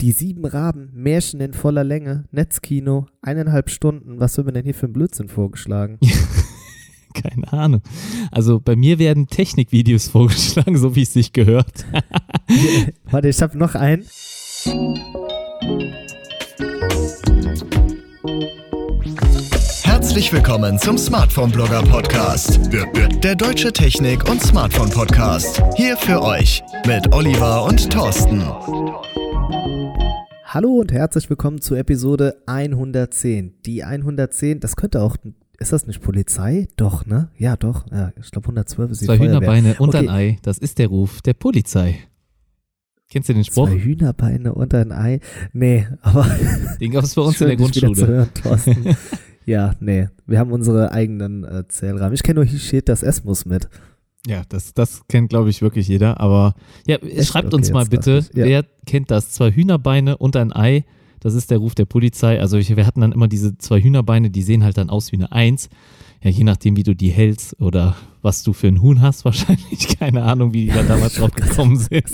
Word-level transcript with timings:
Die 0.00 0.12
sieben 0.12 0.46
Raben, 0.46 0.88
Märchen 0.94 1.42
in 1.42 1.52
voller 1.52 1.84
Länge, 1.84 2.24
Netzkino, 2.32 3.04
eineinhalb 3.20 3.68
Stunden. 3.68 4.18
Was 4.18 4.34
wird 4.38 4.46
mir 4.46 4.54
denn 4.54 4.64
hier 4.64 4.72
für 4.72 4.86
ein 4.86 4.94
Blödsinn 4.94 5.28
vorgeschlagen? 5.28 5.98
Keine 7.14 7.52
Ahnung. 7.52 7.82
Also 8.30 8.60
bei 8.60 8.76
mir 8.76 8.98
werden 8.98 9.26
Technikvideos 9.26 10.08
vorgeschlagen, 10.12 10.78
so 10.78 10.96
wie 10.96 11.02
es 11.02 11.12
sich 11.12 11.34
gehört. 11.34 11.84
Warte, 13.10 13.28
ich 13.28 13.42
habe 13.42 13.58
noch 13.58 13.74
einen. 13.74 14.06
Herzlich 19.82 20.32
willkommen 20.32 20.78
zum 20.78 20.96
Smartphone 20.96 21.52
Blogger 21.52 21.82
Podcast. 21.82 22.58
Der 23.22 23.34
deutsche 23.34 23.70
Technik- 23.70 24.26
und 24.30 24.40
Smartphone 24.40 24.88
Podcast. 24.88 25.62
Hier 25.76 25.94
für 25.98 26.22
euch 26.22 26.62
mit 26.86 27.12
Oliver 27.12 27.64
und 27.64 27.92
Thorsten. 27.92 28.42
Hallo 30.52 30.80
und 30.80 30.90
herzlich 30.90 31.30
willkommen 31.30 31.60
zu 31.60 31.76
Episode 31.76 32.42
110. 32.46 33.54
Die 33.64 33.84
110, 33.84 34.58
das 34.58 34.74
könnte 34.74 35.00
auch, 35.00 35.16
ist 35.60 35.72
das 35.72 35.86
nicht 35.86 36.02
Polizei? 36.02 36.66
Doch, 36.74 37.06
ne? 37.06 37.28
Ja, 37.36 37.56
doch. 37.56 37.86
Ja, 37.92 38.10
ich 38.20 38.32
glaube 38.32 38.46
112 38.46 38.90
ist 38.90 39.00
die 39.02 39.06
Zwei 39.06 39.18
Feuerwehr. 39.18 39.36
Hühnerbeine 39.36 39.76
und 39.78 39.90
Okay. 39.90 39.98
ein 39.98 40.08
Ei, 40.08 40.38
das 40.42 40.58
ist 40.58 40.80
der 40.80 40.88
Ruf 40.88 41.22
der 41.22 41.34
Polizei. 41.34 42.00
Kennst 43.08 43.28
du 43.28 43.34
den 43.34 43.44
Spruch? 43.44 43.68
Zwei 43.68 43.78
Hühnerbeine 43.78 44.52
und 44.52 44.74
ein 44.74 44.90
Ei. 44.90 45.20
Nee, 45.52 45.86
aber 46.02 46.26
Den 46.80 46.90
gab 46.90 47.04
es 47.04 47.14
bei 47.14 47.22
uns 47.22 47.36
schön, 47.36 47.50
in 47.50 47.56
der 47.58 47.70
zu 47.72 47.80
Grundschule. 47.80 48.08
hören, 48.08 48.30
Thorsten. 48.34 48.96
ja, 49.46 49.74
nee, 49.78 50.08
wir 50.26 50.40
haben 50.40 50.50
unsere 50.50 50.90
eigenen 50.90 51.44
äh, 51.44 51.68
Zählrahmen. 51.68 52.14
Ich 52.14 52.24
kenne 52.24 52.40
nur 52.40 52.44
hier 52.44 52.58
steht 52.58 52.88
das 52.88 53.04
S 53.04 53.22
muss 53.22 53.46
mit. 53.46 53.68
Ja, 54.26 54.42
das, 54.48 54.74
das 54.74 55.06
kennt, 55.08 55.30
glaube 55.30 55.50
ich, 55.50 55.62
wirklich 55.62 55.88
jeder. 55.88 56.20
Aber 56.20 56.54
ja, 56.86 56.98
schreibt 57.22 57.48
Okay, 57.48 57.56
uns 57.56 57.70
mal 57.72 57.86
bitte, 57.86 58.24
ja. 58.34 58.44
wer 58.44 58.64
kennt 58.86 59.10
das? 59.10 59.30
Zwei 59.30 59.50
Hühnerbeine 59.50 60.18
und 60.18 60.36
ein 60.36 60.52
Ei, 60.54 60.84
das 61.20 61.34
ist 61.34 61.50
der 61.50 61.58
Ruf 61.58 61.74
der 61.74 61.86
Polizei. 61.86 62.40
Also 62.40 62.58
wir 62.58 62.86
hatten 62.86 63.00
dann 63.00 63.12
immer 63.12 63.28
diese 63.28 63.56
zwei 63.58 63.80
Hühnerbeine, 63.80 64.30
die 64.30 64.42
sehen 64.42 64.62
halt 64.64 64.76
dann 64.76 64.90
aus 64.90 65.12
wie 65.12 65.16
eine 65.16 65.32
Eins. 65.32 65.68
Ja, 66.22 66.30
je 66.30 66.44
nachdem, 66.44 66.76
wie 66.76 66.82
du 66.82 66.94
die 66.94 67.08
hältst 67.10 67.58
oder 67.60 67.96
was 68.20 68.42
du 68.42 68.52
für 68.52 68.68
ein 68.68 68.82
Huhn 68.82 69.00
hast, 69.00 69.24
wahrscheinlich. 69.24 69.98
Keine 69.98 70.22
Ahnung, 70.24 70.52
wie 70.52 70.66
die 70.66 70.72
da 70.72 70.82
damals 70.82 71.14
drauf 71.14 71.32
gekommen 71.32 71.76
sind. 71.78 72.04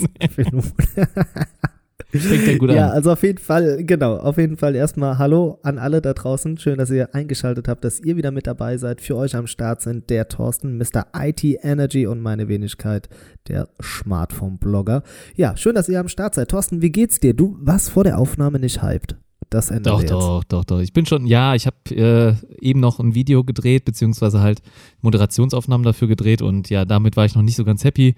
Fängt 2.09 2.47
ja 2.47 2.57
gut 2.57 2.71
ja, 2.71 2.87
an. 2.87 2.91
also 2.91 3.11
auf 3.11 3.21
jeden 3.21 3.37
Fall, 3.37 3.83
genau, 3.83 4.15
auf 4.15 4.37
jeden 4.37 4.55
Fall 4.55 4.75
erstmal 4.75 5.17
Hallo 5.17 5.59
an 5.63 5.77
alle 5.77 6.01
da 6.01 6.13
draußen. 6.13 6.57
Schön, 6.57 6.77
dass 6.77 6.89
ihr 6.89 7.13
eingeschaltet 7.13 7.67
habt, 7.67 7.83
dass 7.83 7.99
ihr 7.99 8.15
wieder 8.15 8.31
mit 8.31 8.47
dabei 8.47 8.77
seid. 8.77 9.01
Für 9.01 9.17
euch 9.17 9.35
am 9.35 9.45
Start 9.45 9.81
sind 9.81 10.09
der 10.09 10.29
Thorsten, 10.29 10.77
Mr. 10.77 11.07
IT 11.13 11.43
Energy 11.43 12.07
und 12.07 12.21
meine 12.21 12.47
Wenigkeit, 12.47 13.09
der 13.49 13.67
Smartphone-Blogger. 13.81 15.03
Ja, 15.35 15.57
schön, 15.57 15.75
dass 15.75 15.89
ihr 15.89 15.99
am 15.99 16.07
Start 16.07 16.35
seid. 16.35 16.49
Thorsten, 16.49 16.81
wie 16.81 16.91
geht's 16.91 17.19
dir? 17.19 17.33
Du 17.33 17.57
warst 17.59 17.89
vor 17.89 18.05
der 18.05 18.17
Aufnahme 18.17 18.59
nicht 18.59 18.81
hyped. 18.81 19.17
Das 19.49 19.69
ändert 19.69 19.93
Doch, 19.93 20.01
jetzt. 20.01 20.11
doch, 20.11 20.43
doch, 20.43 20.65
doch. 20.65 20.79
Ich 20.79 20.93
bin 20.93 21.05
schon, 21.05 21.25
ja, 21.25 21.55
ich 21.55 21.67
habe 21.67 21.77
äh, 21.89 22.33
eben 22.59 22.79
noch 22.79 22.99
ein 22.99 23.15
Video 23.15 23.43
gedreht, 23.43 23.85
beziehungsweise 23.85 24.41
halt 24.41 24.61
Moderationsaufnahmen 25.01 25.85
dafür 25.85 26.07
gedreht 26.07 26.41
und 26.41 26.69
ja, 26.69 26.83
damit 26.83 27.15
war 27.15 27.25
ich 27.25 27.35
noch 27.35 27.43
nicht 27.43 27.55
so 27.55 27.63
ganz 27.63 27.83
happy. 27.83 28.15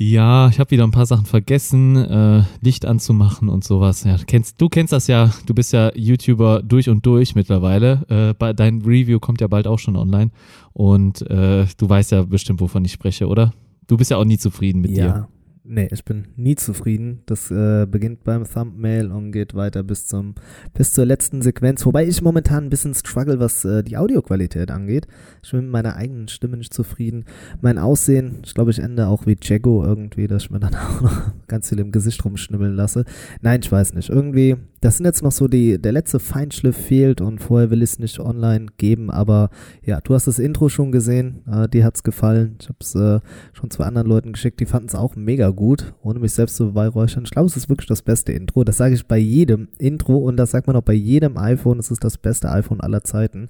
Ja, 0.00 0.48
ich 0.48 0.60
habe 0.60 0.70
wieder 0.70 0.84
ein 0.84 0.92
paar 0.92 1.06
Sachen 1.06 1.26
vergessen, 1.26 1.96
äh, 1.96 2.44
Licht 2.60 2.86
anzumachen 2.86 3.48
und 3.48 3.64
sowas. 3.64 4.04
Ja, 4.04 4.16
du 4.16 4.24
kennst, 4.26 4.60
du 4.60 4.68
kennst 4.68 4.92
das 4.92 5.08
ja, 5.08 5.32
du 5.44 5.54
bist 5.54 5.72
ja 5.72 5.90
YouTuber 5.92 6.62
durch 6.62 6.88
und 6.88 7.04
durch 7.04 7.34
mittlerweile. 7.34 8.06
Äh, 8.08 8.34
bei, 8.34 8.52
dein 8.52 8.80
Review 8.82 9.18
kommt 9.18 9.40
ja 9.40 9.48
bald 9.48 9.66
auch 9.66 9.80
schon 9.80 9.96
online 9.96 10.30
und 10.72 11.28
äh, 11.28 11.66
du 11.76 11.88
weißt 11.88 12.12
ja 12.12 12.22
bestimmt, 12.22 12.60
wovon 12.60 12.84
ich 12.84 12.92
spreche, 12.92 13.26
oder? 13.26 13.52
Du 13.88 13.96
bist 13.96 14.12
ja 14.12 14.18
auch 14.18 14.24
nie 14.24 14.38
zufrieden 14.38 14.82
mit 14.82 14.92
dir. 14.96 15.28
Nee, 15.70 15.88
ich 15.92 16.02
bin 16.02 16.28
nie 16.36 16.56
zufrieden. 16.56 17.20
Das 17.26 17.50
äh, 17.50 17.84
beginnt 17.84 18.24
beim 18.24 18.44
Thumbnail 18.44 19.12
und 19.12 19.32
geht 19.32 19.54
weiter 19.54 19.82
bis 19.82 20.06
zum 20.06 20.34
bis 20.72 20.94
zur 20.94 21.04
letzten 21.04 21.42
Sequenz. 21.42 21.84
Wobei 21.84 22.06
ich 22.06 22.22
momentan 22.22 22.64
ein 22.64 22.70
bisschen 22.70 22.94
struggle, 22.94 23.38
was 23.38 23.66
äh, 23.66 23.84
die 23.84 23.98
Audioqualität 23.98 24.70
angeht. 24.70 25.06
Ich 25.42 25.50
bin 25.50 25.64
mit 25.64 25.70
meiner 25.70 25.96
eigenen 25.96 26.28
Stimme 26.28 26.56
nicht 26.56 26.72
zufrieden. 26.72 27.26
Mein 27.60 27.76
Aussehen, 27.76 28.38
ich 28.46 28.54
glaube, 28.54 28.70
ich 28.70 28.78
ende 28.78 29.08
auch 29.08 29.26
wie 29.26 29.36
Jago 29.42 29.84
irgendwie, 29.84 30.26
dass 30.26 30.44
ich 30.44 30.50
mir 30.50 30.58
dann 30.58 30.74
auch 30.74 31.02
noch 31.02 31.32
ganz 31.48 31.68
viel 31.68 31.80
im 31.80 31.92
Gesicht 31.92 32.24
rumschnibbeln 32.24 32.74
lasse. 32.74 33.04
Nein, 33.42 33.60
ich 33.62 33.70
weiß 33.70 33.92
nicht. 33.92 34.08
Irgendwie, 34.08 34.56
das 34.80 34.96
sind 34.96 35.06
jetzt 35.06 35.22
noch 35.22 35.32
so 35.32 35.48
die, 35.48 35.80
der 35.80 35.92
letzte 35.92 36.18
Feinschliff 36.20 36.76
fehlt 36.76 37.20
und 37.20 37.40
vorher 37.40 37.70
will 37.70 37.82
ich 37.82 37.90
es 37.90 37.98
nicht 37.98 38.20
online 38.20 38.66
geben, 38.76 39.10
aber 39.10 39.50
ja, 39.84 40.00
du 40.00 40.14
hast 40.14 40.26
das 40.26 40.38
Intro 40.38 40.68
schon 40.68 40.92
gesehen, 40.92 41.42
äh, 41.50 41.68
dir 41.68 41.84
hat's 41.84 42.02
gefallen. 42.02 42.56
Ich 42.60 42.68
habe 42.68 42.78
es 42.80 42.94
äh, 42.94 43.20
schon 43.52 43.70
zwei 43.70 43.84
anderen 43.84 44.06
Leuten 44.08 44.32
geschickt, 44.32 44.60
die 44.60 44.66
fanden 44.66 44.88
es 44.88 44.94
auch 44.94 45.16
mega 45.16 45.50
gut, 45.50 45.94
ohne 46.02 46.20
mich 46.20 46.32
selbst 46.32 46.56
zu 46.56 46.66
beweihräuchern. 46.70 47.24
Ich 47.24 47.30
glaube, 47.30 47.46
es 47.46 47.56
ist 47.56 47.68
wirklich 47.68 47.88
das 47.88 48.02
beste 48.02 48.32
Intro. 48.32 48.64
Das 48.64 48.76
sage 48.76 48.94
ich 48.94 49.06
bei 49.06 49.18
jedem 49.18 49.68
Intro 49.78 50.16
und 50.18 50.36
das 50.36 50.52
sagt 50.52 50.66
man 50.66 50.76
auch 50.76 50.82
bei 50.82 50.92
jedem 50.94 51.36
iPhone. 51.38 51.78
Es 51.78 51.90
ist 51.90 52.04
das 52.04 52.18
beste 52.18 52.50
iPhone 52.50 52.80
aller 52.80 53.02
Zeiten. 53.02 53.48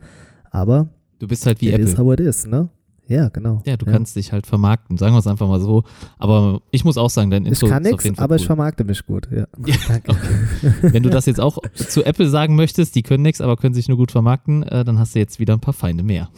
Aber 0.50 0.88
Du 1.18 1.26
bist 1.26 1.44
halt 1.46 1.60
wie 1.60 1.68
it 1.70 1.78
is 1.78 1.92
Apple. 1.94 2.04
how 2.04 2.12
it 2.14 2.20
is, 2.20 2.46
ne? 2.46 2.68
Ja, 3.08 3.30
genau. 3.30 3.62
Ja, 3.64 3.76
du 3.78 3.86
kannst 3.86 4.16
dich 4.16 4.32
halt 4.32 4.46
vermarkten, 4.46 4.98
sagen 4.98 5.14
wir 5.14 5.18
es 5.18 5.26
einfach 5.26 5.48
mal 5.48 5.60
so. 5.60 5.82
Aber 6.18 6.60
ich 6.70 6.84
muss 6.84 6.98
auch 6.98 7.08
sagen, 7.08 7.30
dein 7.30 7.44
Ich 7.46 7.52
Intro 7.52 7.66
kann 7.68 7.82
ist 7.82 7.88
auf 7.88 7.92
nix, 7.92 8.04
jeden 8.04 8.16
Fall 8.16 8.24
aber 8.24 8.34
cool. 8.34 8.40
ich 8.40 8.46
vermarkte 8.46 8.84
mich 8.84 9.06
gut. 9.06 9.28
Ja. 9.30 9.46
Ja, 9.66 9.76
Danke. 9.88 10.16
Wenn 10.82 11.02
du 11.02 11.10
das 11.10 11.24
jetzt 11.26 11.40
auch 11.40 11.58
zu 11.74 12.04
Apple 12.04 12.28
sagen 12.28 12.54
möchtest, 12.54 12.94
die 12.94 13.02
können 13.02 13.22
nichts, 13.22 13.40
aber 13.40 13.56
können 13.56 13.74
sich 13.74 13.88
nur 13.88 13.96
gut 13.96 14.12
vermarkten, 14.12 14.62
äh, 14.62 14.84
dann 14.84 14.98
hast 14.98 15.14
du 15.14 15.18
jetzt 15.18 15.40
wieder 15.40 15.54
ein 15.54 15.60
paar 15.60 15.74
Feinde 15.74 16.02
mehr. 16.04 16.28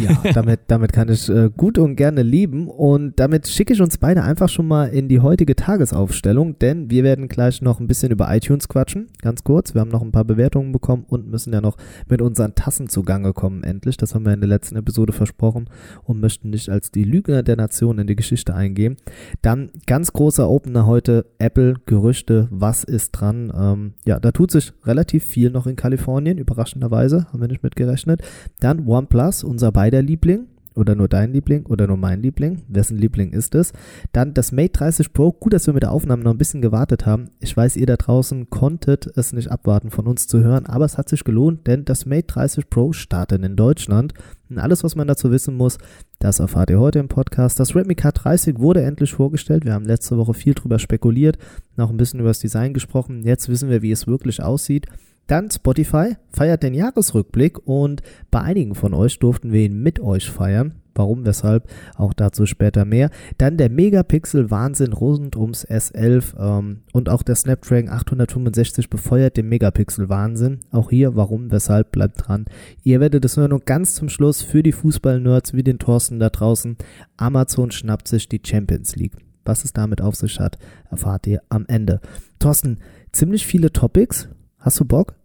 Ja, 0.00 0.32
damit, 0.32 0.60
damit 0.66 0.92
kann 0.92 1.08
ich 1.08 1.28
äh, 1.28 1.50
gut 1.56 1.78
und 1.78 1.96
gerne 1.96 2.22
lieben. 2.22 2.68
Und 2.68 3.18
damit 3.18 3.48
schicke 3.48 3.72
ich 3.72 3.80
uns 3.80 3.98
beide 3.98 4.22
einfach 4.22 4.48
schon 4.48 4.66
mal 4.66 4.86
in 4.86 5.08
die 5.08 5.20
heutige 5.20 5.56
Tagesaufstellung, 5.56 6.58
denn 6.58 6.90
wir 6.90 7.04
werden 7.04 7.28
gleich 7.28 7.62
noch 7.62 7.80
ein 7.80 7.86
bisschen 7.86 8.12
über 8.12 8.34
iTunes 8.34 8.68
quatschen. 8.68 9.08
Ganz 9.22 9.44
kurz, 9.44 9.74
wir 9.74 9.80
haben 9.80 9.90
noch 9.90 10.02
ein 10.02 10.12
paar 10.12 10.24
Bewertungen 10.24 10.72
bekommen 10.72 11.04
und 11.08 11.30
müssen 11.30 11.52
ja 11.52 11.60
noch 11.60 11.76
mit 12.08 12.20
unseren 12.20 12.54
Tassen 12.54 12.88
zugange 12.88 13.32
kommen, 13.32 13.64
endlich. 13.64 13.96
Das 13.96 14.14
haben 14.14 14.26
wir 14.26 14.34
in 14.34 14.40
der 14.40 14.48
letzten 14.48 14.76
Episode 14.76 15.12
versprochen 15.12 15.70
und 16.04 16.20
möchten 16.20 16.50
nicht 16.50 16.68
als 16.68 16.90
die 16.90 17.04
Lügner 17.04 17.42
der 17.42 17.56
Nation 17.56 17.98
in 17.98 18.06
die 18.06 18.16
Geschichte 18.16 18.54
eingehen. 18.54 18.96
Dann 19.42 19.70
ganz 19.86 20.12
großer 20.12 20.48
Opener 20.48 20.86
heute, 20.86 21.26
Apple, 21.38 21.74
Gerüchte, 21.86 22.48
was 22.50 22.84
ist 22.84 23.12
dran? 23.12 23.52
Ähm, 23.56 23.94
ja, 24.06 24.20
da 24.20 24.32
tut 24.32 24.50
sich 24.50 24.72
relativ 24.84 25.24
viel 25.24 25.50
noch 25.50 25.66
in 25.66 25.76
Kalifornien, 25.76 26.38
überraschenderweise, 26.38 27.26
haben 27.32 27.40
wir 27.40 27.48
nicht 27.48 27.62
mit 27.62 27.76
gerechnet. 27.76 28.22
Dann 28.60 28.86
OnePlus, 28.86 29.44
unser 29.44 29.67
beider 29.72 30.02
Liebling. 30.02 30.46
Oder 30.78 30.94
nur 30.94 31.08
dein 31.08 31.32
Liebling 31.32 31.66
oder 31.66 31.88
nur 31.88 31.96
mein 31.96 32.22
Liebling. 32.22 32.62
Wessen 32.68 32.96
Liebling 32.96 33.32
ist 33.32 33.56
es? 33.56 33.72
Dann 34.12 34.32
das 34.32 34.52
Mate 34.52 34.74
30 34.74 35.12
Pro. 35.12 35.32
Gut, 35.32 35.52
dass 35.52 35.66
wir 35.66 35.74
mit 35.74 35.82
der 35.82 35.90
Aufnahme 35.90 36.22
noch 36.22 36.30
ein 36.30 36.38
bisschen 36.38 36.62
gewartet 36.62 37.04
haben. 37.04 37.30
Ich 37.40 37.56
weiß, 37.56 37.76
ihr 37.76 37.86
da 37.86 37.96
draußen 37.96 38.48
konntet 38.48 39.10
es 39.16 39.32
nicht 39.32 39.50
abwarten, 39.50 39.90
von 39.90 40.06
uns 40.06 40.28
zu 40.28 40.38
hören, 40.38 40.66
aber 40.66 40.84
es 40.84 40.96
hat 40.96 41.08
sich 41.08 41.24
gelohnt, 41.24 41.66
denn 41.66 41.84
das 41.84 42.06
Mate 42.06 42.28
30 42.28 42.70
Pro 42.70 42.92
startet 42.92 43.44
in 43.44 43.56
Deutschland. 43.56 44.14
Und 44.48 44.58
alles, 44.58 44.84
was 44.84 44.94
man 44.94 45.08
dazu 45.08 45.32
wissen 45.32 45.56
muss, 45.56 45.78
das 46.20 46.38
erfahrt 46.38 46.70
ihr 46.70 46.78
heute 46.78 47.00
im 47.00 47.08
Podcast. 47.08 47.58
Das 47.58 47.74
Redmi 47.74 47.94
K30 47.94 48.60
wurde 48.60 48.82
endlich 48.82 49.12
vorgestellt. 49.12 49.64
Wir 49.64 49.74
haben 49.74 49.84
letzte 49.84 50.16
Woche 50.16 50.32
viel 50.32 50.54
drüber 50.54 50.78
spekuliert, 50.78 51.38
noch 51.76 51.90
ein 51.90 51.96
bisschen 51.96 52.20
über 52.20 52.30
das 52.30 52.38
Design 52.38 52.72
gesprochen. 52.72 53.24
Jetzt 53.24 53.48
wissen 53.48 53.68
wir, 53.68 53.82
wie 53.82 53.90
es 53.90 54.06
wirklich 54.06 54.40
aussieht. 54.44 54.86
Dann 55.28 55.50
Spotify 55.50 56.16
feiert 56.30 56.62
den 56.62 56.74
Jahresrückblick 56.74 57.66
und 57.66 58.02
bei 58.30 58.40
einigen 58.40 58.74
von 58.74 58.94
euch 58.94 59.18
durften 59.18 59.52
wir 59.52 59.60
ihn 59.60 59.80
mit 59.80 60.00
euch 60.00 60.28
feiern. 60.30 60.72
Warum, 60.94 61.24
weshalb, 61.24 61.68
auch 61.94 62.12
dazu 62.12 62.44
später 62.44 62.84
mehr. 62.84 63.10
Dann 63.36 63.56
der 63.56 63.70
Megapixel-Wahnsinn 63.70 64.92
rund 64.92 65.36
ums 65.36 65.64
S11 65.64 66.34
ähm, 66.36 66.80
und 66.92 67.08
auch 67.08 67.22
der 67.22 67.36
Snapdragon 67.36 67.88
865 67.88 68.90
befeuert 68.90 69.36
den 69.36 69.48
Megapixel-Wahnsinn. 69.48 70.58
Auch 70.72 70.90
hier, 70.90 71.14
warum, 71.14 71.52
weshalb, 71.52 71.92
bleibt 71.92 72.26
dran. 72.26 72.46
Ihr 72.82 72.98
werdet 72.98 73.24
es 73.24 73.36
hören 73.36 73.52
und 73.52 73.64
ganz 73.64 73.94
zum 73.94 74.08
Schluss 74.08 74.42
für 74.42 74.64
die 74.64 74.72
Fußball-Nerds 74.72 75.54
wie 75.54 75.62
den 75.62 75.78
Thorsten 75.78 76.18
da 76.18 76.30
draußen. 76.30 76.76
Amazon 77.16 77.70
schnappt 77.70 78.08
sich 78.08 78.28
die 78.28 78.42
Champions 78.44 78.96
League. 78.96 79.14
Was 79.44 79.64
es 79.64 79.72
damit 79.72 80.00
auf 80.00 80.16
sich 80.16 80.40
hat, 80.40 80.58
erfahrt 80.90 81.28
ihr 81.28 81.42
am 81.48 81.64
Ende. 81.68 82.00
Thorsten, 82.40 82.78
ziemlich 83.12 83.46
viele 83.46 83.70
Topics. 83.70 84.28
Hast 84.58 84.80
du 84.80 84.84
Bock? 84.84 85.17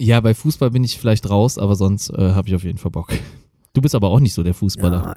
Ja, 0.00 0.20
bei 0.20 0.34
Fußball 0.34 0.70
bin 0.70 0.84
ich 0.84 0.98
vielleicht 0.98 1.28
raus, 1.30 1.56
aber 1.58 1.74
sonst 1.74 2.10
äh, 2.10 2.32
habe 2.32 2.48
ich 2.48 2.54
auf 2.54 2.64
jeden 2.64 2.78
Fall 2.78 2.90
Bock. 2.90 3.08
Du 3.72 3.82
bist 3.82 3.94
aber 3.94 4.08
auch 4.08 4.20
nicht 4.20 4.32
so 4.32 4.42
der 4.42 4.54
Fußballer, 4.54 5.16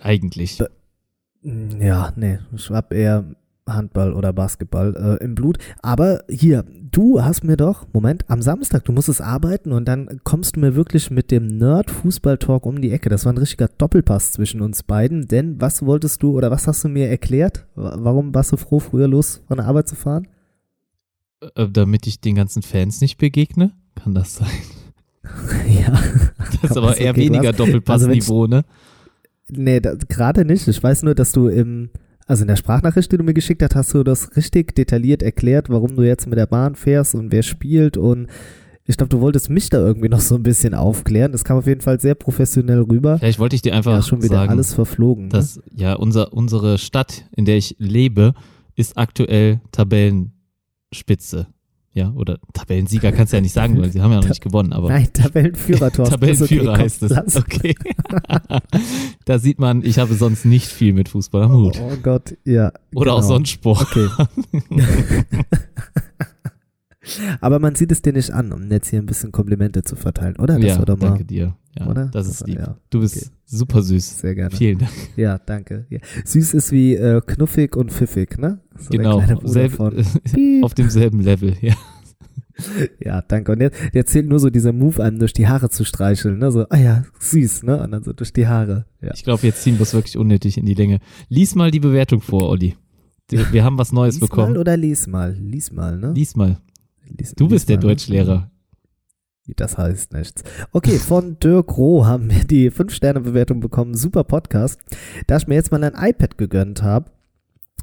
eigentlich. 0.00 0.58
Be- 0.58 0.70
Ja, 1.80 2.12
nee, 2.14 2.38
ich 2.54 2.70
hab 2.70 2.92
eher 2.92 3.34
Handball 3.68 4.12
oder 4.12 4.32
Basketball 4.32 5.18
äh, 5.20 5.24
im 5.24 5.34
Blut. 5.34 5.58
Aber 5.82 6.22
hier, 6.30 6.64
du 6.92 7.20
hast 7.24 7.42
mir 7.42 7.56
doch, 7.56 7.88
Moment, 7.92 8.30
am 8.30 8.42
Samstag, 8.42 8.84
du 8.84 8.92
musstest 8.92 9.20
arbeiten 9.20 9.72
und 9.72 9.86
dann 9.86 10.20
kommst 10.22 10.54
du 10.54 10.60
mir 10.60 10.76
wirklich 10.76 11.10
mit 11.10 11.32
dem 11.32 11.48
Nerd-Fußball-Talk 11.58 12.64
um 12.64 12.80
die 12.80 12.92
Ecke. 12.92 13.08
Das 13.08 13.24
war 13.24 13.32
ein 13.32 13.38
richtiger 13.38 13.66
Doppelpass 13.66 14.30
zwischen 14.30 14.60
uns 14.60 14.84
beiden. 14.84 15.26
Denn 15.26 15.60
was 15.60 15.84
wolltest 15.84 16.22
du 16.22 16.36
oder 16.36 16.52
was 16.52 16.68
hast 16.68 16.84
du 16.84 16.88
mir 16.88 17.08
erklärt? 17.08 17.66
Wa- 17.74 17.96
Warum 17.98 18.32
warst 18.36 18.52
du 18.52 18.56
froh, 18.56 18.78
früher 18.78 19.08
los 19.08 19.42
von 19.48 19.56
der 19.56 19.66
Arbeit 19.66 19.88
zu 19.88 19.96
fahren? 19.96 20.28
Äh, 21.56 21.68
damit 21.68 22.06
ich 22.06 22.20
den 22.20 22.36
ganzen 22.36 22.62
Fans 22.62 23.00
nicht 23.00 23.18
begegne? 23.18 23.72
Kann 23.94 24.14
das 24.14 24.36
sein? 24.36 24.48
ja. 25.68 25.92
Das 26.62 26.72
ist 26.72 26.76
aber 26.76 26.96
eher 26.98 27.12
okay, 27.12 27.20
weniger 27.20 27.48
hast- 27.48 27.60
also 27.60 27.64
ich- 27.64 27.72
Doppelpassniveau, 27.84 28.46
ne? 28.46 28.64
Nee, 29.50 29.80
da- 29.80 29.94
gerade 30.08 30.44
nicht. 30.44 30.66
Ich 30.68 30.82
weiß 30.82 31.02
nur, 31.04 31.14
dass 31.14 31.32
du 31.32 31.48
im 31.48 31.90
Also 32.26 32.42
in 32.42 32.48
der 32.48 32.56
Sprachnachricht, 32.56 33.10
die 33.10 33.16
du 33.16 33.24
mir 33.24 33.34
geschickt 33.34 33.62
hast, 33.62 33.74
hast 33.74 33.94
du 33.94 34.02
das 34.04 34.36
richtig 34.36 34.74
detailliert 34.76 35.22
erklärt, 35.22 35.68
warum 35.70 35.96
du 35.96 36.02
jetzt 36.02 36.26
mit 36.26 36.38
der 36.38 36.46
Bahn 36.46 36.74
fährst 36.76 37.14
und 37.14 37.32
wer 37.32 37.42
spielt 37.42 37.96
und 37.96 38.28
ich 38.84 38.96
glaube, 38.96 39.08
du 39.10 39.20
wolltest 39.20 39.50
mich 39.50 39.68
da 39.70 39.78
irgendwie 39.78 40.08
noch 40.08 40.20
so 40.20 40.34
ein 40.34 40.42
bisschen 40.42 40.74
aufklären. 40.74 41.30
Das 41.32 41.44
kam 41.44 41.56
auf 41.58 41.66
jeden 41.66 41.80
Fall 41.80 42.00
sehr 42.00 42.14
professionell 42.16 42.80
rüber. 42.82 43.18
Vielleicht 43.18 43.38
wollte 43.38 43.54
ich 43.56 43.62
dir 43.62 43.74
einfach 43.74 43.92
ja, 43.92 44.02
schon 44.02 44.22
wieder 44.22 44.34
sagen, 44.36 44.50
alles 44.50 44.74
verflogen. 44.74 45.24
Ne? 45.24 45.30
dass 45.30 45.60
ja 45.74 45.94
unser, 45.94 46.32
unsere 46.32 46.76
Stadt, 46.78 47.24
in 47.36 47.44
der 47.44 47.56
ich 47.56 47.76
lebe, 47.78 48.34
ist 48.74 48.96
aktuell 48.98 49.60
Tabellenspitze. 49.70 51.46
Ja, 51.92 52.12
oder 52.12 52.38
Tabellensieger 52.52 53.10
kannst 53.10 53.32
du 53.32 53.38
ja 53.38 53.40
nicht 53.40 53.52
sagen, 53.52 53.80
weil 53.80 53.90
sie 53.90 54.00
haben 54.00 54.12
ja 54.12 54.20
noch 54.20 54.28
nicht 54.28 54.42
gewonnen, 54.42 54.72
aber 54.72 54.88
Nein, 54.90 55.08
Tabellenführer, 55.12 55.90
Thorsten. 55.92 56.14
Tabellenführer 56.14 56.84
Ist 56.84 57.02
heißt 57.02 57.02
es. 57.02 57.36
Okay. 57.36 57.74
da 59.24 59.38
sieht 59.38 59.58
man, 59.58 59.84
ich 59.84 59.98
habe 59.98 60.14
sonst 60.14 60.44
nicht 60.44 60.68
viel 60.68 60.92
mit 60.92 61.08
Fußball 61.08 61.42
am 61.42 61.52
Hut. 61.52 61.80
Oh 61.80 61.96
Gott, 62.00 62.36
ja. 62.44 62.72
Oder 62.94 63.14
auch 63.14 63.18
genau. 63.18 63.28
sonst 63.28 63.50
Sport. 63.50 63.82
Okay. 63.82 64.08
Aber 67.40 67.58
man 67.58 67.74
sieht 67.74 67.92
es 67.92 68.02
dir 68.02 68.12
nicht 68.12 68.30
an, 68.32 68.52
um 68.52 68.70
jetzt 68.70 68.88
hier 68.90 69.00
ein 69.00 69.06
bisschen 69.06 69.32
Komplimente 69.32 69.82
zu 69.82 69.96
verteilen, 69.96 70.36
oder? 70.36 70.58
Das 70.58 70.64
ja, 70.64 70.78
war 70.78 70.86
doch 70.86 70.98
mal 70.98 71.08
danke 71.10 71.24
dir. 71.24 71.56
Ja, 71.78 71.86
Oder? 71.86 72.06
Das 72.06 72.26
ist 72.26 72.46
lieb. 72.48 72.58
ja. 72.58 72.76
Du 72.90 72.98
bist 73.00 73.16
Okay. 73.16 73.26
super 73.46 73.80
süß. 73.82 74.18
sehr 74.18 74.34
gerne. 74.34 74.54
Vielen 74.56 74.78
Dank. 74.80 74.90
Ja, 75.16 75.38
danke. 75.38 75.86
Ja. 75.88 76.00
Süß 76.24 76.54
ist 76.54 76.72
wie 76.72 76.94
äh, 76.96 77.20
knuffig 77.24 77.76
und 77.76 77.92
pfiffig, 77.92 78.38
ne? 78.38 78.58
So 78.76 78.90
genau. 78.90 79.22
Selb, 79.44 79.78
auf 80.62 80.74
demselben 80.74 81.20
Level, 81.20 81.54
ja. 81.60 81.74
Ja, 83.02 83.22
danke. 83.22 83.52
Und 83.52 83.60
jetzt, 83.60 83.78
jetzt 83.92 84.10
zählt 84.12 84.28
nur 84.28 84.38
so 84.38 84.50
dieser 84.50 84.72
Move 84.72 85.02
an, 85.02 85.18
durch 85.18 85.32
die 85.32 85.48
Haare 85.48 85.70
zu 85.70 85.84
streicheln, 85.84 86.38
ne? 86.38 86.50
So, 86.52 86.66
ah 86.68 86.76
ja, 86.76 87.04
süß, 87.18 87.62
ne? 87.62 87.82
Und 87.82 87.92
dann 87.92 88.02
so 88.02 88.12
durch 88.12 88.32
die 88.32 88.46
Haare. 88.48 88.84
Ja. 89.00 89.12
Ich 89.14 89.24
glaube, 89.24 89.46
jetzt 89.46 89.62
ziehen 89.62 89.78
wir 89.78 89.82
es 89.82 89.94
wirklich 89.94 90.18
unnötig 90.18 90.58
in 90.58 90.66
die 90.66 90.74
Länge. 90.74 90.98
Lies 91.28 91.54
mal 91.54 91.70
die 91.70 91.80
Bewertung 91.80 92.20
vor, 92.20 92.48
Olli. 92.50 92.76
Wir 93.30 93.64
haben 93.64 93.78
was 93.78 93.92
Neues 93.92 94.16
Lies 94.16 94.20
bekommen. 94.28 94.54
mal 94.54 94.58
oder 94.58 94.76
lies 94.76 95.06
mal? 95.06 95.32
Lies 95.40 95.70
mal, 95.72 95.96
ne? 95.96 96.12
Lies 96.14 96.34
mal. 96.36 96.58
Lies, 97.18 97.34
Du 97.34 97.48
bist 97.48 97.68
der? 97.68 97.76
Deutschlehrer. 97.78 98.50
Das 99.56 99.76
heißt 99.76 100.12
nichts. 100.12 100.44
Okay, 100.72 100.98
von 100.98 101.38
Dirk 101.40 101.76
Roh 101.76 102.06
haben 102.06 102.30
wir 102.30 102.44
die 102.44 102.70
5-Sterne-Bewertung 102.70 103.60
bekommen. 103.60 103.94
Super 103.94 104.22
Podcast. 104.22 104.80
Da 105.26 105.38
ich 105.38 105.48
mir 105.48 105.56
jetzt 105.56 105.72
mal 105.72 105.82
ein 105.82 105.94
iPad 106.10 106.38
gegönnt 106.38 106.82
habe, 106.82 107.10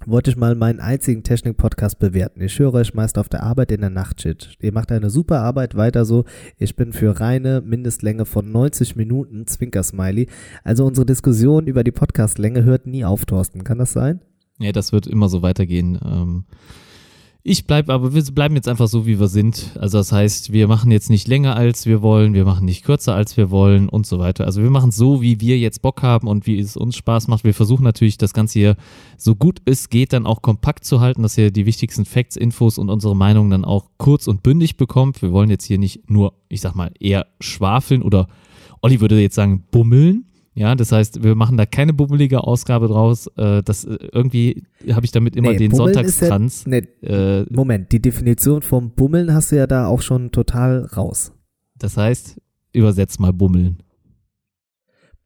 wollte 0.06 0.30
ich 0.30 0.38
mal 0.38 0.56
meinen 0.56 0.80
einzigen 0.80 1.24
Technik-Podcast 1.24 2.00
bewerten. 2.00 2.40
Ich 2.42 2.58
höre 2.60 2.74
euch 2.76 2.94
meist 2.94 3.18
auf 3.18 3.28
der 3.28 3.44
Arbeit 3.44 3.72
in 3.72 3.82
der 3.82 3.90
Nachtschicht. 3.90 4.58
Ihr 4.62 4.72
macht 4.72 4.92
eine 4.92 5.10
super 5.10 5.42
Arbeit, 5.42 5.76
weiter 5.76 6.06
so. 6.06 6.24
Ich 6.58 6.76
bin 6.76 6.94
für 6.94 7.20
reine 7.20 7.62
Mindestlänge 7.62 8.26
von 8.26 8.50
90 8.50 8.96
Minuten, 8.96 9.48
Zwinker-Smiley. 9.48 10.28
Also 10.64 10.86
unsere 10.86 11.06
Diskussion 11.06 11.68
über 11.68 11.84
die 11.84 11.92
Podcastlänge 11.92 12.64
hört 12.64 12.88
nie 12.88 13.04
auf, 13.04 13.26
Thorsten. 13.26 13.64
Kann 13.66 13.80
das 13.80 13.92
sein? 13.92 14.22
Ja, 14.60 14.72
das 14.72 14.94
wird 14.94 15.08
immer 15.08 15.28
so 15.28 15.42
weitergehen. 15.42 16.00
Ähm, 16.06 16.46
ich 17.50 17.66
bleibe, 17.66 17.94
aber 17.94 18.14
wir 18.14 18.22
bleiben 18.24 18.56
jetzt 18.56 18.68
einfach 18.68 18.90
so, 18.90 19.08
wie 19.08 19.22
wir 19.22 19.30
sind. 19.30 19.72
Also 19.80 20.00
das 20.00 20.12
heißt, 20.12 20.52
wir 20.52 20.68
machen 20.68 20.92
jetzt 20.92 21.10
nicht 21.10 21.30
länger, 21.30 21.56
als 21.56 21.86
wir 21.86 22.02
wollen, 22.02 22.34
wir 22.34 22.44
machen 22.44 22.66
nicht 22.66 22.84
kürzer, 22.84 23.16
als 23.16 23.38
wir 23.38 23.50
wollen 23.50 23.88
und 23.88 24.06
so 24.06 24.20
weiter. 24.20 24.44
Also 24.44 24.62
wir 24.62 24.70
machen 24.70 24.92
so, 24.92 25.22
wie 25.22 25.40
wir 25.40 25.58
jetzt 25.58 25.82
Bock 25.82 26.04
haben 26.04 26.28
und 26.28 26.46
wie 26.46 26.60
es 26.60 26.76
uns 26.76 26.98
Spaß 26.98 27.30
macht. 27.30 27.46
Wir 27.46 27.54
versuchen 27.54 27.86
natürlich, 27.86 28.18
das 28.18 28.34
Ganze 28.34 28.60
hier 28.60 28.76
so 29.18 29.34
gut 29.34 29.62
es 29.64 29.88
geht, 29.88 30.12
dann 30.12 30.26
auch 30.26 30.42
kompakt 30.42 30.84
zu 30.84 31.00
halten, 31.00 31.24
dass 31.24 31.38
ihr 31.38 31.50
die 31.50 31.66
wichtigsten 31.66 32.04
Facts, 32.04 32.36
Infos 32.36 32.78
und 32.78 32.90
unsere 32.90 33.16
Meinung 33.16 33.50
dann 33.50 33.64
auch 33.64 33.86
kurz 33.98 34.28
und 34.28 34.44
bündig 34.44 34.76
bekommt. 34.76 35.22
Wir 35.22 35.32
wollen 35.32 35.50
jetzt 35.50 35.64
hier 35.64 35.78
nicht 35.78 36.10
nur, 36.10 36.34
ich 36.50 36.60
sag 36.60 36.76
mal, 36.76 36.92
eher 37.00 37.28
schwafeln 37.40 38.02
oder 38.02 38.28
Olli 38.82 39.00
würde 39.00 39.22
jetzt 39.22 39.36
sagen, 39.36 39.64
bummeln. 39.72 40.26
Ja, 40.58 40.74
das 40.74 40.92
heißt, 40.92 41.24
wir 41.24 41.36
machen 41.36 41.56
da 41.56 41.68
keine 41.68 41.94
bummelige 41.94 42.44
Ausgabe 42.44 42.88
draus. 42.88 43.28
Äh, 43.38 43.62
das 43.62 43.86
äh, 43.86 43.98
irgendwie 44.12 44.64
habe 44.92 45.06
ich 45.06 45.12
damit 45.12 45.36
immer 45.36 45.52
Nee, 45.52 45.58
den 45.58 45.72
Bummeln 45.72 45.94
ja-. 45.96 46.40
Nee, 46.66 46.78
äh, 47.08 47.46
Moment, 47.52 47.92
die 47.92 48.02
Definition 48.02 48.64
vom 48.64 48.90
Bummeln 48.96 49.34
hast 49.34 49.52
du 49.52 49.56
ja 49.58 49.68
da 49.68 49.86
auch 49.86 50.02
schon 50.02 50.32
total 50.32 50.86
raus. 50.86 51.32
das 51.78 51.96
heißt, 51.96 52.42
übersetzt 52.74 53.20
mal 53.20 53.34
bummeln. 53.34 53.84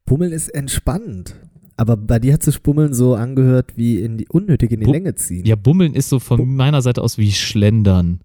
Bummeln 0.05 0.31
ist 0.33 0.49
entspannend. 0.49 1.35
Aber 1.77 1.95
bei 1.97 2.19
dir 2.19 2.33
hat 2.33 2.43
sich 2.43 2.61
Bummeln 2.61 2.93
so 2.93 3.15
angehört 3.15 3.77
wie 3.77 4.01
in 4.01 4.17
die, 4.17 4.27
unnötig 4.29 4.71
in 4.71 4.81
die 4.81 4.85
Bu- 4.85 4.91
Länge 4.91 5.15
ziehen. 5.15 5.45
Ja, 5.45 5.55
bummeln 5.55 5.93
ist 5.95 6.09
so 6.09 6.19
von 6.19 6.37
Bu- 6.37 6.45
meiner 6.45 6.81
Seite 6.81 7.01
aus 7.01 7.17
wie 7.17 7.31
schlendern 7.31 8.19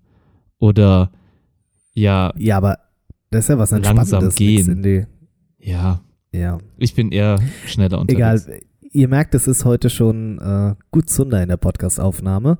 oder 0.58 1.12
ja, 1.94 2.34
Ja, 2.36 2.56
aber 2.58 2.78
das 3.30 3.44
ist 3.44 3.48
ja 3.48 3.58
was 3.58 3.70
Langsam 3.70 3.96
Entspannendes. 3.98 4.34
gehen. 4.34 4.68
In 4.70 4.82
die, 4.82 5.06
ja. 5.60 6.02
Ja, 6.32 6.58
Ich 6.78 6.94
bin 6.94 7.12
eher 7.12 7.38
schneller 7.66 8.02
egal. 8.08 8.34
unterwegs. 8.36 8.64
Ihr 8.92 9.08
merkt, 9.08 9.34
es 9.34 9.46
ist 9.46 9.64
heute 9.64 9.90
schon 9.90 10.38
äh, 10.38 10.74
gut 10.90 11.10
Zunder 11.10 11.42
in 11.42 11.48
der 11.48 11.56
Podcast-Aufnahme. 11.58 12.58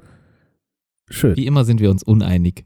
Schön. 1.08 1.36
Wie 1.36 1.46
immer 1.46 1.64
sind 1.64 1.80
wir 1.80 1.90
uns 1.90 2.02
uneinig. 2.02 2.64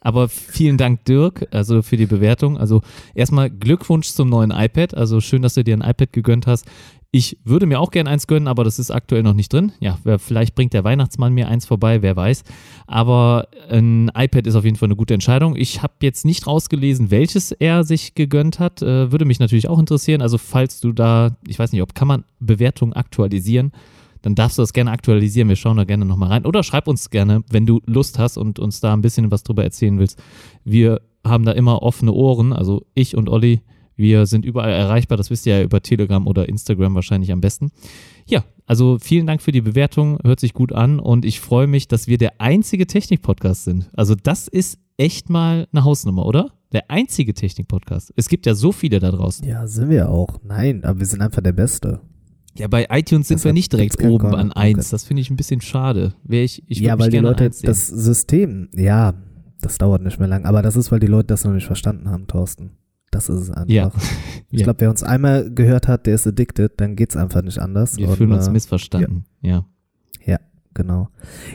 Aber 0.00 0.28
vielen 0.28 0.76
Dank, 0.76 1.04
Dirk, 1.04 1.48
also 1.50 1.82
für 1.82 1.96
die 1.96 2.06
Bewertung. 2.06 2.56
Also 2.58 2.82
erstmal 3.14 3.50
Glückwunsch 3.50 4.08
zum 4.08 4.28
neuen 4.28 4.50
iPad. 4.50 4.94
Also 4.94 5.20
schön, 5.20 5.42
dass 5.42 5.54
du 5.54 5.64
dir 5.64 5.76
ein 5.76 5.88
iPad 5.88 6.12
gegönnt 6.12 6.46
hast. 6.46 6.66
Ich 7.16 7.38
würde 7.44 7.64
mir 7.64 7.80
auch 7.80 7.92
gern 7.92 8.08
eins 8.08 8.26
gönnen, 8.26 8.46
aber 8.46 8.62
das 8.62 8.78
ist 8.78 8.90
aktuell 8.90 9.22
noch 9.22 9.32
nicht 9.32 9.50
drin. 9.50 9.72
Ja, 9.80 9.96
vielleicht 10.18 10.54
bringt 10.54 10.74
der 10.74 10.84
Weihnachtsmann 10.84 11.32
mir 11.32 11.48
eins 11.48 11.64
vorbei, 11.64 12.02
wer 12.02 12.14
weiß. 12.14 12.44
Aber 12.86 13.48
ein 13.70 14.10
iPad 14.14 14.46
ist 14.46 14.54
auf 14.54 14.66
jeden 14.66 14.76
Fall 14.76 14.88
eine 14.88 14.96
gute 14.96 15.14
Entscheidung. 15.14 15.56
Ich 15.56 15.82
habe 15.82 15.94
jetzt 16.02 16.26
nicht 16.26 16.46
rausgelesen, 16.46 17.10
welches 17.10 17.52
er 17.52 17.84
sich 17.84 18.14
gegönnt 18.14 18.58
hat. 18.58 18.82
Äh, 18.82 19.12
würde 19.12 19.24
mich 19.24 19.38
natürlich 19.38 19.66
auch 19.66 19.78
interessieren. 19.78 20.20
Also 20.20 20.36
falls 20.36 20.78
du 20.80 20.92
da, 20.92 21.38
ich 21.48 21.58
weiß 21.58 21.72
nicht, 21.72 21.80
ob 21.80 21.94
kann 21.94 22.06
man 22.06 22.24
Bewertungen 22.38 22.92
aktualisieren, 22.92 23.72
dann 24.20 24.34
darfst 24.34 24.58
du 24.58 24.62
das 24.62 24.74
gerne 24.74 24.90
aktualisieren. 24.90 25.48
Wir 25.48 25.56
schauen 25.56 25.78
da 25.78 25.84
gerne 25.84 26.04
nochmal 26.04 26.28
rein. 26.28 26.44
Oder 26.44 26.62
schreib 26.62 26.86
uns 26.86 27.08
gerne, 27.08 27.44
wenn 27.48 27.64
du 27.64 27.80
Lust 27.86 28.18
hast 28.18 28.36
und 28.36 28.58
uns 28.58 28.80
da 28.80 28.92
ein 28.92 29.00
bisschen 29.00 29.30
was 29.30 29.42
drüber 29.42 29.64
erzählen 29.64 29.98
willst. 29.98 30.22
Wir 30.64 31.00
haben 31.24 31.46
da 31.46 31.52
immer 31.52 31.82
offene 31.82 32.12
Ohren, 32.12 32.52
also 32.52 32.84
ich 32.92 33.16
und 33.16 33.30
Olli. 33.30 33.62
Wir 33.96 34.26
sind 34.26 34.44
überall 34.44 34.70
erreichbar, 34.70 35.16
das 35.16 35.30
wisst 35.30 35.46
ihr 35.46 35.58
ja 35.58 35.64
über 35.64 35.82
Telegram 35.82 36.26
oder 36.26 36.48
Instagram 36.48 36.94
wahrscheinlich 36.94 37.32
am 37.32 37.40
besten. 37.40 37.72
Ja, 38.26 38.44
also 38.66 38.98
vielen 39.00 39.26
Dank 39.26 39.40
für 39.40 39.52
die 39.52 39.62
Bewertung, 39.62 40.18
hört 40.22 40.40
sich 40.40 40.52
gut 40.52 40.72
an 40.72 40.98
und 41.00 41.24
ich 41.24 41.40
freue 41.40 41.66
mich, 41.66 41.88
dass 41.88 42.06
wir 42.06 42.18
der 42.18 42.40
einzige 42.40 42.86
Technik-Podcast 42.86 43.64
sind. 43.64 43.90
Also 43.94 44.14
das 44.14 44.48
ist 44.48 44.78
echt 44.98 45.30
mal 45.30 45.66
eine 45.72 45.84
Hausnummer, 45.84 46.26
oder? 46.26 46.50
Der 46.72 46.90
einzige 46.90 47.32
Technik-Podcast. 47.32 48.12
Es 48.16 48.28
gibt 48.28 48.44
ja 48.44 48.54
so 48.54 48.72
viele 48.72 48.98
da 48.98 49.10
draußen. 49.10 49.46
Ja, 49.46 49.66
sind 49.66 49.88
wir 49.88 50.10
auch. 50.10 50.40
Nein, 50.42 50.84
aber 50.84 50.98
wir 50.98 51.06
sind 51.06 51.22
einfach 51.22 51.42
der 51.42 51.52
Beste. 51.52 52.00
Ja, 52.58 52.68
bei 52.68 52.86
iTunes 52.90 53.28
sind 53.28 53.38
Deshalb 53.38 53.50
wir 53.50 53.52
nicht 53.52 53.72
direkt 53.72 54.02
oben 54.02 54.34
an 54.34 54.52
eins. 54.52 54.90
Das 54.90 55.04
finde 55.04 55.20
ich 55.20 55.30
ein 55.30 55.36
bisschen 55.36 55.60
schade. 55.60 56.14
Wär 56.24 56.42
ich, 56.42 56.62
ich 56.66 56.80
ja, 56.80 56.98
weil 56.98 57.10
die 57.10 57.18
Leute 57.18 57.50
das 57.50 57.86
System, 57.86 58.68
ja, 58.74 59.14
das 59.60 59.78
dauert 59.78 60.02
nicht 60.02 60.18
mehr 60.18 60.28
lang, 60.28 60.44
aber 60.44 60.62
das 60.62 60.76
ist, 60.76 60.90
weil 60.90 61.00
die 61.00 61.06
Leute 61.06 61.28
das 61.28 61.44
noch 61.44 61.52
nicht 61.52 61.66
verstanden 61.66 62.08
haben, 62.08 62.26
Thorsten. 62.26 62.70
Das 63.16 63.28
ist 63.30 63.40
es 63.42 63.50
einfach. 63.50 63.68
Ja. 63.68 63.90
Ich 64.50 64.60
Ja. 64.60 64.64
glaube, 64.64 64.80
wer 64.80 64.90
uns 64.90 65.02
einmal 65.02 65.50
gehört 65.50 65.88
hat, 65.88 66.06
der 66.06 66.14
ist 66.14 66.26
addicted, 66.26 66.72
dann 66.76 66.94
geht's 66.94 67.16
einfach 67.16 67.42
nicht 67.42 67.58
anders. 67.58 67.96
Wir 67.96 68.08
Und, 68.08 68.16
fühlen 68.16 68.32
uns 68.32 68.46
äh, 68.46 68.52
missverstanden. 68.52 69.24
Ja. 69.42 69.64
Genau. 70.74 71.08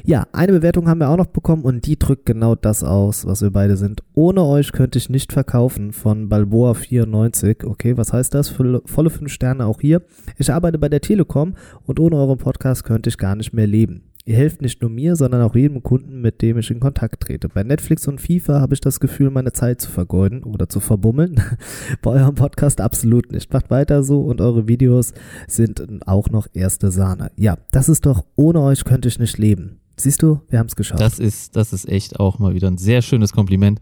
Ja, 0.04 0.26
eine 0.34 0.52
Bewertung 0.52 0.90
haben 0.90 0.98
wir 1.00 1.08
auch 1.10 1.16
noch 1.18 1.28
bekommen 1.28 1.62
und 1.62 1.86
die 1.86 2.00
drückt 2.00 2.26
genau 2.26 2.56
das 2.56 2.84
aus, 2.84 3.24
was 3.28 3.44
wir 3.44 3.52
beide 3.52 3.78
sind. 3.78 4.02
Ohne 4.16 4.42
euch 4.44 4.72
könnte 4.72 4.98
ich 4.98 5.12
nicht 5.12 5.32
verkaufen 5.32 5.94
von 5.94 6.28
Balboa94. 6.28 7.66
Okay, 7.68 7.98
was 7.98 8.14
heißt 8.14 8.34
das? 8.34 8.50
Volle 8.50 8.82
fünf 9.12 9.32
Sterne 9.32 9.68
auch 9.68 9.80
hier. 9.80 10.02
Ich 10.38 10.52
arbeite 10.52 10.80
bei 10.80 10.90
der 10.90 11.02
Telekom 11.02 11.54
und 11.86 12.00
ohne 12.00 12.16
euren 12.16 12.40
Podcast 12.40 12.84
könnte 12.84 13.10
ich 13.10 13.20
gar 13.20 13.36
nicht 13.36 13.54
mehr 13.54 13.68
leben. 13.68 14.06
Ihr 14.26 14.36
helft 14.36 14.62
nicht 14.62 14.82
nur 14.82 14.92
mir, 14.92 15.16
sondern 15.16 15.42
auch 15.42 15.56
jedem 15.56 15.82
Kunden, 15.82 16.22
mit 16.22 16.42
dem 16.42 16.60
ich 16.60 16.70
in 16.70 16.80
Kontakt 16.80 17.22
trete. 17.24 17.50
Bei 17.50 17.64
Netflix 17.64 18.08
und 18.08 18.22
FIFA 18.22 18.62
habe 18.62 18.76
ich 18.76 18.82
das 18.82 19.00
Gefühl, 19.00 19.32
meine 19.32 19.52
Zeit 19.52 19.82
zu 19.82 19.90
vergeuden 19.90 20.44
oder 20.44 20.70
zu 20.70 20.80
verbummeln. 20.80 21.42
bei 22.04 22.12
eurem 22.12 22.36
Podcast 22.36 22.82
absolut 22.82 23.32
nicht. 23.32 23.52
Macht 23.52 23.72
weiter 23.72 24.04
so 24.04 24.22
und 24.22 24.40
eure 24.40 24.68
Videos 24.68 25.14
sind 25.48 25.84
auch 26.08 26.30
noch 26.30 26.48
erste 26.54 26.92
Sahne. 26.92 27.32
Ja, 27.36 27.58
das 27.72 27.90
ist 27.90 28.06
doch, 28.06 28.24
ohne 28.36 28.62
euch 28.62 28.84
könnte 28.84 29.08
ich 29.08 29.18
nicht 29.18 29.40
leben. 29.40 29.80
Siehst 29.98 30.22
du, 30.22 30.42
wir 30.50 30.60
haben 30.60 30.68
es 30.68 30.76
geschafft. 30.76 31.02
Das 31.02 31.20
ist, 31.20 31.56
das 31.56 31.74
ist 31.74 31.90
echt 31.90 32.20
auch 32.20 32.38
mal 32.38 32.54
wieder 32.54 32.70
ein 32.70 32.78
sehr 32.78 33.02
schönes 33.02 33.34
Kompliment. 33.34 33.80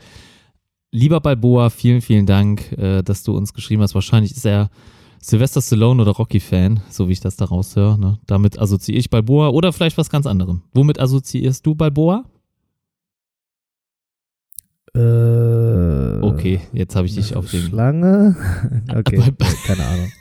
Lieber 0.91 1.19
Balboa, 1.19 1.69
vielen, 1.69 2.01
vielen 2.01 2.25
Dank, 2.25 2.71
äh, 2.77 3.03
dass 3.03 3.23
du 3.23 3.35
uns 3.35 3.53
geschrieben 3.53 3.81
hast. 3.81 3.93
Wahrscheinlich 3.93 4.31
ist 4.31 4.45
er 4.45 4.69
Sylvester 5.21 5.61
Stallone 5.61 6.01
oder 6.01 6.11
Rocky-Fan, 6.11 6.79
so 6.89 7.07
wie 7.09 7.13
ich 7.13 7.19
das 7.19 7.35
da 7.35 7.45
raushöre. 7.45 7.99
Ne? 7.99 8.19
Damit 8.25 8.57
assoziiere 8.59 8.99
ich 8.99 9.09
Balboa 9.09 9.49
oder 9.49 9.73
vielleicht 9.73 9.97
was 9.97 10.09
ganz 10.09 10.25
anderem. 10.25 10.61
Womit 10.73 10.99
assoziierst 10.99 11.65
du 11.65 11.75
Balboa? 11.75 12.23
äh, 14.95 14.99
Okay, 16.21 16.61
jetzt 16.73 16.95
habe 16.95 17.07
ich 17.07 17.15
dich 17.15 17.35
auf 17.35 17.49
den 17.51 17.61
Schlange. 17.61 18.35
okay, 18.95 19.21
keine 19.65 19.85
Ahnung. 19.85 20.11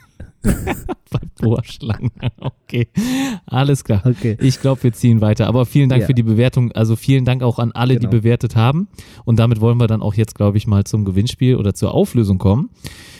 Balboa-Schlangen. 1.11 2.11
Okay, 2.39 2.87
alles 3.45 3.83
klar. 3.83 4.01
Okay. 4.05 4.37
Ich 4.41 4.61
glaube, 4.61 4.83
wir 4.83 4.93
ziehen 4.93 5.21
weiter. 5.21 5.47
Aber 5.47 5.65
vielen 5.65 5.89
Dank 5.89 6.01
Ja. 6.01 6.07
für 6.07 6.13
die 6.13 6.23
Bewertung. 6.23 6.71
Also 6.73 6.95
vielen 6.95 7.25
Dank 7.25 7.41
auch 7.43 7.59
an 7.59 7.71
alle, 7.73 7.95
Genau. 7.95 8.09
die 8.09 8.17
bewertet 8.17 8.55
haben. 8.55 8.87
Und 9.25 9.39
damit 9.39 9.59
wollen 9.59 9.77
wir 9.79 9.87
dann 9.87 10.01
auch 10.01 10.13
jetzt, 10.13 10.35
glaube 10.35 10.57
ich, 10.57 10.67
mal 10.67 10.83
zum 10.85 11.03
Gewinnspiel 11.03 11.55
oder 11.55 11.73
zur 11.73 11.93
Auflösung 11.93 12.37
kommen. 12.37 12.69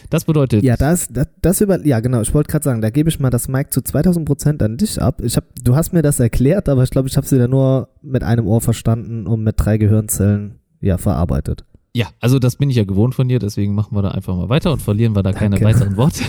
Das 0.10 0.26
bedeutet. 0.26 0.64
Ja, 0.64 0.76
das, 0.76 1.08
das, 1.10 1.28
das 1.42 1.62
über, 1.62 1.86
ja 1.86 2.00
genau, 2.00 2.22
ich 2.22 2.34
wollte 2.34 2.50
gerade 2.50 2.64
sagen, 2.64 2.82
da 2.82 2.90
gebe 2.90 3.10
ich 3.10 3.20
mal 3.20 3.30
das 3.30 3.48
Mic 3.48 3.70
zu 3.70 3.82
2000 3.82 4.26
Prozent 4.26 4.64
an 4.64 4.78
dich 4.78 5.02
ab. 5.02 5.22
Ich 5.24 5.38
hab, 5.38 5.46
du 5.64 5.76
hast 5.76 5.94
mir 5.94 6.02
das 6.02 6.20
erklärt, 6.20 6.68
aber 6.68 6.84
ich 6.84 6.90
glaube, 6.90 7.08
ich 7.08 7.16
habe 7.16 7.26
es 7.26 7.32
wieder 7.32 7.48
nur 7.48 7.90
mit 8.02 8.24
einem 8.24 8.48
Ohr 8.48 8.62
verstanden 8.62 9.28
und 9.28 9.44
mit 9.44 9.56
drei 9.58 9.78
Gehirnzellen 9.78 10.60
ja 10.82 10.98
verarbeitet. 10.98 11.64
Ja, 11.96 12.10
also 12.20 12.38
das 12.38 12.56
bin 12.56 12.70
ich 12.70 12.76
ja 12.76 12.84
gewohnt 12.84 13.16
von 13.16 13.28
dir, 13.28 13.40
deswegen 13.40 13.74
machen 13.74 13.96
wir 13.96 14.04
da 14.04 14.12
einfach 14.12 14.36
mal 14.36 14.48
weiter 14.48 14.72
und 14.72 14.80
verlieren 14.80 15.16
wir 15.16 15.24
da 15.24 15.32
Danke. 15.32 15.40
keine 15.40 15.62
weiteren 15.62 15.98
Worte. 15.98 16.24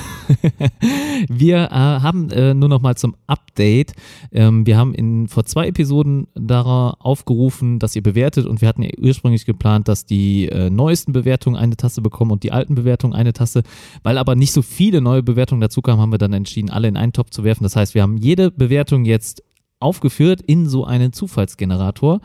wir 1.28 1.64
äh, 1.64 1.68
haben 1.70 2.30
äh, 2.30 2.54
nur 2.54 2.70
noch 2.70 2.80
mal 2.80 2.96
zum 2.96 3.14
Update. 3.26 3.92
Ähm, 4.32 4.66
wir 4.66 4.78
haben 4.78 4.94
in 4.94 5.28
vor 5.28 5.44
zwei 5.44 5.68
Episoden 5.68 6.28
darauf 6.34 6.94
aufgerufen, 6.98 7.78
dass 7.78 7.94
ihr 7.94 8.02
bewertet 8.02 8.46
und 8.46 8.62
wir 8.62 8.68
hatten 8.68 8.82
ja 8.82 8.90
ursprünglich 8.98 9.44
geplant, 9.44 9.86
dass 9.86 10.06
die 10.06 10.48
äh, 10.48 10.70
neuesten 10.70 11.12
Bewertungen 11.12 11.56
eine 11.56 11.76
Tasse 11.76 12.00
bekommen 12.00 12.30
und 12.30 12.42
die 12.42 12.52
alten 12.52 12.74
Bewertungen 12.74 13.12
eine 13.12 13.34
Tasse. 13.34 13.62
Weil 14.02 14.16
aber 14.16 14.36
nicht 14.36 14.52
so 14.52 14.62
viele 14.62 15.02
neue 15.02 15.22
Bewertungen 15.22 15.60
dazu 15.60 15.82
kamen, 15.82 16.00
haben 16.00 16.12
wir 16.12 16.18
dann 16.18 16.32
entschieden, 16.32 16.70
alle 16.70 16.88
in 16.88 16.96
einen 16.96 17.12
Topf 17.12 17.30
zu 17.30 17.44
werfen. 17.44 17.64
Das 17.64 17.76
heißt, 17.76 17.94
wir 17.94 18.00
haben 18.00 18.16
jede 18.16 18.50
Bewertung 18.50 19.04
jetzt 19.04 19.42
aufgeführt 19.78 20.40
in 20.40 20.66
so 20.66 20.86
einen 20.86 21.12
Zufallsgenerator. 21.12 22.20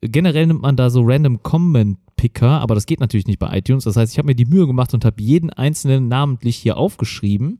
Generell 0.00 0.48
nimmt 0.48 0.62
man 0.62 0.76
da 0.76 0.90
so 0.90 1.02
random 1.02 1.42
Comment 1.42 1.98
Picker, 2.16 2.60
aber 2.60 2.74
das 2.74 2.86
geht 2.86 3.00
natürlich 3.00 3.26
nicht 3.26 3.38
bei 3.38 3.56
iTunes. 3.56 3.84
Das 3.84 3.96
heißt, 3.96 4.12
ich 4.12 4.18
habe 4.18 4.26
mir 4.26 4.34
die 4.34 4.44
Mühe 4.44 4.66
gemacht 4.66 4.94
und 4.94 5.04
habe 5.04 5.22
jeden 5.22 5.50
einzelnen 5.50 6.08
namentlich 6.08 6.56
hier 6.56 6.76
aufgeschrieben 6.76 7.58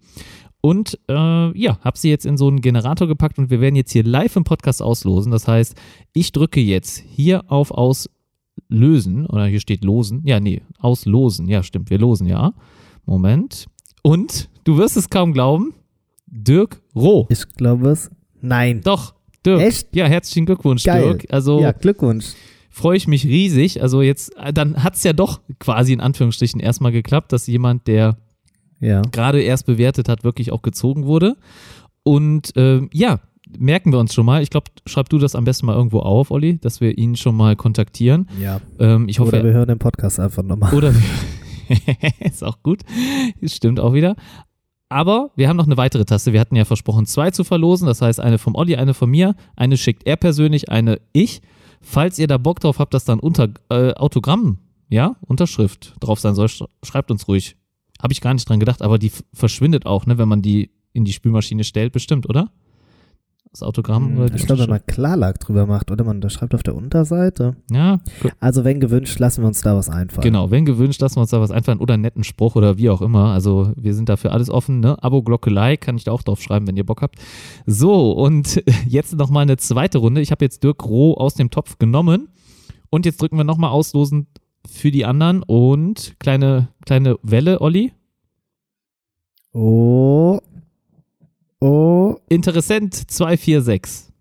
und 0.64 0.98
äh, 1.10 1.58
ja, 1.58 1.78
habe 1.80 1.98
sie 1.98 2.08
jetzt 2.08 2.24
in 2.24 2.38
so 2.38 2.48
einen 2.48 2.62
Generator 2.62 3.06
gepackt 3.06 3.38
und 3.38 3.50
wir 3.50 3.60
werden 3.60 3.76
jetzt 3.76 3.92
hier 3.92 4.02
live 4.02 4.34
im 4.36 4.44
Podcast 4.44 4.80
auslosen. 4.80 5.30
Das 5.30 5.46
heißt, 5.46 5.76
ich 6.14 6.32
drücke 6.32 6.58
jetzt 6.58 7.04
hier 7.06 7.50
auf 7.52 7.70
Auslösen 7.70 9.26
oder 9.26 9.44
hier 9.44 9.60
steht 9.60 9.84
Losen. 9.84 10.22
Ja, 10.24 10.40
nee, 10.40 10.62
Auslosen. 10.78 11.48
Ja, 11.48 11.62
stimmt, 11.62 11.90
wir 11.90 11.98
losen, 11.98 12.26
ja. 12.26 12.54
Moment. 13.04 13.66
Und 14.02 14.48
du 14.64 14.78
wirst 14.78 14.96
es 14.96 15.10
kaum 15.10 15.34
glauben, 15.34 15.74
Dirk 16.26 16.80
Roh. 16.96 17.26
Ich 17.28 17.46
glaube 17.56 17.90
es. 17.90 18.10
Nein. 18.40 18.80
Doch, 18.82 19.14
Dirk. 19.44 19.60
Echt? 19.60 19.94
Ja, 19.94 20.06
herzlichen 20.06 20.46
Glückwunsch, 20.46 20.84
Geil. 20.84 21.02
Dirk. 21.02 21.26
Also 21.30 21.60
Ja, 21.60 21.72
Glückwunsch. 21.72 22.32
Freue 22.74 22.96
ich 22.96 23.06
mich 23.06 23.24
riesig. 23.24 23.80
Also 23.82 24.02
jetzt, 24.02 24.36
äh, 24.36 24.52
dann 24.52 24.82
hat 24.82 24.96
es 24.96 25.04
ja 25.04 25.12
doch 25.12 25.40
quasi 25.60 25.92
in 25.92 26.00
Anführungsstrichen 26.00 26.60
erstmal 26.60 26.90
geklappt, 26.92 27.32
dass 27.32 27.46
jemand, 27.46 27.86
der 27.86 28.16
Ja. 28.80 29.00
gerade 29.12 29.40
erst 29.40 29.64
bewertet 29.66 30.08
hat, 30.08 30.24
wirklich 30.24 30.50
auch 30.50 30.60
gezogen 30.62 31.06
wurde. 31.06 31.36
Und 32.02 32.52
ähm, 32.56 32.90
ja, 32.92 33.20
merken 33.56 33.92
wir 33.92 33.98
uns 34.00 34.12
schon 34.12 34.26
mal. 34.26 34.42
Ich 34.42 34.50
glaube, 34.50 34.66
schreib 34.86 35.08
du 35.08 35.18
das 35.18 35.36
am 35.36 35.44
besten 35.44 35.66
mal 35.66 35.76
irgendwo 35.76 36.00
auf, 36.00 36.30
Olli, 36.32 36.58
dass 36.58 36.80
wir 36.80 36.98
ihn 36.98 37.14
schon 37.16 37.36
mal 37.36 37.54
kontaktieren. 37.54 38.28
Ja. 38.42 38.60
Ähm, 38.80 39.08
ich 39.08 39.20
hoffe, 39.20 39.28
Oder 39.36 39.44
wir 39.44 39.52
hören 39.52 39.68
den 39.68 39.78
Podcast 39.78 40.18
einfach 40.18 40.42
nochmal. 40.42 40.74
oder 40.74 40.92
ist 42.20 42.42
auch 42.42 42.62
gut. 42.62 42.80
Stimmt 43.44 43.78
auch 43.80 43.94
wieder. 43.94 44.16
Aber 44.88 45.30
wir 45.36 45.48
haben 45.48 45.56
noch 45.56 45.66
eine 45.66 45.76
weitere 45.76 46.04
Taste. 46.04 46.32
Wir 46.32 46.40
hatten 46.40 46.56
ja 46.56 46.64
versprochen, 46.64 47.06
zwei 47.06 47.30
zu 47.30 47.42
verlosen. 47.44 47.86
Das 47.86 48.02
heißt, 48.02 48.20
eine 48.20 48.38
vom 48.38 48.54
Olli, 48.54 48.76
eine 48.76 48.94
von 48.94 49.10
mir. 49.10 49.34
Eine 49.56 49.76
schickt 49.76 50.06
er 50.06 50.16
persönlich, 50.16 50.68
eine 50.70 51.00
ich. 51.12 51.40
Falls 51.84 52.18
ihr 52.18 52.26
da 52.26 52.38
Bock 52.38 52.60
drauf 52.60 52.78
habt, 52.78 52.94
dass 52.94 53.04
dann 53.04 53.20
unter 53.20 53.48
äh, 53.70 53.92
Autogramm, 53.94 54.58
ja, 54.88 55.16
Unterschrift 55.20 55.94
drauf 56.00 56.18
sein 56.20 56.34
soll, 56.34 56.46
sch- 56.46 56.66
schreibt 56.82 57.10
uns 57.10 57.28
ruhig. 57.28 57.56
Habe 58.02 58.12
ich 58.12 58.20
gar 58.20 58.34
nicht 58.34 58.48
dran 58.48 58.58
gedacht, 58.60 58.82
aber 58.82 58.98
die 58.98 59.12
verschwindet 59.32 59.86
auch, 59.86 60.06
ne, 60.06 60.18
wenn 60.18 60.28
man 60.28 60.42
die 60.42 60.70
in 60.92 61.04
die 61.04 61.12
Spülmaschine 61.12 61.64
stellt, 61.64 61.92
bestimmt, 61.92 62.28
oder? 62.28 62.50
Das 63.54 63.62
Autogramm 63.62 64.16
Hm, 64.18 64.34
Ich 64.34 64.46
glaube, 64.46 64.62
wenn 64.62 64.70
man 64.70 64.84
Klarlack 64.84 65.38
drüber 65.38 65.64
macht 65.64 65.92
oder 65.92 66.02
man 66.02 66.16
unterschreibt 66.16 66.56
auf 66.56 66.64
der 66.64 66.74
Unterseite. 66.74 67.54
Ja, 67.70 68.00
gut. 68.20 68.32
Also 68.40 68.64
wenn 68.64 68.80
gewünscht, 68.80 69.16
lassen 69.20 69.42
wir 69.42 69.46
uns 69.46 69.60
da 69.60 69.76
was 69.76 69.88
einfallen. 69.88 70.24
Genau, 70.24 70.50
wenn 70.50 70.64
gewünscht, 70.64 71.00
lassen 71.00 71.16
wir 71.16 71.20
uns 71.20 71.30
da 71.30 71.40
was 71.40 71.52
einfallen 71.52 71.78
oder 71.78 71.94
einen 71.94 72.02
netten 72.02 72.24
Spruch 72.24 72.56
oder 72.56 72.78
wie 72.78 72.90
auch 72.90 73.00
immer. 73.00 73.26
Also 73.26 73.70
wir 73.76 73.94
sind 73.94 74.08
dafür 74.08 74.32
alles 74.32 74.50
offen. 74.50 74.80
Ne? 74.80 75.00
Abo, 75.04 75.22
Glocke, 75.22 75.50
Like 75.50 75.82
kann 75.82 75.96
ich 75.96 76.02
da 76.02 76.10
auch 76.10 76.24
drauf 76.24 76.42
schreiben, 76.42 76.66
wenn 76.66 76.76
ihr 76.76 76.84
Bock 76.84 77.00
habt. 77.00 77.14
So, 77.64 78.10
und 78.10 78.60
jetzt 78.88 79.14
nochmal 79.14 79.42
eine 79.42 79.56
zweite 79.56 79.98
Runde. 79.98 80.20
Ich 80.20 80.32
habe 80.32 80.44
jetzt 80.44 80.64
Dirk 80.64 80.84
Roh 80.84 81.14
aus 81.14 81.34
dem 81.34 81.50
Topf 81.50 81.78
genommen 81.78 82.30
und 82.90 83.06
jetzt 83.06 83.22
drücken 83.22 83.36
wir 83.36 83.44
nochmal 83.44 83.70
auslosen 83.70 84.26
für 84.68 84.90
die 84.90 85.04
anderen 85.04 85.44
und 85.44 86.16
kleine, 86.18 86.70
kleine 86.84 87.18
Welle, 87.22 87.60
Olli. 87.60 87.92
Oh. 89.52 90.40
Oh. 91.66 92.16
Interessent 92.28 92.94
246. 92.94 94.12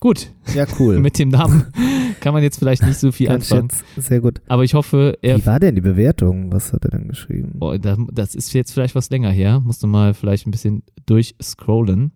Gut, 0.00 0.30
Ja, 0.54 0.66
cool. 0.78 0.98
mit 1.00 1.18
dem 1.18 1.30
Namen 1.30 1.72
kann 2.20 2.34
man 2.34 2.42
jetzt 2.42 2.58
vielleicht 2.58 2.82
nicht 2.82 2.98
so 2.98 3.10
viel 3.10 3.30
anfangen. 3.30 3.68
sehr 3.96 4.20
gut. 4.20 4.42
Aber 4.46 4.64
ich 4.64 4.74
hoffe, 4.74 5.16
er 5.22 5.38
Wie 5.38 5.46
war 5.46 5.58
denn 5.60 5.74
die 5.76 5.80
Bewertung? 5.80 6.52
Was 6.52 6.74
hat 6.74 6.84
er 6.84 6.90
denn 6.90 7.08
geschrieben? 7.08 7.56
Oh, 7.60 7.74
da, 7.78 7.96
das 8.12 8.34
ist 8.34 8.52
jetzt 8.52 8.72
vielleicht 8.72 8.94
was 8.94 9.08
länger 9.08 9.30
her. 9.30 9.60
Musst 9.60 9.82
du 9.82 9.86
mal 9.86 10.12
vielleicht 10.12 10.46
ein 10.46 10.50
bisschen 10.50 10.82
durchscrollen. 11.06 12.12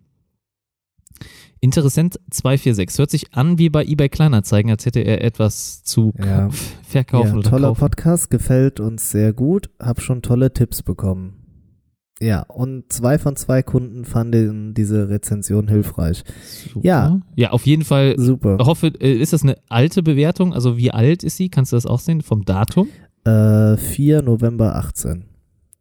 Interessant 1.61 2.19
246. 2.29 2.99
Hört 2.99 3.09
sich 3.09 3.33
an 3.33 3.57
wie 3.57 3.69
bei 3.69 3.83
eBay 3.83 4.07
Kleinanzeigen, 4.09 4.69
als 4.69 4.85
hätte 4.85 4.99
er 4.99 5.23
etwas 5.23 5.83
zu 5.83 6.13
Ja. 6.23 6.49
verkaufen 6.87 7.29
ja, 7.31 7.37
oder 7.39 7.49
toller 7.49 7.67
kaufen. 7.69 7.79
Podcast, 7.79 8.29
gefällt 8.29 8.79
uns 8.79 9.09
sehr 9.09 9.33
gut. 9.33 9.71
Hab 9.79 9.99
schon 9.99 10.21
tolle 10.21 10.53
Tipps 10.53 10.83
bekommen. 10.83 11.38
Ja, 12.21 12.41
und 12.41 12.91
zwei 12.91 13.17
von 13.17 13.35
zwei 13.37 13.63
Kunden 13.63 14.03
fanden 14.03 14.73
diese 14.73 15.09
Rezension 15.09 15.69
hilfreich. 15.69 16.23
Super. 16.73 16.85
Ja. 16.85 17.21
Ja, 17.35 17.51
auf 17.51 17.65
jeden 17.65 17.85
Fall. 17.85 18.15
Super. 18.17 18.57
Ich 18.59 18.65
hoffe, 18.65 18.87
äh, 18.99 19.13
ist 19.13 19.31
das 19.31 19.43
eine 19.43 19.57
alte 19.69 20.03
Bewertung? 20.03 20.53
Also 20.53 20.77
wie 20.77 20.91
alt 20.91 21.23
ist 21.23 21.37
sie? 21.37 21.49
Kannst 21.49 21.71
du 21.71 21.77
das 21.77 21.85
auch 21.85 21.99
sehen? 21.99 22.21
Vom 22.21 22.43
Datum? 22.43 22.89
Äh, 23.23 23.77
4 23.77 24.21
November 24.21 24.75
18. 24.75 25.25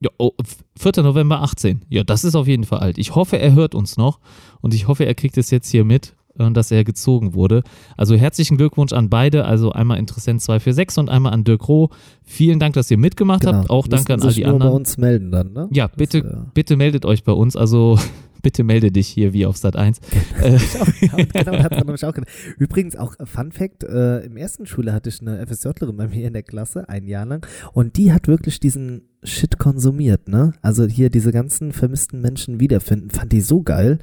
Ja, 0.01 0.11
oh, 0.19 0.31
4. 0.79 1.03
November 1.03 1.43
18. 1.43 1.85
Ja, 1.89 2.05
das 2.05 2.23
ist 2.23 2.37
auf 2.37 2.47
jeden 2.47 2.65
Fall 2.65 2.79
alt. 2.79 2.99
Ich 2.99 3.17
hoffe, 3.17 3.39
er 3.39 3.55
hört 3.55 3.75
uns 3.75 3.97
noch 3.97 4.21
und 4.61 4.75
ich 4.75 4.87
hoffe, 4.87 5.05
er 5.05 5.15
kriegt 5.15 5.37
es 5.39 5.51
jetzt 5.51 5.69
hier 5.69 5.85
mit, 5.85 6.15
dass 6.55 6.71
er 6.71 6.85
gezogen 6.85 7.35
wurde. 7.35 7.63
Also 7.97 8.15
herzlichen 8.17 8.57
Glückwunsch 8.57 8.93
an 8.93 9.09
beide, 9.09 9.45
also 9.45 9.73
einmal 9.73 9.99
Interessent 9.99 10.41
246 10.43 10.99
und 10.99 11.11
einmal 11.11 11.33
an 11.33 11.45
Dirk 11.45 11.69
Roh. 11.69 11.91
Vielen 12.23 12.59
Dank, 12.59 12.75
dass 12.75 12.91
ihr 12.91 12.99
mitgemacht 12.99 13.47
habt. 13.47 13.71
Auch 13.71 13.89
danke 13.89 14.15
an 14.15 14.23
all 14.23 14.33
die 14.33 14.43
nur 14.43 14.51
bei 14.51 14.55
anderen. 14.55 14.73
uns 14.73 14.99
melden 14.99 15.31
dann, 15.31 15.53
ne? 15.53 15.69
Ja, 15.73 15.89
bitte, 15.89 16.23
Das, 16.23 16.33
äh, 16.33 16.37
bitte 16.55 16.77
meldet 16.77 17.05
euch 17.05 17.25
bei 17.25 17.33
uns. 17.33 17.57
Also 17.57 17.99
bitte 18.43 18.65
melde 18.65 18.91
dich 18.91 19.09
hier 19.09 19.33
wie 19.33 19.47
auf 19.47 19.57
Sat 19.57 19.77
1. 19.77 19.99
Äh, 20.41 20.53
ja, 21.01 21.25
genau, 21.33 21.53
da 21.53 21.63
hat 21.65 21.73
man 21.73 21.87
nämlich 21.87 22.05
auch. 22.05 22.15
Übrigens 22.59 22.97
auch 22.97 23.19
äh, 23.19 23.27
Fun 23.27 23.53
Fact, 23.53 23.85
äh, 23.85 24.21
im 24.21 24.37
ersten 24.37 24.67
Schule 24.67 24.93
hatte 24.93 25.09
ich 25.09 25.21
eine 25.21 25.45
FSJlerin 25.47 25.97
bei 25.97 26.09
mir 26.09 26.27
in 26.27 26.33
der 26.33 26.43
Klasse, 26.43 26.89
ein 26.89 27.07
Jahr 27.07 27.27
lang, 27.27 27.47
und 27.73 27.97
die 27.97 28.13
hat 28.13 28.29
wirklich 28.29 28.61
diesen 28.61 29.03
Shit 29.23 29.59
konsumiert, 29.59 30.29
ne? 30.29 30.53
Also 30.63 30.87
hier 30.87 31.11
diese 31.11 31.33
ganzen 31.33 31.73
vermissten 31.73 32.21
Menschen 32.21 32.61
wiederfinden, 32.61 33.11
fand 33.11 33.33
die 33.33 33.41
so 33.41 33.63
geil. 33.63 33.99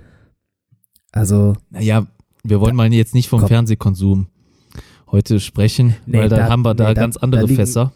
Also, 1.12 1.56
naja, 1.70 2.08
wir 2.50 2.60
wollen 2.62 2.76
mal 2.76 2.92
jetzt 2.94 3.14
nicht 3.14 3.28
vom 3.30 3.40
Komm. 3.42 3.50
Fernsehkonsum 3.50 4.28
heute 5.12 5.40
sprechen, 5.40 5.96
Nee, 6.06 6.18
weil 6.20 6.30
da, 6.30 6.38
da- 6.38 6.50
haben 6.50 6.64
wir 6.64 6.74
da 6.74 6.90
nee, 6.90 6.94
da- 6.94 7.02
ganz 7.02 7.16
da 7.16 7.22
andere 7.22 7.42
liegen- 7.44 7.56
Fässer. 7.56 7.94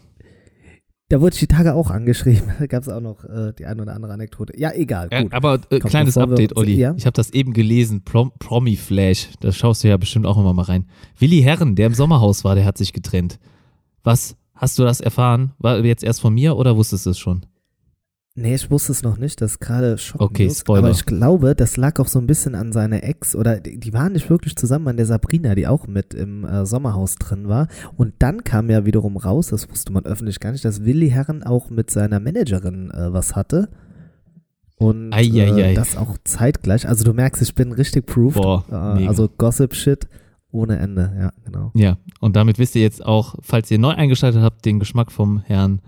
da 1.08 1.20
wurde 1.20 1.34
ich 1.34 1.40
die 1.40 1.46
Tage 1.48 1.74
auch 1.74 1.90
angeschrieben. 1.90 2.42
Da 2.58 2.66
gab 2.66 2.82
es 2.82 2.88
auch 2.88 3.00
noch 3.00 3.24
äh, 3.24 3.52
die 3.58 3.66
eine 3.66 3.82
oder 3.82 3.94
andere 3.94 4.12
Anekdote. 4.12 4.52
Ja, 4.58 4.72
egal, 4.72 5.08
Ja, 5.12 5.22
gut. 5.22 5.32
aber 5.32 5.54
äh, 5.70 5.78
Komm, 5.80 5.90
kleines 5.90 6.16
Update, 6.16 6.56
Olli. 6.56 6.76
ja? 6.76 6.94
Ich 6.96 7.06
habe 7.06 7.14
das 7.14 7.30
eben 7.30 7.52
gelesen, 7.52 8.02
Prom 8.04 8.32
Promi 8.38 8.76
Flash. 8.76 9.28
Da 9.40 9.50
schaust 9.52 9.82
du 9.84 9.88
ja 9.88 9.96
bestimmt 9.96 10.26
auch 10.26 10.38
immer 10.38 10.54
mal 10.54 10.62
rein. 10.62 10.86
Willi 11.18 11.40
Herren, 11.42 11.74
der 11.74 11.86
im 11.88 11.94
Sommerhaus 11.94 12.44
war, 12.44 12.54
der 12.54 12.64
hat 12.64 12.78
sich 12.78 12.92
getrennt. 12.92 13.38
Was? 14.04 14.36
Hast 14.54 14.78
du 14.78 14.82
das 14.84 15.00
erfahren? 15.00 15.52
War 15.58 15.82
jetzt 15.84 16.04
erst 16.04 16.20
von 16.20 16.34
mir 16.34 16.54
oder 16.56 16.76
wusstest 16.76 17.06
du 17.06 17.10
es 17.10 17.18
schon? 17.18 17.46
Nee, 18.36 18.54
ich 18.54 18.70
wusste 18.70 18.92
es 18.92 19.02
noch 19.02 19.18
nicht, 19.18 19.40
das 19.40 19.52
ist 19.52 19.58
gerade 19.58 19.98
Schock. 19.98 20.20
Okay, 20.20 20.48
Spoiler. 20.48 20.78
Aber 20.78 20.90
ich 20.90 21.04
glaube, 21.04 21.56
das 21.56 21.76
lag 21.76 21.98
auch 21.98 22.06
so 22.06 22.20
ein 22.20 22.28
bisschen 22.28 22.54
an 22.54 22.72
seiner 22.72 23.02
Ex 23.02 23.34
oder 23.34 23.58
die, 23.58 23.92
waren 23.92 24.12
nicht 24.12 24.30
wirklich 24.30 24.54
zusammen, 24.54 24.86
an 24.86 24.96
der 24.96 25.06
Sabrina, 25.06 25.56
die 25.56 25.66
auch 25.66 25.88
mit 25.88 26.14
im 26.14 26.44
äh, 26.44 26.64
Sommerhaus 26.64 27.16
drin 27.16 27.48
war. 27.48 27.66
Und 27.96 28.14
dann 28.20 28.44
kam 28.44 28.70
ja 28.70 28.86
wiederum 28.86 29.16
raus, 29.16 29.48
das 29.48 29.68
wusste 29.68 29.92
man 29.92 30.04
öffentlich 30.04 30.38
gar 30.38 30.52
nicht, 30.52 30.64
dass 30.64 30.84
Willi 30.84 31.10
Herren 31.10 31.42
auch 31.42 31.70
mit 31.70 31.90
seiner 31.90 32.20
Managerin 32.20 32.90
äh, 32.92 33.12
was 33.12 33.34
hatte. 33.34 33.68
Und 34.76 35.12
Eieiei. 35.12 35.72
äh, 35.72 35.74
das 35.74 35.96
auch 35.96 36.16
zeitgleich. 36.24 36.88
Also 36.88 37.04
du 37.04 37.12
merkst, 37.12 37.42
ich 37.42 37.54
bin 37.54 37.72
richtig 37.72 38.06
proved. 38.06 38.40
Boah, 38.40 38.64
äh, 38.70 39.08
also 39.08 39.28
Gossip-Shit 39.28 40.08
ohne 40.52 40.78
Ende, 40.78 41.12
ja, 41.18 41.32
genau. 41.44 41.70
Ja, 41.74 41.98
und 42.20 42.36
damit 42.36 42.58
wisst 42.58 42.74
ihr 42.74 42.82
jetzt 42.82 43.04
auch, 43.04 43.34
falls 43.40 43.70
ihr 43.70 43.78
neu 43.78 43.90
eingeschaltet 43.90 44.42
habt, 44.42 44.64
den 44.64 44.78
Geschmack 44.78 45.12
vom 45.12 45.40
Herrn 45.40 45.80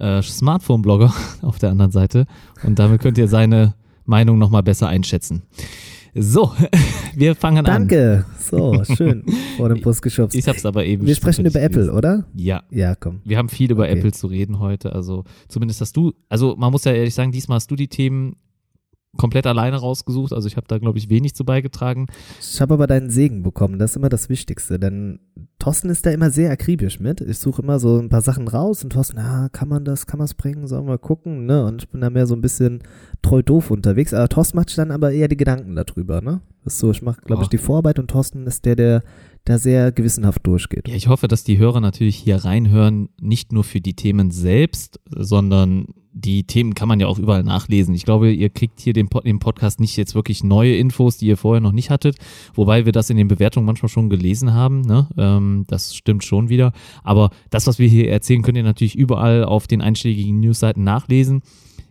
äh, 0.00 0.22
Smartphone-Blogger 0.22 1.12
auf 1.42 1.58
der 1.58 1.70
anderen 1.70 1.92
Seite. 1.92 2.26
Und 2.64 2.78
damit 2.78 3.00
könnt 3.00 3.18
ihr 3.18 3.28
seine 3.28 3.74
Meinung 4.04 4.38
nochmal 4.38 4.62
besser 4.62 4.88
einschätzen. 4.88 5.42
So, 6.14 6.52
wir 7.14 7.36
fangen 7.36 7.58
an. 7.58 7.64
Danke. 7.88 8.24
So, 8.38 8.82
schön. 8.84 9.24
Vor 9.56 9.68
dem 9.68 9.80
Bus 9.80 10.02
geschubst. 10.02 10.36
Ich 10.36 10.48
hab's 10.48 10.66
aber 10.66 10.84
eben 10.84 11.06
Wir 11.06 11.14
sprechen 11.14 11.46
über 11.46 11.60
Apple, 11.60 11.82
gelesen. 11.82 11.96
oder? 11.96 12.24
Ja, 12.34 12.64
Ja, 12.70 12.96
komm. 12.96 13.20
Wir 13.24 13.38
haben 13.38 13.48
viel 13.48 13.70
über 13.70 13.84
Okay. 13.84 13.98
Apple 13.98 14.12
zu 14.12 14.26
reden 14.26 14.58
heute. 14.58 14.92
Also 14.92 15.22
zumindest 15.46 15.80
hast 15.80 15.96
du, 15.96 16.12
also 16.28 16.56
man 16.56 16.72
muss 16.72 16.82
ja 16.84 16.92
ehrlich 16.92 17.14
sagen, 17.14 17.30
diesmal 17.30 17.56
hast 17.56 17.70
du 17.70 17.76
die 17.76 17.86
Themen 17.88 18.34
komplett 19.16 19.46
alleine 19.46 19.76
rausgesucht. 19.76 20.32
Also 20.32 20.46
ich 20.46 20.56
habe 20.56 20.66
da, 20.68 20.78
glaube 20.78 20.98
ich, 20.98 21.10
wenig 21.10 21.34
zu 21.34 21.44
beigetragen. 21.44 22.06
Ich 22.40 22.60
habe 22.60 22.74
aber 22.74 22.86
deinen 22.86 23.10
Segen 23.10 23.42
bekommen, 23.42 23.78
das 23.78 23.90
ist 23.92 23.96
immer 23.96 24.08
das 24.08 24.28
Wichtigste, 24.28 24.78
denn 24.78 25.18
Thorsten 25.58 25.90
ist 25.90 26.06
da 26.06 26.10
immer 26.10 26.30
sehr 26.30 26.50
akribisch 26.50 27.00
mit. 27.00 27.20
Ich 27.20 27.38
suche 27.38 27.62
immer 27.62 27.78
so 27.78 27.98
ein 27.98 28.08
paar 28.08 28.22
Sachen 28.22 28.48
raus 28.48 28.82
und 28.84 28.90
Thorsten, 28.92 29.18
ah, 29.18 29.48
kann 29.52 29.68
man 29.68 29.84
das, 29.84 30.06
kann 30.06 30.18
man 30.18 30.24
es 30.26 30.34
bringen, 30.34 30.66
sollen 30.66 30.86
wir 30.86 30.96
gucken, 30.98 31.44
ne? 31.46 31.66
Und 31.66 31.82
ich 31.82 31.88
bin 31.88 32.00
da 32.00 32.08
mehr 32.08 32.26
so 32.26 32.34
ein 32.34 32.40
bisschen 32.40 32.82
treu 33.20 33.42
doof 33.42 33.70
unterwegs. 33.70 34.14
Aber 34.14 34.28
Thorsten 34.28 34.56
macht 34.56 34.68
sich 34.70 34.76
dann 34.76 34.90
aber 34.90 35.10
eher 35.12 35.28
die 35.28 35.36
Gedanken 35.36 35.74
darüber, 35.74 36.20
ne? 36.20 36.40
Das 36.64 36.74
ist 36.74 36.80
so, 36.80 36.90
ich 36.90 37.02
mache, 37.02 37.20
glaube 37.22 37.40
Oh. 37.40 37.42
ich, 37.42 37.48
die 37.48 37.58
Vorarbeit 37.58 37.98
und 37.98 38.08
Thorsten 38.08 38.46
ist 38.46 38.64
der, 38.64 38.76
der 38.76 39.02
da 39.44 39.58
sehr 39.58 39.90
gewissenhaft 39.92 40.46
durchgeht. 40.46 40.86
Ja, 40.88 40.94
ich 40.94 41.08
hoffe, 41.08 41.26
dass 41.26 41.42
die 41.44 41.58
Hörer 41.58 41.80
natürlich 41.80 42.16
hier 42.16 42.36
reinhören, 42.36 43.08
nicht 43.20 43.52
nur 43.52 43.64
für 43.64 43.80
die 43.80 43.94
Themen 43.94 44.30
selbst, 44.30 45.00
sondern 45.14 45.86
die 46.12 46.44
Themen 46.44 46.74
kann 46.74 46.88
man 46.88 47.00
ja 47.00 47.06
auch 47.06 47.18
überall 47.18 47.44
nachlesen. 47.44 47.94
Ich 47.94 48.04
glaube, 48.04 48.32
ihr 48.32 48.50
kriegt 48.50 48.80
hier 48.80 48.92
den 48.92 49.08
im 49.24 49.38
Podcast 49.38 49.80
nicht 49.80 49.96
jetzt 49.96 50.14
wirklich 50.14 50.42
neue 50.42 50.76
Infos, 50.76 51.18
die 51.18 51.26
ihr 51.26 51.36
vorher 51.36 51.60
noch 51.60 51.72
nicht 51.72 51.90
hattet, 51.90 52.16
wobei 52.54 52.84
wir 52.84 52.92
das 52.92 53.10
in 53.10 53.16
den 53.16 53.28
Bewertungen 53.28 53.66
manchmal 53.66 53.88
schon 53.88 54.10
gelesen 54.10 54.52
haben. 54.52 54.80
Ne? 54.80 55.08
Ähm, 55.16 55.64
das 55.68 55.94
stimmt 55.94 56.24
schon 56.24 56.48
wieder. 56.48 56.72
Aber 57.04 57.30
das, 57.50 57.66
was 57.66 57.78
wir 57.78 57.88
hier 57.88 58.10
erzählen, 58.10 58.42
könnt 58.42 58.56
ihr 58.56 58.64
natürlich 58.64 58.96
überall 58.96 59.44
auf 59.44 59.66
den 59.66 59.80
einschlägigen 59.80 60.40
Newsseiten 60.40 60.84
nachlesen. 60.84 61.42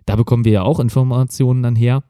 Da 0.05 0.15
bekommen 0.15 0.45
wir 0.45 0.51
ja 0.51 0.61
auch 0.63 0.79
Informationen 0.79 1.63
dann 1.63 1.75
her. 1.75 2.03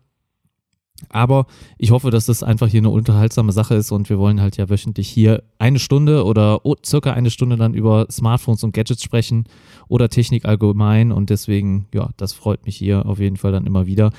Aber 1.07 1.45
ich 1.77 1.91
hoffe, 1.91 2.11
dass 2.11 2.25
das 2.25 2.43
einfach 2.43 2.67
hier 2.67 2.81
eine 2.81 2.89
unterhaltsame 2.89 3.51
Sache 3.51 3.75
ist 3.75 3.91
und 3.91 4.09
wir 4.09 4.19
wollen 4.19 4.41
halt 4.41 4.57
ja 4.57 4.69
wöchentlich 4.69 5.07
hier 5.07 5.43
eine 5.57 5.79
Stunde 5.79 6.25
oder 6.25 6.61
circa 6.85 7.13
eine 7.13 7.29
Stunde 7.29 7.55
dann 7.55 7.73
über 7.73 8.07
Smartphones 8.11 8.63
und 8.63 8.73
Gadgets 8.73 9.03
sprechen 9.03 9.45
oder 9.87 10.09
Technik 10.09 10.45
allgemein 10.45 11.11
und 11.11 11.29
deswegen, 11.29 11.87
ja, 11.93 12.09
das 12.17 12.33
freut 12.33 12.65
mich 12.65 12.75
hier 12.75 13.05
auf 13.05 13.19
jeden 13.19 13.37
Fall 13.37 13.51
dann 13.51 13.65
immer 13.65 13.85
wieder. 13.85 14.11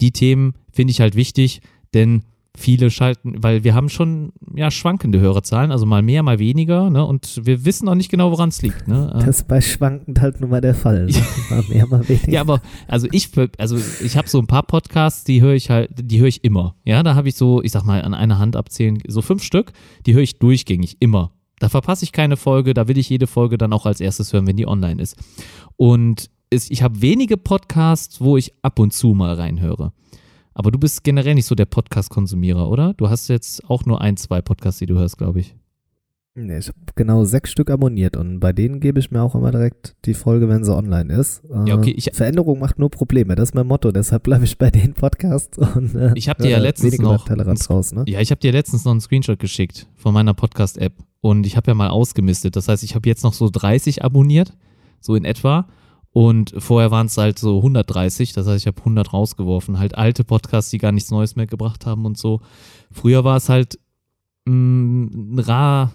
Die 0.00 0.12
Themen 0.12 0.54
finde 0.72 0.90
ich 0.90 1.00
halt 1.00 1.14
wichtig, 1.14 1.60
denn 1.94 2.24
viele 2.56 2.90
schalten, 2.90 3.42
weil 3.42 3.64
wir 3.64 3.74
haben 3.74 3.88
schon 3.88 4.32
ja 4.54 4.70
schwankende 4.70 5.20
Hörerzahlen, 5.20 5.72
also 5.72 5.86
mal 5.86 6.02
mehr, 6.02 6.22
mal 6.22 6.38
weniger, 6.38 6.88
ne? 6.88 7.04
Und 7.04 7.40
wir 7.44 7.64
wissen 7.64 7.88
auch 7.88 7.96
nicht 7.96 8.10
genau, 8.10 8.30
woran 8.30 8.50
es 8.50 8.62
liegt, 8.62 8.86
ne? 8.86 9.10
Äh, 9.14 9.18
Das 9.26 9.40
ist 9.40 9.48
bei 9.48 9.60
schwankend 9.60 10.20
halt 10.20 10.40
nun 10.40 10.50
mal 10.50 10.60
der 10.60 10.74
Fall. 10.74 11.06
Ne? 11.06 11.12
Mal 11.50 11.64
mehr, 11.68 11.86
mal 11.86 12.08
weniger. 12.08 12.30
ja, 12.30 12.40
aber 12.40 12.60
also 12.86 13.08
ich, 13.10 13.30
also 13.58 13.76
ich 14.04 14.16
habe 14.16 14.28
so 14.28 14.38
ein 14.38 14.46
paar 14.46 14.62
Podcasts, 14.62 15.24
die 15.24 15.42
höre 15.42 15.54
ich 15.54 15.68
halt, 15.70 15.90
die 16.00 16.20
höre 16.20 16.28
ich 16.28 16.44
immer. 16.44 16.76
Ja, 16.84 17.02
da 17.02 17.14
habe 17.16 17.28
ich 17.28 17.34
so, 17.34 17.60
ich 17.62 17.72
sag 17.72 17.84
mal, 17.84 18.02
an 18.02 18.14
einer 18.14 18.38
Hand 18.38 18.54
abzählen, 18.56 18.98
so 19.08 19.20
fünf 19.20 19.42
Stück, 19.42 19.72
die 20.06 20.14
höre 20.14 20.22
ich 20.22 20.38
durchgängig 20.38 20.96
immer. 21.00 21.32
Da 21.58 21.68
verpasse 21.68 22.04
ich 22.04 22.12
keine 22.12 22.36
Folge, 22.36 22.72
da 22.74 22.88
will 22.88 22.98
ich 22.98 23.08
jede 23.08 23.26
Folge 23.26 23.58
dann 23.58 23.72
auch 23.72 23.86
als 23.86 24.00
erstes 24.00 24.32
hören, 24.32 24.46
wenn 24.46 24.56
die 24.56 24.66
online 24.66 25.00
ist. 25.02 25.16
Und 25.76 26.30
ich 26.50 26.82
habe 26.82 27.00
wenige 27.02 27.36
Podcasts, 27.36 28.20
wo 28.20 28.36
ich 28.36 28.52
ab 28.62 28.78
und 28.78 28.92
zu 28.92 29.08
mal 29.14 29.34
reinhöre. 29.34 29.92
Aber 30.54 30.70
du 30.70 30.78
bist 30.78 31.02
generell 31.04 31.34
nicht 31.34 31.46
so 31.46 31.54
der 31.54 31.66
Podcast-Konsumierer, 31.66 32.68
oder? 32.68 32.94
Du 32.94 33.08
hast 33.10 33.28
jetzt 33.28 33.68
auch 33.68 33.84
nur 33.84 34.00
ein, 34.00 34.16
zwei 34.16 34.40
Podcasts, 34.40 34.78
die 34.78 34.86
du 34.86 34.94
hörst, 34.96 35.18
glaube 35.18 35.40
ich. 35.40 35.56
Nee, 36.36 36.58
ich 36.58 36.66
habe 36.66 36.78
genau 36.96 37.22
sechs 37.24 37.52
Stück 37.52 37.70
abonniert 37.70 38.16
und 38.16 38.40
bei 38.40 38.52
denen 38.52 38.80
gebe 38.80 38.98
ich 38.98 39.12
mir 39.12 39.22
auch 39.22 39.36
immer 39.36 39.52
direkt 39.52 39.94
die 40.04 40.14
Folge, 40.14 40.48
wenn 40.48 40.64
sie 40.64 40.74
online 40.74 41.12
ist. 41.14 41.44
Äh, 41.44 41.68
Ja, 41.68 41.76
okay, 41.76 41.92
ich- 41.96 42.10
Veränderung 42.12 42.58
macht 42.58 42.76
nur 42.80 42.90
Probleme, 42.90 43.36
das 43.36 43.50
ist 43.50 43.54
mein 43.54 43.68
Motto, 43.68 43.92
deshalb 43.92 44.24
bleibe 44.24 44.44
ich 44.44 44.58
bei 44.58 44.68
den 44.70 44.94
Podcasts 44.94 45.56
und 45.58 45.94
äh, 45.94 46.10
Ich 46.16 46.28
hab 46.28 46.38
dir 46.38 46.48
ja 46.50 46.56
höre 46.56 46.64
letztens 46.64 46.98
noch 46.98 47.28
raus, 47.70 47.92
ne? 47.92 48.02
Ja, 48.08 48.18
ich 48.20 48.32
habe 48.32 48.40
dir 48.40 48.50
letztens 48.50 48.84
noch 48.84 48.90
einen 48.90 49.00
Screenshot 49.00 49.38
geschickt 49.38 49.86
von 49.94 50.12
meiner 50.12 50.34
Podcast-App 50.34 50.94
und 51.20 51.46
ich 51.46 51.56
habe 51.56 51.70
ja 51.70 51.74
mal 51.74 51.90
ausgemistet. 51.90 52.56
Das 52.56 52.66
heißt, 52.66 52.82
ich 52.82 52.96
habe 52.96 53.08
jetzt 53.08 53.22
noch 53.22 53.32
so 53.32 53.48
30 53.48 54.02
abonniert, 54.04 54.56
so 55.00 55.14
in 55.14 55.24
etwa. 55.24 55.68
Und 56.14 56.54
vorher 56.58 56.92
waren 56.92 57.06
es 57.06 57.18
halt 57.18 57.40
so 57.40 57.56
130, 57.56 58.32
das 58.34 58.46
heißt, 58.46 58.62
ich 58.62 58.66
habe 58.68 58.78
100 58.78 59.12
rausgeworfen. 59.12 59.80
Halt 59.80 59.98
alte 59.98 60.22
Podcasts, 60.22 60.70
die 60.70 60.78
gar 60.78 60.92
nichts 60.92 61.10
Neues 61.10 61.34
mehr 61.34 61.48
gebracht 61.48 61.86
haben 61.86 62.06
und 62.06 62.16
so. 62.16 62.40
Früher 62.92 63.24
war 63.24 63.36
es 63.36 63.48
halt 63.48 63.80
mh, 64.44 65.42
rar 65.42 65.92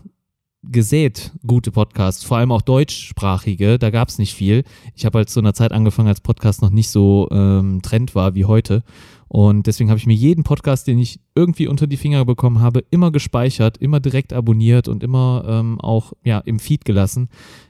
gesät 0.61 1.31
gute 1.47 1.71
Podcasts, 1.71 2.25
vor 2.25 2.35
allem 2.35 2.51
auch 2.51 2.61
deutschsprachige, 2.61 3.79
da 3.79 3.91
gab 3.91 4.09
es 4.09 4.17
nicht 4.17 4.33
viel. 4.33 4.65
Ich 4.93 5.05
habe 5.05 5.19
halt 5.19 5.29
zu 5.29 5.39
einer 5.39 5.53
Zeit 5.53 5.71
angefangen, 5.71 6.09
als 6.09 6.19
Podcast 6.19 6.61
noch 6.61 6.69
nicht 6.69 6.89
so 6.89 7.29
ähm, 7.31 7.81
Trend 7.81 8.13
war 8.13 8.35
wie 8.35 8.43
heute. 8.43 8.83
Und 9.29 9.67
deswegen 9.67 9.89
habe 9.89 9.99
ich 9.99 10.07
mir 10.07 10.15
jeden 10.15 10.43
Podcast, 10.43 10.87
den 10.87 10.99
ich 10.99 11.21
irgendwie 11.33 11.67
unter 11.67 11.87
die 11.87 11.95
Finger 11.95 12.25
bekommen 12.25 12.59
habe, 12.59 12.83
immer 12.89 13.11
gespeichert, 13.11 13.77
immer 13.77 14.01
direkt 14.01 14.33
abonniert 14.33 14.89
und 14.89 15.01
immer 15.01 15.45
ähm, 15.47 15.79
auch 15.79 16.11
ja, 16.25 16.39
im 16.39 16.59
Feed 16.59 16.83
gelassen. 16.83 17.29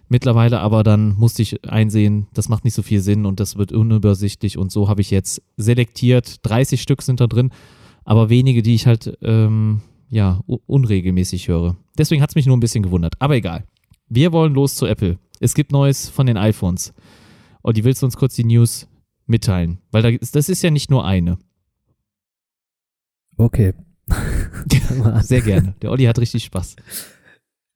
Mittlerweile 0.09 0.59
aber 0.59 0.83
dann 0.83 1.15
musste 1.15 1.43
ich 1.43 1.69
einsehen, 1.69 2.27
das 2.33 2.49
macht 2.49 2.65
nicht 2.65 2.73
so 2.73 2.81
viel 2.81 2.99
Sinn 2.99 3.27
und 3.27 3.39
das 3.39 3.57
wird 3.57 3.71
unübersichtlich 3.71 4.57
und 4.57 4.71
so 4.71 4.89
habe 4.89 5.01
ich 5.01 5.11
jetzt 5.11 5.41
selektiert. 5.55 6.37
30 6.41 6.81
Stück 6.81 7.03
sind 7.03 7.19
da 7.21 7.27
drin, 7.27 7.51
aber 8.05 8.29
wenige, 8.29 8.63
die 8.63 8.73
ich 8.73 8.87
halt 8.87 9.17
ähm, 9.21 9.81
ja, 10.09 10.41
unregelmäßig 10.47 11.47
höre. 11.47 11.77
Deswegen 11.97 12.23
hat 12.23 12.31
es 12.31 12.35
mich 12.35 12.47
nur 12.47 12.57
ein 12.57 12.61
bisschen 12.61 12.83
gewundert. 12.83 13.13
Aber 13.19 13.35
egal. 13.35 13.65
Wir 14.07 14.31
wollen 14.31 14.55
los 14.55 14.75
zu 14.75 14.87
Apple. 14.87 15.19
Es 15.39 15.53
gibt 15.53 15.71
Neues 15.71 16.09
von 16.09 16.25
den 16.25 16.37
iPhones. 16.37 16.93
Und 17.61 17.77
die 17.77 17.83
willst 17.83 18.01
du 18.01 18.07
uns 18.07 18.17
kurz 18.17 18.35
die 18.35 18.43
News 18.43 18.87
mitteilen? 19.27 19.79
Weil 19.91 20.01
da 20.01 20.09
ist, 20.09 20.35
das 20.35 20.49
ist 20.49 20.63
ja 20.63 20.71
nicht 20.71 20.89
nur 20.89 21.05
eine. 21.05 21.37
Okay. 23.37 23.73
Sehr 25.21 25.41
gerne. 25.41 25.75
Der 25.81 25.91
Olli 25.91 26.05
hat 26.05 26.17
richtig 26.17 26.45
Spaß. 26.45 26.75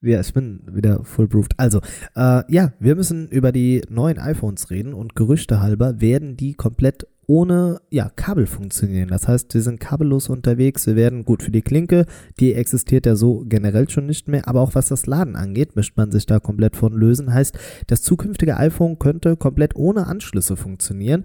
Ja, 0.03 0.19
ich 0.19 0.33
bin 0.33 0.59
wieder 0.69 1.05
full 1.05 1.29
proofed. 1.29 1.53
Also, 1.57 1.79
äh, 2.15 2.43
ja, 2.51 2.73
wir 2.79 2.95
müssen 2.95 3.29
über 3.29 3.53
die 3.53 3.83
neuen 3.89 4.19
iPhones 4.19 4.69
reden 4.69 4.93
und 4.93 5.15
Gerüchte 5.15 5.61
halber 5.61 6.01
werden 6.01 6.35
die 6.35 6.55
komplett 6.55 7.07
ohne 7.25 7.79
ja, 7.89 8.09
Kabel 8.13 8.45
funktionieren. 8.45 9.07
Das 9.07 9.29
heißt, 9.29 9.53
wir 9.53 9.61
sind 9.61 9.79
kabellos 9.79 10.27
unterwegs. 10.27 10.87
Wir 10.87 10.97
werden 10.97 11.23
gut 11.23 11.41
für 11.41 11.51
die 11.51 11.61
Klinke, 11.61 12.05
die 12.41 12.53
existiert 12.53 13.05
ja 13.05 13.15
so 13.15 13.45
generell 13.47 13.89
schon 13.89 14.05
nicht 14.05 14.27
mehr, 14.27 14.45
aber 14.47 14.59
auch 14.59 14.75
was 14.75 14.89
das 14.89 15.05
Laden 15.05 15.37
angeht, 15.37 15.77
möchte 15.77 15.93
man 15.95 16.11
sich 16.11 16.25
da 16.25 16.39
komplett 16.39 16.75
von 16.75 16.91
lösen. 16.91 17.33
Heißt, 17.33 17.57
das 17.87 18.01
zukünftige 18.01 18.57
iPhone 18.57 18.99
könnte 18.99 19.37
komplett 19.37 19.75
ohne 19.77 20.07
Anschlüsse 20.07 20.57
funktionieren. 20.57 21.23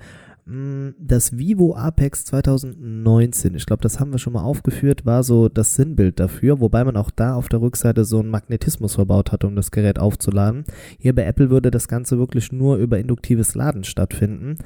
Mm, 0.48 0.94
Das 0.98 1.36
Vivo 1.36 1.76
Apex 1.76 2.24
2019, 2.24 3.54
ich 3.54 3.66
glaube, 3.66 3.82
das 3.82 4.00
haben 4.00 4.12
wir 4.12 4.18
schon 4.18 4.32
mal 4.32 4.42
aufgeführt, 4.42 5.04
war 5.04 5.22
so 5.22 5.50
das 5.50 5.74
Sinnbild 5.74 6.18
dafür, 6.18 6.58
wobei 6.60 6.84
man 6.84 6.96
auch 6.96 7.10
da 7.10 7.34
auf 7.34 7.50
der 7.50 7.60
Rückseite 7.60 8.06
so 8.06 8.18
einen 8.18 8.30
Magnetismus 8.30 8.94
verbaut 8.94 9.30
hatte, 9.30 9.46
um 9.46 9.56
das 9.56 9.70
Gerät 9.70 9.98
aufzuladen. 9.98 10.64
Hier 10.98 11.14
bei 11.14 11.24
Apple 11.24 11.50
würde 11.50 11.70
das 11.70 11.86
Ganze 11.86 12.18
wirklich 12.18 12.50
nur 12.50 12.76
über 12.76 12.98
induktives 12.98 13.54
Laden 13.54 13.84
stattfinden. 13.84 14.56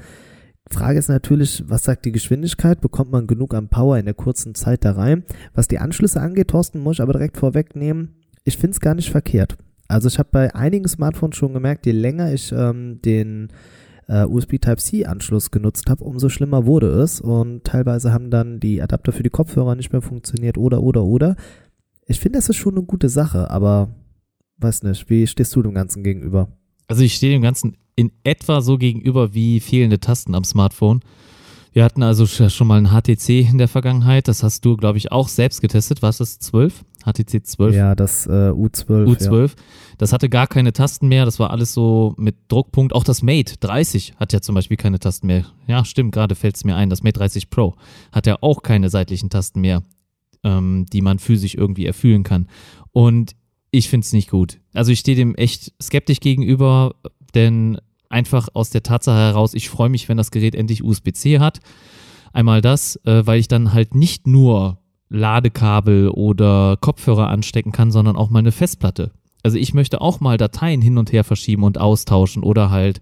Frage 0.71 0.97
ist 0.97 1.09
natürlich, 1.09 1.63
was 1.67 1.83
sagt 1.83 2.05
die 2.05 2.13
Geschwindigkeit? 2.13 2.79
Bekommt 2.79 3.11
man 3.11 3.27
genug 3.27 3.53
an 3.53 3.67
Power 3.67 3.97
in 3.97 4.05
der 4.05 4.13
kurzen 4.13 4.55
Zeit 4.55 4.85
da 4.85 4.93
rein? 4.93 5.25
Was 5.53 5.67
die 5.67 5.79
Anschlüsse 5.79 6.21
angeht, 6.21 6.47
Thorsten, 6.47 6.79
muss 6.79 6.95
ich 6.95 7.01
aber 7.01 7.13
direkt 7.13 7.35
vorwegnehmen, 7.35 8.15
ich 8.45 8.57
finde 8.57 8.71
es 8.71 8.79
gar 8.79 8.95
nicht 8.95 9.11
verkehrt. 9.11 9.57
Also 9.89 10.07
ich 10.07 10.17
habe 10.17 10.29
bei 10.31 10.55
einigen 10.55 10.87
Smartphones 10.87 11.35
schon 11.35 11.53
gemerkt, 11.53 11.85
je 11.85 11.91
länger 11.91 12.33
ich 12.33 12.53
ähm, 12.53 13.01
den 13.03 13.49
äh, 14.07 14.25
USB 14.25 14.59
Type-C-Anschluss 14.59 15.51
genutzt 15.51 15.89
habe, 15.89 16.03
umso 16.03 16.29
schlimmer 16.29 16.65
wurde 16.65 16.87
es. 16.87 17.21
Und 17.21 17.63
teilweise 17.63 18.11
haben 18.13 18.29
dann 18.29 18.59
die 18.59 18.81
Adapter 18.81 19.11
für 19.11 19.23
die 19.23 19.29
Kopfhörer 19.29 19.75
nicht 19.75 19.91
mehr 19.91 20.01
funktioniert 20.01 20.57
oder, 20.57 20.81
oder, 20.83 21.03
oder. 21.03 21.35
Ich 22.05 22.19
finde, 22.19 22.37
das 22.37 22.49
ist 22.49 22.57
schon 22.57 22.75
eine 22.75 22.83
gute 22.85 23.09
Sache, 23.09 23.49
aber 23.49 23.89
weiß 24.57 24.83
nicht, 24.83 25.09
wie 25.09 25.25
stehst 25.27 25.55
du 25.55 25.61
dem 25.61 25.73
Ganzen 25.73 26.03
gegenüber? 26.03 26.49
Also 26.87 27.03
ich 27.03 27.13
stehe 27.15 27.31
dem 27.33 27.41
Ganzen 27.41 27.77
in 27.95 28.11
etwa 28.23 28.61
so 28.61 28.77
gegenüber 28.77 29.33
wie 29.33 29.59
fehlende 29.59 29.99
Tasten 29.99 30.35
am 30.35 30.43
Smartphone. 30.43 30.99
Wir 31.71 31.83
hatten 31.83 32.03
also 32.03 32.25
sch- 32.25 32.49
schon 32.49 32.67
mal 32.67 32.77
ein 32.83 32.89
HTC 32.91 33.49
in 33.49 33.57
der 33.57 33.67
Vergangenheit. 33.67 34.27
Das 34.27 34.43
hast 34.43 34.63
du, 34.65 34.77
glaube 34.77 34.97
ich, 34.97 35.11
auch 35.11 35.27
selbst 35.27 35.61
getestet. 35.61 36.01
War 36.01 36.09
es 36.09 36.17
das 36.17 36.39
12? 36.39 36.83
HTC 37.05 37.45
12? 37.45 37.75
Ja, 37.75 37.95
das 37.95 38.25
äh, 38.27 38.29
U12. 38.29 39.07
Ja. 39.07 39.13
U12. 39.13 39.51
Das 39.97 40.13
hatte 40.13 40.29
gar 40.29 40.47
keine 40.47 40.73
Tasten 40.73 41.07
mehr. 41.07 41.25
Das 41.25 41.39
war 41.39 41.51
alles 41.51 41.73
so 41.73 42.13
mit 42.17 42.35
Druckpunkt. 42.47 42.93
Auch 42.93 43.03
das 43.03 43.21
Mate 43.21 43.55
30 43.59 44.15
hat 44.17 44.33
ja 44.33 44.41
zum 44.41 44.55
Beispiel 44.55 44.77
keine 44.77 44.99
Tasten 44.99 45.27
mehr. 45.27 45.45
Ja, 45.67 45.85
stimmt, 45.85 46.13
gerade 46.13 46.35
fällt 46.35 46.55
es 46.55 46.63
mir 46.63 46.75
ein. 46.75 46.89
Das 46.89 47.03
Mate 47.03 47.19
30 47.19 47.49
Pro 47.49 47.75
hat 48.11 48.27
ja 48.27 48.37
auch 48.41 48.63
keine 48.63 48.89
seitlichen 48.89 49.29
Tasten 49.29 49.61
mehr, 49.61 49.83
ähm, 50.43 50.85
die 50.91 51.01
man 51.01 51.19
physisch 51.19 51.55
irgendwie 51.55 51.85
erfüllen 51.85 52.23
kann. 52.23 52.47
Und 52.91 53.35
ich 53.71 53.89
finde 53.89 54.05
es 54.05 54.13
nicht 54.13 54.29
gut. 54.29 54.59
Also 54.73 54.91
ich 54.91 54.99
stehe 54.99 55.17
dem 55.17 55.35
echt 55.35 55.73
skeptisch 55.81 56.19
gegenüber, 56.19 56.95
denn 57.33 57.79
einfach 58.09 58.47
aus 58.53 58.69
der 58.69 58.83
Tatsache 58.83 59.17
heraus, 59.17 59.53
ich 59.53 59.69
freue 59.69 59.89
mich, 59.89 60.07
wenn 60.07 60.17
das 60.17 60.31
Gerät 60.31 60.55
endlich 60.55 60.83
USB-C 60.83 61.39
hat. 61.39 61.59
Einmal 62.31 62.61
das, 62.61 62.95
äh, 63.05 63.25
weil 63.25 63.39
ich 63.39 63.47
dann 63.47 63.73
halt 63.73 63.95
nicht 63.95 64.27
nur 64.27 64.79
Ladekabel 65.13 66.09
oder 66.09 66.77
Kopfhörer 66.81 67.29
anstecken 67.29 67.71
kann, 67.71 67.91
sondern 67.91 68.15
auch 68.15 68.29
mal 68.29 68.39
eine 68.39 68.51
Festplatte. 68.51 69.11
Also 69.43 69.57
ich 69.57 69.73
möchte 69.73 70.01
auch 70.01 70.19
mal 70.19 70.37
Dateien 70.37 70.81
hin 70.81 70.97
und 70.97 71.11
her 71.11 71.23
verschieben 71.23 71.63
und 71.63 71.77
austauschen 71.77 72.43
oder 72.43 72.69
halt 72.69 72.99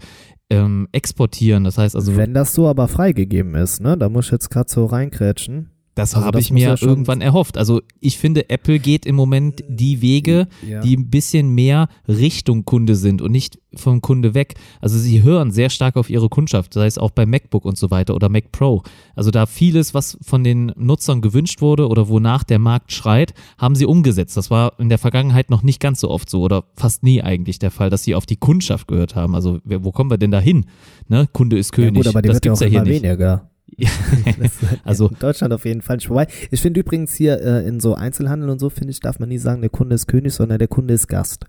ähm, 0.50 0.88
exportieren. 0.91 1.63
Das 1.63 1.78
heißt 1.78 1.95
also, 1.95 2.17
Wenn 2.17 2.34
das 2.34 2.54
so 2.54 2.67
aber 2.67 2.88
freigegeben 2.88 3.56
ist, 3.56 3.80
ne, 3.80 3.97
da 3.97 4.10
muss 4.10 4.26
ich 4.26 4.32
jetzt 4.32 4.50
gerade 4.50 4.69
so 4.69 4.86
reinkrätschen. 4.86 5.69
Das 5.93 6.15
Also 6.15 6.25
habe 6.25 6.39
ich 6.39 6.51
mir 6.51 6.69
ja 6.69 6.75
irgendwann 6.80 7.19
erhofft. 7.19 7.58
Also 7.58 7.82
ich 7.99 8.17
finde, 8.17 8.49
Apple 8.49 8.80
geht 8.80 9.06
im 9.06 9.15
Moment 9.15 9.62
die 9.67 10.01
Wege, 10.01 10.47
Ja. 10.65 10.80
die 10.80 10.95
ein 10.95 11.10
bisschen 11.10 11.49
mehr 11.54 11.89
Richtung 12.08 12.63
Kunde 12.63 12.95
sind 12.95 13.21
und 13.21 13.32
nicht 13.32 13.60
vom 13.75 13.99
Kunde 14.01 14.34
weg. 14.34 14.56
Also 14.80 14.97
sie 14.97 15.21
hören 15.21 15.51
sehr 15.51 15.69
stark 15.69 15.97
auf 15.97 16.10
ihre 16.10 16.30
Kundschaft, 16.30 16.73
sei 16.73 16.86
es 16.86 16.97
auch 16.97 17.12
bei 17.12 17.25
MacBook 17.25 17.65
und 17.65 17.77
so 17.77 17.91
weiter 17.91 18.15
oder 18.15 18.30
Mac 18.30 18.51
Pro. 18.54 18.84
Also 19.15 19.32
da 19.32 19.45
vieles, 19.45 19.93
was 19.93 20.17
von 20.21 20.43
den 20.45 20.71
Nutzern 20.77 21.19
gewünscht 21.21 21.62
wurde 21.62 21.88
oder 21.89 22.08
wonach 22.08 22.43
der 22.45 22.60
Markt 22.60 22.93
schreit, 22.93 23.34
haben 23.58 23.75
sie 23.75 23.86
umgesetzt. 23.86 24.38
Das 24.38 24.49
war 24.49 24.80
in 24.80 24.88
der 24.89 24.97
Vergangenheit 24.97 25.49
noch 25.49 25.62
nicht 25.63 25.82
ganz 25.82 25.99
so 25.99 26.10
oft 26.10 26.30
so 26.30 26.41
oder 26.41 26.63
fast 26.75 27.04
nie 27.04 27.21
eigentlich 27.21 27.60
der 27.60 27.71
Fall, 27.71 27.89
dass 27.89 28.04
sie 28.04 28.15
auf 28.15 28.25
die 28.25 28.38
Kundschaft 28.38 28.88
gehört 28.88 29.15
haben. 29.15 29.36
Also 29.36 29.60
wo 29.65 29.91
kommen 29.91 30.10
wir 30.10 30.17
denn 30.17 30.32
da 30.32 30.39
hin? 30.39 30.65
Ne? 31.10 31.27
Kunde 31.34 31.58
ist 31.58 31.71
Ja 31.71 31.84
König. 31.84 31.95
gut, 31.95 32.08
aber 32.08 32.21
die 32.21 32.27
das 32.27 32.36
wird 32.38 32.45
ja 32.45 32.51
gibt's 32.51 32.62
auch 32.62 32.65
ja 32.65 32.69
hier 32.69 32.80
immer 32.82 32.89
nicht. 32.89 33.04
weniger. 33.04 33.51
Also- 34.84 35.10
in 35.10 35.18
Deutschland 35.20 35.54
auf 35.54 35.66
jeden 35.66 35.82
Fall 35.82 35.98
nicht 35.98 36.08
vorbei. 36.08 36.28
Ich 36.52 36.62
finde 36.62 36.80
übrigens 36.80 37.14
hier 37.14 37.42
äh, 37.42 37.68
in 37.68 37.80
so 37.80 37.96
Einzelhandel 37.96 38.50
und 38.50 38.60
so, 38.60 38.70
finde 38.70 38.92
ich, 38.92 39.00
darf 39.00 39.20
man 39.20 39.30
nie 39.30 39.38
sagen, 39.38 39.62
der 39.62 39.70
Kunde 39.70 39.96
ist 39.96 40.08
König, 40.08 40.34
sondern 40.34 40.60
der 40.60 40.68
Kunde 40.68 40.94
ist 40.94 41.08
Gast. 41.08 41.46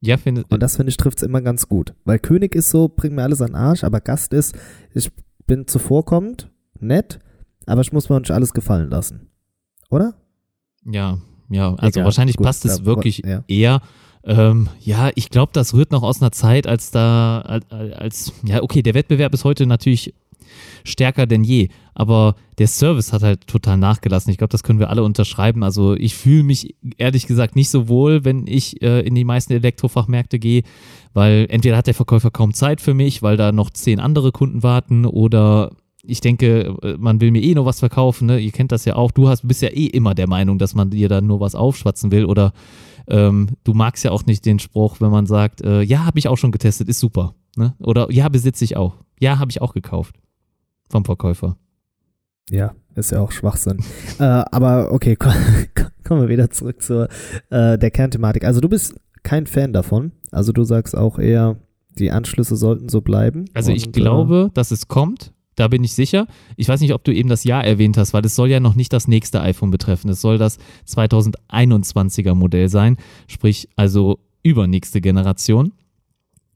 Ja, 0.00 0.16
finde 0.16 0.44
Und 0.50 0.62
das 0.62 0.76
finde 0.76 0.90
ich 0.90 0.96
trifft 0.96 1.18
es 1.18 1.22
immer 1.22 1.40
ganz 1.40 1.68
gut. 1.68 1.94
Weil 2.04 2.18
König 2.18 2.54
ist 2.54 2.70
so, 2.70 2.88
bringt 2.88 3.14
mir 3.14 3.22
alles 3.22 3.40
an 3.40 3.48
den 3.48 3.56
Arsch, 3.56 3.84
aber 3.84 4.00
Gast 4.00 4.32
ist, 4.34 4.54
ich 4.92 5.10
bin 5.46 5.66
zuvorkommend, 5.66 6.50
nett, 6.78 7.20
aber 7.66 7.80
ich 7.80 7.92
muss 7.92 8.08
mir 8.08 8.18
nicht 8.20 8.30
alles 8.30 8.52
gefallen 8.52 8.90
lassen. 8.90 9.30
Oder? 9.90 10.14
Ja, 10.84 11.18
ja, 11.48 11.74
also 11.74 11.86
Egal, 11.86 12.04
wahrscheinlich 12.04 12.36
gut, 12.36 12.46
passt 12.46 12.64
es 12.64 12.78
ja, 12.80 12.84
wirklich 12.84 13.22
ja. 13.24 13.44
eher. 13.48 13.80
Ähm, 14.24 14.68
ja, 14.80 15.10
ich 15.14 15.28
glaube, 15.28 15.52
das 15.52 15.74
rührt 15.74 15.92
noch 15.92 16.02
aus 16.02 16.20
einer 16.20 16.32
Zeit, 16.32 16.66
als 16.66 16.90
da, 16.90 17.40
als, 17.40 17.70
als, 17.70 18.32
ja, 18.44 18.62
okay, 18.62 18.82
der 18.82 18.94
Wettbewerb 18.94 19.34
ist 19.34 19.44
heute 19.44 19.66
natürlich 19.66 20.14
stärker 20.84 21.26
denn 21.26 21.44
je, 21.44 21.68
aber 21.94 22.34
der 22.58 22.66
Service 22.66 23.12
hat 23.12 23.22
halt 23.22 23.46
total 23.46 23.76
nachgelassen. 23.76 24.30
Ich 24.30 24.38
glaube, 24.38 24.50
das 24.50 24.62
können 24.62 24.78
wir 24.78 24.90
alle 24.90 25.02
unterschreiben. 25.02 25.62
Also 25.62 25.94
ich 25.94 26.14
fühle 26.14 26.42
mich 26.42 26.76
ehrlich 26.98 27.26
gesagt 27.26 27.56
nicht 27.56 27.70
so 27.70 27.88
wohl, 27.88 28.24
wenn 28.24 28.46
ich 28.46 28.82
äh, 28.82 29.00
in 29.00 29.14
die 29.14 29.24
meisten 29.24 29.52
Elektrofachmärkte 29.52 30.38
gehe, 30.38 30.62
weil 31.12 31.46
entweder 31.50 31.76
hat 31.76 31.86
der 31.86 31.94
Verkäufer 31.94 32.30
kaum 32.30 32.54
Zeit 32.54 32.80
für 32.80 32.94
mich, 32.94 33.22
weil 33.22 33.36
da 33.36 33.52
noch 33.52 33.70
zehn 33.70 34.00
andere 34.00 34.32
Kunden 34.32 34.62
warten 34.62 35.06
oder 35.06 35.70
ich 36.06 36.20
denke, 36.20 36.76
äh, 36.82 36.96
man 36.98 37.20
will 37.20 37.30
mir 37.30 37.42
eh 37.42 37.54
nur 37.54 37.66
was 37.66 37.80
verkaufen, 37.80 38.26
ne? 38.26 38.38
Ihr 38.38 38.52
kennt 38.52 38.72
das 38.72 38.84
ja 38.84 38.96
auch. 38.96 39.10
Du 39.10 39.28
hast, 39.28 39.46
bist 39.46 39.62
ja 39.62 39.70
eh 39.70 39.86
immer 39.86 40.14
der 40.14 40.28
Meinung, 40.28 40.58
dass 40.58 40.74
man 40.74 40.90
dir 40.90 41.08
da 41.08 41.20
nur 41.20 41.40
was 41.40 41.54
aufschwatzen 41.54 42.10
will 42.10 42.26
oder 42.26 42.52
ähm, 43.06 43.50
du 43.64 43.74
magst 43.74 44.04
ja 44.04 44.10
auch 44.10 44.24
nicht 44.26 44.44
den 44.46 44.58
Spruch, 44.58 45.00
wenn 45.00 45.10
man 45.10 45.26
sagt, 45.26 45.62
äh, 45.62 45.82
ja, 45.82 46.04
habe 46.04 46.18
ich 46.18 46.28
auch 46.28 46.38
schon 46.38 46.52
getestet, 46.52 46.88
ist 46.88 47.00
super. 47.00 47.34
Ne? 47.56 47.74
Oder 47.78 48.10
ja, 48.10 48.28
besitze 48.28 48.64
ich 48.64 48.76
auch. 48.76 48.96
Ja, 49.20 49.38
habe 49.38 49.50
ich 49.50 49.62
auch 49.62 49.74
gekauft. 49.74 50.16
Vom 50.90 51.04
Verkäufer. 51.04 51.56
Ja, 52.50 52.74
ist 52.94 53.12
ja 53.12 53.20
auch 53.20 53.32
Schwachsinn. 53.32 53.78
äh, 54.18 54.22
aber 54.22 54.92
okay, 54.92 55.16
komm, 55.16 55.34
kommen 56.04 56.22
wir 56.22 56.28
wieder 56.28 56.50
zurück 56.50 56.82
zur 56.82 57.08
äh, 57.50 57.78
der 57.78 57.90
Kernthematik. 57.90 58.44
Also 58.44 58.60
du 58.60 58.68
bist 58.68 58.94
kein 59.22 59.46
Fan 59.46 59.72
davon. 59.72 60.12
Also 60.30 60.52
du 60.52 60.64
sagst 60.64 60.96
auch 60.96 61.18
eher, 61.18 61.56
die 61.98 62.10
Anschlüsse 62.10 62.56
sollten 62.56 62.88
so 62.88 63.00
bleiben. 63.00 63.46
Also 63.54 63.72
ich 63.72 63.88
äh, 63.88 63.90
glaube, 63.90 64.50
dass 64.54 64.70
es 64.70 64.88
kommt. 64.88 65.32
Da 65.56 65.68
bin 65.68 65.84
ich 65.84 65.94
sicher. 65.94 66.26
Ich 66.56 66.68
weiß 66.68 66.80
nicht, 66.80 66.94
ob 66.94 67.04
du 67.04 67.14
eben 67.14 67.28
das 67.28 67.44
Jahr 67.44 67.64
erwähnt 67.64 67.96
hast, 67.96 68.12
weil 68.12 68.24
es 68.24 68.34
soll 68.34 68.50
ja 68.50 68.58
noch 68.58 68.74
nicht 68.74 68.92
das 68.92 69.06
nächste 69.06 69.40
iPhone 69.40 69.70
betreffen. 69.70 70.10
Es 70.10 70.20
soll 70.20 70.36
das 70.36 70.58
2021er 70.88 72.34
Modell 72.34 72.68
sein, 72.68 72.96
sprich 73.28 73.68
also 73.76 74.18
übernächste 74.42 75.00
Generation. 75.00 75.72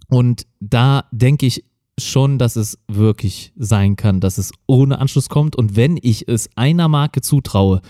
Und 0.08 0.46
da 0.58 1.04
denke 1.12 1.46
ich 1.46 1.64
schon, 1.98 2.38
dass 2.38 2.56
es 2.56 2.78
wirklich 2.88 3.52
sein 3.56 3.96
kann, 3.96 4.20
dass 4.20 4.38
es 4.38 4.52
ohne 4.66 4.98
Anschluss 4.98 5.28
kommt. 5.28 5.56
Und 5.56 5.76
wenn 5.76 5.98
ich 6.00 6.28
es 6.28 6.48
einer 6.56 6.88
Marke 6.88 7.20
zutraue, 7.20 7.80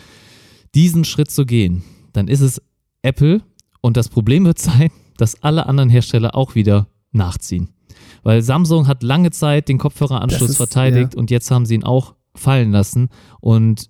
diesen 0.74 1.04
Schritt 1.04 1.30
zu 1.30 1.46
gehen, 1.46 1.82
dann 2.12 2.28
ist 2.28 2.40
es 2.40 2.60
Apple. 3.02 3.42
Und 3.80 3.96
das 3.96 4.08
Problem 4.08 4.44
wird 4.44 4.58
sein, 4.58 4.90
dass 5.16 5.42
alle 5.42 5.66
anderen 5.66 5.90
Hersteller 5.90 6.34
auch 6.34 6.54
wieder 6.54 6.88
nachziehen. 7.12 7.68
Weil 8.22 8.42
Samsung 8.42 8.86
hat 8.88 9.02
lange 9.02 9.30
Zeit 9.30 9.68
den 9.68 9.78
Kopfhöreranschluss 9.78 10.50
ist- 10.50 10.56
verteidigt 10.56 11.14
und 11.14 11.30
jetzt 11.30 11.50
haben 11.50 11.66
sie 11.66 11.74
ihn 11.74 11.84
auch 11.84 12.14
fallen 12.34 12.72
lassen. 12.72 13.08
Und 13.40 13.88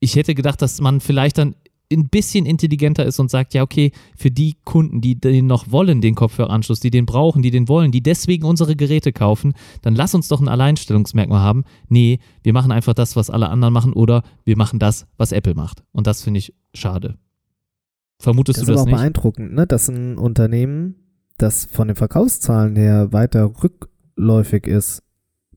ich 0.00 0.16
hätte 0.16 0.34
gedacht, 0.34 0.60
dass 0.62 0.80
man 0.80 1.00
vielleicht 1.00 1.38
dann 1.38 1.54
ein 1.92 2.08
bisschen 2.08 2.46
intelligenter 2.46 3.04
ist 3.04 3.18
und 3.18 3.30
sagt, 3.30 3.54
ja, 3.54 3.62
okay, 3.62 3.92
für 4.16 4.30
die 4.30 4.56
Kunden, 4.64 5.00
die 5.00 5.18
den 5.20 5.46
noch 5.46 5.70
wollen, 5.70 6.00
den 6.00 6.14
Kopfhöreranschluss, 6.14 6.80
die 6.80 6.90
den 6.90 7.06
brauchen, 7.06 7.42
die 7.42 7.50
den 7.50 7.68
wollen, 7.68 7.90
die 7.90 8.02
deswegen 8.02 8.44
unsere 8.44 8.76
Geräte 8.76 9.12
kaufen, 9.12 9.54
dann 9.82 9.94
lass 9.94 10.14
uns 10.14 10.28
doch 10.28 10.40
ein 10.40 10.48
Alleinstellungsmerkmal 10.48 11.40
haben. 11.40 11.64
Nee, 11.88 12.20
wir 12.42 12.52
machen 12.52 12.70
einfach 12.72 12.94
das, 12.94 13.16
was 13.16 13.30
alle 13.30 13.48
anderen 13.48 13.74
machen 13.74 13.92
oder 13.92 14.22
wir 14.44 14.56
machen 14.56 14.78
das, 14.78 15.06
was 15.16 15.32
Apple 15.32 15.54
macht. 15.54 15.82
Und 15.92 16.06
das 16.06 16.22
finde 16.22 16.38
ich 16.38 16.54
schade. 16.74 17.18
Vermutest 18.18 18.58
Das 18.58 18.62
ist 18.62 18.68
du 18.68 18.72
aber 18.72 18.76
das 18.76 18.82
auch 18.82 18.86
nicht? 18.86 18.96
beeindruckend, 18.96 19.54
ne? 19.54 19.66
dass 19.66 19.88
ein 19.88 20.18
Unternehmen, 20.18 20.94
das 21.38 21.64
von 21.64 21.88
den 21.88 21.96
Verkaufszahlen 21.96 22.76
her 22.76 23.12
weiter 23.12 23.50
rückläufig 23.62 24.66
ist, 24.66 25.02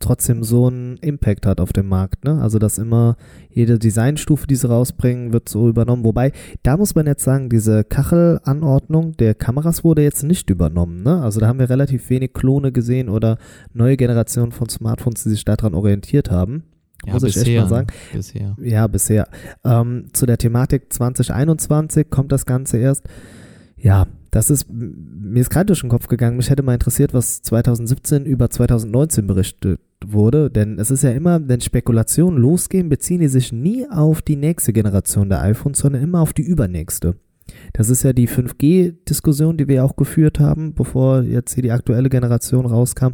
trotzdem 0.03 0.43
so 0.43 0.67
einen 0.67 0.97
Impact 0.97 1.45
hat 1.45 1.59
auf 1.59 1.73
dem 1.73 1.87
Markt. 1.87 2.25
Ne? 2.25 2.41
Also 2.41 2.59
dass 2.59 2.77
immer 2.77 3.15
jede 3.49 3.79
Designstufe, 3.79 4.47
die 4.47 4.55
sie 4.55 4.67
rausbringen, 4.67 5.33
wird 5.33 5.49
so 5.49 5.69
übernommen. 5.69 6.03
Wobei, 6.03 6.31
da 6.61 6.77
muss 6.77 6.95
man 6.95 7.07
jetzt 7.07 7.23
sagen, 7.23 7.49
diese 7.49 7.83
Kachelanordnung 7.83 9.13
der 9.17 9.33
Kameras 9.33 9.83
wurde 9.83 10.03
jetzt 10.03 10.23
nicht 10.23 10.49
übernommen. 10.49 11.03
Ne? 11.03 11.21
Also 11.21 11.39
da 11.39 11.47
haben 11.47 11.59
wir 11.59 11.69
relativ 11.69 12.09
wenig 12.09 12.33
Klone 12.33 12.71
gesehen 12.71 13.09
oder 13.09 13.37
neue 13.73 13.97
Generationen 13.97 14.51
von 14.51 14.69
Smartphones, 14.69 15.23
die 15.23 15.29
sich 15.29 15.45
daran 15.45 15.73
orientiert 15.73 16.29
haben. 16.29 16.63
ja, 17.05 17.13
muss 17.13 17.23
ich 17.23 17.35
echt 17.35 17.45
bisher, 17.45 17.61
mal 17.61 17.69
sagen. 17.69 17.87
Bisher. 18.11 18.55
Ja, 18.61 18.87
bisher. 18.87 19.27
Ähm, 19.63 20.07
zu 20.13 20.25
der 20.25 20.37
Thematik 20.37 20.91
2021 20.91 22.09
kommt 22.09 22.31
das 22.31 22.45
Ganze 22.45 22.77
erst. 22.77 23.05
Ja, 23.77 24.07
das 24.33 24.49
ist, 24.49 24.65
mir 24.71 25.41
ist 25.41 25.51
gerade 25.51 25.67
durch 25.67 25.81
den 25.81 25.89
Kopf 25.89 26.07
gegangen. 26.07 26.37
Mich 26.37 26.49
hätte 26.49 26.63
mal 26.63 26.73
interessiert, 26.73 27.13
was 27.13 27.43
2017 27.43 28.25
über 28.25 28.49
2019 28.49 29.27
berichtet 29.27 29.79
wurde. 30.11 30.49
Denn 30.49 30.79
es 30.79 30.91
ist 30.91 31.03
ja 31.03 31.11
immer, 31.11 31.47
wenn 31.47 31.61
Spekulationen 31.61 32.39
losgehen, 32.39 32.89
beziehen 32.89 33.21
die 33.21 33.27
sich 33.27 33.51
nie 33.51 33.87
auf 33.89 34.21
die 34.21 34.35
nächste 34.35 34.73
Generation 34.73 35.29
der 35.29 35.41
iPhones, 35.41 35.79
sondern 35.79 36.03
immer 36.03 36.21
auf 36.21 36.33
die 36.33 36.43
übernächste. 36.43 37.15
Das 37.73 37.89
ist 37.89 38.03
ja 38.03 38.13
die 38.13 38.27
5G-Diskussion, 38.27 39.57
die 39.57 39.67
wir 39.67 39.83
auch 39.83 39.95
geführt 39.95 40.39
haben, 40.39 40.73
bevor 40.73 41.23
jetzt 41.23 41.53
hier 41.53 41.63
die 41.63 41.71
aktuelle 41.71 42.09
Generation 42.09 42.65
rauskam. 42.65 43.13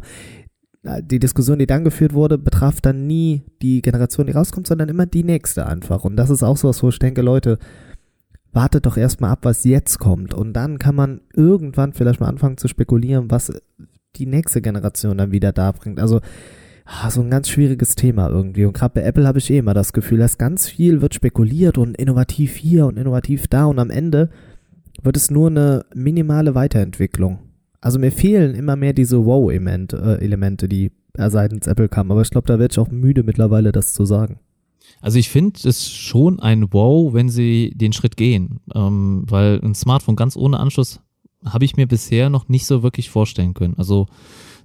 Die 0.82 1.18
Diskussion, 1.18 1.58
die 1.58 1.66
dann 1.66 1.84
geführt 1.84 2.14
wurde, 2.14 2.38
betraf 2.38 2.80
dann 2.80 3.06
nie 3.06 3.42
die 3.60 3.82
Generation, 3.82 4.26
die 4.26 4.32
rauskommt, 4.32 4.66
sondern 4.66 4.88
immer 4.88 5.04
die 5.04 5.24
nächste 5.24 5.66
einfach. 5.66 6.04
Und 6.04 6.16
das 6.16 6.30
ist 6.30 6.42
auch 6.42 6.56
sowas, 6.56 6.82
wo 6.82 6.88
ich 6.88 6.98
denke, 6.98 7.20
Leute, 7.20 7.58
wartet 8.52 8.86
doch 8.86 8.96
erstmal 8.96 9.32
ab, 9.32 9.40
was 9.42 9.64
jetzt 9.64 9.98
kommt. 9.98 10.32
Und 10.32 10.54
dann 10.54 10.78
kann 10.78 10.94
man 10.94 11.20
irgendwann 11.34 11.92
vielleicht 11.92 12.20
mal 12.20 12.28
anfangen 12.28 12.56
zu 12.56 12.68
spekulieren, 12.68 13.30
was 13.30 13.52
die 14.16 14.26
nächste 14.26 14.62
Generation 14.62 15.18
dann 15.18 15.32
wieder 15.32 15.52
da 15.52 15.72
bringt. 15.72 16.00
Also, 16.00 16.20
so 17.08 17.20
ein 17.20 17.30
ganz 17.30 17.48
schwieriges 17.48 17.94
Thema 17.94 18.28
irgendwie. 18.28 18.64
Und 18.64 18.72
gerade 18.72 18.94
bei 18.94 19.02
Apple 19.02 19.26
habe 19.26 19.38
ich 19.38 19.50
eh 19.50 19.58
immer 19.58 19.74
das 19.74 19.92
Gefühl, 19.92 20.18
dass 20.18 20.38
ganz 20.38 20.68
viel 20.68 21.00
wird 21.00 21.14
spekuliert 21.14 21.78
und 21.78 21.96
innovativ 21.96 22.56
hier 22.56 22.86
und 22.86 22.98
innovativ 22.98 23.48
da 23.48 23.66
und 23.66 23.78
am 23.78 23.90
Ende 23.90 24.30
wird 25.02 25.16
es 25.16 25.30
nur 25.30 25.48
eine 25.48 25.84
minimale 25.94 26.54
Weiterentwicklung. 26.54 27.38
Also 27.80 27.98
mir 27.98 28.12
fehlen 28.12 28.54
immer 28.54 28.76
mehr 28.76 28.92
diese 28.92 29.24
Wow-Elemente, 29.24 30.18
äh, 30.64 30.68
die 30.68 30.92
äh, 31.14 31.30
seitens 31.30 31.66
Apple 31.66 31.88
kamen. 31.88 32.10
Aber 32.10 32.22
ich 32.22 32.30
glaube, 32.30 32.46
da 32.46 32.58
werde 32.58 32.72
ich 32.72 32.78
auch 32.78 32.90
müde 32.90 33.22
mittlerweile, 33.22 33.72
das 33.72 33.92
zu 33.92 34.04
sagen. 34.04 34.38
Also 35.00 35.18
ich 35.18 35.30
finde 35.30 35.66
es 35.66 35.90
schon 35.90 36.40
ein 36.40 36.72
Wow, 36.72 37.14
wenn 37.14 37.30
sie 37.30 37.72
den 37.74 37.92
Schritt 37.92 38.16
gehen, 38.16 38.60
ähm, 38.74 39.24
weil 39.26 39.60
ein 39.62 39.74
Smartphone 39.74 40.16
ganz 40.16 40.36
ohne 40.36 40.58
Anschluss 40.58 41.00
habe 41.44 41.64
ich 41.64 41.76
mir 41.76 41.86
bisher 41.86 42.28
noch 42.28 42.48
nicht 42.48 42.66
so 42.66 42.82
wirklich 42.82 43.08
vorstellen 43.08 43.54
können. 43.54 43.74
Also 43.78 44.08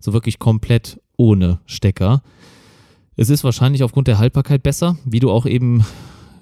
so 0.01 0.11
wirklich 0.11 0.39
komplett 0.39 0.99
ohne 1.17 1.59
Stecker. 1.65 2.21
Es 3.15 3.29
ist 3.29 3.43
wahrscheinlich 3.43 3.83
aufgrund 3.83 4.07
der 4.07 4.17
Haltbarkeit 4.17 4.63
besser, 4.63 4.97
wie 5.05 5.19
du 5.19 5.31
auch 5.31 5.45
eben 5.45 5.85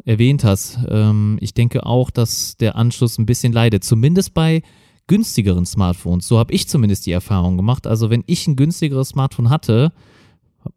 erwähnt 0.06 0.44
hast. 0.44 0.80
Ähm, 0.90 1.38
ich 1.40 1.54
denke 1.54 1.86
auch, 1.86 2.10
dass 2.10 2.58
der 2.58 2.76
Anschluss 2.76 3.18
ein 3.18 3.26
bisschen 3.26 3.54
leidet, 3.54 3.84
zumindest 3.84 4.34
bei 4.34 4.62
günstigeren 5.08 5.66
Smartphones. 5.66 6.28
So 6.28 6.40
habe 6.40 6.54
ich 6.54 6.68
zumindest 6.68 7.06
die 7.06 7.12
Erfahrung 7.12 7.58
gemacht. 7.58 7.88
Also 7.88 8.10
wenn 8.10 8.24
ich 8.26 8.48
ein 8.48 8.56
günstigeres 8.56 9.10
Smartphone 9.10 9.50
hatte, 9.50 9.92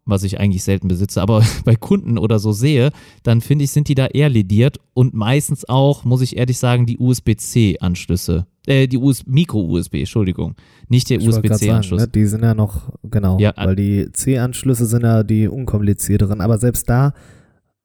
was 0.04 0.22
ich 0.22 0.40
eigentlich 0.40 0.64
selten 0.64 0.88
besitze, 0.88 1.20
aber 1.22 1.42
bei 1.64 1.76
Kunden 1.76 2.18
oder 2.18 2.38
so 2.38 2.52
sehe, 2.52 2.90
dann 3.22 3.40
finde 3.40 3.64
ich, 3.64 3.72
sind 3.72 3.88
die 3.88 3.94
da 3.94 4.06
eher 4.06 4.28
lediert 4.28 4.78
und 4.94 5.14
meistens 5.14 5.68
auch, 5.68 6.04
muss 6.04 6.22
ich 6.22 6.36
ehrlich 6.36 6.58
sagen, 6.58 6.86
die 6.86 6.98
USB-C-Anschlüsse. 6.98 8.46
Äh, 8.66 8.88
die 8.88 8.98
US 8.98 9.24
Micro-USB, 9.26 9.94
Entschuldigung. 9.94 10.56
Nicht 10.88 11.08
der 11.10 11.22
USB-C-Anschluss. 11.22 12.00
Ne, 12.00 12.08
die 12.08 12.26
sind 12.26 12.42
ja 12.42 12.54
noch, 12.54 12.92
genau, 13.04 13.38
Ja, 13.38 13.52
weil 13.56 13.76
die 13.76 14.10
C-Anschlüsse 14.10 14.86
sind 14.86 15.02
ja 15.02 15.22
die 15.22 15.46
unkomplizierteren. 15.46 16.40
Aber 16.40 16.58
selbst 16.58 16.88
da 16.88 17.14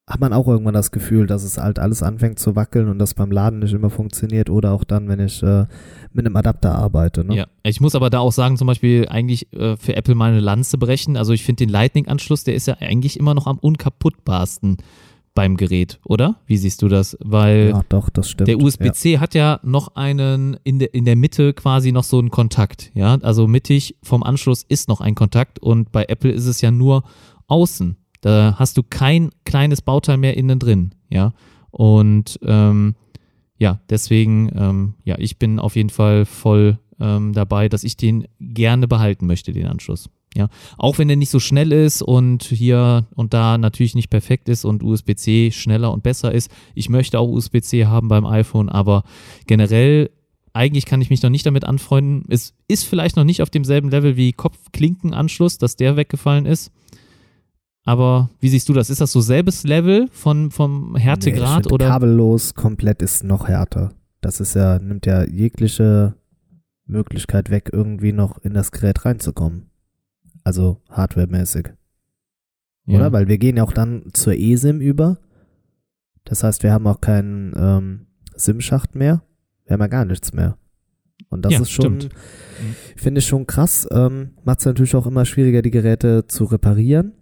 hat 0.08 0.20
man 0.20 0.34
auch 0.34 0.48
irgendwann 0.48 0.74
das 0.74 0.92
Gefühl, 0.92 1.28
dass 1.28 1.44
es 1.44 1.58
halt 1.58 1.80
alles 1.80 2.04
anfängt 2.04 2.40
zu 2.40 2.56
wackeln 2.56 2.90
und 2.90 3.00
das 3.00 3.14
beim 3.14 3.32
Laden 3.32 3.60
nicht 3.60 3.74
immer 3.74 3.90
funktioniert 3.90 4.50
oder 4.50 4.72
auch 4.74 4.84
dann, 4.84 5.08
wenn 5.08 5.20
ich 5.20 5.42
äh, 5.44 5.66
mit 6.12 6.26
einem 6.26 6.36
Adapter 6.36 6.76
arbeite. 6.76 7.24
Ne? 7.24 7.36
Ja, 7.36 7.46
ich 7.64 7.80
muss 7.80 7.96
aber 7.96 8.10
da 8.10 8.20
auch 8.20 8.32
sagen, 8.32 8.58
zum 8.58 8.68
Beispiel 8.68 9.08
eigentlich 9.10 9.54
äh, 9.54 9.78
für 9.78 9.96
Apple 9.96 10.16
mal 10.16 10.32
eine 10.32 10.42
Lanze 10.42 10.78
brechen. 10.78 11.18
Also 11.18 11.34
ich 11.34 11.44
finde 11.44 11.66
den 11.66 11.70
Lightning-Anschluss, 11.70 12.44
der 12.44 12.56
ist 12.56 12.68
ja 12.68 12.78
eigentlich 12.80 13.20
immer 13.20 13.34
noch 13.34 13.48
am 13.48 13.58
unkaputtbarsten 13.60 14.78
beim 15.34 15.56
Gerät, 15.56 16.00
oder? 16.04 16.36
Wie 16.46 16.58
siehst 16.58 16.82
du 16.82 16.90
das? 16.90 17.18
Weil 17.22 17.70
Ja, 17.70 17.82
doch, 17.88 18.10
das 18.10 18.30
stimmt. 18.30 18.50
der 18.50 18.60
USB-C 18.60 19.20
hat 19.20 19.34
ja 19.34 19.60
noch 19.64 19.96
einen 19.96 20.58
in 20.64 20.80
der, 20.80 20.94
in 20.94 21.06
der 21.06 21.16
Mitte 21.16 21.54
quasi 21.54 21.92
noch 21.92 22.04
so 22.04 22.20
einen 22.20 22.32
Kontakt, 22.32 22.92
ja. 22.96 23.18
Also 23.22 23.48
mittig 23.48 23.96
vom 24.04 24.24
Anschluss 24.24 24.64
ist 24.68 24.90
noch 24.90 25.00
ein 25.00 25.16
Kontakt 25.16 25.60
und 25.60 25.92
bei 25.92 26.06
Apple 26.06 26.32
ist 26.32 26.48
es 26.48 26.60
ja 26.60 26.72
nur 26.72 27.04
außen. 27.48 27.96
Da 28.22 28.56
hast 28.58 28.78
du 28.78 28.84
kein 28.84 29.32
kleines 29.46 29.82
Bauteil 29.82 30.18
mehr 30.18 30.38
innen 30.38 30.60
drin, 30.60 30.96
ja. 31.10 31.34
Und 31.72 32.40
ähm, 32.44 32.96
ja, 33.58 33.80
deswegen, 33.90 34.52
ähm, 34.56 34.94
ja, 35.04 35.18
ich 35.20 35.38
bin 35.38 35.60
auf 35.60 35.76
jeden 35.76 35.90
Fall 35.90 36.26
voll 36.26 36.80
ähm, 37.00 37.34
dabei, 37.34 37.70
dass 37.70 37.84
ich 37.84 37.98
den 37.98 38.28
gerne 38.40 38.88
behalten 38.88 39.26
möchte, 39.26 39.52
den 39.52 39.68
Anschluss. 39.68 40.10
Ja, 40.36 40.48
auch 40.78 40.98
wenn 40.98 41.10
der 41.10 41.18
nicht 41.18 41.30
so 41.30 41.40
schnell 41.40 41.74
ist 41.74 42.02
und 42.02 42.44
hier 42.44 43.06
und 43.16 43.34
da 43.34 43.58
natürlich 43.58 43.96
nicht 43.96 44.10
perfekt 44.10 44.48
ist 44.48 44.64
und 44.64 44.82
USB-C 44.82 45.52
schneller 45.52 45.92
und 45.92 46.04
besser 46.04 46.32
ist. 46.32 46.50
Ich 46.74 46.88
möchte 46.88 47.20
auch 47.20 47.28
USB-C 47.28 47.86
haben 47.86 48.08
beim 48.08 48.26
iPhone, 48.26 48.70
aber 48.70 49.04
generell 49.46 50.10
eigentlich 50.54 50.86
kann 50.86 51.02
ich 51.02 51.10
mich 51.10 51.22
noch 51.22 51.30
nicht 51.30 51.46
damit 51.46 51.66
anfreunden. 51.66 52.24
Es 52.30 52.54
ist 52.68 52.86
vielleicht 52.86 53.16
noch 53.18 53.26
nicht 53.26 53.42
auf 53.42 53.50
demselben 53.50 53.90
Level 53.90 54.16
wie 54.16 54.32
Kopfklinkenanschluss, 54.32 55.58
dass 55.58 55.76
der 55.76 55.98
weggefallen 55.98 56.46
ist. 56.46 56.72
Aber 57.84 58.30
wie 58.40 58.50
siehst 58.50 58.70
du 58.70 58.74
das? 58.74 58.90
Ist 58.90 59.02
das 59.02 59.12
so 59.12 59.22
selbes 59.22 59.64
Level 59.64 60.08
von, 60.12 60.52
vom 60.52 60.92
Nee, 60.94 61.00
ich 61.00 61.04
Härtegrad 61.06 61.72
oder? 61.72 61.88
Kabellos 61.88 62.54
komplett 62.54 63.02
ist 63.02 63.24
noch 63.24 63.48
härter. 63.48 63.94
Das 64.22 64.40
ist 64.40 64.54
ja, 64.54 64.78
nimmt 64.78 65.06
ja 65.08 65.24
jegliche 65.26 66.16
Möglichkeit 66.86 67.50
weg, 67.50 67.70
irgendwie 67.74 68.12
noch 68.12 68.38
in 68.40 68.54
das 68.54 68.72
Gerät 68.72 69.04
reinzukommen. 69.06 69.72
Also 70.44 70.78
hardwaremäßig. 70.90 71.70
Ja. 72.86 73.00
Oder? 73.00 73.12
Weil 73.14 73.28
wir 73.28 73.38
gehen 73.38 73.58
ja 73.58 73.64
auch 73.64 73.74
dann 73.74 74.04
zur 74.14 74.34
eSIM 74.34 74.80
über. 74.80 75.18
Das 76.24 76.44
heißt, 76.44 76.62
wir 76.64 76.72
haben 76.74 76.86
auch 76.86 77.02
keinen 77.02 77.54
ähm, 77.56 78.08
SIM-Schacht 78.36 78.94
mehr. 78.96 79.24
Wir 79.66 79.74
haben 79.74 79.82
ja 79.82 79.88
gar 79.88 80.06
nichts 80.06 80.34
mehr. 80.34 80.58
Und 81.30 81.46
das 81.46 81.54
Ja, 81.54 81.62
ist 81.62 81.72
schon, 81.72 82.02
stimmt. 82.02 82.10
finde 82.96 83.20
ich 83.20 83.26
schon 83.28 83.48
krass. 83.48 83.88
Ähm, 83.92 84.32
Macht 84.44 84.60
es 84.60 84.66
natürlich 84.66 84.96
auch 84.96 85.08
immer 85.08 85.26
schwieriger, 85.26 85.62
die 85.62 85.72
Geräte 85.72 86.28
zu 86.28 86.44
reparieren. 86.46 87.14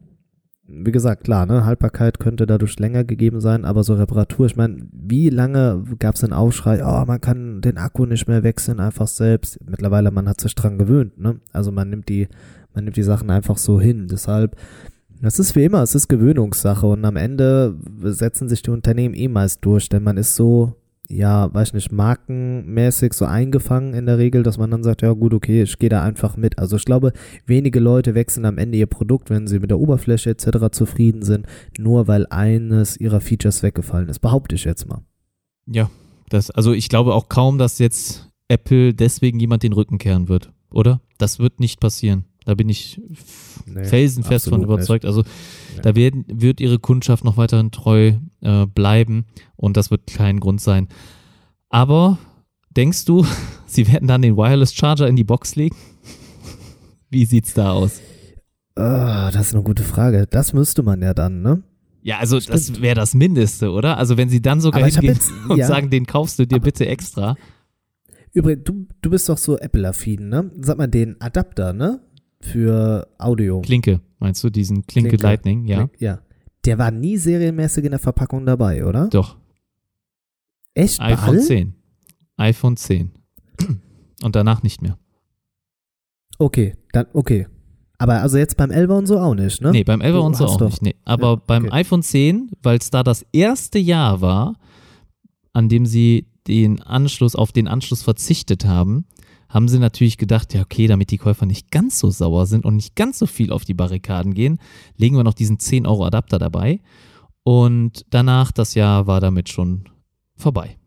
Wie 0.72 0.92
gesagt, 0.92 1.24
klar, 1.24 1.46
ne, 1.46 1.66
Haltbarkeit 1.66 2.20
könnte 2.20 2.46
dadurch 2.46 2.78
länger 2.80 3.04
gegeben 3.04 3.42
sein, 3.42 3.66
aber 3.66 3.84
so 3.84 3.96
Reparatur, 3.96 4.46
ich 4.46 4.56
meine, 4.56 4.88
wie 4.92 5.30
lange 5.30 5.84
gab 5.98 6.16
es 6.16 6.22
den 6.22 6.34
Aufschrei, 6.34 6.84
oh, 6.86 7.06
man 7.06 7.20
kann 7.20 7.62
den 7.62 7.78
Akku 7.78 8.06
nicht 8.06 8.28
mehr 8.28 8.44
wechseln, 8.44 8.80
einfach 8.80 9.08
selbst. 9.08 9.60
Mittlerweile, 9.68 10.12
man 10.12 10.30
hat 10.30 10.40
sich 10.40 10.54
dran 10.54 10.78
gewöhnt, 10.78 11.20
ne? 11.20 11.40
Also 11.54 11.72
man 11.72 11.90
nimmt 11.90 12.08
die, 12.08 12.28
man 12.74 12.84
nimmt 12.84 12.98
die 12.98 13.04
Sachen 13.04 13.32
einfach 13.32 13.58
so 13.58 13.82
hin. 13.82 14.08
Deshalb, 14.10 14.56
das 15.22 15.40
ist 15.40 15.56
wie 15.56 15.66
immer, 15.66 15.82
es 15.82 15.96
ist 15.96 16.08
Gewöhnungssache 16.08 16.86
und 16.86 17.04
am 17.04 17.16
Ende 17.16 17.76
setzen 18.04 18.48
sich 18.48 18.62
die 18.62 18.72
Unternehmen 18.72 19.16
eh 19.16 19.28
meist 19.28 19.66
durch, 19.66 19.90
denn 19.90 20.04
man 20.04 20.18
ist 20.18 20.36
so, 20.36 20.76
ja, 21.12 21.52
weiß 21.52 21.74
nicht, 21.74 21.92
markenmäßig 21.92 23.14
so 23.14 23.26
eingefangen 23.26 23.94
in 23.96 24.06
der 24.06 24.20
Regel, 24.20 24.44
dass 24.44 24.60
man 24.60 24.70
dann 24.70 24.84
sagt, 24.84 25.02
ja 25.02 25.12
gut, 25.14 25.34
okay, 25.34 25.64
ich 25.64 25.80
gehe 25.80 25.90
da 25.90 26.04
einfach 26.04 26.38
mit. 26.38 26.60
Also 26.60 26.76
ich 26.76 26.86
glaube, 26.86 27.14
wenige 27.48 27.80
Leute 27.80 28.14
wechseln 28.14 28.46
am 28.46 28.60
Ende 28.60 28.78
ihr 28.78 28.86
Produkt, 28.86 29.32
wenn 29.32 29.48
sie 29.48 29.60
mit 29.60 29.72
der 29.72 29.80
Oberfläche 29.80 30.30
etc. 30.30 30.70
zufrieden 30.72 31.24
sind, 31.24 31.48
nur 31.80 32.08
weil 32.08 32.28
eines 32.30 32.96
ihrer 32.98 33.22
Features 33.22 33.64
weggefallen 33.64 34.08
ist. 34.08 34.20
Behaupte 34.20 34.54
ich 34.54 34.66
jetzt 34.66 34.88
mal. 34.88 35.02
Ja, 35.66 35.90
das, 36.30 36.52
also 36.52 36.74
ich 36.74 36.90
glaube 36.90 37.16
auch 37.16 37.28
kaum, 37.28 37.58
dass 37.58 37.80
jetzt 37.80 38.30
Apple 38.48 38.94
deswegen 38.94 39.40
jemand 39.40 39.64
den 39.64 39.74
Rücken 39.74 39.98
kehren 39.98 40.30
wird, 40.30 40.54
oder? 40.72 41.02
Das 41.18 41.40
wird 41.40 41.60
nicht 41.60 41.80
passieren. 41.80 42.26
Da 42.46 42.56
bin 42.56 42.70
ich 42.70 43.00
Nee, 43.66 43.84
felsenfest 43.86 44.50
von 44.50 44.64
überzeugt. 44.64 45.06
Also 45.06 45.22
Nee. 45.22 45.82
da 45.84 45.96
werden, 45.96 46.26
wird 46.28 46.60
ihre 46.62 46.80
Kundschaft 46.80 47.24
noch 47.24 47.38
weiterhin 47.38 47.72
treu 47.72 48.14
äh, 48.42 48.66
bleiben 48.66 49.26
und 49.56 49.78
das 49.78 49.92
wird 49.92 50.08
kein 50.08 50.40
Grund 50.40 50.62
sein. 50.62 50.88
Aber 51.70 52.18
denkst 52.76 53.06
du, 53.06 53.26
sie 53.68 53.88
werden 53.92 54.08
dann 54.08 54.22
den 54.22 54.38
Wireless 54.38 54.74
Charger 54.74 55.08
in 55.08 55.16
die 55.16 55.24
Box 55.24 55.56
legen? 55.56 55.76
Wie 57.10 57.26
sieht's 57.26 57.54
da 57.54 57.72
aus? 57.74 58.02
Ah, 58.76 59.30
das 59.32 59.48
ist 59.48 59.54
eine 59.54 59.64
gute 59.64 59.84
Frage. 59.84 60.26
Das 60.30 60.54
müsste 60.54 60.84
man 60.84 61.02
ja 61.02 61.14
dann, 61.14 61.42
ne? 61.42 61.64
Ja, 62.02 62.20
also 62.20 62.40
das 62.40 62.64
Stimmt. 62.64 62.82
wäre 62.82 62.96
das 62.96 63.14
Mindeste, 63.14 63.72
oder? 63.72 63.98
Also 63.98 64.16
wenn 64.16 64.30
sie 64.30 64.42
dann 64.42 64.62
sogar 64.62 64.82
Aber 64.84 64.90
hingehen 64.90 65.14
jetzt- 65.16 65.32
und 65.50 65.58
ja. 65.58 65.68
sagen, 65.68 65.90
den 65.90 66.06
kaufst 66.06 66.40
du 66.40 66.48
dir 66.48 66.60
bitte 66.60 66.86
extra. 66.88 67.36
Übrigens, 68.32 68.64
du, 68.64 68.88
du 69.02 69.10
bist 69.10 69.28
doch 69.28 69.38
so 69.38 69.58
Apple-affin, 69.58 70.30
ne? 70.30 70.50
Sag 70.62 70.78
mal, 70.78 70.88
den 70.88 71.20
Adapter, 71.20 71.74
ne? 71.74 72.00
Für 72.42 73.08
Audio. 73.18 73.62
Klinke, 73.62 74.02
meinst 74.20 74.44
du, 74.44 74.50
diesen 74.50 74.86
Klinke, 74.86 75.10
Klinke. 75.10 75.24
Lightning? 75.26 75.66
Ja, 75.66 75.90
Ja. 76.00 76.20
Der 76.66 76.78
war 76.78 76.92
nie 76.92 77.18
serienmäßig 77.18 77.86
in 77.86 77.92
der 77.92 78.00
Verpackung 78.00 78.46
dabei, 78.46 78.86
oder? 78.86 79.08
doch. 79.08 79.38
Echt? 80.74 81.00
IPhone 81.02 81.18
allen? 81.36 81.42
10. 81.42 81.74
iPhone 82.38 82.78
10. 82.78 83.12
Und 84.24 84.36
danach 84.36 84.62
nicht 84.64 84.82
mehr. 84.82 84.98
Okay, 86.38 86.76
dann, 86.92 87.08
okay. 87.14 87.48
Aber 87.98 88.22
also 88.22 88.38
jetzt 88.38 88.56
beim 88.56 88.72
11er 88.72 88.98
und 88.98 89.08
so 89.08 89.20
auch 89.20 89.36
nicht, 89.36 89.62
ne? 89.62 89.72
Nee, 89.72 89.84
beim 89.84 90.00
11 90.00 90.16
Du 90.16 90.22
und 90.22 90.36
so 90.38 90.46
auch 90.46 90.58
doch- 90.58 90.70
nicht. 90.70 90.82
Nee. 90.82 90.96
Aber 91.06 91.32
Ja, 91.32 91.42
beim 91.48 91.66
okay. 91.66 91.74
iPhone 91.74 92.02
10, 92.04 92.52
weil 92.62 92.78
es 92.78 92.90
da 92.90 93.04
das 93.04 93.26
erste 93.34 93.78
Jahr 93.80 94.22
war, 94.22 94.56
an 95.54 95.68
dem 95.70 95.86
sie 95.86 96.28
den 96.48 96.82
Anschluss 96.82 97.36
auf 97.36 97.52
den 97.52 97.68
Anschluss 97.68 98.02
verzichtet 98.04 98.64
haben, 98.66 99.06
haben 99.50 99.68
sie 99.68 99.80
natürlich 99.80 100.18
gedacht, 100.18 100.54
ja 100.54 100.62
okay, 100.62 100.88
damit 100.88 101.12
die 101.12 101.18
Käufer 101.18 101.46
nicht 101.46 101.72
ganz 101.72 102.00
so 102.00 102.10
sauer 102.12 102.46
sind 102.46 102.66
und 102.66 102.76
nicht 102.76 102.96
ganz 102.96 103.20
so 103.20 103.26
viel 103.26 103.52
auf 103.52 103.66
die 103.66 103.74
Barrikaden 103.74 104.34
gehen, 104.34 104.60
legen 104.96 105.16
wir 105.18 105.24
noch 105.24 105.34
diesen 105.34 105.60
10 105.60 105.86
Euro 105.88 106.06
Adapter 106.06 106.38
dabei. 106.40 106.80
Und 107.44 108.06
danach, 108.12 108.52
das 108.52 108.76
Jahr 108.76 109.08
war 109.08 109.22
damit 109.22 109.50
schon 109.50 109.86
vorbei. 110.36 110.78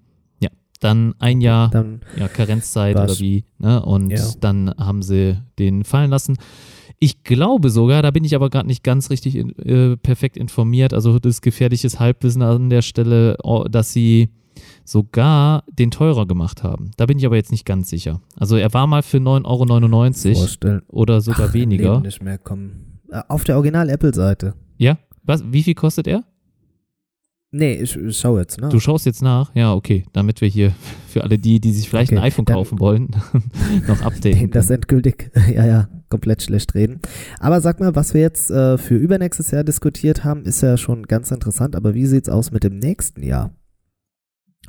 Ja, 0.40 0.50
dann 0.80 1.14
ein 1.18 1.40
Jahr 1.40 1.70
Dann, 1.70 2.00
ja, 2.16 2.28
Karenzzeit 2.28 2.94
oder 2.96 3.18
wie, 3.18 3.44
ne? 3.58 3.84
Und 3.84 4.10
Ja. 4.10 4.24
dann 4.40 4.72
haben 4.78 5.02
sie 5.02 5.38
den 5.58 5.82
fallen 5.84 6.10
lassen. 6.10 6.36
Ich 7.00 7.24
glaube 7.24 7.68
sogar, 7.70 8.00
da 8.02 8.12
bin 8.12 8.22
ich 8.22 8.36
aber 8.36 8.48
gerade 8.48 8.68
nicht 8.68 8.84
ganz 8.84 9.10
richtig 9.10 9.34
äh, 9.34 9.96
perfekt 9.96 10.36
informiert, 10.36 10.94
also 10.94 11.18
das 11.18 11.40
gefährliches 11.40 11.98
Halbwissen 11.98 12.42
an 12.42 12.70
der 12.70 12.82
Stelle, 12.82 13.36
oh, 13.42 13.64
dass 13.64 13.92
sie 13.92 14.28
sogar 14.84 15.64
den 15.70 15.90
teurer 15.90 16.26
gemacht 16.26 16.62
haben. 16.62 16.90
Da 16.96 17.06
bin 17.06 17.18
ich 17.18 17.26
aber 17.26 17.36
jetzt 17.36 17.50
nicht 17.52 17.64
ganz 17.64 17.88
sicher. 17.90 18.20
Also 18.36 18.56
er 18.56 18.72
war 18.74 18.86
mal 18.86 19.02
für 19.02 19.18
9,99 19.18 20.26
Euro 20.30 20.38
vorstellen. 20.38 20.82
oder 20.88 21.20
sogar 21.20 21.48
Ach, 21.50 21.54
weniger. 21.54 21.92
Leben 21.94 22.02
nicht 22.02 22.22
mehr 22.22 22.38
kommen. 22.38 23.00
Äh, 23.10 23.22
Auf 23.28 23.44
der 23.44 23.56
Original-Apple-Seite. 23.56 24.54
Ja? 24.78 24.98
Was, 25.24 25.44
wie 25.52 25.62
viel 25.62 25.74
kostet 25.74 26.06
er? 26.06 26.24
Nee, 27.54 27.74
ich, 27.74 27.94
ich 27.96 28.16
schau 28.16 28.38
jetzt, 28.38 28.58
ne? 28.62 28.70
Du 28.70 28.80
schaust 28.80 29.04
jetzt 29.04 29.20
nach? 29.22 29.54
Ja, 29.54 29.74
okay, 29.74 30.06
damit 30.14 30.40
wir 30.40 30.48
hier 30.48 30.72
für 31.06 31.22
alle 31.22 31.38
die, 31.38 31.60
die 31.60 31.72
sich 31.72 31.88
vielleicht 31.90 32.10
Okay, 32.10 32.18
ein 32.18 32.24
iPhone 32.24 32.46
kaufen 32.46 32.80
wollen, 32.80 33.10
noch 33.86 34.00
updaten. 34.00 34.50
das 34.50 34.70
endgültig, 34.70 35.30
ja, 35.54 35.66
ja, 35.66 35.88
komplett 36.08 36.42
schlecht 36.42 36.74
reden. 36.74 37.00
Aber 37.40 37.60
sag 37.60 37.78
mal, 37.78 37.94
was 37.94 38.14
wir 38.14 38.22
jetzt 38.22 38.50
äh, 38.50 38.78
für 38.78 38.94
übernächstes 38.96 39.50
Jahr 39.50 39.64
diskutiert 39.64 40.24
haben, 40.24 40.44
ist 40.44 40.62
ja 40.62 40.78
schon 40.78 41.02
ganz 41.02 41.30
interessant. 41.30 41.76
Aber 41.76 41.92
wie 41.94 42.06
sieht's 42.06 42.30
aus 42.30 42.52
mit 42.52 42.64
dem 42.64 42.78
nächsten 42.78 43.22
Jahr? 43.22 43.50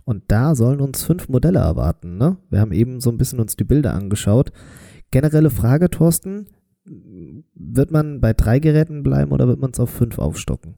Und 0.05 0.23
da 0.27 0.55
sollen 0.55 0.81
uns 0.81 1.03
fünf 1.03 1.29
Modelle 1.29 1.59
erwarten, 1.59 2.17
ne? 2.17 2.37
Wir 2.49 2.59
haben 2.59 2.73
eben 2.73 2.99
so 2.99 3.09
ein 3.09 3.17
bisschen 3.17 3.39
uns 3.39 3.55
die 3.55 3.63
Bilder 3.63 3.93
angeschaut. 3.93 4.51
Generelle 5.11 5.49
Frage, 5.49 5.89
Thorsten, 5.89 6.47
wird 7.55 7.91
man 7.91 8.19
bei 8.19 8.33
drei 8.33 8.59
Geräten 8.59 9.03
bleiben 9.03 9.31
oder 9.31 9.47
wird 9.47 9.59
man 9.59 9.71
es 9.71 9.79
auf 9.79 9.89
fünf 9.89 10.19
aufstocken? 10.19 10.75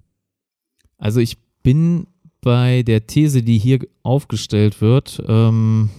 Also 0.97 1.19
ich 1.19 1.37
bin 1.63 2.07
bei 2.41 2.83
der 2.83 3.07
These, 3.07 3.41
die 3.41 3.57
hier 3.57 3.79
aufgestellt 4.03 4.81
wird, 4.81 5.23
ähm, 5.27 5.89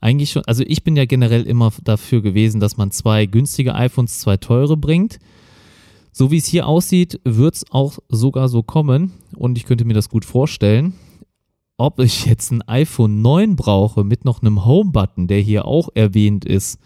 eigentlich 0.00 0.30
schon, 0.30 0.44
also 0.46 0.62
ich 0.64 0.84
bin 0.84 0.94
ja 0.96 1.06
generell 1.06 1.42
immer 1.42 1.72
dafür 1.82 2.22
gewesen, 2.22 2.60
dass 2.60 2.76
man 2.76 2.92
zwei 2.92 3.26
günstige 3.26 3.74
iPhones, 3.74 4.20
zwei 4.20 4.36
teure 4.36 4.76
bringt. 4.76 5.18
So 6.12 6.30
wie 6.30 6.36
es 6.36 6.46
hier 6.46 6.68
aussieht, 6.68 7.20
wird 7.24 7.56
es 7.56 7.64
auch 7.70 7.98
sogar 8.08 8.48
so 8.48 8.62
kommen 8.62 9.12
und 9.34 9.58
ich 9.58 9.64
könnte 9.64 9.84
mir 9.84 9.94
das 9.94 10.08
gut 10.08 10.24
vorstellen. 10.24 10.94
Ob 11.80 12.00
ich 12.00 12.26
jetzt 12.26 12.50
ein 12.50 12.62
iPhone 12.62 13.22
9 13.22 13.54
brauche 13.54 14.02
mit 14.02 14.24
noch 14.24 14.42
einem 14.42 14.64
Home-Button, 14.64 15.28
der 15.28 15.40
hier 15.40 15.64
auch 15.64 15.88
erwähnt 15.94 16.44
ist, 16.44 16.80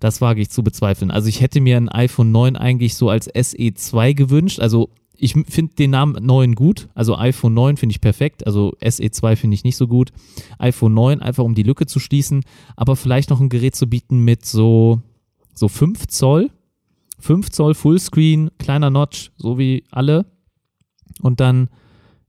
das 0.00 0.20
wage 0.20 0.40
ich 0.40 0.50
zu 0.50 0.64
bezweifeln. 0.64 1.12
Also 1.12 1.28
ich 1.28 1.40
hätte 1.40 1.60
mir 1.60 1.76
ein 1.76 1.88
iPhone 1.88 2.32
9 2.32 2.56
eigentlich 2.56 2.96
so 2.96 3.08
als 3.10 3.32
SE2 3.32 4.14
gewünscht. 4.14 4.58
Also 4.58 4.90
ich 5.16 5.34
finde 5.48 5.76
den 5.76 5.92
Namen 5.92 6.24
9 6.24 6.56
gut. 6.56 6.88
Also 6.94 7.16
iPhone 7.16 7.54
9 7.54 7.76
finde 7.76 7.92
ich 7.92 8.00
perfekt. 8.00 8.44
Also 8.44 8.76
SE2 8.80 9.36
finde 9.36 9.54
ich 9.54 9.62
nicht 9.62 9.76
so 9.76 9.86
gut. 9.86 10.10
iPhone 10.58 10.94
9 10.94 11.22
einfach 11.22 11.44
um 11.44 11.54
die 11.54 11.62
Lücke 11.62 11.86
zu 11.86 12.00
schließen. 12.00 12.42
Aber 12.74 12.96
vielleicht 12.96 13.30
noch 13.30 13.40
ein 13.40 13.48
Gerät 13.48 13.76
zu 13.76 13.88
bieten 13.88 14.24
mit 14.24 14.44
so, 14.44 15.00
so 15.54 15.68
5 15.68 16.08
Zoll. 16.08 16.50
5 17.20 17.50
Zoll 17.50 17.74
Fullscreen, 17.74 18.50
kleiner 18.58 18.90
Notch, 18.90 19.30
so 19.36 19.58
wie 19.58 19.84
alle. 19.92 20.26
Und 21.20 21.38
dann, 21.38 21.68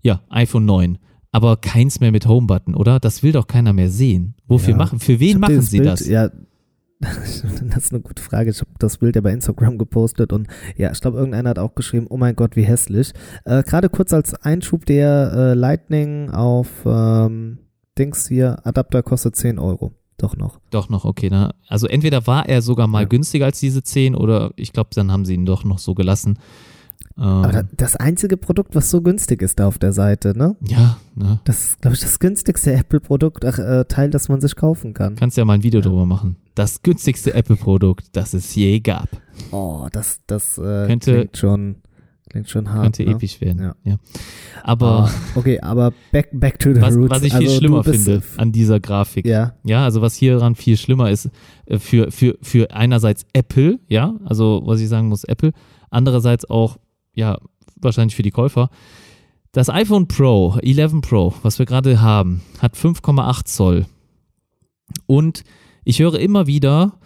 ja, 0.03 0.21
iPhone 0.29 0.65
9. 0.65 0.99
Aber 1.31 1.57
keins 1.57 1.99
mehr 1.99 2.11
mit 2.11 2.25
Home-Button, 2.27 2.73
oder? 2.75 2.99
Das 2.99 3.21
will 3.23 3.31
doch 3.31 3.47
keiner 3.47 3.73
mehr 3.73 3.89
sehen. 3.89 4.35
Wofür 4.47 4.71
Ja. 4.71 4.77
machen? 4.77 4.99
Für 4.99 5.19
wen 5.19 5.39
machen 5.39 5.61
sie 5.61 5.77
Bild, 5.77 5.89
das? 5.89 6.07
Ja, 6.07 6.29
das 6.99 7.43
ist 7.45 7.93
eine 7.93 8.01
gute 8.01 8.21
Frage. 8.21 8.49
Ich 8.49 8.59
habe 8.59 8.71
das 8.79 8.97
Bild 8.97 9.15
ja 9.15 9.21
bei 9.21 9.31
Instagram 9.31 9.77
gepostet 9.77 10.33
und 10.33 10.47
ja, 10.75 10.91
ich 10.91 10.99
glaube, 10.99 11.17
irgendeiner 11.17 11.51
hat 11.51 11.59
auch 11.59 11.75
geschrieben, 11.75 12.07
oh 12.09 12.17
mein 12.17 12.35
Gott, 12.35 12.55
wie 12.55 12.63
hässlich. 12.63 13.13
Äh, 13.45 13.63
Gerade 13.63 13.89
kurz 13.89 14.11
als 14.11 14.33
Einschub, 14.33 14.85
der 14.85 15.31
äh, 15.33 15.53
Lightning 15.53 16.29
auf 16.31 16.67
ähm, 16.85 17.59
Dings 17.97 18.27
hier, 18.27 18.65
Adapter 18.65 19.03
kostet 19.03 19.35
10 19.35 19.59
Euro. 19.59 19.93
Doch 20.17 20.35
noch. 20.35 20.59
Doch 20.71 20.89
noch, 20.89 21.05
okay. 21.05 21.29
Ne? 21.29 21.51
Also 21.69 21.87
entweder 21.87 22.27
war 22.27 22.49
er 22.49 22.61
sogar 22.61 22.87
mal 22.87 23.03
Ja. 23.03 23.07
günstiger 23.07 23.45
als 23.45 23.59
diese 23.61 23.81
10 23.83 24.15
oder 24.15 24.51
ich 24.57 24.73
glaube, 24.73 24.89
dann 24.93 25.11
haben 25.11 25.23
sie 25.23 25.35
ihn 25.35 25.45
doch 25.45 25.63
noch 25.63 25.79
so 25.79 25.93
gelassen. 25.95 26.39
Ähm, 27.19 27.25
Aber 27.25 27.51
da- 27.51 27.63
das 27.75 27.95
einzige 27.97 28.37
Produkt, 28.37 28.75
was 28.75 28.89
so 28.89 29.01
günstig 29.01 29.41
ist 29.41 29.59
da 29.59 29.67
auf 29.67 29.77
der 29.77 29.91
Seite, 29.91 30.37
ne? 30.37 30.55
ja, 30.67 30.97
ne? 31.15 31.39
Das 31.43 31.63
ist, 31.65 31.81
glaube 31.81 31.95
ich, 31.95 32.01
das 32.01 32.19
günstigste 32.19 32.71
Apple-Produkt, 32.73 33.43
äh, 33.43 33.83
Teil, 33.85 34.09
das 34.09 34.29
man 34.29 34.39
sich 34.39 34.55
kaufen 34.55 34.93
kann. 34.93 35.15
Kannst 35.15 35.35
ja 35.37 35.43
mal 35.43 35.53
ein 35.53 35.63
Video 35.63 35.81
drüber 35.81 36.05
machen. 36.05 36.37
Das 36.55 36.81
günstigste 36.81 37.33
Apple-Produkt, 37.33 38.15
das 38.15 38.33
es 38.33 38.55
je 38.55 38.79
gab. 38.79 39.09
Oh, 39.51 39.87
das, 39.91 40.21
das 40.27 40.57
äh, 40.57 40.87
Könnte- 40.87 41.13
klingt 41.13 41.37
schon, 41.37 41.75
klingt 42.29 42.49
schon 42.49 42.69
hart. 42.71 42.83
Könnte 42.83 43.03
ne? 43.03 43.11
episch 43.11 43.41
werden. 43.41 43.61
Ja. 43.63 43.75
Ja. 43.83 43.95
Aber 44.63 45.05
Ah, 45.05 45.11
okay, 45.35 45.59
aber 45.59 45.91
back, 46.11 46.29
back 46.33 46.59
to 46.59 46.73
the 46.73 46.81
was, 46.81 46.95
roots. 46.95 47.09
was 47.11 47.23
ich 47.23 47.33
viel 47.33 47.47
Also, 47.47 47.57
schlimmer 47.59 47.83
finde 47.83 48.21
an 48.37 48.51
dieser 48.53 48.79
Grafik, 48.79 49.25
Ja, 49.25 49.55
Ja, 49.63 49.83
also 49.83 50.01
was 50.01 50.15
hier 50.15 50.37
dran 50.37 50.55
viel 50.55 50.77
schlimmer 50.77 51.09
ist, 51.11 51.29
äh, 51.65 51.79
für, 51.79 52.11
für, 52.11 52.37
für 52.41 52.71
einerseits 52.71 53.25
Apple, 53.33 53.79
ja, 53.87 54.13
also 54.25 54.61
was 54.65 54.79
ich 54.79 54.87
sagen 54.89 55.07
muss, 55.09 55.23
Apple, 55.25 55.51
andererseits 55.89 56.49
auch, 56.49 56.77
ja, 57.13 57.37
wahrscheinlich 57.75 58.15
für 58.15 58.23
die 58.23 58.31
Käufer. 58.31 58.69
Das 59.51 59.69
iPhone 59.69 60.07
Pro, 60.07 60.57
11 60.61 61.01
Pro, 61.01 61.33
was 61.41 61.57
wir 61.57 61.65
gerade 61.65 62.01
haben, 62.01 62.41
hat 62.59 62.75
5,8 62.75 63.45
Zoll. 63.45 63.85
Und 65.07 65.43
ich 65.83 65.99
höre 65.99 66.19
immer 66.19 66.45
wieder 66.45 66.99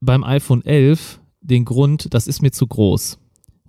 beim 0.00 0.24
iPhone 0.24 0.64
11 0.64 1.20
den 1.40 1.64
Grund, 1.64 2.12
das 2.12 2.26
ist 2.26 2.42
mir 2.42 2.50
zu 2.50 2.66
groß. 2.66 3.18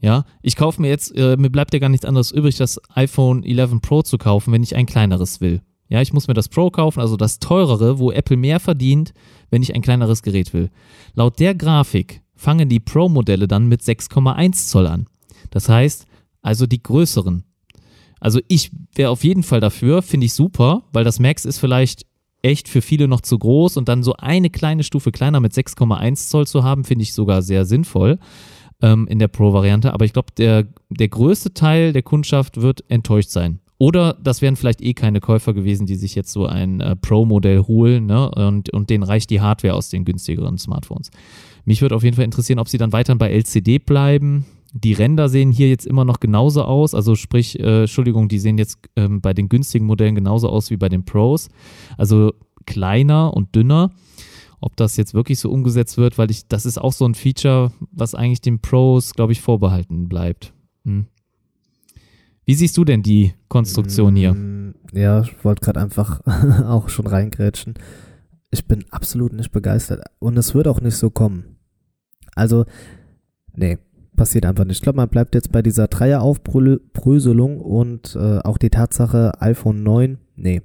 Ja, 0.02 0.26
ich 0.42 0.56
kaufe 0.56 0.82
mir 0.82 0.90
jetzt, 0.90 1.16
äh, 1.16 1.38
mir 1.38 1.52
bleibt 1.52 1.74
ja 1.74 1.80
gar 1.80 1.90
nichts 1.90 2.06
anderes 2.06 2.32
übrig, 2.32 2.58
das 2.58 2.82
iPhone 2.96 3.44
11 3.44 3.82
Pro 3.82 4.02
zu 4.02 4.18
kaufen, 4.18 4.52
wenn 4.52 4.64
ich 4.64 4.76
ein 4.76 4.88
kleineres 4.88 5.42
will. 5.42 5.62
Ja, 5.90 6.02
ich 6.02 6.12
muss 6.12 6.28
mir 6.28 6.34
das 6.34 6.50
Pro 6.50 6.72
kaufen, 6.72 7.02
also 7.02 7.18
das 7.18 7.40
teurere, 7.40 8.00
wo 8.00 8.12
Apple 8.12 8.38
mehr 8.38 8.60
verdient, 8.60 9.14
wenn 9.52 9.62
ich 9.62 9.76
ein 9.76 9.82
kleineres 9.82 10.24
Gerät 10.24 10.54
will. 10.54 10.70
Laut 11.14 11.40
der 11.40 11.54
Grafik 11.54 12.22
fangen 12.34 12.70
die 12.70 12.80
Pro-Modelle 12.80 13.48
dann 13.48 13.68
mit 13.68 13.82
6,1 13.82 14.70
Zoll 14.70 14.88
an. 14.88 15.06
Das 15.52 15.70
heißt, 15.70 16.08
also 16.42 16.66
die 16.66 16.82
größeren. 16.82 17.44
Also 18.20 18.40
ich 18.48 18.72
wäre 18.96 19.12
auf 19.12 19.24
jeden 19.24 19.44
Fall 19.44 19.60
dafür, 19.60 20.02
finde 20.02 20.26
ich 20.26 20.34
super, 20.34 20.84
weil 20.92 21.04
das 21.04 21.20
Max 21.20 21.46
ist 21.46 21.60
vielleicht 21.60 22.06
echt 22.42 22.68
für 22.68 22.82
viele 22.82 23.08
noch 23.08 23.22
zu 23.22 23.38
groß 23.38 23.78
und 23.78 23.88
dann 23.88 24.04
so 24.04 24.16
eine 24.18 24.50
kleine 24.50 24.84
Stufe 24.84 25.12
kleiner 25.12 25.40
mit 25.40 25.54
6,1 25.54 26.30
Zoll 26.30 26.48
zu 26.48 26.64
haben, 26.64 26.84
finde 26.84 27.04
ich 27.04 27.14
sogar 27.14 27.42
sehr 27.42 27.66
sinnvoll 27.66 28.18
ähm, 28.82 29.08
in 29.08 29.20
der 29.20 29.28
Pro-Variante. 29.28 29.94
Aber 29.94 30.06
ich 30.06 30.14
glaube, 30.14 30.30
der, 30.38 30.68
der 30.90 31.08
größte 31.08 31.54
Teil 31.54 31.94
der 31.94 32.04
Kundschaft 32.04 32.62
wird 32.62 32.84
enttäuscht 32.90 33.30
sein. 33.30 33.60
Oder 33.78 34.16
das 34.22 34.44
wären 34.44 34.56
vielleicht 34.56 34.82
eh 34.82 34.94
keine 34.94 35.22
Käufer 35.22 35.54
gewesen, 35.54 35.88
die 35.88 35.96
sich 35.96 36.14
jetzt 36.14 36.32
so 36.32 36.46
ein 36.46 36.82
äh, 36.82 36.96
Pro-Modell 36.96 37.62
holen 37.62 38.06
ne? 38.06 38.30
und, 38.30 38.72
und 38.72 38.92
denen 38.92 39.04
reicht 39.04 39.32
die 39.32 39.42
Hardware 39.42 39.74
aus 39.74 39.90
den 39.90 40.06
günstigeren 40.06 40.60
Smartphones. 40.60 41.10
Mich 41.66 41.82
würde 41.82 41.96
auf 41.96 42.04
jeden 42.04 42.16
Fall 42.16 42.26
interessieren, 42.26 42.60
ob 42.60 42.70
sie 42.70 42.78
dann 42.78 42.92
weiterhin 42.92 43.18
bei 43.18 43.32
LCD 43.32 43.80
bleiben. 43.80 44.46
Die 44.74 44.94
Ränder 44.94 45.28
sehen 45.28 45.52
hier 45.52 45.68
jetzt 45.70 45.86
immer 45.86 46.06
noch 46.06 46.20
genauso 46.20 46.64
aus, 46.64 46.96
also 46.96 47.16
sprich, 47.16 47.60
äh, 47.60 47.82
Entschuldigung, 47.82 48.30
die 48.30 48.40
sehen 48.40 48.58
jetzt 48.58 48.80
ähm, 48.96 49.20
bei 49.22 49.34
den 49.34 49.50
günstigen 49.50 49.86
Modellen 49.86 50.16
genauso 50.16 50.50
aus 50.50 50.70
wie 50.70 50.78
bei 50.78 50.88
den 50.88 51.04
Pros. 51.04 51.50
Also 51.98 52.34
kleiner 52.66 53.34
und 53.34 53.56
dünner. 53.56 53.92
Ob 54.64 54.76
das 54.78 54.96
jetzt 54.96 55.16
wirklich 55.16 55.40
so 55.40 55.50
umgesetzt 55.50 55.98
wird, 55.98 56.20
weil 56.20 56.30
ich, 56.30 56.48
das 56.48 56.68
ist 56.68 56.78
auch 56.78 56.94
so 56.94 57.04
ein 57.06 57.16
Feature, 57.16 57.72
was 57.92 58.14
eigentlich 58.14 58.42
den 58.42 58.60
Pros, 58.60 59.14
glaube 59.14 59.34
ich, 59.34 59.42
vorbehalten 59.42 60.08
bleibt. 60.08 60.54
Hm. 60.86 61.08
Wie 62.46 62.54
siehst 62.54 62.78
du 62.78 62.86
denn 62.86 63.02
die 63.02 63.34
Konstruktion 63.48 64.16
hier? 64.16 64.34
Mm, 64.34 64.76
Ja, 64.94 65.22
ich 65.22 65.44
wollte 65.44 65.62
gerade 65.62 65.80
einfach 65.82 66.22
auch 66.66 66.90
schon 66.90 67.08
reingrätschen. 67.08 67.74
Ich 68.52 68.68
bin 68.68 68.86
absolut 68.92 69.34
nicht 69.34 69.52
begeistert 69.52 70.04
und 70.20 70.38
es 70.38 70.54
wird 70.54 70.68
auch 70.68 70.80
nicht 70.80 70.96
so 70.96 71.10
kommen. 71.10 71.58
Also, 72.36 72.66
nee, 73.56 73.78
passiert 74.22 74.46
einfach 74.46 74.66
nicht. 74.66 74.76
Ich 74.78 74.84
glaube, 74.84 74.98
man 74.98 75.10
bleibt 75.10 75.34
jetzt 75.34 75.52
bei 75.52 75.64
dieser 75.64 75.88
Dreieraufbröselung 75.88 77.60
und 77.60 78.16
äh, 78.16 78.38
auch 78.38 78.60
die 78.60 78.70
Tatsache 78.70 79.32
iPhone 79.42 79.82
9, 79.82 80.20
nee. 80.36 80.62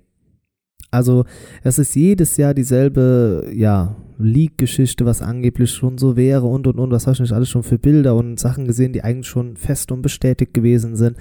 Also, 0.90 1.24
es 1.62 1.78
ist 1.78 1.94
jedes 1.96 2.36
Jahr 2.36 2.52
dieselbe, 2.52 3.48
ja, 3.54 3.96
Leak-Geschichte, 4.18 5.06
was 5.06 5.22
angeblich 5.22 5.70
schon 5.70 5.96
so 5.96 6.16
wäre 6.16 6.44
und 6.44 6.66
und 6.66 6.78
und, 6.78 6.90
was 6.90 7.06
hast 7.06 7.16
du 7.16 7.22
nicht 7.22 7.32
alles 7.32 7.48
schon 7.48 7.62
für 7.62 7.78
Bilder 7.78 8.14
und 8.14 8.38
Sachen 8.38 8.66
gesehen, 8.66 8.92
die 8.92 9.02
eigentlich 9.02 9.26
schon 9.26 9.56
fest 9.56 9.90
und 9.90 10.02
bestätigt 10.02 10.52
gewesen 10.52 10.94
sind. 10.94 11.16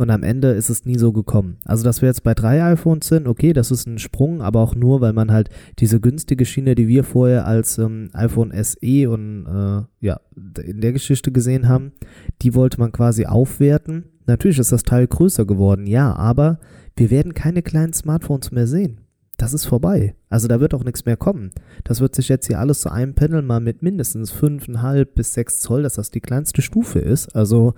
Und 0.00 0.08
am 0.08 0.22
Ende 0.22 0.52
ist 0.52 0.70
es 0.70 0.86
nie 0.86 0.96
so 0.96 1.12
gekommen. 1.12 1.58
Also, 1.66 1.84
dass 1.84 2.00
wir 2.00 2.08
jetzt 2.08 2.22
bei 2.22 2.32
drei 2.32 2.64
iPhones 2.72 3.06
sind, 3.06 3.28
okay, 3.28 3.52
das 3.52 3.70
ist 3.70 3.86
ein 3.86 3.98
Sprung, 3.98 4.40
aber 4.40 4.60
auch 4.60 4.74
nur, 4.74 5.02
weil 5.02 5.12
man 5.12 5.30
halt 5.30 5.50
diese 5.78 6.00
günstige 6.00 6.46
Schiene, 6.46 6.74
die 6.74 6.88
wir 6.88 7.04
vorher 7.04 7.46
als 7.46 7.76
ähm, 7.76 8.08
iPhone 8.14 8.50
SE 8.64 9.10
und 9.10 9.44
äh, 9.44 10.06
ja, 10.06 10.18
in 10.64 10.80
der 10.80 10.94
Geschichte 10.94 11.32
gesehen 11.32 11.68
haben, 11.68 11.92
die 12.40 12.54
wollte 12.54 12.80
man 12.80 12.92
quasi 12.92 13.26
aufwerten. 13.26 14.06
Natürlich 14.24 14.58
ist 14.58 14.72
das 14.72 14.84
Teil 14.84 15.06
größer 15.06 15.44
geworden, 15.44 15.86
ja, 15.86 16.14
aber 16.14 16.60
wir 16.96 17.10
werden 17.10 17.34
keine 17.34 17.60
kleinen 17.60 17.92
Smartphones 17.92 18.52
mehr 18.52 18.66
sehen. 18.66 19.02
Das 19.36 19.52
ist 19.52 19.66
vorbei. 19.66 20.14
Also 20.30 20.48
da 20.48 20.60
wird 20.60 20.72
auch 20.72 20.84
nichts 20.84 21.04
mehr 21.04 21.18
kommen. 21.18 21.50
Das 21.84 22.00
wird 22.00 22.14
sich 22.14 22.30
jetzt 22.30 22.46
hier 22.46 22.58
alles 22.58 22.80
zu 22.80 22.90
einem 22.90 23.14
Panel 23.14 23.42
mal 23.42 23.60
mit 23.60 23.82
mindestens 23.82 24.32
5,5 24.32 25.04
bis 25.14 25.34
6 25.34 25.60
Zoll, 25.60 25.82
dass 25.82 25.94
das 25.94 26.10
die 26.10 26.20
kleinste 26.20 26.62
Stufe 26.62 27.00
ist. 27.00 27.36
Also. 27.36 27.74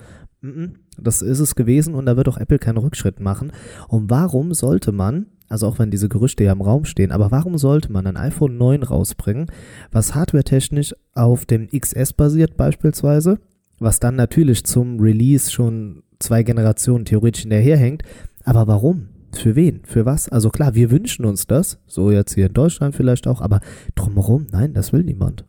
Das 0.99 1.23
ist 1.23 1.39
es 1.39 1.55
gewesen 1.55 1.95
und 1.95 2.07
da 2.07 2.17
wird 2.17 2.29
auch 2.29 2.37
Apple 2.37 2.59
keinen 2.59 2.79
Rückschritt 2.79 3.21
machen. 3.21 3.53
Und 3.89 4.11
warum 4.11 4.55
sollte 4.55 4.93
man, 4.93 5.27
also 5.49 5.67
auch 5.69 5.79
wenn 5.79 5.91
diese 5.91 6.09
Gerüchte 6.09 6.45
ja 6.45 6.53
im 6.53 6.61
Raum 6.61 6.85
stehen, 6.85 7.13
aber 7.13 7.31
warum 7.31 7.59
sollte 7.59 7.93
man 7.93 8.07
ein 8.07 8.17
iPhone 8.17 8.59
9 8.59 8.83
rausbringen, 8.83 9.47
was 9.91 10.15
hardwaretechnisch 10.15 10.95
auf 11.15 11.47
dem 11.47 11.69
XS 11.69 12.13
basiert 12.15 12.57
beispielsweise, 12.57 13.39
was 13.79 14.01
dann 14.01 14.17
natürlich 14.17 14.65
zum 14.65 15.01
Release 15.01 15.51
schon 15.51 16.03
zwei 16.19 16.43
Generationen 16.43 17.05
theoretisch 17.05 17.43
hinterherhängt, 17.43 18.03
aber 18.45 18.67
warum? 18.67 19.09
Für 19.35 19.57
wen? 19.57 19.81
Für 19.85 20.05
was? 20.05 20.29
Also 20.29 20.51
klar, 20.51 20.75
wir 20.75 20.91
wünschen 20.91 21.25
uns 21.25 21.47
das, 21.47 21.79
so 21.87 22.11
jetzt 22.11 22.35
hier 22.35 22.47
in 22.47 22.53
Deutschland 22.53 22.95
vielleicht 22.95 23.27
auch, 23.27 23.41
aber 23.41 23.61
drumherum, 23.95 24.47
nein, 24.51 24.75
das 24.75 24.93
will 24.93 25.05
niemand. 25.05 25.47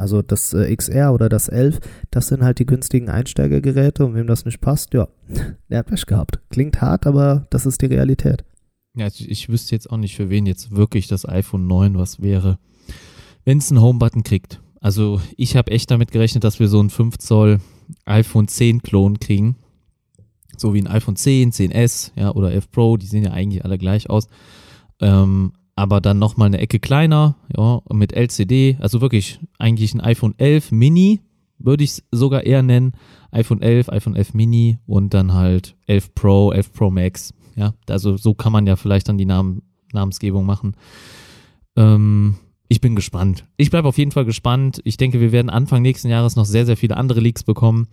Also 0.00 0.22
das 0.22 0.54
äh, 0.54 0.74
XR 0.74 1.12
oder 1.12 1.28
das 1.28 1.48
11, 1.48 1.78
das 2.10 2.28
sind 2.28 2.42
halt 2.42 2.58
die 2.58 2.66
günstigen 2.66 3.10
Einsteigergeräte 3.10 4.06
und 4.06 4.14
wem 4.14 4.26
das 4.26 4.46
nicht 4.46 4.60
passt, 4.60 4.94
ja, 4.94 5.08
der 5.68 5.80
hat 5.80 5.86
Pech 5.86 6.06
gehabt. 6.06 6.40
Klingt 6.48 6.80
hart, 6.80 7.06
aber 7.06 7.46
das 7.50 7.66
ist 7.66 7.82
die 7.82 7.86
Realität. 7.86 8.44
Ja, 8.94 9.06
ich, 9.06 9.30
ich 9.30 9.48
wüsste 9.50 9.74
jetzt 9.74 9.90
auch 9.90 9.98
nicht, 9.98 10.16
für 10.16 10.30
wen 10.30 10.46
jetzt 10.46 10.74
wirklich 10.74 11.06
das 11.06 11.28
iPhone 11.28 11.66
9 11.66 11.98
was 11.98 12.20
wäre, 12.22 12.58
wenn 13.44 13.58
es 13.58 13.70
einen 13.70 13.82
Home-Button 13.82 14.24
kriegt. 14.24 14.60
Also 14.80 15.20
ich 15.36 15.54
habe 15.54 15.70
echt 15.70 15.90
damit 15.90 16.12
gerechnet, 16.12 16.44
dass 16.44 16.58
wir 16.58 16.68
so 16.68 16.80
einen 16.80 16.90
5 16.90 17.18
Zoll 17.18 17.60
iPhone 18.06 18.48
10 18.48 18.80
Klon 18.80 19.20
kriegen. 19.20 19.56
So 20.56 20.72
wie 20.72 20.80
ein 20.80 20.88
iPhone 20.88 21.16
10, 21.16 21.52
10S, 21.52 22.12
ja, 22.16 22.30
oder 22.34 22.52
11 22.52 22.70
Pro, 22.70 22.96
die 22.96 23.06
sehen 23.06 23.24
ja 23.24 23.32
eigentlich 23.32 23.64
alle 23.64 23.76
gleich 23.76 24.08
aus. 24.08 24.28
Ähm, 25.00 25.52
aber 25.76 26.00
dann 26.00 26.18
nochmal 26.18 26.46
eine 26.46 26.58
Ecke 26.58 26.78
kleiner, 26.78 27.36
ja, 27.56 27.80
mit 27.92 28.12
LCD, 28.12 28.76
also 28.80 29.00
wirklich 29.00 29.40
eigentlich 29.58 29.94
ein 29.94 30.00
iPhone 30.00 30.34
11 30.36 30.72
Mini, 30.72 31.20
würde 31.58 31.84
ich 31.84 31.90
es 31.90 32.02
sogar 32.10 32.44
eher 32.44 32.62
nennen. 32.62 32.92
iPhone 33.30 33.62
11, 33.62 33.90
iPhone 33.90 34.16
11 34.16 34.34
Mini 34.34 34.78
und 34.86 35.14
dann 35.14 35.34
halt 35.34 35.76
11 35.86 36.14
Pro, 36.14 36.52
11 36.52 36.72
Pro 36.72 36.90
Max. 36.90 37.34
Ja, 37.56 37.74
also 37.88 38.16
so 38.16 38.34
kann 38.34 38.52
man 38.52 38.66
ja 38.66 38.76
vielleicht 38.76 39.08
dann 39.08 39.18
die 39.18 39.26
Namen, 39.26 39.62
Namensgebung 39.92 40.46
machen. 40.46 40.74
Ähm, 41.76 42.36
ich 42.68 42.80
bin 42.80 42.94
gespannt. 42.94 43.46
Ich 43.56 43.70
bleibe 43.70 43.88
auf 43.88 43.98
jeden 43.98 44.12
Fall 44.12 44.24
gespannt. 44.24 44.80
Ich 44.84 44.96
denke, 44.96 45.20
wir 45.20 45.32
werden 45.32 45.50
Anfang 45.50 45.82
nächsten 45.82 46.08
Jahres 46.08 46.36
noch 46.36 46.44
sehr, 46.44 46.66
sehr 46.66 46.76
viele 46.76 46.96
andere 46.96 47.20
Leaks 47.20 47.42
bekommen. 47.42 47.88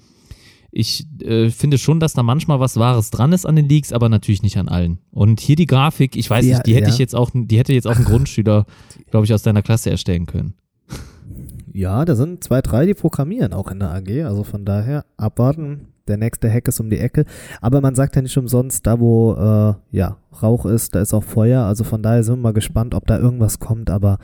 Ich 0.80 1.08
äh, 1.24 1.50
finde 1.50 1.80
schon, 1.80 2.00
dass 2.00 2.14
da 2.14 2.22
manchmal 2.22 2.60
was 2.60 2.78
Wahres 2.78 3.10
dran 3.10 3.34
ist 3.34 3.48
an 3.48 3.56
den 3.56 3.68
Leaks, 3.68 3.92
aber 3.92 4.10
natürlich 4.10 4.44
nicht 4.44 4.58
an 4.58 4.70
allen. 4.70 5.00
Und 5.10 5.40
hier 5.40 5.56
die 5.56 5.66
Grafik, 5.66 6.16
ich 6.16 6.30
weiß 6.30 6.46
Ja, 6.46 6.58
nicht, 6.58 6.68
die 6.68 6.76
hätte 6.76 6.90
ja. 6.90 6.94
ich 6.94 7.00
jetzt 7.00 7.16
auch, 7.16 7.32
die 7.34 7.58
hätte 7.58 7.74
jetzt 7.74 7.88
auch 7.88 7.96
ein 7.96 8.06
Grundschüler, 8.06 8.68
glaube 9.10 9.26
ich, 9.26 9.34
aus 9.34 9.42
deiner 9.42 9.64
Klasse 9.64 9.90
erstellen 9.90 10.28
können. 10.28 10.54
Ja, 11.74 12.06
da 12.06 12.16
sind 12.16 12.44
zwei, 12.44 12.62
drei, 12.62 12.86
die 12.86 12.94
programmieren 12.94 13.54
auch 13.54 13.72
in 13.72 13.80
der 13.80 13.92
AG, 13.92 14.24
also 14.24 14.44
von 14.44 14.66
daher 14.66 15.04
abwarten. 15.18 15.88
Der 16.08 16.18
nächste 16.18 16.48
Hack 16.48 16.68
ist 16.68 16.80
um 16.80 16.92
die 16.92 17.00
Ecke. 17.00 17.26
Aber 17.60 17.82
man 17.82 17.96
sagt 17.96 18.16
ja 18.16 18.22
nicht 18.22 18.38
umsonst, 18.38 18.86
da 18.86 19.00
wo 19.00 19.34
äh, 19.34 19.98
ja, 19.98 20.18
Rauch 20.44 20.68
ist, 20.68 20.94
da 20.94 21.02
ist 21.02 21.14
auch 21.16 21.24
Feuer. 21.24 21.64
Also 21.64 21.86
von 21.86 22.04
daher 22.04 22.24
sind 22.24 22.36
wir 22.36 22.44
mal 22.44 22.54
gespannt, 22.54 22.94
ob 22.94 23.08
da 23.08 23.18
irgendwas 23.18 23.58
kommt. 23.58 23.90
Aber 23.90 24.20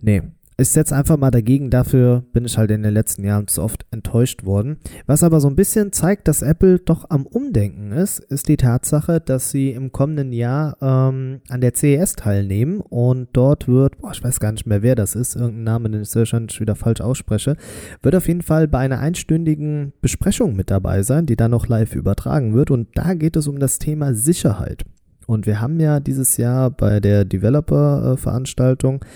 nee, 0.00 0.22
ich 0.60 0.70
setze 0.70 0.96
einfach 0.96 1.16
mal 1.16 1.30
dagegen, 1.30 1.70
dafür 1.70 2.24
bin 2.32 2.44
ich 2.44 2.58
halt 2.58 2.72
in 2.72 2.82
den 2.82 2.92
letzten 2.92 3.22
Jahren 3.22 3.46
zu 3.46 3.62
oft 3.62 3.86
enttäuscht 3.92 4.44
worden. 4.44 4.78
Was 5.06 5.22
aber 5.22 5.38
so 5.38 5.48
ein 5.48 5.54
bisschen 5.54 5.92
zeigt, 5.92 6.26
dass 6.26 6.42
Apple 6.42 6.80
doch 6.80 7.08
am 7.10 7.26
Umdenken 7.26 7.92
ist, 7.92 8.18
ist 8.18 8.48
die 8.48 8.56
Tatsache, 8.56 9.20
dass 9.20 9.52
sie 9.52 9.70
im 9.70 9.92
kommenden 9.92 10.32
Jahr 10.32 10.76
ähm, 10.82 11.42
an 11.48 11.60
der 11.60 11.74
CES 11.74 12.16
teilnehmen 12.16 12.80
und 12.80 13.28
dort 13.34 13.68
wird, 13.68 13.98
boah, 13.98 14.10
ich 14.10 14.24
weiß 14.24 14.40
gar 14.40 14.50
nicht 14.50 14.66
mehr, 14.66 14.82
wer 14.82 14.96
das 14.96 15.14
ist, 15.14 15.36
irgendein 15.36 15.62
Name, 15.62 15.90
den 15.90 16.02
ich 16.02 16.16
wahrscheinlich 16.16 16.60
wieder 16.60 16.74
falsch 16.74 17.02
ausspreche, 17.02 17.56
wird 18.02 18.16
auf 18.16 18.26
jeden 18.26 18.42
Fall 18.42 18.66
bei 18.66 18.78
einer 18.78 18.98
einstündigen 18.98 19.92
Besprechung 20.00 20.56
mit 20.56 20.72
dabei 20.72 21.04
sein, 21.04 21.26
die 21.26 21.36
dann 21.36 21.52
noch 21.52 21.68
live 21.68 21.94
übertragen 21.94 22.52
wird 22.54 22.72
und 22.72 22.88
da 22.96 23.14
geht 23.14 23.36
es 23.36 23.46
um 23.46 23.60
das 23.60 23.78
Thema 23.78 24.12
Sicherheit. 24.12 24.82
Und 25.28 25.44
wir 25.44 25.60
haben 25.60 25.78
ja 25.78 26.00
dieses 26.00 26.38
Jahr 26.38 26.70
bei 26.70 27.00
der 27.00 27.26
Developer-Veranstaltung 27.26 29.02
äh, 29.02 29.06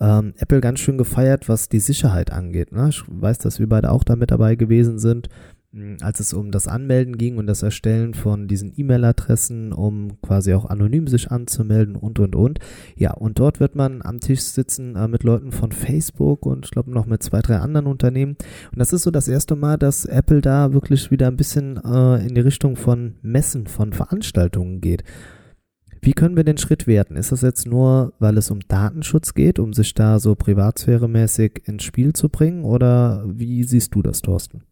ähm, 0.00 0.34
Apple 0.38 0.60
ganz 0.60 0.80
schön 0.80 0.98
gefeiert, 0.98 1.48
was 1.48 1.68
die 1.68 1.80
Sicherheit 1.80 2.32
angeht. 2.32 2.72
Ne? 2.72 2.88
Ich 2.90 3.02
weiß, 3.06 3.38
dass 3.38 3.58
wir 3.58 3.68
beide 3.68 3.90
auch 3.90 4.04
da 4.04 4.16
mit 4.16 4.30
dabei 4.30 4.54
gewesen 4.54 4.98
sind, 4.98 5.28
hm, 5.72 5.98
als 6.00 6.20
es 6.20 6.32
um 6.32 6.50
das 6.50 6.68
Anmelden 6.68 7.18
ging 7.18 7.36
und 7.36 7.46
das 7.46 7.62
Erstellen 7.62 8.14
von 8.14 8.48
diesen 8.48 8.72
E-Mail-Adressen, 8.74 9.72
um 9.72 10.20
quasi 10.22 10.54
auch 10.54 10.66
anonym 10.66 11.08
sich 11.08 11.30
anzumelden 11.30 11.96
und 11.96 12.18
und 12.20 12.36
und. 12.36 12.58
Ja, 12.96 13.12
und 13.12 13.38
dort 13.38 13.60
wird 13.60 13.74
man 13.74 14.00
am 14.02 14.20
Tisch 14.20 14.40
sitzen 14.40 14.96
äh, 14.96 15.08
mit 15.08 15.24
Leuten 15.24 15.52
von 15.52 15.72
Facebook 15.72 16.46
und 16.46 16.64
ich 16.64 16.70
glaube 16.70 16.90
noch 16.90 17.06
mit 17.06 17.22
zwei, 17.22 17.40
drei 17.40 17.58
anderen 17.58 17.86
Unternehmen. 17.86 18.36
Und 18.72 18.78
das 18.78 18.92
ist 18.92 19.02
so 19.02 19.10
das 19.10 19.28
erste 19.28 19.56
Mal, 19.56 19.78
dass 19.78 20.04
Apple 20.04 20.40
da 20.40 20.72
wirklich 20.72 21.10
wieder 21.10 21.26
ein 21.26 21.36
bisschen 21.36 21.76
äh, 21.84 22.26
in 22.26 22.34
die 22.34 22.40
Richtung 22.40 22.76
von 22.76 23.16
Messen, 23.22 23.66
von 23.66 23.92
Veranstaltungen 23.92 24.80
geht. 24.80 25.02
Wie 26.00 26.12
können 26.12 26.36
wir 26.36 26.44
den 26.44 26.58
Schritt 26.58 26.86
werten? 26.86 27.16
Ist 27.16 27.32
das 27.32 27.42
jetzt 27.42 27.66
nur, 27.66 28.12
weil 28.18 28.38
es 28.38 28.50
um 28.50 28.60
Datenschutz 28.68 29.34
geht, 29.34 29.58
um 29.58 29.72
sich 29.72 29.94
da 29.94 30.20
so 30.20 30.34
privatsphäremäßig 30.34 31.62
ins 31.66 31.82
Spiel 31.82 32.12
zu 32.12 32.28
bringen? 32.28 32.64
Oder 32.64 33.24
wie 33.26 33.64
siehst 33.64 33.94
du 33.94 34.02
das, 34.02 34.22
Thorsten? 34.22 34.62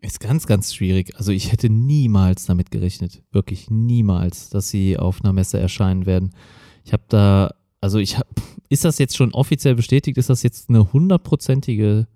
Ist 0.00 0.20
ganz, 0.20 0.46
ganz 0.46 0.74
schwierig. 0.74 1.16
Also 1.16 1.32
ich 1.32 1.52
hätte 1.52 1.68
niemals 1.68 2.46
damit 2.46 2.70
gerechnet, 2.70 3.22
wirklich 3.32 3.70
niemals, 3.70 4.50
dass 4.50 4.68
sie 4.68 4.98
auf 4.98 5.22
einer 5.22 5.32
Messe 5.32 5.58
erscheinen 5.58 6.06
werden. 6.06 6.30
Ich 6.84 6.92
habe 6.92 7.02
da, 7.08 7.54
also 7.80 7.98
ich 7.98 8.16
habe, 8.16 8.28
ist 8.68 8.84
das 8.84 8.98
jetzt 8.98 9.16
schon 9.16 9.32
offiziell 9.32 9.74
bestätigt? 9.74 10.16
Ist 10.16 10.30
das 10.30 10.42
jetzt 10.42 10.68
eine 10.68 10.92
hundertprozentige 10.92 12.06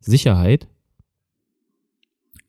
Sicherheit? 0.00 0.68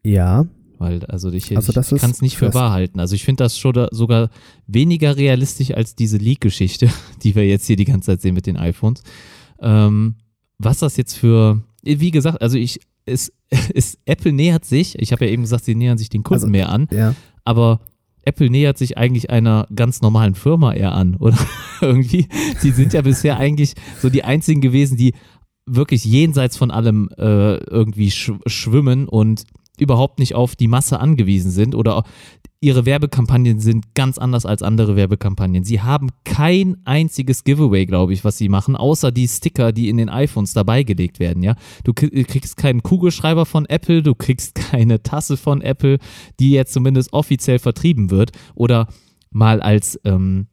Ja, 0.03 0.47
weil, 0.81 1.05
also 1.05 1.31
ich, 1.31 1.55
also 1.55 1.71
ich 1.79 2.01
kann 2.01 2.11
es 2.11 2.21
nicht 2.21 2.37
für 2.37 2.53
wahr 2.53 2.71
halten. 2.71 2.99
Also 2.99 3.15
ich 3.15 3.23
finde 3.23 3.43
das 3.43 3.57
schon 3.57 3.87
sogar 3.91 4.29
weniger 4.67 5.15
realistisch 5.15 5.71
als 5.71 5.95
diese 5.95 6.17
Leak-Geschichte, 6.17 6.89
die 7.23 7.35
wir 7.35 7.47
jetzt 7.47 7.67
hier 7.67 7.77
die 7.77 7.85
ganze 7.85 8.07
Zeit 8.07 8.21
sehen 8.21 8.33
mit 8.33 8.47
den 8.47 8.57
iPhones. 8.57 9.03
Ähm, 9.61 10.15
was 10.57 10.79
das 10.79 10.97
jetzt 10.97 11.13
für, 11.13 11.61
wie 11.83 12.11
gesagt, 12.11 12.41
also 12.41 12.57
ich, 12.57 12.81
es, 13.05 13.31
es, 13.73 13.97
Apple 14.05 14.33
nähert 14.33 14.65
sich, 14.65 14.99
ich 14.99 15.11
habe 15.11 15.25
ja 15.25 15.31
eben 15.31 15.43
gesagt, 15.43 15.63
sie 15.63 15.75
nähern 15.75 15.97
sich 15.97 16.09
den 16.09 16.23
Kunden 16.23 16.43
also, 16.43 16.51
mehr 16.51 16.69
an, 16.69 16.87
ja. 16.91 17.15
aber 17.45 17.79
Apple 18.23 18.49
nähert 18.49 18.77
sich 18.77 18.97
eigentlich 18.97 19.29
einer 19.29 19.67
ganz 19.73 20.01
normalen 20.01 20.35
Firma 20.35 20.73
eher 20.73 20.93
an, 20.93 21.15
oder? 21.19 21.37
Irgendwie. 21.79 22.27
Sie 22.59 22.71
sind 22.71 22.93
ja 22.93 23.01
bisher 23.01 23.37
eigentlich 23.37 23.73
so 23.99 24.09
die 24.09 24.23
einzigen 24.23 24.61
gewesen, 24.61 24.97
die 24.97 25.13
wirklich 25.65 26.05
jenseits 26.05 26.57
von 26.57 26.71
allem 26.71 27.09
äh, 27.17 27.55
irgendwie 27.55 28.11
sch 28.11 28.33
schwimmen 28.45 29.07
und 29.07 29.45
überhaupt 29.77 30.19
nicht 30.19 30.35
auf 30.35 30.55
die 30.55 30.67
Masse 30.67 30.99
angewiesen 30.99 31.51
sind 31.51 31.75
oder 31.75 32.03
ihre 32.63 32.85
Werbekampagnen 32.85 33.59
sind 33.59 33.95
ganz 33.95 34.19
anders 34.19 34.45
als 34.45 34.61
andere 34.61 34.95
Werbekampagnen. 34.95 35.63
Sie 35.63 35.81
haben 35.81 36.09
kein 36.23 36.77
einziges 36.85 37.43
Giveaway, 37.43 37.87
glaube 37.87 38.13
ich, 38.13 38.23
was 38.23 38.37
sie 38.37 38.49
machen, 38.49 38.75
außer 38.75 39.11
die 39.11 39.27
Sticker, 39.27 39.71
die 39.71 39.89
in 39.89 39.97
den 39.97 40.09
iPhones 40.09 40.53
dabei 40.53 40.83
gelegt 40.83 41.19
werden, 41.19 41.41
ja. 41.41 41.55
Du 41.83 41.93
kriegst 41.93 42.57
keinen 42.57 42.83
Kugelschreiber 42.83 43.47
von 43.47 43.65
Apple, 43.65 44.03
du 44.03 44.13
kriegst 44.13 44.55
keine 44.71 45.01
Tasse 45.01 45.37
von 45.37 45.61
Apple, 45.61 45.97
die 46.39 46.51
jetzt 46.51 46.73
zumindest 46.73 47.13
offiziell 47.13 47.57
vertrieben 47.57 48.11
wird 48.11 48.31
oder 48.53 48.87
mal 49.31 49.61
als 49.61 49.99
ähm, 50.03 50.47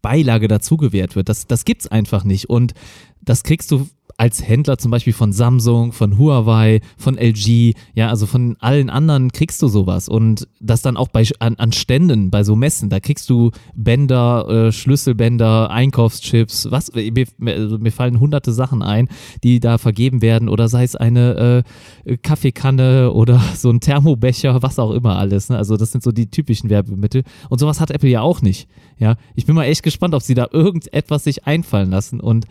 Beilage 0.00 0.48
dazugewährt 0.48 1.14
wird. 1.14 1.28
Das, 1.28 1.46
das 1.46 1.64
gibt's 1.64 1.86
einfach 1.86 2.24
nicht. 2.24 2.50
Und 2.50 2.74
das 3.20 3.44
kriegst 3.44 3.70
du 3.70 3.88
als 4.22 4.46
Händler 4.46 4.78
zum 4.78 4.92
Beispiel 4.92 5.12
von 5.12 5.32
Samsung, 5.32 5.90
von 5.90 6.16
Huawei, 6.16 6.80
von 6.96 7.18
LG, 7.18 7.74
ja, 7.94 8.08
also 8.08 8.26
von 8.26 8.56
allen 8.60 8.88
anderen 8.88 9.32
kriegst 9.32 9.60
du 9.60 9.66
sowas. 9.66 10.08
Und 10.08 10.46
das 10.60 10.80
dann 10.80 10.96
auch 10.96 11.08
bei, 11.08 11.26
an, 11.40 11.56
an 11.56 11.72
Ständen, 11.72 12.30
bei 12.30 12.44
so 12.44 12.54
Messen, 12.54 12.88
da 12.88 13.00
kriegst 13.00 13.28
du 13.28 13.50
Bänder, 13.74 14.48
äh, 14.48 14.70
Schlüsselbänder, 14.70 15.70
Einkaufschips, 15.72 16.70
was, 16.70 16.92
mir, 16.94 17.26
also 17.48 17.78
mir, 17.78 17.90
fallen 17.90 18.20
hunderte 18.20 18.52
Sachen 18.52 18.80
ein, 18.80 19.08
die 19.42 19.58
da 19.58 19.76
vergeben 19.76 20.22
werden 20.22 20.48
oder 20.48 20.68
sei 20.68 20.84
es 20.84 20.94
eine 20.94 21.64
äh, 22.04 22.16
Kaffeekanne 22.16 23.10
oder 23.10 23.40
so 23.56 23.70
ein 23.70 23.80
Thermobecher, 23.80 24.62
was 24.62 24.78
auch 24.78 24.92
immer 24.92 25.18
alles. 25.18 25.48
Ne? 25.48 25.56
Also 25.56 25.76
das 25.76 25.90
sind 25.90 26.04
so 26.04 26.12
die 26.12 26.30
typischen 26.30 26.70
Werbemittel. 26.70 27.24
Und 27.48 27.58
sowas 27.58 27.80
hat 27.80 27.90
Apple 27.90 28.10
ja 28.10 28.20
auch 28.20 28.40
nicht. 28.40 28.68
Ja, 29.00 29.16
ich 29.34 29.46
bin 29.46 29.56
mal 29.56 29.64
echt 29.64 29.82
gespannt, 29.82 30.14
ob 30.14 30.22
sie 30.22 30.34
da 30.34 30.46
irgendetwas 30.52 31.24
sich 31.24 31.44
einfallen 31.44 31.90
lassen 31.90 32.20
und 32.20 32.46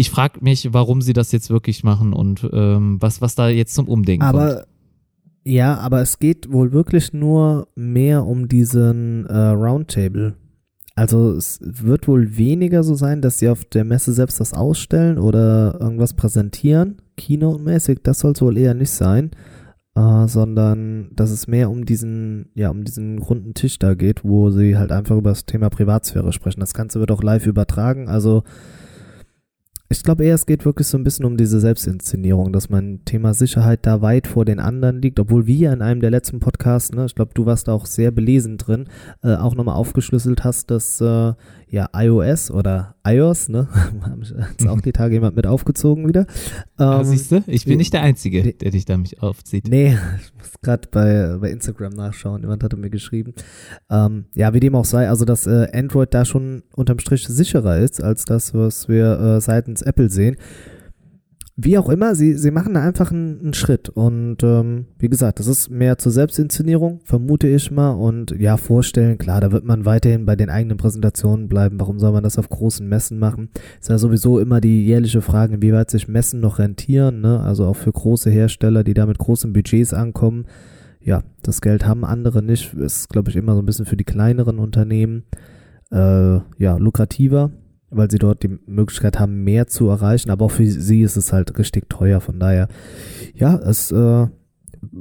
ich 0.00 0.10
frage 0.10 0.42
mich, 0.42 0.72
warum 0.72 1.02
sie 1.02 1.12
das 1.12 1.30
jetzt 1.30 1.50
wirklich 1.50 1.84
machen 1.84 2.14
und 2.14 2.48
ähm, 2.54 2.96
was, 3.00 3.20
was 3.20 3.34
da 3.34 3.50
jetzt 3.50 3.74
zum 3.74 3.86
Umdenken 3.86 4.24
aber, 4.24 4.54
kommt. 4.54 4.66
Ja, 5.44 5.76
aber 5.76 6.00
es 6.00 6.18
geht 6.18 6.50
wohl 6.50 6.72
wirklich 6.72 7.12
nur 7.12 7.68
mehr 7.74 8.24
um 8.24 8.48
diesen 8.48 9.26
äh, 9.26 9.36
Roundtable. 9.36 10.36
Also 10.94 11.32
es 11.32 11.58
wird 11.60 12.08
wohl 12.08 12.38
weniger 12.38 12.82
so 12.82 12.94
sein, 12.94 13.20
dass 13.20 13.40
sie 13.40 13.50
auf 13.50 13.66
der 13.66 13.84
Messe 13.84 14.14
selbst 14.14 14.40
das 14.40 14.54
ausstellen 14.54 15.18
oder 15.18 15.78
irgendwas 15.78 16.14
präsentieren, 16.14 17.02
Keynote-mäßig, 17.18 17.98
das 18.02 18.20
soll 18.20 18.32
es 18.32 18.40
wohl 18.40 18.56
eher 18.56 18.72
nicht 18.72 18.92
sein, 18.92 19.32
äh, 19.96 20.26
sondern 20.26 21.10
dass 21.14 21.30
es 21.30 21.46
mehr 21.46 21.70
um 21.70 21.84
diesen, 21.84 22.48
ja, 22.54 22.70
um 22.70 22.84
diesen 22.84 23.18
runden 23.18 23.52
Tisch 23.52 23.78
da 23.78 23.92
geht, 23.92 24.24
wo 24.24 24.50
sie 24.50 24.78
halt 24.78 24.92
einfach 24.92 25.18
über 25.18 25.30
das 25.30 25.44
Thema 25.44 25.68
Privatsphäre 25.68 26.32
sprechen. 26.32 26.60
Das 26.60 26.72
Ganze 26.72 27.00
wird 27.00 27.10
auch 27.10 27.22
live 27.22 27.46
übertragen, 27.46 28.08
also 28.08 28.44
ich 29.92 30.04
glaube 30.04 30.24
eher, 30.24 30.36
es 30.36 30.46
geht 30.46 30.64
wirklich 30.64 30.86
so 30.86 30.96
ein 30.96 31.02
bisschen 31.02 31.24
um 31.24 31.36
diese 31.36 31.58
Selbstinszenierung, 31.58 32.52
dass 32.52 32.70
mein 32.70 33.04
Thema 33.04 33.34
Sicherheit 33.34 33.80
da 33.82 34.00
weit 34.00 34.28
vor 34.28 34.44
den 34.44 34.60
anderen 34.60 35.02
liegt, 35.02 35.18
obwohl 35.18 35.48
wir 35.48 35.72
in 35.72 35.82
einem 35.82 36.00
der 36.00 36.12
letzten 36.12 36.38
Podcasts, 36.38 36.92
ne, 36.92 37.06
ich 37.06 37.16
glaube, 37.16 37.32
du 37.34 37.44
warst 37.44 37.66
da 37.66 37.72
auch 37.72 37.86
sehr 37.86 38.12
belesen 38.12 38.56
drin, 38.56 38.88
äh, 39.24 39.34
auch 39.34 39.56
nochmal 39.56 39.74
aufgeschlüsselt 39.74 40.44
hast, 40.44 40.70
dass 40.70 41.00
äh, 41.00 41.32
ja, 41.66 41.88
iOS 41.92 42.52
oder 42.52 42.94
iOS, 43.04 43.48
ne? 43.48 43.66
Haben 44.02 44.22
jetzt 44.22 44.68
auch 44.68 44.80
die 44.80 44.92
Tage 44.92 45.14
jemand 45.14 45.34
mit 45.34 45.48
aufgezogen 45.48 46.06
wieder. 46.06 46.26
Ähm, 46.80 47.04
siehst 47.04 47.30
du, 47.30 47.42
ich 47.46 47.66
bin 47.66 47.76
nicht 47.76 47.92
der 47.92 48.02
Einzige, 48.02 48.54
der 48.54 48.70
dich 48.70 48.86
da 48.86 48.96
mich 48.96 49.22
aufzieht. 49.22 49.68
Nee, 49.68 49.98
ich 50.20 50.34
muss 50.38 50.52
gerade 50.62 50.88
bei, 50.90 51.36
bei 51.38 51.50
Instagram 51.50 51.92
nachschauen. 51.92 52.40
Jemand 52.40 52.64
hatte 52.64 52.76
mir 52.76 52.90
geschrieben. 52.90 53.34
Ähm, 53.90 54.24
ja, 54.34 54.54
wie 54.54 54.60
dem 54.60 54.74
auch 54.74 54.84
sei, 54.84 55.08
also 55.08 55.24
dass 55.24 55.46
äh, 55.46 55.68
Android 55.72 56.14
da 56.14 56.24
schon 56.24 56.62
unterm 56.74 56.98
Strich 56.98 57.26
sicherer 57.26 57.78
ist 57.78 58.02
als 58.02 58.24
das, 58.24 58.54
was 58.54 58.88
wir 58.88 59.20
äh, 59.20 59.40
seitens 59.40 59.82
Apple 59.82 60.10
sehen 60.10 60.36
wie 61.64 61.78
auch 61.78 61.88
immer, 61.88 62.14
sie, 62.14 62.34
sie 62.34 62.50
machen 62.50 62.74
da 62.74 62.82
einfach 62.82 63.10
einen, 63.10 63.40
einen 63.40 63.54
Schritt. 63.54 63.88
Und 63.88 64.38
ähm, 64.42 64.86
wie 64.98 65.08
gesagt, 65.08 65.38
das 65.38 65.46
ist 65.46 65.70
mehr 65.70 65.98
zur 65.98 66.12
Selbstinszenierung, 66.12 67.00
vermute 67.04 67.48
ich 67.48 67.70
mal. 67.70 67.90
Und 67.90 68.32
ja, 68.38 68.56
vorstellen, 68.56 69.18
klar, 69.18 69.40
da 69.40 69.52
wird 69.52 69.64
man 69.64 69.84
weiterhin 69.84 70.26
bei 70.26 70.36
den 70.36 70.50
eigenen 70.50 70.76
Präsentationen 70.76 71.48
bleiben. 71.48 71.80
Warum 71.80 71.98
soll 71.98 72.12
man 72.12 72.22
das 72.22 72.38
auf 72.38 72.48
großen 72.48 72.88
Messen 72.88 73.18
machen? 73.18 73.50
Ist 73.80 73.90
ja 73.90 73.98
sowieso 73.98 74.38
immer 74.38 74.60
die 74.60 74.84
jährliche 74.84 75.22
Frage, 75.22 75.54
inwieweit 75.54 75.90
sich 75.90 76.08
Messen 76.08 76.40
noch 76.40 76.58
rentieren. 76.58 77.20
Ne? 77.20 77.40
Also 77.40 77.66
auch 77.66 77.76
für 77.76 77.92
große 77.92 78.30
Hersteller, 78.30 78.84
die 78.84 78.94
da 78.94 79.06
mit 79.06 79.18
großen 79.18 79.52
Budgets 79.52 79.92
ankommen. 79.92 80.46
Ja, 81.00 81.22
das 81.42 81.60
Geld 81.60 81.86
haben 81.86 82.04
andere 82.04 82.42
nicht. 82.42 82.74
Ist, 82.74 83.08
glaube 83.08 83.30
ich, 83.30 83.36
immer 83.36 83.54
so 83.54 83.62
ein 83.62 83.66
bisschen 83.66 83.86
für 83.86 83.96
die 83.96 84.04
kleineren 84.04 84.58
Unternehmen 84.58 85.24
äh, 85.90 86.38
ja, 86.58 86.76
lukrativer 86.76 87.50
weil 87.90 88.10
sie 88.10 88.18
dort 88.18 88.42
die 88.42 88.58
Möglichkeit 88.66 89.18
haben, 89.18 89.44
mehr 89.44 89.66
zu 89.66 89.88
erreichen. 89.88 90.30
Aber 90.30 90.46
auch 90.46 90.50
für 90.50 90.66
sie 90.66 91.02
ist 91.02 91.16
es 91.16 91.32
halt 91.32 91.58
richtig 91.58 91.88
teuer. 91.88 92.20
Von 92.20 92.38
daher, 92.38 92.68
ja, 93.34 93.56
es 93.56 93.90
äh, 93.90 94.26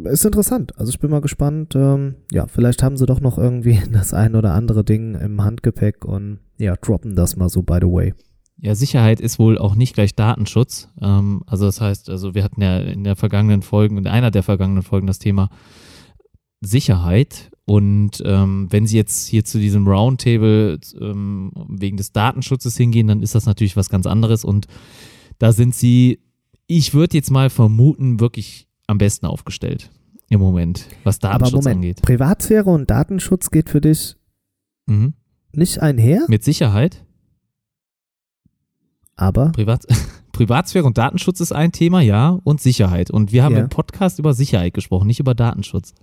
ist 0.06 0.26
interessant. 0.26 0.78
Also 0.78 0.90
ich 0.90 1.00
bin 1.00 1.12
mal 1.12 1.22
gespannt. 1.22 1.76
Ähm, 1.76 2.16
ja, 2.32 2.48
vielleicht 2.48 2.84
haben 2.84 2.98
sie 2.98 3.06
doch 3.06 3.22
noch 3.22 3.38
irgendwie 3.38 3.80
das 3.92 4.14
ein 4.14 4.36
oder 4.36 4.54
andere 4.54 4.84
Ding 4.84 5.16
im 5.16 5.44
Handgepäck 5.44 6.06
und 6.06 6.40
ja, 6.58 6.76
droppen 6.76 7.16
das 7.16 7.36
mal 7.36 7.50
so 7.50 7.62
by 7.62 7.78
the 7.82 7.88
way. 7.88 8.14
Ja, 8.62 8.76
Sicherheit 8.76 9.22
ist 9.22 9.40
wohl 9.40 9.58
auch 9.58 9.76
nicht 9.76 9.94
gleich 9.94 10.16
Datenschutz. 10.16 10.90
Ähm, 11.02 11.44
also 11.48 11.66
das 11.66 11.80
heißt, 11.80 12.10
also 12.10 12.36
wir 12.36 12.44
hatten 12.44 12.62
ja 12.62 12.80
in 12.80 13.06
der 13.06 13.16
vergangenen 13.16 13.62
Folgen, 13.62 13.98
in 13.98 14.08
einer 14.08 14.32
der 14.32 14.44
vergangenen 14.44 14.84
Folgen 14.84 15.08
das 15.08 15.20
Thema 15.20 15.50
Sicherheit 16.60 17.52
und 17.70 18.24
ähm, 18.26 18.66
wenn 18.72 18.88
Sie 18.88 18.98
jetzt 18.98 19.28
hier 19.28 19.46
zu 19.46 19.60
diesem 19.60 19.88
Roundtable 19.88 20.80
ähm, 21.00 21.52
wegen 21.68 21.98
des 21.98 22.12
Datenschutzes 22.12 22.76
hingehen, 22.76 23.06
dann 23.06 23.22
ist 23.22 23.36
das 23.36 23.46
natürlich 23.46 23.78
was 23.78 23.90
ganz 23.92 24.08
anderes. 24.08 24.44
Und 24.44 24.66
da 25.38 25.54
sind 25.54 25.76
Sie, 25.76 26.20
ich 26.66 26.96
würde 26.96 27.16
jetzt 27.16 27.30
mal 27.30 27.52
vermuten, 27.52 28.20
wirklich 28.20 28.68
am 28.88 28.98
besten 28.98 29.28
aufgestellt 29.28 29.92
im 30.30 30.40
Moment, 30.40 30.88
was 31.04 31.20
Datenschutz 31.20 31.54
Aber 31.54 31.58
Moment, 31.58 31.76
angeht. 31.76 32.02
Privatsphäre 32.02 32.72
und 32.72 32.90
Datenschutz 32.90 33.52
geht 33.52 33.70
für 33.70 33.82
dich 33.82 34.16
mhm. 34.88 35.14
nicht 35.52 35.80
einher? 35.80 36.26
Mit 36.28 36.44
Sicherheit. 36.44 37.06
Aber? 39.16 39.52
Privat 39.52 39.86
Privatsphäre 40.32 40.86
und 40.86 40.98
Datenschutz 40.98 41.40
ist 41.40 41.52
ein 41.52 41.72
Thema, 41.72 42.02
ja, 42.02 42.30
und 42.30 42.62
Sicherheit. 42.62 43.12
Und 43.12 43.32
wir 43.32 43.44
haben 43.44 43.54
Ja. 43.54 43.62
im 43.62 43.70
Podcast 43.70 44.18
über 44.18 44.34
Sicherheit 44.34 44.74
gesprochen, 44.74 45.06
nicht 45.06 45.20
über 45.20 45.36
Datenschutz. 45.36 45.94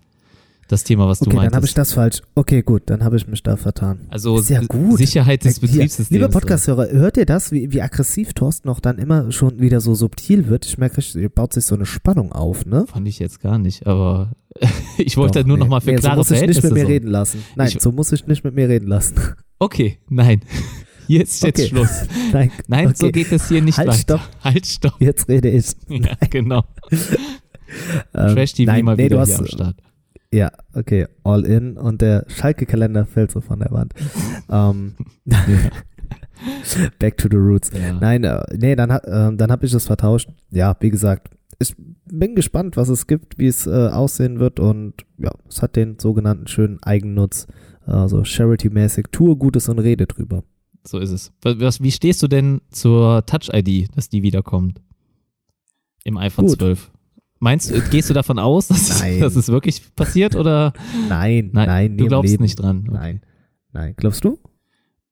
Das 0.69 0.83
Thema, 0.83 1.07
was 1.07 1.21
du 1.21 1.27
Okay, 1.27 1.37
dann 1.37 1.45
habe 1.45 1.49
ich 1.49 1.77
meintest. 1.77 1.79
das 1.79 1.93
falsch. 1.93 2.23
Okay, 2.35 2.63
gut, 2.63 2.83
dann 2.87 3.05
habe 3.05 3.17
ich 3.17 3.29
mich 3.29 3.41
da 3.43 3.57
vertan. 3.57 4.01
Also 4.11 4.39
Ist 4.39 4.51
ja 4.51 4.61
gut. 4.63 4.99
Sicherheit 4.99 5.45
des 5.45 5.59
Hier, 5.61 5.69
Betriebssystems. 5.69 6.11
Lieber 6.11 6.29
Podcast-Hörer, 6.29 6.89
hört 6.91 7.17
ihr 7.17 7.25
das, 7.27 7.53
wie, 7.53 7.73
wie 7.73 7.81
aggressiv 7.83 8.33
Thorsten 8.35 8.67
noch 8.67 8.81
dann 8.81 8.99
immer 8.99 9.31
schon 9.31 9.61
wieder 9.61 9.81
so 9.81 9.95
subtil 9.95 10.49
wird? 10.49 10.67
Ich 10.67 10.77
merke, 10.77 10.97
richtig, 10.99 11.33
baut 11.35 11.53
sich 11.53 11.65
so 11.65 11.77
eine 11.77 11.87
Spannung 11.87 12.33
auf, 12.33 12.67
ne? 12.67 12.85
Fand 12.89 13.07
ich 13.07 13.21
jetzt 13.21 13.41
gar 13.41 13.59
nicht, 13.59 13.87
aber 13.87 14.33
ich 14.99 15.17
wollte 15.17 15.41
Doch, 15.41 15.47
nur 15.47 15.57
nee. 15.57 15.63
noch 15.63 15.69
mal 15.71 15.81
für 15.81 15.91
nee, 15.93 15.97
klare 15.99 16.17
so 16.25 16.35
muss 16.35 16.43
ich 16.43 16.49
nicht 16.49 16.63
mit 16.65 16.73
mir 16.73 16.79
sorgen. 16.81 16.93
reden 16.93 17.09
lassen. 17.11 17.45
Nein, 17.55 17.69
Ich- 17.69 17.81
so 17.81 17.93
muss 17.93 18.11
ich 18.11 18.27
nicht 18.27 18.43
mit 18.43 18.55
mir 18.55 18.69
reden 18.69 18.87
lassen. 18.89 19.15
Okay, 19.59 20.01
nein. 20.11 20.43
Hier 21.07 21.23
ist 21.23 21.43
jetzt 21.43 21.59
Okay. 21.61 21.69
Schluss. 21.69 21.89
Nein, 22.33 22.51
Nein, 22.67 22.93
so 22.95 23.07
Okay. 23.07 23.23
geht 23.23 23.33
es 23.33 23.49
hier 23.49 23.63
nicht 23.63 23.79
Halt, 23.79 23.89
weiter. 23.89 23.99
stopp. 24.01 24.21
Halt, 24.45 24.67
stopp. 24.67 24.95
jetzt 25.01 25.29
rede 25.31 25.49
ich. 25.49 25.67
Ja, 25.89 26.15
genau. 26.29 26.63
Ähm, 28.13 28.35
Trash 28.35 28.53
TV 28.55 28.71
nein, 28.71 28.85
mal 28.85 28.97
nee, 28.97 29.05
wieder 29.07 29.17
du 29.21 29.25
hier 29.25 29.35
hast, 29.35 29.41
am 29.41 29.47
Start. 29.47 29.77
Ja, 30.37 30.51
okay, 30.75 31.07
all 31.25 31.47
in 31.47 31.79
und 31.79 32.03
der 32.03 32.27
Schalke-Kalender 32.29 33.07
fällt 33.07 33.31
so 33.31 33.41
von 33.41 33.59
der 33.61 33.71
Wand. 33.71 33.95
ähm, 34.51 34.95
back 36.99 37.17
to 37.17 37.29
the 37.31 37.37
roots. 37.37 37.71
Ja. 37.73 37.95
Nein, 37.95 38.25
äh, 38.25 38.43
nee, 38.57 38.77
dann, 38.77 38.91
äh, 38.91 39.35
dann 39.37 39.51
habe 39.51 39.65
ich 39.65 39.73
es 39.73 39.87
vertauscht. 39.87 40.29
Ja, 40.51 40.77
wie 40.81 40.91
gesagt, 40.91 41.31
ich 41.59 41.75
bin 42.05 42.35
gespannt, 42.35 42.77
was 42.77 42.91
es 42.91 43.07
gibt, 43.07 43.39
wie 43.39 43.47
es 43.47 43.67
äh, 43.67 43.89
aussehen 43.89 44.39
wird 44.39 44.61
und 44.61 44.93
ja, 45.17 45.31
es 45.49 45.63
hat 45.63 45.75
den 45.77 45.99
sogenannten 45.99 46.47
schönen 46.49 46.83
Eigennutz, 46.83 47.47
also 47.87 48.23
Charity-mäßig, 48.25 49.07
tue 49.13 49.37
Gutes 49.37 49.69
und 49.71 49.79
rede 49.79 50.07
drüber. 50.07 50.45
So 50.87 50.99
ist 50.99 51.13
es. 51.13 51.33
Was, 51.43 51.59
was- 51.61 51.83
wie 51.83 51.93
stehst 51.93 52.23
du 52.23 52.29
denn 52.29 52.61
zur 52.71 53.25
Touch-ID, 53.25 53.89
dass 53.97 54.11
die 54.11 54.23
wiederkommt? 54.23 54.83
Im 56.05 56.19
iPhone 56.19 56.47
Gut. 56.47 56.59
12. 56.59 56.91
Meinst 57.39 57.71
du, 57.71 57.81
gehst 57.91 58.09
du 58.09 58.15
davon 58.15 58.39
aus, 58.39 58.69
dass, 58.69 59.01
Nein. 59.01 59.21
dass 59.21 59.37
es 59.37 59.49
wirklich 59.49 59.83
passiert 59.95 60.35
oder? 60.37 60.73
Nein, 61.09 61.51
Nein, 61.53 61.67
nein, 61.69 61.97
du 61.99 62.07
glaubst 62.07 62.31
Leben. 62.31 62.43
nicht 62.43 62.57
dran. 62.57 62.85
Okay. 62.89 62.99
Nein, 62.99 63.21
nein. 63.73 63.95
Glaubst 63.97 64.25
du? 64.25 64.39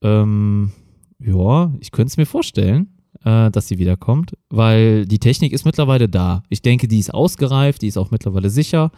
Ähm, 0.03 0.73
ja, 1.19 1.73
ich 1.81 1.91
könnte 1.91 2.09
es 2.09 2.17
mir 2.17 2.27
vorstellen, 2.27 2.99
äh, 3.25 3.51
dass 3.51 3.69
sie 3.69 3.79
wiederkommt, 3.79 4.37
weil 4.49 5.07
die 5.07 5.19
Technik 5.19 5.53
ist 5.53 5.65
mittlerweile 5.65 6.09
da. 6.09 6.43
Ich 6.49 6.63
denke, 6.63 6.89
die 6.89 6.99
ist 6.99 7.13
ausgereift, 7.13 7.83
die 7.83 7.89
ist 7.89 7.99
auch 7.99 8.11
mittlerweile 8.11 8.49
sicher 8.51 8.91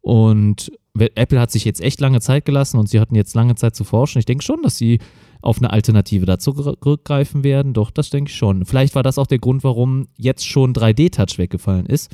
und 0.00 0.70
Apple 0.94 1.40
hat 1.40 1.50
sich 1.50 1.64
jetzt 1.64 1.80
echt 1.80 2.00
lange 2.00 2.20
Zeit 2.20 2.44
gelassen 2.44 2.78
und 2.78 2.88
sie 2.88 3.00
hatten 3.00 3.16
jetzt 3.16 3.34
lange 3.34 3.54
Zeit 3.56 3.74
zu 3.74 3.84
forschen. 3.84 4.18
Ich 4.18 4.24
denke 4.24 4.44
schon, 4.44 4.62
dass 4.62 4.78
sie 4.78 4.98
auf 5.42 5.58
eine 5.58 5.70
Alternative 5.70 6.26
dazu 6.26 6.52
zurückgreifen 6.52 7.44
werden. 7.44 7.72
Doch, 7.74 7.90
das 7.90 8.10
denke 8.10 8.30
ich 8.30 8.36
schon. 8.36 8.64
Vielleicht 8.64 8.94
war 8.94 9.02
das 9.02 9.18
auch 9.18 9.26
der 9.26 9.38
Grund, 9.38 9.64
warum 9.64 10.06
jetzt 10.16 10.46
schon 10.46 10.72
3D-Touch 10.74 11.38
weggefallen 11.38 11.86
ist. 11.86 12.10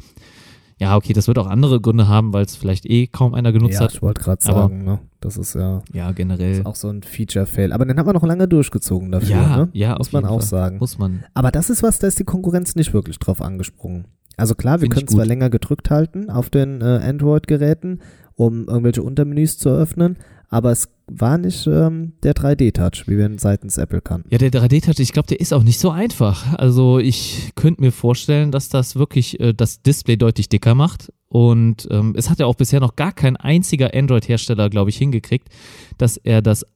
Ja, 0.78 0.96
okay, 0.96 1.12
das 1.12 1.28
wird 1.28 1.38
auch 1.38 1.46
andere 1.46 1.80
Gründe 1.80 2.08
haben, 2.08 2.32
weil 2.32 2.44
es 2.44 2.56
vielleicht 2.56 2.86
eh 2.86 3.06
kaum 3.06 3.34
einer 3.34 3.52
genutzt 3.52 3.74
ja, 3.74 3.80
hat. 3.82 3.92
ich 3.94 4.02
wollte 4.02 4.22
gerade 4.22 4.42
sagen, 4.42 4.84
ne? 4.84 4.98
das 5.20 5.36
ist 5.36 5.54
ja 5.54 5.82
Ja, 5.92 6.10
generell. 6.12 6.52
ist 6.52 6.66
auch 6.66 6.74
so 6.74 6.88
ein 6.88 7.02
Feature-Fail. 7.02 7.72
Aber 7.72 7.84
den 7.84 7.98
hat 7.98 8.06
man 8.06 8.14
noch 8.14 8.24
lange 8.24 8.48
durchgezogen 8.48 9.12
dafür, 9.12 9.30
Ja, 9.30 9.56
ne? 9.56 9.68
ja, 9.72 9.96
muss 9.96 10.08
auf 10.08 10.12
man 10.12 10.24
auch 10.24 10.40
Fall. 10.40 10.48
sagen. 10.48 10.78
Muss 10.78 10.98
man. 10.98 11.24
Aber 11.34 11.50
das 11.52 11.70
ist 11.70 11.82
was, 11.82 11.98
da 11.98 12.06
ist 12.08 12.18
die 12.18 12.24
Konkurrenz 12.24 12.74
nicht 12.74 12.92
wirklich 12.92 13.18
drauf 13.18 13.40
angesprungen. 13.40 14.06
Also 14.36 14.54
klar, 14.54 14.76
wir 14.80 14.86
Find 14.86 14.94
können 14.94 15.08
zwar 15.08 15.26
länger 15.26 15.50
gedrückt 15.50 15.90
halten 15.90 16.30
auf 16.30 16.50
den 16.50 16.80
äh, 16.80 16.84
Android-Geräten, 17.04 18.00
um 18.34 18.66
irgendwelche 18.66 19.02
Untermenüs 19.02 19.58
zu 19.58 19.68
öffnen, 19.68 20.16
aber 20.52 20.70
es 20.70 20.88
war 21.06 21.38
nicht 21.38 21.66
ähm, 21.66 22.12
der 22.22 22.34
3D-Touch, 22.34 23.08
wie 23.08 23.16
wir 23.16 23.24
ihn 23.24 23.38
seitens 23.38 23.78
Apple 23.78 24.02
kannten. 24.02 24.28
Ja, 24.30 24.36
der 24.36 24.50
3D-Touch, 24.52 24.98
ich 24.98 25.12
glaube, 25.12 25.26
der 25.28 25.40
ist 25.40 25.54
auch 25.54 25.62
nicht 25.62 25.80
so 25.80 25.90
einfach. 25.90 26.52
Also 26.58 26.98
ich 26.98 27.52
könnte 27.54 27.80
mir 27.80 27.90
vorstellen, 27.90 28.52
dass 28.52 28.68
das 28.68 28.94
wirklich 28.96 29.40
äh, 29.40 29.54
das 29.54 29.80
Display 29.82 30.16
deutlich 30.18 30.50
dicker 30.50 30.74
macht. 30.74 31.10
Und 31.28 31.88
ähm, 31.90 32.14
es 32.18 32.28
hat 32.28 32.38
ja 32.38 32.44
auch 32.44 32.54
bisher 32.54 32.80
noch 32.80 32.96
gar 32.96 33.12
kein 33.12 33.36
einziger 33.38 33.94
Android-Hersteller, 33.94 34.68
glaube 34.68 34.90
ich, 34.90 34.98
hingekriegt, 34.98 35.48
dass 35.96 36.18
er 36.18 36.42
das, 36.42 36.66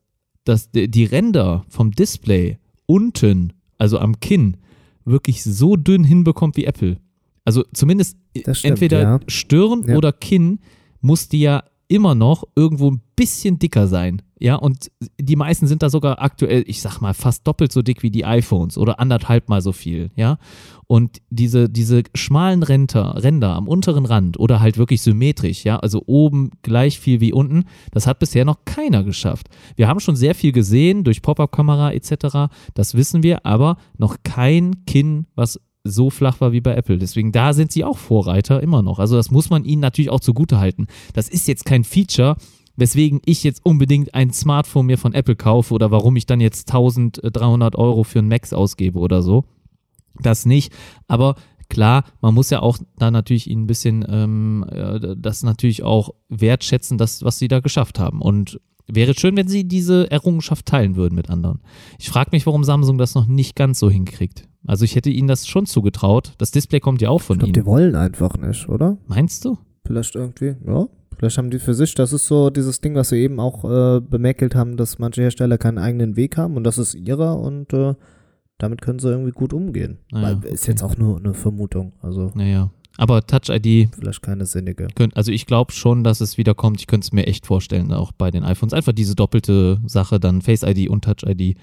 dass 0.45 0.71
die 0.73 1.05
Ränder 1.05 1.67
vom 1.69 1.91
Display 1.91 2.59
unten, 2.87 3.53
also 3.77 3.99
am 3.99 4.21
Kinn, 4.21 4.57
wirklich 5.05 5.45
so 5.45 5.77
dünn 5.77 6.03
hinbekommt 6.03 6.57
wie 6.57 6.65
Apple. 6.65 6.97
Also 7.45 7.63
zumindest 7.75 8.17
stimmt, 8.35 8.65
entweder 8.65 9.03
ja. 9.03 9.21
Stirn 9.29 9.85
Ja. 9.87 9.97
oder 9.97 10.13
Kinn 10.13 10.61
muss 11.03 11.29
die 11.29 11.41
ja 11.41 11.63
immer 11.89 12.15
noch 12.15 12.45
irgendwo 12.55 12.91
ein 12.91 13.01
bisschen 13.17 13.59
dicker 13.59 13.87
sein. 13.87 14.23
Ja, 14.39 14.57
und 14.57 14.91
die 15.19 15.37
meisten 15.37 15.67
sind 15.67 15.83
da 15.83 15.89
sogar 15.89 16.21
aktuell, 16.21 16.63
ich 16.67 16.83
sag 16.83 17.01
mal, 17.01 17.15
fast 17.15 17.47
doppelt 17.47 17.73
so 17.73 17.81
dick 17.81 18.03
wie 18.03 18.11
die 18.11 18.27
iPhones 18.27 18.77
oder 18.77 19.01
anderthalb 19.01 19.49
mal 19.49 19.63
so 19.63 19.73
viel, 19.73 20.11
ja. 20.15 20.39
Und 20.87 21.23
diese, 21.31 21.71
diese 21.71 22.03
schmalen 22.15 22.63
Ränder, 22.63 23.23
Ränder 23.23 23.55
am 23.55 23.67
unteren 23.67 24.05
Rand 24.05 24.39
oder 24.39 24.61
halt 24.61 24.77
wirklich 24.77 25.01
symmetrisch, 25.01 25.65
ja, 25.65 25.79
also 25.79 26.03
oben 26.07 26.51
gleich 26.61 27.01
viel 27.01 27.21
wie 27.21 27.33
unten, 27.33 27.65
das 27.93 28.07
hat 28.07 28.19
bisher 28.19 28.45
noch 28.45 28.67
keiner 28.67 29.03
geschafft. 29.03 29.49
Wir 29.75 29.89
haben 29.89 30.01
schon 30.01 30.17
sehr 30.17 30.35
viel 30.35 30.53
gesehen 30.53 31.03
durch 31.03 31.23
Pop-Up-Kamera 31.23 31.93
etc., 31.93 32.53
das 32.75 32.95
wissen 32.95 33.23
wir, 33.23 33.47
aber 33.47 33.79
noch 33.97 34.19
kein 34.23 34.85
Kinn, 34.85 35.27
was 35.35 35.61
so 35.89 36.11
flach 36.11 36.41
war 36.41 36.53
wie 36.53 36.61
bei 36.61 36.75
Apple. 36.75 36.99
Deswegen 36.99 37.33
da 37.33 37.53
sind 37.53 37.73
sie 37.73 37.85
auch 37.85 37.99
Vorreiter 37.99 38.63
immer 38.63 38.83
noch. 38.83 38.99
Also 38.99 39.17
das 39.17 39.31
muss 39.31 39.51
man 39.51 39.65
ihnen 39.65 39.81
natürlich 39.81 40.11
auch 40.11 40.21
zugute 40.21 40.59
halten. 40.59 40.87
Das 41.15 41.29
ist 41.29 41.49
jetzt 41.49 41.65
kein 41.65 41.85
Feature, 41.85 42.37
weswegen 42.77 43.21
ich 43.25 43.43
jetzt 43.45 43.65
unbedingt 43.65 44.15
ein 44.15 44.33
Smartphone 44.33 44.87
mir 44.87 44.99
von 44.99 45.15
Apple 45.15 45.37
kaufe 45.37 45.75
oder 45.75 45.91
warum 45.91 46.17
ich 46.17 46.27
dann 46.27 46.41
jetzt 46.41 46.69
1300 46.71 47.77
Euro 47.77 48.05
für 48.05 48.21
ein 48.21 48.29
Max 48.29 48.53
ausgebe 48.53 48.99
oder 48.99 49.23
so. 49.23 49.45
Das 50.21 50.47
nicht. 50.47 50.73
Aber 51.09 51.37
klar, 51.69 52.05
man 52.21 52.35
muss 52.35 52.51
ja 52.51 52.61
auch 52.61 52.79
da 52.99 53.11
natürlich 53.11 53.51
ihnen 53.51 53.65
ein 53.65 53.67
bisschen 53.67 54.05
ähm, 54.09 54.67
äh, 54.71 55.17
das 55.17 55.43
natürlich 55.43 55.83
auch 55.83 56.11
wertschätzen, 56.29 56.99
das, 56.99 57.23
was 57.23 57.39
sie 57.39 57.49
da 57.49 57.61
geschafft 57.61 57.99
haben. 57.99 58.21
Und 58.21 58.61
wäre 58.89 59.15
schön, 59.15 59.37
wenn 59.37 59.49
sie 59.49 59.65
diese 59.65 60.11
Errungenschaft 60.11 60.67
teilen 60.67 60.97
würden 60.97 61.15
mit 61.15 61.31
anderen. 61.31 61.61
Ich 61.99 62.09
frage 62.09 62.31
mich, 62.33 62.47
warum 62.47 62.65
Samsung 62.65 62.99
das 62.99 63.15
noch 63.15 63.27
nicht 63.27 63.57
ganz 63.57 63.79
so 63.79 63.91
hinkriegt. 63.91 64.49
Also 64.67 64.85
ich 64.85 64.97
hätte 64.97 65.11
ihnen 65.11 65.29
das 65.29 65.47
schon 65.47 65.67
zugetraut. 65.67 66.35
Das 66.39 66.51
Display 66.51 66.81
kommt 66.81 67.01
ja 67.03 67.09
auch 67.11 67.21
von 67.21 67.37
Ich 67.37 67.39
glaube, 67.41 67.49
ihnen. 67.51 67.55
die 67.55 67.67
wollen 67.67 67.95
einfach 67.95 68.37
nicht, 68.37 68.69
oder? 68.69 68.99
Meinst 69.07 69.45
du? 69.45 69.59
Vielleicht 69.85 70.15
irgendwie, 70.17 70.57
ja. 70.67 70.87
Vielleicht 71.17 71.39
haben 71.39 71.51
die 71.51 71.59
für 71.61 71.73
sich, 71.75 71.95
das 71.95 72.13
ist 72.13 72.27
so 72.27 72.51
dieses 72.51 72.81
Ding, 72.81 72.95
was 72.95 73.11
wir 73.11 73.19
eben 73.19 73.41
auch 73.41 73.65
äh, 73.65 74.01
bemäkelt 74.01 74.55
haben, 74.55 74.77
dass 74.77 74.99
manche 74.99 75.23
Hersteller 75.23 75.57
keinen 75.57 75.79
eigenen 75.79 76.17
Weg 76.17 76.37
haben 76.37 76.57
und 76.57 76.65
das 76.65 76.77
ist 76.77 76.95
ihrer 76.95 77.39
und 77.39 77.73
äh, 77.73 77.95
damit 78.59 78.83
können 78.83 78.99
sie 78.99 79.09
irgendwie 79.09 79.31
gut 79.33 79.53
umgehen. 79.55 79.99
Ah 80.13 80.21
ja, 80.21 80.43
Weil, 80.43 80.53
ist 80.53 80.65
okay. 80.65 80.73
jetzt 80.73 80.83
auch 80.83 80.97
nur 80.99 81.17
eine 81.19 81.33
Vermutung, 81.33 81.93
also 82.03 82.33
Naja. 82.35 82.71
Aber 82.99 83.27
Touch 83.27 83.49
ID 83.51 83.91
vielleicht 83.95 84.23
keine 84.23 84.47
sinnige. 84.47 84.89
könnt, 84.95 85.17
also 85.17 85.31
ich 85.33 85.47
glaube 85.47 85.73
schon, 85.73 86.03
dass 86.05 86.21
es 86.21 86.39
wieder 86.39 86.55
kommt. 86.55 86.81
Ich 86.81 86.87
könnte 86.87 87.05
es 87.07 87.13
mir 87.13 87.27
echt 87.27 87.47
vorstellen, 87.47 87.93
auch 87.93 88.13
bei 88.13 88.31
den 88.31 88.43
iPhones. 88.45 88.73
Einfach 88.73 88.93
diese 88.93 89.15
doppelte 89.15 89.81
Sache, 89.87 90.19
dann 90.19 90.41
Face 90.43 90.63
ID 90.63 90.89
und 90.89 91.05
Touch 91.05 91.23
ID. 91.29 91.57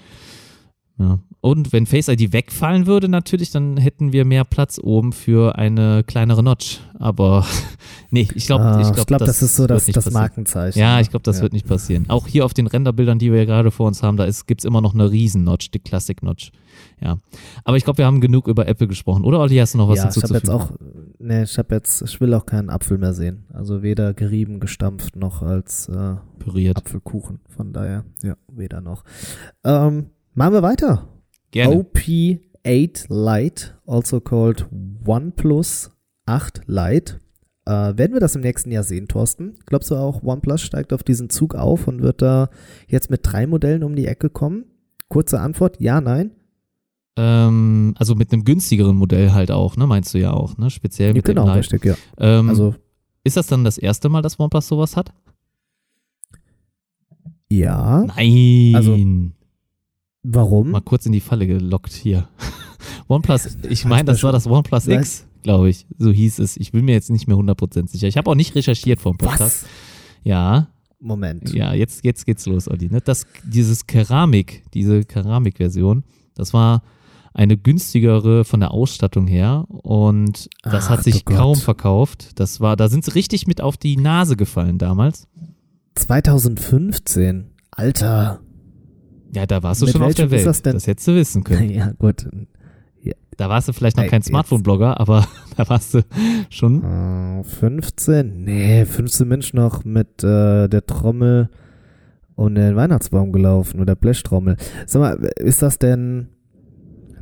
Ja. 0.98 1.18
Und 1.40 1.72
wenn 1.72 1.86
Face 1.86 2.06
ID 2.08 2.32
wegfallen 2.32 2.86
würde, 2.86 3.08
natürlich, 3.08 3.50
dann 3.50 3.76
hätten 3.76 4.12
wir 4.12 4.24
mehr 4.24 4.44
Platz 4.44 4.78
oben 4.82 5.12
für 5.12 5.58
eine 5.58 6.04
kleinere 6.04 6.42
Notch. 6.42 6.78
Aber 7.00 7.44
nee, 8.10 8.28
ich 8.34 8.46
glaube, 8.46 8.64
Ah, 8.64 8.80
ich 8.80 8.92
glaube, 8.92 9.06
glaub, 9.06 9.18
das, 9.18 9.42
ist 9.42 9.56
so 9.56 9.66
das, 9.66 9.86
das. 9.86 10.10
Markenzeichen. 10.12 10.78
Ja, 10.78 10.94
ne? 10.96 11.02
ich 11.02 11.10
glaube, 11.10 11.24
das 11.24 11.38
Ja. 11.38 11.42
wird 11.42 11.52
nicht 11.52 11.66
passieren. 11.66 12.04
Auch 12.08 12.28
hier 12.28 12.44
auf 12.44 12.54
den 12.54 12.68
Renderbildern, 12.68 13.18
die 13.18 13.32
wir 13.32 13.44
gerade 13.44 13.72
vor 13.72 13.88
uns 13.88 14.02
haben, 14.04 14.16
da 14.16 14.28
gibt 14.46 14.60
es 14.60 14.64
immer 14.64 14.80
noch 14.80 14.94
eine 14.94 15.10
Riesen-Notch, 15.10 15.72
die 15.72 15.80
Classic-Notch. 15.80 16.52
Ja. 17.00 17.18
Aber 17.64 17.76
ich 17.76 17.84
glaube, 17.84 17.98
wir 17.98 18.06
haben 18.06 18.20
genug 18.20 18.48
über 18.48 18.66
Apple 18.66 18.88
gesprochen. 18.88 19.24
Oder, 19.24 19.40
Olli, 19.40 19.56
hast 19.56 19.74
du 19.74 19.78
noch 19.78 19.88
was 19.88 19.98
ja, 19.98 20.08
ich 20.08 20.16
habe 20.22 20.34
hinzuzufügen? 20.34 20.46
jetzt 20.46 20.50
auch, 20.50 20.70
nee, 21.18 21.42
ich 21.42 21.58
habe 21.58 21.74
jetzt, 21.74 22.02
ich 22.02 22.20
will 22.20 22.34
auch 22.34 22.46
keinen 22.46 22.70
Apfel 22.70 22.98
mehr 22.98 23.14
sehen. 23.14 23.44
Also 23.52 23.82
weder 23.82 24.14
gerieben, 24.14 24.60
gestampft 24.60 25.16
noch 25.16 25.42
als 25.42 25.88
äh, 25.88 26.16
Püriert. 26.38 26.78
Apfelkuchen. 26.78 27.40
Von 27.48 27.72
daher, 27.72 28.04
ja, 28.22 28.36
weder 28.52 28.80
noch. 28.80 29.04
Ähm, 29.64 30.10
machen 30.34 30.54
wir 30.54 30.62
weiter. 30.62 31.08
Gerne. 31.50 31.76
OP8 31.76 33.06
Lite, 33.08 33.70
also 33.86 34.20
called 34.20 34.66
OnePlus 35.04 35.90
8 36.26 36.62
Lite. 36.66 37.20
Äh, 37.66 37.96
werden 37.96 38.12
wir 38.12 38.20
das 38.20 38.36
im 38.36 38.42
nächsten 38.42 38.70
Jahr 38.70 38.82
sehen, 38.82 39.08
Thorsten? 39.08 39.54
Glaubst 39.66 39.90
du 39.90 39.96
auch, 39.96 40.22
OnePlus 40.22 40.60
steigt 40.60 40.92
auf 40.92 41.02
diesen 41.02 41.30
Zug 41.30 41.54
auf 41.54 41.88
und 41.88 42.02
wird 42.02 42.20
da 42.20 42.50
jetzt 42.88 43.10
mit 43.10 43.20
drei 43.22 43.46
Modellen 43.46 43.84
um 43.84 43.96
die 43.96 44.06
Ecke 44.06 44.28
kommen? 44.30 44.66
Kurze 45.08 45.40
Antwort, 45.40 45.80
ja, 45.80 46.00
nein. 46.00 46.32
Ähm, 47.16 47.94
also 47.96 48.14
mit 48.14 48.32
einem 48.32 48.44
günstigeren 48.44 48.96
Modell 48.96 49.32
halt 49.32 49.50
auch, 49.50 49.76
ne? 49.76 49.86
Meinst 49.86 50.12
du 50.14 50.18
ja 50.18 50.32
auch, 50.32 50.56
ne? 50.58 50.70
Speziell 50.70 51.12
mit 51.12 51.24
genau, 51.24 51.44
dem 51.44 51.54
Lite. 51.54 51.58
richtig, 51.72 51.84
ja. 51.84 51.94
Ähm, 52.18 52.48
Also, 52.48 52.74
ist 53.22 53.36
das 53.36 53.46
dann 53.46 53.64
das 53.64 53.78
erste 53.78 54.08
Mal, 54.08 54.20
dass 54.22 54.38
OnePlus 54.40 54.66
sowas 54.68 54.96
hat? 54.96 55.12
ja. 57.48 58.04
Nein. 58.16 58.72
Also- 58.74 58.96
Warum? 60.26 60.70
Mal 60.70 60.80
kurz 60.80 61.04
in 61.04 61.12
die 61.12 61.20
Falle 61.20 61.46
gelockt 61.46 61.92
hier. 61.92 62.28
OnePlus, 63.08 63.58
ich 63.68 63.84
meine, 63.84 64.06
das 64.06 64.22
war 64.22 64.32
das 64.32 64.46
OnePlus. 64.46 64.86
X, 64.88 65.26
glaube 65.42 65.68
ich. 65.68 65.86
So 65.98 66.10
hieß 66.10 66.38
es. 66.38 66.56
Ich 66.56 66.72
bin 66.72 66.86
mir 66.86 66.92
jetzt 66.92 67.10
nicht 67.10 67.28
mehr 67.28 67.36
100% 67.36 67.88
sicher. 67.88 68.08
Ich 68.08 68.16
habe 68.16 68.30
auch 68.30 68.34
nicht 68.34 68.54
recherchiert 68.54 69.00
vom 69.00 69.18
Podcast. 69.18 69.64
Was? 69.64 69.66
Ja, 70.22 70.68
Moment. 70.98 71.52
ja, 71.52 71.74
jetzt, 71.74 72.02
jetzt 72.04 72.24
geht's 72.24 72.46
los, 72.46 72.66
Olli. 72.68 72.88
Ne? 72.88 73.02
Das, 73.02 73.26
dieses 73.44 73.86
Keramik, 73.86 74.62
diese 74.72 75.04
Keramikversion, 75.04 76.02
das 76.34 76.54
war 76.54 76.82
eine 77.34 77.56
günstigere 77.58 78.44
von 78.44 78.60
der 78.60 78.70
Ausstattung 78.70 79.26
her 79.26 79.64
und 79.68 80.48
das 80.62 80.86
Ach, 80.86 80.90
hat 80.90 81.02
sich 81.04 81.24
du 81.24 81.32
Gott. 81.32 81.36
kaum 81.36 81.56
verkauft. 81.56 82.38
Das 82.40 82.60
war, 82.60 82.76
da 82.76 82.88
sind 82.88 83.04
sie 83.04 83.12
richtig 83.14 83.46
mit 83.46 83.60
auf 83.60 83.76
die 83.76 83.96
Nase 83.96 84.36
gefallen 84.36 84.78
damals. 84.78 85.26
2015. 85.96 87.50
Alter. 87.72 88.40
Ja, 89.34 89.46
da 89.46 89.62
warst 89.64 89.82
du 89.82 89.86
Mit 89.86 89.92
schon 89.94 90.02
auf 90.02 90.14
der 90.14 90.30
Welt. 90.30 90.46
das 90.46 90.62
Das, 90.62 90.62
denn? 90.62 90.80
hättest 90.80 91.08
du 91.08 91.14
wissen 91.16 91.44
können. 91.44 91.70
Ja, 91.70 91.92
gut. 91.98 92.28
Da 93.36 93.48
warst 93.48 93.66
du 93.66 93.72
vielleicht 93.72 93.96
noch 93.96 94.06
kein 94.06 94.22
Smartphone-Blogger, 94.22 95.00
aber 95.00 95.26
da 95.56 95.68
warst 95.68 95.94
du 95.94 96.02
schon. 96.50 96.84
Äh, 96.84 97.42
15? 97.42 98.44
Nee, 98.44 98.84
15 98.84 99.26
Menschen 99.26 99.56
noch 99.56 99.84
mit 99.84 100.22
äh, 100.22 100.68
der 100.68 100.86
Trommel 100.86 101.48
und 102.36 102.54
den 102.54 102.76
Weihnachtsbaum 102.76 103.32
gelaufen 103.32 103.80
oder 103.80 103.96
Blechtrommel. 103.96 104.56
Sag 104.86 105.00
mal, 105.00 105.14
ist 105.38 105.62
das 105.62 105.80
denn, 105.80 106.28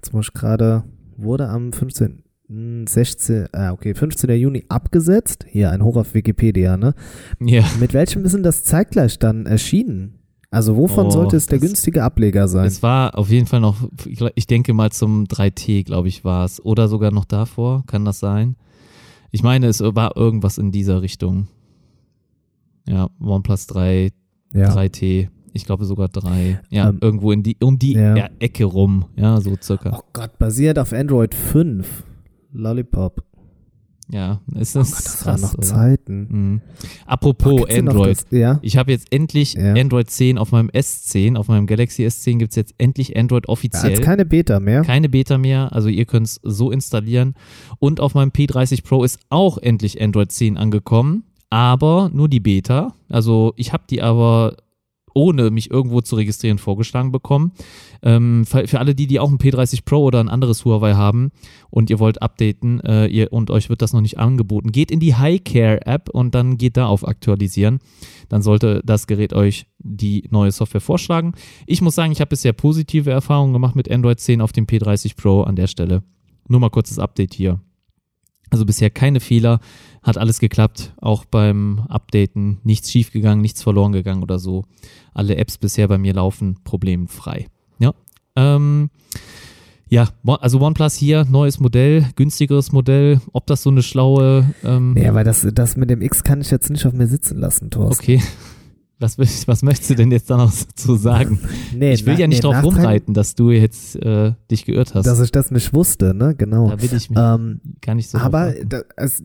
jetzt 0.02 0.12
muss 0.12 0.26
ich 0.28 0.32
gerade, 0.34 0.84
wurde 1.16 1.48
am 1.48 1.72
15. 1.72 2.24
hm, 2.48 2.86
16, 2.86 3.46
ah, 3.52 3.70
okay, 3.72 3.94
15. 3.94 4.30
Juni 4.38 4.64
abgesetzt. 4.68 5.44
Hier, 5.48 5.70
ein 5.70 5.82
Hoch 5.84 5.96
auf 5.96 6.14
Wikipedia, 6.14 6.76
ne? 6.76 6.94
Ja. 7.40 7.64
Mit 7.78 7.94
welchem 7.94 8.24
ist 8.24 8.34
denn 8.34 8.42
das 8.42 8.64
zeitgleich 8.64 9.18
dann 9.18 9.46
erschienen? 9.46 10.18
Also 10.50 10.76
wovon 10.76 11.06
Oh, 11.06 11.10
sollte 11.10 11.36
es 11.36 11.46
der 11.46 11.58
das- 11.60 11.68
günstige 11.68 12.02
Ableger 12.02 12.46
sein? 12.48 12.66
Es 12.66 12.82
war 12.82 13.16
auf 13.16 13.30
jeden 13.30 13.46
Fall 13.46 13.60
noch, 13.60 13.88
ich 14.34 14.46
denke 14.46 14.74
mal 14.74 14.90
zum 14.92 15.24
3T, 15.26 15.84
glaube 15.84 16.08
ich, 16.08 16.24
war 16.24 16.44
es. 16.44 16.62
Oder 16.62 16.88
sogar 16.88 17.10
noch 17.10 17.24
davor, 17.24 17.84
kann 17.86 18.04
das 18.04 18.18
sein? 18.18 18.56
Ich 19.30 19.42
meine, 19.42 19.68
es 19.68 19.80
war 19.80 20.14
irgendwas 20.16 20.58
in 20.58 20.72
dieser 20.72 21.00
Richtung. 21.00 21.46
Ja, 22.86 23.08
OnePlus 23.20 23.66
3, 23.68 24.10
ja. 24.52 24.74
3T. 24.74 25.28
Ich 25.52 25.64
glaube 25.64 25.84
sogar 25.84 26.08
3. 26.08 26.60
Ja, 26.70 26.88
Ähm, 26.88 26.98
irgendwo 27.00 27.32
in 27.32 27.42
die, 27.42 27.56
um 27.62 27.78
die 27.78 27.92
ja. 27.94 28.16
ja, 28.16 28.30
Ecke 28.38 28.64
rum. 28.64 29.04
Ja, 29.16 29.40
so 29.40 29.54
circa. 29.60 29.96
Oh 29.98 30.02
Gott, 30.12 30.38
basiert 30.38 30.78
auf 30.78 30.92
Android 30.92 31.34
5. 31.34 32.04
Lollipop. 32.52 33.22
Ja, 34.10 34.40
ist 34.56 34.76
Oh 34.76 34.80
das, 34.80 34.90
Gott, 34.90 35.04
das 35.06 35.18
krass, 35.20 35.42
waren 35.42 35.50
noch? 35.52 35.60
Zeiten. 35.60 36.26
Mhm. 36.30 36.60
Apropos 37.06 37.60
noch 37.60 37.68
Android. 37.70 38.10
Das, 38.18 38.26
ja. 38.30 38.58
Ich 38.60 38.76
habe 38.76 38.92
jetzt 38.92 39.06
endlich 39.10 39.54
Ja. 39.54 39.72
Android 39.74 40.10
10 40.10 40.36
auf 40.36 40.52
meinem 40.52 40.68
S10, 40.68 41.36
auf 41.36 41.48
meinem 41.48 41.66
Galaxy 41.66 42.04
S10 42.04 42.36
gibt 42.38 42.50
es 42.50 42.56
jetzt 42.56 42.74
endlich 42.76 43.16
Android 43.16 43.48
offiziell. 43.48 43.92
Als 43.92 44.00
keine 44.02 44.26
Beta 44.26 44.60
mehr. 44.60 44.82
Keine 44.82 45.08
Beta 45.08 45.38
mehr, 45.38 45.72
also 45.72 45.88
ihr 45.88 46.04
könnt 46.04 46.26
es 46.26 46.40
so 46.42 46.70
installieren. 46.70 47.34
Und 47.78 48.00
auf 48.00 48.14
meinem 48.14 48.30
P30 48.32 48.84
Pro 48.84 49.02
ist 49.02 49.18
auch 49.30 49.56
endlich 49.56 50.02
Android 50.02 50.30
10 50.30 50.58
angekommen, 50.58 51.24
aber 51.48 52.10
nur 52.12 52.28
die 52.28 52.40
Beta. 52.40 52.94
Also 53.08 53.54
ich 53.56 53.72
habe 53.72 53.84
die 53.88 54.02
aber 54.02 54.56
ohne 55.14 55.50
mich 55.50 55.70
irgendwo 55.70 56.00
zu 56.00 56.16
registrieren 56.16 56.58
vorgeschlagen 56.58 57.12
bekommen. 57.12 57.52
Ähm, 58.02 58.44
für, 58.44 58.78
alle 58.78 58.94
die, 58.94 59.06
die 59.06 59.20
auch 59.20 59.30
ein 59.30 59.38
P30 59.38 59.84
Pro 59.84 60.04
oder 60.04 60.20
ein 60.20 60.28
anderes 60.28 60.64
Huawei 60.64 60.94
haben 60.94 61.30
und 61.70 61.90
ihr 61.90 61.98
wollt 61.98 62.22
updaten 62.22 62.80
äh, 62.80 63.06
ihr, 63.06 63.32
und 63.32 63.50
euch 63.50 63.68
wird 63.68 63.82
das 63.82 63.92
noch 63.92 64.00
nicht 64.00 64.18
angeboten, 64.18 64.72
geht 64.72 64.90
in 64.90 65.00
die 65.00 65.14
Highcare 65.14 65.86
App 65.86 66.08
und 66.10 66.34
dann 66.34 66.58
geht 66.58 66.76
da 66.76 66.86
auf 66.86 67.06
Aktualisieren. 67.06 67.78
Dann 68.28 68.42
sollte 68.42 68.82
das 68.84 69.06
Gerät 69.06 69.32
euch 69.32 69.66
die 69.78 70.24
neue 70.30 70.52
Software 70.52 70.80
vorschlagen. 70.80 71.32
Ich 71.66 71.82
muss 71.82 71.94
sagen, 71.94 72.12
ich 72.12 72.20
habe 72.20 72.30
bisher 72.30 72.52
positive 72.52 73.10
Erfahrungen 73.10 73.52
gemacht 73.52 73.76
mit 73.76 73.90
Android 73.90 74.20
10 74.20 74.40
auf 74.40 74.52
dem 74.52 74.66
P30 74.66 75.16
Pro 75.16 75.42
an 75.42 75.56
der 75.56 75.66
Stelle. 75.66 76.02
Nur 76.48 76.60
mal 76.60 76.70
kurzes 76.70 76.98
Update 76.98 77.34
hier. 77.34 77.60
Also 78.52 78.66
bisher 78.66 78.90
keine 78.90 79.20
Fehler, 79.20 79.60
hat 80.02 80.18
alles 80.18 80.38
geklappt, 80.38 80.92
auch 81.00 81.24
beim 81.24 81.86
Updaten, 81.88 82.58
nichts 82.64 82.90
schiefgegangen, 82.90 83.40
nichts 83.40 83.62
verloren 83.62 83.92
gegangen 83.92 84.22
oder 84.22 84.38
so. 84.38 84.66
Alle 85.14 85.36
Apps 85.36 85.56
bisher 85.56 85.88
bei 85.88 85.96
mir 85.96 86.12
laufen 86.12 86.58
problemfrei. 86.62 87.46
Ja. 87.78 87.94
Ähm, 88.36 88.90
ja, 89.88 90.08
also 90.26 90.60
OnePlus 90.60 90.96
hier, 90.96 91.24
neues 91.30 91.60
Modell, 91.60 92.04
günstigeres 92.14 92.72
Modell. 92.72 93.22
Ob 93.32 93.46
das 93.46 93.62
so 93.62 93.70
eine 93.70 93.82
schlaue. 93.82 94.46
Ähm, 94.62 94.92
Nee, 94.92 95.08
aber 95.08 95.24
das, 95.24 95.46
das 95.54 95.76
mit 95.78 95.88
dem 95.88 96.02
X 96.02 96.22
kann 96.22 96.42
ich 96.42 96.50
jetzt 96.50 96.68
nicht 96.68 96.84
auf 96.84 96.92
mir 96.92 97.06
sitzen 97.06 97.38
lassen, 97.38 97.70
Thorsten. 97.70 98.02
okay. 98.02 98.22
Was, 99.02 99.18
was 99.48 99.62
möchtest 99.62 99.90
du 99.90 99.94
denn 99.96 100.10
jetzt 100.12 100.30
da 100.30 100.36
noch 100.36 100.52
zu 100.52 100.94
sagen? 100.96 101.40
Nee, 101.74 101.92
Ich 101.94 102.06
will 102.06 102.14
na- 102.14 102.20
ja 102.20 102.26
nicht 102.28 102.42
nee, 102.44 102.50
drauf 102.50 102.62
rumreiten, 102.62 103.14
dass 103.14 103.34
du 103.34 103.50
jetzt 103.50 103.96
äh, 103.96 104.32
dich 104.50 104.64
geirrt 104.64 104.94
hast. 104.94 105.06
Dass 105.06 105.20
ich 105.20 105.32
das 105.32 105.50
nicht 105.50 105.74
wusste, 105.74 106.14
ne? 106.14 106.34
Genau. 106.36 106.68
da 106.70 106.80
will 106.80 106.90
ich 106.94 107.10
mich 107.10 107.18
Ähm, 107.18 107.60
gar 107.80 107.94
nicht 107.94 108.08
so 108.10 108.18
aber 108.18 108.52
da, 108.64 108.82
es, 108.96 109.22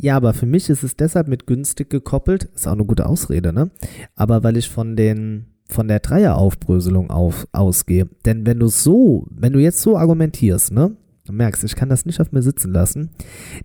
ja, 0.00 0.16
aber 0.16 0.34
für 0.34 0.46
mich 0.46 0.68
ist 0.70 0.82
es 0.82 0.96
deshalb 0.96 1.28
mit 1.28 1.46
günstig 1.46 1.90
gekoppelt. 1.90 2.44
Ist 2.54 2.66
auch 2.66 2.72
eine 2.72 2.84
gute 2.84 3.06
Ausrede, 3.06 3.52
ne? 3.52 3.70
Aber 4.16 4.42
weil 4.42 4.56
ich 4.56 4.68
von 4.68 4.96
den 4.96 5.46
von 5.68 5.88
der 5.88 6.00
Dreieraufbröselung 6.00 7.10
auf, 7.10 7.46
ausgehe. 7.52 8.08
Denn 8.26 8.44
wenn 8.46 8.58
du 8.58 8.68
so, 8.68 9.26
wenn 9.30 9.52
du 9.54 9.58
jetzt 9.58 9.80
so 9.80 9.96
argumentierst, 9.96 10.72
ne? 10.72 10.96
Du 11.24 11.32
merkst, 11.32 11.62
ich 11.62 11.76
kann 11.76 11.88
das 11.88 12.04
nicht 12.04 12.20
auf 12.20 12.32
mir 12.32 12.42
sitzen 12.42 12.72
lassen, 12.72 13.10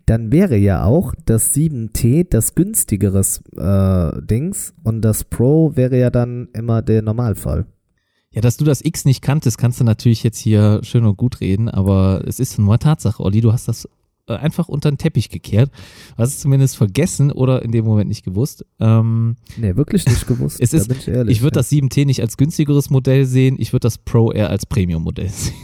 dann 0.05 0.31
wäre 0.31 0.57
ja 0.57 0.83
auch 0.83 1.13
das 1.25 1.55
7T 1.55 2.27
das 2.29 2.53
günstigeres 2.53 3.41
äh, 3.57 4.21
Dings 4.21 4.73
und 4.83 5.01
das 5.01 5.23
Pro 5.23 5.75
wäre 5.75 5.97
ja 5.97 6.11
dann 6.11 6.49
immer 6.53 6.83
der 6.83 7.01
Normalfall. 7.01 7.65
Ja, 8.31 8.41
dass 8.41 8.57
du 8.57 8.65
das 8.65 8.85
X 8.85 9.05
nicht 9.05 9.23
kanntest, 9.23 9.57
kannst 9.57 9.79
du 9.79 9.83
natürlich 9.83 10.21
jetzt 10.21 10.37
hier 10.37 10.81
schön 10.83 11.05
und 11.05 11.17
gut 11.17 11.41
reden, 11.41 11.67
aber 11.67 12.21
es 12.27 12.39
ist 12.39 12.59
nur 12.59 12.77
Tatsache, 12.77 13.23
Olli, 13.23 13.41
du 13.41 13.51
hast 13.51 13.67
das 13.67 13.87
äh, 14.27 14.35
einfach 14.35 14.67
unter 14.67 14.91
den 14.91 14.99
Teppich 14.99 15.29
gekehrt. 15.29 15.71
Du 16.15 16.21
hast 16.21 16.33
es 16.35 16.39
zumindest 16.41 16.77
vergessen 16.77 17.31
oder 17.31 17.63
in 17.63 17.71
dem 17.71 17.85
Moment 17.85 18.09
nicht 18.09 18.23
gewusst. 18.23 18.65
Ähm, 18.79 19.35
Nee, 19.57 19.75
wirklich 19.75 20.05
nicht 20.05 20.27
gewusst. 20.27 20.57
Es 20.61 20.73
ist- 20.73 20.89
bin 20.89 20.97
ich 20.97 21.07
ehrlich. 21.07 21.37
ich 21.37 21.41
würde 21.41 21.55
ja. 21.55 21.61
das 21.61 21.71
7T 21.71 22.05
nicht 22.05 22.21
als 22.21 22.37
günstigeres 22.37 22.91
Modell 22.91 23.25
sehen, 23.25 23.55
ich 23.57 23.73
würde 23.73 23.85
das 23.87 23.97
Pro 23.97 24.31
eher 24.31 24.51
als 24.51 24.67
Premium-Modell 24.67 25.29
sehen. 25.33 25.55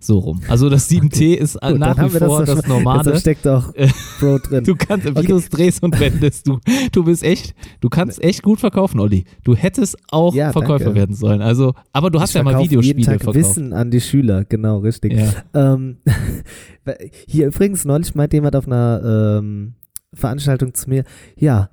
So 0.00 0.18
rum. 0.18 0.40
Also 0.48 0.68
das 0.68 0.90
7T 0.90 1.34
ist 1.34 1.56
äh, 1.56 1.70
Gut, 1.70 1.78
nach 1.78 1.96
wie 1.96 2.18
das 2.18 2.28
vor 2.28 2.44
das, 2.44 2.60
schon- 2.60 2.68
normale. 2.68 2.98
Deshalb 3.04 3.20
steckt 3.20 3.46
auch 3.48 3.72
Pro 4.18 4.38
drin. 4.38 4.64
Du 4.64 4.74
kannst, 4.76 5.06
wie 5.06 5.10
Okay. 5.10 5.26
du 5.28 5.36
es 5.36 5.48
drehst 5.48 5.82
und 5.82 5.98
wendest, 6.00 6.48
du, 6.48 6.58
du 6.90 7.04
bist 7.04 7.22
echt, 7.22 7.54
du 7.80 7.88
kannst 7.88 8.22
echt 8.22 8.42
gut 8.42 8.60
verkaufen, 8.60 8.98
Olli. 9.00 9.24
Du 9.44 9.54
hättest 9.54 9.96
auch 10.10 10.34
Ja, 10.34 10.50
Verkäufer 10.52 10.86
danke. 10.86 10.98
werden 11.00 11.14
sollen. 11.14 11.40
Also, 11.42 11.74
aber 11.92 12.10
du 12.10 12.20
hast 12.20 12.30
ich 12.30 12.34
ja 12.36 12.42
mal 12.42 12.58
Videospiele 12.58 12.82
jeden 12.98 13.02
Tag 13.04 13.22
verkauft. 13.22 13.36
Wissen 13.38 13.72
an 13.72 13.90
die 13.90 14.00
Schüler, 14.00 14.44
genau, 14.44 14.78
richtig. 14.78 15.12
Ja. 15.14 15.32
Ähm, 15.74 15.98
hier 17.26 17.46
übrigens, 17.46 17.84
neulich 17.84 18.14
meinte 18.14 18.36
jemand 18.36 18.56
auf 18.56 18.66
einer 18.66 19.38
ähm, 19.38 19.74
Veranstaltung 20.14 20.74
zu 20.74 20.88
mir, 20.90 21.04
ja, 21.36 21.70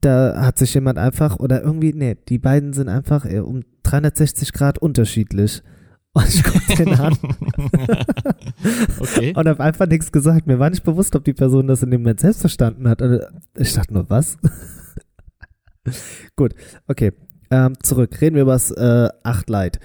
da 0.00 0.42
hat 0.44 0.58
sich 0.58 0.74
jemand 0.74 0.98
einfach, 0.98 1.38
oder 1.38 1.62
irgendwie, 1.62 1.92
nee, 1.94 2.16
die 2.28 2.38
beiden 2.38 2.72
sind 2.72 2.88
einfach 2.88 3.24
äh, 3.24 3.38
um 3.38 3.62
360 3.84 4.52
Grad 4.52 4.78
unterschiedlich. 4.78 5.62
Und 6.14 6.28
ich 6.28 6.42
guck 6.42 6.76
den 6.76 6.94
an 6.94 7.16
okay. 9.00 9.32
und 9.34 9.48
habe 9.48 9.62
einfach 9.62 9.86
nichts 9.86 10.12
gesagt. 10.12 10.46
Mir 10.46 10.58
war 10.58 10.68
nicht 10.68 10.84
bewusst, 10.84 11.16
ob 11.16 11.24
die 11.24 11.32
Person 11.32 11.68
das 11.68 11.82
in 11.82 11.90
dem 11.90 12.02
Moment 12.02 12.20
selbst 12.20 12.40
verstanden 12.40 12.86
hat. 12.86 13.00
Und 13.00 13.22
ich 13.56 13.72
dachte 13.72 13.94
nur, 13.94 14.10
was? 14.10 14.36
Gut, 16.36 16.54
okay. 16.86 17.12
Ähm, 17.50 17.74
zurück. 17.82 18.20
Reden 18.20 18.36
wir 18.36 18.42
über 18.42 18.52
das 18.52 18.70
äh, 18.70 19.08
8 19.22 19.48
Lite. 19.48 19.80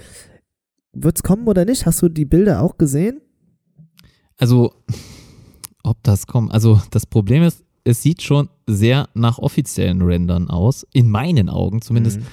Wird's 0.92 1.22
kommen 1.22 1.46
oder 1.46 1.64
nicht? 1.64 1.86
Hast 1.86 2.02
du 2.02 2.08
die 2.08 2.26
Bilder 2.26 2.60
auch 2.60 2.76
gesehen? 2.76 3.22
Also, 4.36 4.74
ob 5.82 6.02
das 6.02 6.26
kommt. 6.26 6.52
Also, 6.52 6.80
das 6.90 7.06
Problem 7.06 7.42
ist, 7.42 7.64
es 7.84 8.02
sieht 8.02 8.20
schon 8.22 8.50
sehr 8.66 9.08
nach 9.14 9.38
offiziellen 9.38 10.02
Rendern 10.02 10.50
aus. 10.50 10.86
In 10.92 11.10
meinen 11.10 11.48
Augen 11.48 11.80
zumindest. 11.80 12.20
Mhm. 12.20 12.26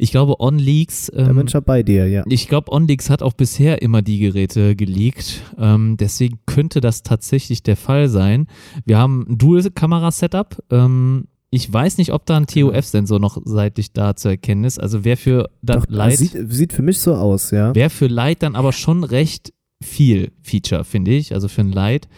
Ich 0.00 0.10
glaube, 0.10 0.40
OnLeaks. 0.40 1.12
Ähm, 1.14 1.44
ich 1.46 1.52
ja 1.52 1.60
bei 1.60 1.82
dir, 1.82 2.08
ja. 2.08 2.24
ich 2.26 2.48
glaube, 2.48 2.72
OnLeaks 2.72 3.10
hat 3.10 3.22
auch 3.22 3.34
bisher 3.34 3.82
immer 3.82 4.00
die 4.00 4.18
Geräte 4.18 4.74
geleakt. 4.74 5.42
Ähm, 5.58 5.96
deswegen 5.98 6.38
könnte 6.46 6.80
das 6.80 7.02
tatsächlich 7.02 7.62
der 7.62 7.76
Fall 7.76 8.08
sein. 8.08 8.46
Wir 8.86 8.96
haben 8.96 9.26
ein 9.28 9.36
Dual-Kamera-Setup. 9.38 10.62
Ähm, 10.70 11.26
ich 11.50 11.70
weiß 11.70 11.98
nicht, 11.98 12.12
ob 12.12 12.24
da 12.26 12.38
ein 12.38 12.46
Genau. 12.46 12.70
TOF-Sensor 12.70 13.18
noch 13.20 13.42
seitlich 13.44 13.92
da 13.92 14.16
zu 14.16 14.28
erkennen 14.28 14.64
ist. 14.64 14.80
Also 14.80 15.04
wer 15.04 15.16
für 15.16 15.50
dann 15.62 15.80
Doch, 15.80 15.86
Light, 15.88 16.16
sieht, 16.18 16.36
sieht 16.48 16.72
für 16.72 16.82
mich 16.82 16.98
so 17.00 17.14
aus, 17.14 17.50
ja. 17.50 17.74
wäre 17.74 17.90
für 17.90 18.06
Light 18.06 18.42
dann 18.42 18.54
aber 18.54 18.72
schon 18.72 19.04
recht 19.04 19.52
viel 19.82 20.32
Feature, 20.42 20.84
finde 20.84 21.10
ich. 21.10 21.34
Also 21.34 21.48
für 21.48 21.60
ein 21.60 21.72
Light. 21.72 22.08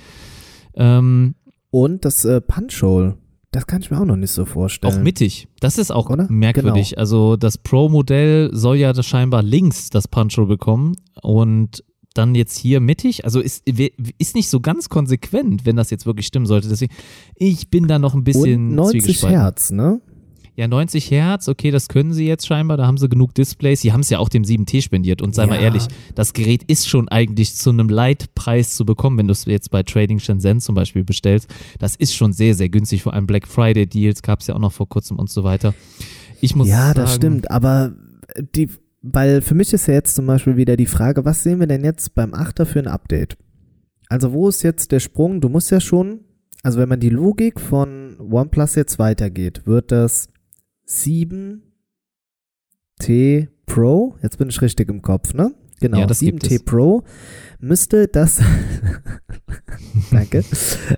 Ähm, 0.75 1.35
Und 1.71 2.05
das 2.05 2.25
äh, 2.25 2.41
Punch-Hole, 2.41 3.17
das 3.53 3.67
kann 3.67 3.83
ich 3.83 3.91
mir 3.91 4.01
auch 4.01 4.07
noch 4.07 4.17
nicht 4.17 4.31
so 4.31 4.47
vorstellen. 4.47 4.95
Auch 4.95 4.99
mittig. 4.99 5.47
Das 5.61 5.77
ist 5.79 5.91
auch 5.93 6.09
Oder? 6.09 6.27
merkwürdig. 6.31 6.91
Genau. 6.91 7.01
Also 7.01 7.37
das 7.37 7.59
Pro-Modell 7.59 8.51
soll 8.53 8.77
ja 8.77 8.93
das 8.95 9.07
scheinbar 9.07 9.43
links 9.43 9.91
das 9.91 10.09
Punch-Hole 10.09 10.47
bekommen 10.47 10.97
und 11.21 11.85
dann 12.15 12.35
jetzt 12.35 12.57
hier 12.57 12.81
mittig. 12.81 13.25
Also 13.25 13.41
ist, 13.41 13.69
ist 14.19 14.35
nicht 14.35 14.49
so 14.49 14.61
ganz 14.61 14.89
konsequent, 14.89 15.67
wenn 15.67 15.77
das 15.77 15.91
jetzt 15.91 16.07
wirklich 16.07 16.27
stimmen 16.27 16.47
sollte. 16.47 16.69
Deswegen, 16.69 16.93
ich 17.35 17.69
bin 17.69 17.89
da 17.89 17.99
noch 17.99 18.15
ein 18.15 18.25
bisschen 18.25 18.71
Und 18.71 18.75
90 18.75 19.03
zwiegespalten. 19.03 19.41
Hertz, 19.41 19.71
ne? 19.71 20.01
Ja, 20.55 20.69
90 20.69 21.11
Hertz, 21.11 21.49
okay, 21.49 21.71
das 21.71 21.89
können 21.89 22.13
sie 22.13 22.27
jetzt 22.27 22.47
scheinbar, 22.47 22.77
da 22.77 22.87
haben 22.87 22.99
sie 22.99 23.09
genug 23.09 23.35
Displays. 23.35 23.81
Sie 23.81 23.93
haben 23.93 24.01
es 24.01 24.11
ja 24.11 24.19
auch 24.19 24.29
dem 24.29 24.43
7T 24.45 24.83
spendiert 24.83 25.23
und 25.23 25.35
sei 25.35 25.47
mal 25.47 25.57
Ja. 25.57 25.63
ehrlich, 25.63 25.89
das 26.15 26.35
Gerät 26.35 26.63
ist 26.65 26.89
schon 26.89 27.09
eigentlich 27.09 27.55
zu 27.55 27.71
einem 27.71 27.89
Leitpreis 27.89 28.75
zu 28.77 28.85
bekommen, 28.85 29.17
wenn 29.17 29.29
du 29.29 29.33
es 29.33 29.47
jetzt 29.47 29.71
bei 29.71 29.83
Trading 29.83 30.19
Shenzhen 30.19 30.61
zum 30.61 30.75
Beispiel 30.75 31.05
bestellst. 31.05 31.49
Das 31.79 31.97
ist 31.97 32.15
schon 32.15 32.35
sehr, 32.35 32.55
sehr 32.55 32.69
günstig, 32.69 33.03
vor 33.03 33.15
allem 33.15 33.27
Black 33.27 33.49
Friday 33.49 33.87
Deals 33.87 34.21
gab 34.21 34.41
es 34.41 34.47
ja 34.47 34.55
auch 34.55 34.59
noch 34.61 34.73
vor 34.73 34.89
kurzem 34.89 35.19
und 35.19 35.31
so 35.31 35.43
weiter. 35.43 35.75
Ich 36.43 36.55
muss 36.55 36.69
Ja, 36.69 36.89
sagen, 36.89 36.95
das 36.97 37.15
stimmt, 37.15 37.51
aber 37.51 37.95
die, 38.55 38.69
weil 39.01 39.41
für 39.41 39.55
mich 39.55 39.73
ist 39.73 39.87
ja 39.89 39.95
jetzt 39.95 40.15
zum 40.15 40.27
Beispiel 40.27 40.57
wieder 40.59 40.77
die 40.77 40.87
Frage, 40.87 41.25
was 41.25 41.43
sehen 41.43 41.61
wir 41.61 41.67
denn 41.67 41.83
jetzt 41.83 42.15
beim 42.15 42.35
Achter 42.35 42.67
für 42.67 42.79
ein 42.79 42.89
Update? 42.89 43.39
Also 44.11 44.33
wo 44.35 44.49
ist 44.51 44.63
jetzt 44.63 44.93
der 44.93 45.01
Sprung? 45.01 45.41
Du 45.41 45.49
musst 45.49 45.71
ja 45.71 45.81
schon, 45.81 46.21
also 46.63 46.79
wenn 46.79 46.91
man 46.91 47.01
die 47.01 47.09
Logik 47.09 47.59
von 47.59 48.17
OnePlus 48.21 48.75
jetzt 48.75 48.99
weitergeht, 48.99 49.63
wird 49.65 49.91
das 49.91 50.29
7T 50.87 51.63
Pro, 53.67 54.17
jetzt 54.23 54.39
bin 54.39 54.49
ich 54.49 54.61
richtig 54.61 54.89
im 54.89 55.03
Kopf, 55.03 55.35
ne? 55.35 55.55
Genau, 55.81 55.99
Ja, 55.99 56.07
das 56.07 56.21
gibt 56.21 56.45
7T 56.45 56.55
es. 56.57 56.63
Pro 56.65 57.05
müsste 57.59 58.09
das, 58.09 58.41
danke, 60.11 60.45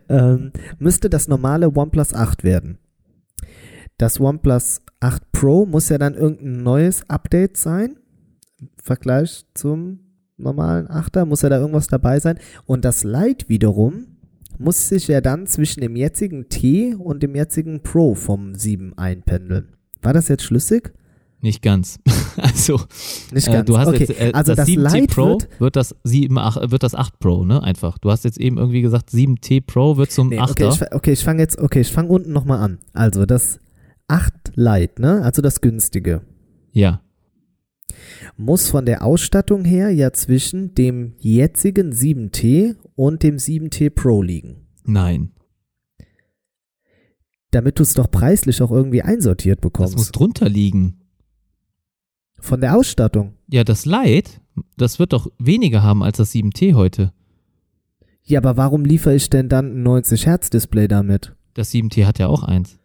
ähm, 0.09 0.53
müsste 0.79 1.09
das 1.09 1.29
normale 1.29 1.75
OnePlus 1.75 2.13
8 2.13 2.45
werden. 2.45 2.79
Das 3.97 4.21
OnePlus 4.21 4.83
8 5.01 5.33
Pro 5.33 5.67
muss 5.67 5.89
ja 5.89 5.99
dann 5.99 6.15
irgendein 6.15 6.63
neues 6.63 7.09
Update 7.09 7.57
sein. 7.57 7.97
Im 8.61 8.69
Vergleich 8.77 9.45
zum 9.55 10.01
normalen 10.37 10.89
8er 10.89 11.25
muss 11.27 11.43
ja 11.43 11.49
da 11.49 11.59
irgendwas 11.59 11.87
dabei 11.87 12.19
sein. 12.21 12.39
Und 12.67 12.85
das 12.85 13.05
Lite 13.05 13.49
wiederum 13.49 14.14
muss 14.59 14.89
sich 14.89 15.09
ja 15.09 15.21
dann 15.21 15.47
zwischen 15.47 15.81
dem 15.81 15.97
jetzigen 15.97 16.49
T 16.49 16.95
und 16.95 17.23
dem 17.23 17.35
jetzigen 17.35 17.83
Pro 17.83 18.15
vom 18.15 18.55
7 18.55 18.97
einpendeln. 18.97 19.75
War 20.03 20.13
das 20.13 20.29
jetzt 20.29 20.43
schlüssig? 20.45 20.93
Nicht 21.41 21.61
ganz. 21.61 21.99
also, 22.39 22.81
Nicht 23.31 23.49
äh, 23.49 23.53
ganz. 23.53 23.67
du 23.67 23.77
hast 23.77 23.89
okay. 23.89 24.07
jetzt, 24.09 24.19
äh, 24.19 24.31
also 24.33 24.55
das, 24.55 24.67
das, 24.67 24.69
7T 24.69 24.95
Lite 24.95 25.15
Pro 25.15 25.27
wird, 25.29 25.61
wird, 25.61 25.77
das 25.77 25.95
7, 26.03 26.39
8, 26.39 26.71
wird 26.71 26.83
das 26.83 26.95
8 26.95 27.19
Pro, 27.19 27.45
ne? 27.45 27.63
Einfach. 27.63 27.99
Du 27.99 28.11
hast 28.11 28.25
jetzt 28.25 28.41
eben 28.41 28.57
irgendwie 28.57 28.81
gesagt, 28.81 29.11
7T 29.11 29.61
Pro 29.67 29.99
wird 29.99 30.11
zum 30.11 30.29
nee, 30.29 30.41
8er. 30.41 30.51
okay, 30.51 30.69
ich, 30.69 30.95
okay, 30.95 31.13
ich 31.13 31.23
fange 31.23 31.43
jetzt, 31.43 31.59
okay, 31.59 31.81
ich 31.81 31.93
fange 31.93 32.09
unten 32.09 32.33
nochmal 32.33 32.61
an. 32.61 32.79
Also 32.95 33.27
das 33.27 33.59
8 34.09 34.53
Lite, 34.55 35.03
ne? 35.03 35.23
Also 35.23 35.43
das 35.43 35.61
günstige. 35.61 36.23
ja. 36.73 37.01
Muss 38.37 38.71
von 38.71 38.87
der 38.87 39.05
Ausstattung 39.05 39.65
her 39.65 39.91
ja 39.91 40.13
zwischen 40.13 40.75
dem 40.75 41.15
jetzigen 41.19 41.93
7T 41.93 42.77
und 42.95 43.23
dem 43.23 43.37
7T 43.37 43.91
Pro 43.91 44.23
liegen. 44.23 44.67
Nein. 44.85 45.31
Damit 47.51 47.79
du 47.79 47.83
es 47.83 47.95
doch 47.95 48.11
preislich 48.11 48.61
auch 48.63 48.71
irgendwie 48.71 49.03
einsortiert 49.03 49.59
Das 49.59 49.65
muss 49.65 49.91
bekommst. 49.91 50.19
drunter 50.19 50.49
liegen. 50.49 51.01
Von 52.41 52.61
der 52.61 52.77
Ausstattung. 52.77 53.35
Ja, 53.49 53.65
das 53.65 53.87
Lite, 53.87 54.41
das 54.77 54.99
wird 54.99 55.13
doch 55.13 55.31
weniger 55.39 55.83
haben 55.83 56.03
als 56.03 56.19
das 56.19 56.33
7T 56.35 56.75
heute. 56.75 57.13
Ja, 58.25 58.41
aber 58.41 58.57
warum 58.57 58.85
liefere 58.85 59.15
ich 59.15 59.31
denn 59.31 59.49
dann 59.49 59.79
ein 59.79 59.83
90 59.83 60.27
Hertz 60.27 60.51
Display 60.51 60.89
damit? 60.89 61.35
Das 61.55 61.71
7T 61.73 62.05
hat 62.07 62.19
ja 62.19 62.27
auch 62.27 62.43
eins. 62.43 62.79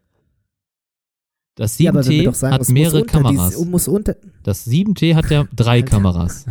Das 1.60 1.78
7T 1.78 2.24
ja, 2.24 2.32
sagen, 2.32 2.53
hat 2.53 2.70
mehrere 2.70 3.01
unter 3.01 3.22
Kameras. 3.22 3.57
Unter, 3.57 4.16
Das 4.43 4.66
7T 4.66 5.14
hat 5.14 5.30
ja 5.30 5.45
drei 5.53 5.82
Kameras. 5.82 6.45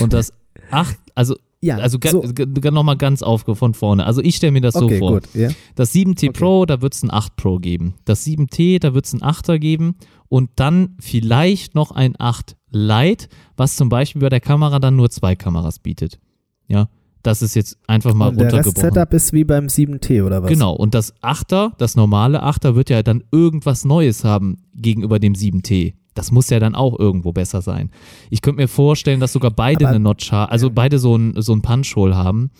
Und 0.00 0.12
das 0.12 0.32
8, 0.70 0.96
also, 1.16 1.34
ja, 1.60 1.78
also 1.78 1.98
so. 2.08 2.22
nochmal 2.70 2.96
ganz 2.96 3.24
auf 3.24 3.42
von 3.42 3.74
vorne. 3.74 4.06
Also 4.06 4.22
ich 4.22 4.36
stelle 4.36 4.52
mir 4.52 4.60
das 4.60 4.76
okay, 4.76 4.94
so 4.94 4.98
vor. 5.00 5.12
gut, 5.14 5.34
ja. 5.34 5.48
Das 5.74 5.92
7T 5.92 6.28
Okay. 6.28 6.38
Pro, 6.38 6.66
da 6.66 6.80
wird 6.80 6.94
es 6.94 7.02
ein 7.02 7.10
8 7.12 7.34
Pro 7.34 7.58
geben. 7.58 7.94
Das 8.04 8.24
7T, 8.24 8.78
da 8.78 8.94
wird 8.94 9.06
es 9.06 9.12
ein 9.12 9.22
8er 9.22 9.58
geben. 9.58 9.96
Und 10.28 10.50
dann 10.54 10.94
vielleicht 11.00 11.74
noch 11.74 11.90
ein 11.90 12.14
8 12.16 12.56
Lite, 12.70 13.26
was 13.56 13.74
zum 13.74 13.88
Beispiel 13.88 14.22
bei 14.22 14.28
der 14.28 14.40
Kamera 14.40 14.78
dann 14.78 14.94
nur 14.94 15.10
zwei 15.10 15.34
Kameras 15.34 15.80
bietet. 15.80 16.20
Ja, 16.68 16.88
das 17.22 17.42
ist 17.42 17.54
jetzt 17.54 17.78
einfach 17.86 18.14
mal 18.14 18.28
Und 18.28 18.40
runtergebrochen. 18.40 18.90
Setup 18.90 19.12
ist 19.12 19.32
wie 19.32 19.44
beim 19.44 19.66
7T 19.66 20.24
oder 20.24 20.42
was? 20.42 20.50
Genau, 20.50 20.72
und 20.74 20.94
das 20.94 21.14
8er, 21.22 21.72
das 21.78 21.96
normale 21.96 22.42
8er 22.42 22.74
wird 22.74 22.90
ja 22.90 23.02
dann 23.02 23.22
irgendwas 23.30 23.84
Neues 23.84 24.24
haben 24.24 24.58
gegenüber 24.74 25.18
dem 25.18 25.34
7T. 25.34 25.94
Das 26.14 26.30
muss 26.30 26.50
ja 26.50 26.60
dann 26.60 26.74
auch 26.74 26.98
irgendwo 26.98 27.32
besser 27.32 27.62
sein. 27.62 27.90
Ich 28.28 28.42
könnte 28.42 28.60
mir 28.60 28.68
vorstellen, 28.68 29.20
dass 29.20 29.32
sogar 29.32 29.50
beide 29.50 29.86
Aber- 29.86 29.94
eine 29.94 30.00
Notch 30.04 30.30
haben, 30.32 30.50
also 30.52 30.70
beide 30.70 30.98
so 30.98 31.16
ein, 31.16 31.34
so 31.40 31.54
ein 31.54 31.62
Punch-Hole 31.62 32.14
haben. 32.16 32.50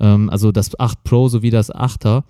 Ähm, 0.00 0.28
also 0.30 0.50
das 0.52 0.78
8 0.78 1.04
Pro 1.04 1.28
sowie 1.28 1.50
das 1.50 1.72
8er. 1.72 2.24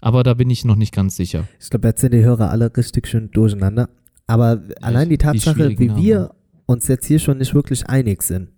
Aber 0.00 0.22
da 0.22 0.34
bin 0.34 0.50
ich 0.50 0.64
noch 0.64 0.76
nicht 0.76 0.94
ganz 0.94 1.16
sicher. 1.16 1.44
Ich 1.60 1.70
glaube, 1.70 1.88
jetzt 1.88 2.00
sind 2.00 2.12
die 2.14 2.22
Hörer 2.22 2.50
alle 2.50 2.70
richtig 2.76 3.08
schön 3.08 3.30
durcheinander. 3.32 3.88
Aber 4.26 4.62
allein 4.82 5.08
die 5.08 5.16
die 5.16 5.24
Tatsache, 5.24 5.54
schwierigen 5.54 5.96
wie 5.96 6.02
wir 6.02 6.30
uns 6.66 6.86
jetzt 6.88 7.06
hier 7.06 7.18
schon 7.18 7.38
nicht 7.38 7.54
wirklich 7.54 7.88
einig 7.88 8.22
sind. 8.22 8.48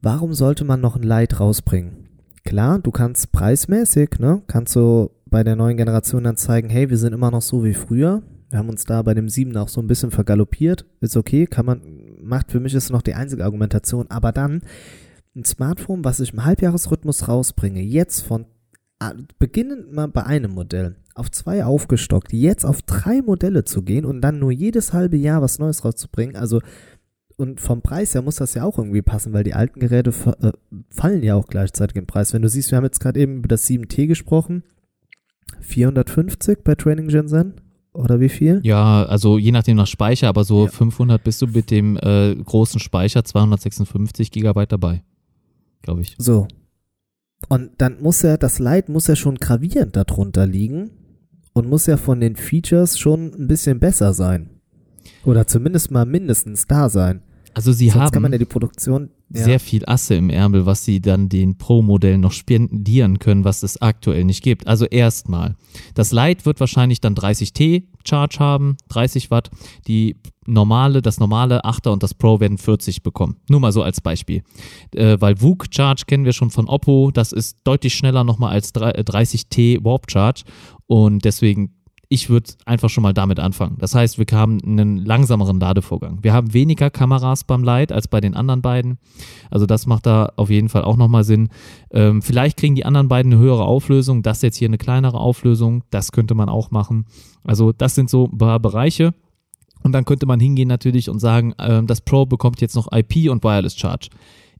Warum 0.00 0.32
sollte 0.32 0.64
man 0.64 0.80
noch 0.80 0.96
ein 0.96 1.02
Lite 1.02 1.38
rausbringen? 1.38 2.08
Klar, 2.44 2.78
du 2.78 2.90
kannst 2.90 3.32
preismäßig, 3.32 4.18
ne, 4.20 4.42
kannst 4.46 4.76
du 4.76 5.10
bei 5.26 5.44
der 5.44 5.56
neuen 5.56 5.76
Generation 5.76 6.24
dann 6.24 6.36
zeigen, 6.36 6.70
hey, 6.70 6.88
wir 6.88 6.96
sind 6.96 7.12
immer 7.12 7.30
noch 7.30 7.42
so 7.42 7.64
wie 7.64 7.74
früher. 7.74 8.22
Wir 8.50 8.58
haben 8.58 8.68
uns 8.68 8.84
da 8.84 9.02
bei 9.02 9.12
dem 9.12 9.28
7 9.28 9.54
auch 9.56 9.68
so 9.68 9.80
ein 9.80 9.86
bisschen 9.86 10.10
vergaloppiert. 10.10 10.86
Ist 11.00 11.16
okay, 11.16 11.46
kann 11.46 11.66
man, 11.66 11.82
macht 12.22 12.50
für 12.50 12.60
mich 12.60 12.74
ist 12.74 12.90
noch 12.90 13.02
die 13.02 13.14
einzige 13.14 13.44
Argumentation. 13.44 14.06
Aber 14.08 14.32
dann 14.32 14.62
ein 15.36 15.44
Smartphone, 15.44 16.04
was 16.04 16.20
ich 16.20 16.32
im 16.32 16.44
Halbjahresrhythmus 16.44 17.28
rausbringe, 17.28 17.82
jetzt 17.82 18.22
von 18.22 18.46
ah, 19.00 19.12
beginnend 19.38 19.92
mal 19.92 20.08
bei 20.08 20.24
einem 20.24 20.52
Modell, 20.52 20.96
auf 21.14 21.30
zwei 21.30 21.64
aufgestockt, 21.64 22.32
jetzt 22.32 22.64
auf 22.64 22.82
drei 22.82 23.20
Modelle 23.20 23.64
zu 23.64 23.82
gehen 23.82 24.06
und 24.06 24.20
dann 24.20 24.38
nur 24.38 24.52
jedes 24.52 24.92
halbe 24.92 25.16
Jahr 25.16 25.42
was 25.42 25.58
Neues 25.58 25.84
rauszubringen, 25.84 26.36
also 26.36 26.60
und 27.38 27.60
vom 27.60 27.82
Preis 27.82 28.14
her 28.14 28.22
muss 28.22 28.36
das 28.36 28.54
ja 28.54 28.64
auch 28.64 28.78
irgendwie 28.78 29.00
passen, 29.00 29.32
weil 29.32 29.44
die 29.44 29.54
alten 29.54 29.78
Geräte 29.78 30.12
äh, 30.42 30.50
fallen 30.90 31.22
ja 31.22 31.36
auch 31.36 31.46
gleichzeitig 31.46 31.96
im 31.96 32.06
Preis. 32.06 32.32
Wenn 32.32 32.42
du 32.42 32.48
siehst, 32.48 32.72
wir 32.72 32.76
haben 32.76 32.84
jetzt 32.84 32.98
gerade 32.98 33.20
eben 33.20 33.36
über 33.38 33.48
das 33.48 33.66
7T 33.66 34.08
gesprochen, 34.08 34.64
450 35.60 36.58
bei 36.64 36.74
Training 36.74 37.10
Shenzhen 37.10 37.54
oder 37.92 38.18
wie 38.18 38.28
viel? 38.28 38.60
Ja, 38.64 39.04
also 39.04 39.38
je 39.38 39.52
nachdem 39.52 39.76
nach 39.76 39.86
Speicher, 39.86 40.28
aber 40.28 40.42
so 40.42 40.64
Ja. 40.64 40.70
500 40.70 41.22
bist 41.22 41.40
du 41.40 41.46
mit 41.46 41.70
dem 41.70 41.96
äh, 41.96 42.34
großen 42.34 42.80
Speicher 42.80 43.24
256 43.24 44.32
Gigabyte 44.32 44.72
dabei. 44.72 45.04
Glaube 45.82 46.02
ich. 46.02 46.16
So. 46.18 46.48
Und 47.48 47.70
dann 47.78 48.02
muss 48.02 48.22
ja, 48.22 48.36
das 48.36 48.58
Lite 48.58 48.90
muss 48.90 49.06
ja 49.06 49.14
schon 49.14 49.36
gravierend 49.36 49.94
darunter 49.94 50.44
liegen 50.44 50.90
und 51.52 51.68
muss 51.68 51.86
ja 51.86 51.96
von 51.96 52.18
den 52.18 52.34
Features 52.34 52.98
schon 52.98 53.32
ein 53.32 53.46
bisschen 53.46 53.78
besser 53.78 54.12
sein. 54.12 54.50
Oder 55.24 55.46
zumindest 55.46 55.92
mal 55.92 56.04
mindestens 56.04 56.66
da 56.66 56.88
sein. 56.88 57.22
Also 57.54 57.72
sie 57.72 57.88
Sonst 57.88 58.02
haben 58.04 58.10
kann 58.12 58.22
man 58.22 58.32
ja 58.32 58.38
die 58.38 58.44
Produktion. 58.44 59.10
Ja. 59.30 59.44
sehr 59.44 59.60
viel 59.60 59.84
Asse 59.86 60.14
im 60.14 60.30
Ärmel, 60.30 60.64
was 60.64 60.86
sie 60.86 61.00
dann 61.00 61.28
den 61.28 61.58
Pro-Modellen 61.58 62.20
noch 62.20 62.32
spendieren 62.32 63.18
können, 63.18 63.44
was 63.44 63.62
es 63.62 63.80
aktuell 63.82 64.24
nicht 64.24 64.42
gibt. 64.42 64.66
Also 64.66 64.86
erstmal, 64.86 65.54
das 65.94 66.12
Lite 66.12 66.46
wird 66.46 66.60
wahrscheinlich 66.60 67.02
dann 67.02 67.14
30T 67.14 67.82
Charge 68.08 68.38
haben, 68.38 68.78
30 68.88 69.30
Watt. 69.30 69.50
Die 69.86 70.16
normale, 70.46 71.02
das 71.02 71.20
normale 71.20 71.64
8er 71.64 71.90
und 71.90 72.02
das 72.02 72.14
Pro 72.14 72.40
werden 72.40 72.56
40 72.56 73.02
bekommen. 73.02 73.36
Nur 73.50 73.60
mal 73.60 73.72
so 73.72 73.82
als 73.82 74.00
Beispiel. 74.00 74.42
Äh, 74.94 75.20
weil 75.20 75.40
VOOC 75.40 75.66
Charge 75.70 76.04
kennen 76.06 76.24
wir 76.24 76.32
schon 76.32 76.50
von 76.50 76.68
Oppo, 76.68 77.10
das 77.12 77.32
ist 77.32 77.58
deutlich 77.64 77.94
schneller 77.94 78.24
nochmal 78.24 78.52
als 78.52 78.72
3 78.72 78.90
äh, 78.92 79.02
30T 79.02 79.84
Warp 79.84 80.10
Charge 80.10 80.44
und 80.86 81.24
deswegen 81.26 81.74
ich 82.10 82.30
würde 82.30 82.52
einfach 82.64 82.88
schon 82.88 83.02
mal 83.02 83.12
damit 83.12 83.38
anfangen. 83.38 83.76
Das 83.78 83.94
heißt, 83.94 84.18
wir 84.18 84.26
haben 84.32 84.58
einen 84.64 85.04
langsameren 85.04 85.60
Ladevorgang. 85.60 86.18
Wir 86.22 86.32
haben 86.32 86.54
weniger 86.54 86.88
Kameras 86.88 87.44
beim 87.44 87.62
Lite 87.62 87.94
als 87.94 88.08
bei 88.08 88.20
den 88.20 88.34
anderen 88.34 88.62
beiden. 88.62 88.98
Also 89.50 89.66
das 89.66 89.86
macht 89.86 90.06
da 90.06 90.32
auf 90.36 90.48
jeden 90.48 90.70
Fall 90.70 90.84
auch 90.84 90.96
nochmal 90.96 91.24
Sinn. 91.24 91.50
Ähm, 91.90 92.22
vielleicht 92.22 92.56
kriegen 92.56 92.74
die 92.74 92.86
anderen 92.86 93.08
beiden 93.08 93.32
eine 93.32 93.42
höhere 93.42 93.64
Auflösung. 93.64 94.22
Das 94.22 94.40
jetzt 94.40 94.56
hier 94.56 94.68
eine 94.68 94.78
kleinere 94.78 95.18
Auflösung. 95.18 95.84
Das 95.90 96.12
könnte 96.12 96.34
man 96.34 96.48
auch 96.48 96.70
machen. 96.70 97.04
Also 97.44 97.72
das 97.72 97.94
sind 97.94 98.08
so 98.08 98.30
ein 98.32 98.38
paar 98.38 98.58
Bereiche. 98.58 99.12
Und 99.82 99.92
dann 99.92 100.06
könnte 100.06 100.26
man 100.26 100.40
hingehen 100.40 100.68
natürlich 100.68 101.10
und 101.10 101.18
sagen, 101.18 101.54
ähm, 101.58 101.86
das 101.86 102.00
Pro 102.00 102.24
bekommt 102.24 102.60
jetzt 102.62 102.74
noch 102.74 102.88
IP 102.90 103.30
und 103.30 103.44
Wireless 103.44 103.76
Charge. 103.76 104.08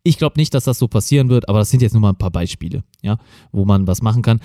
Ich 0.03 0.17
glaube 0.17 0.39
nicht, 0.39 0.55
dass 0.55 0.65
das 0.65 0.79
so 0.79 0.87
passieren 0.87 1.29
wird, 1.29 1.49
aber 1.49 1.59
das 1.59 1.71
sind 1.71 1.83
jetzt 1.83 1.93
nur 1.93 2.01
mal 2.01 2.11
ein 2.11 2.19
paar 2.19 2.31
Beispiele, 2.31 2.85
ja, 3.03 3.19
wo 3.53 3.65
man 3.65 3.87
was 3.87 4.01
machen 4.01 4.23
kann. 4.23 4.41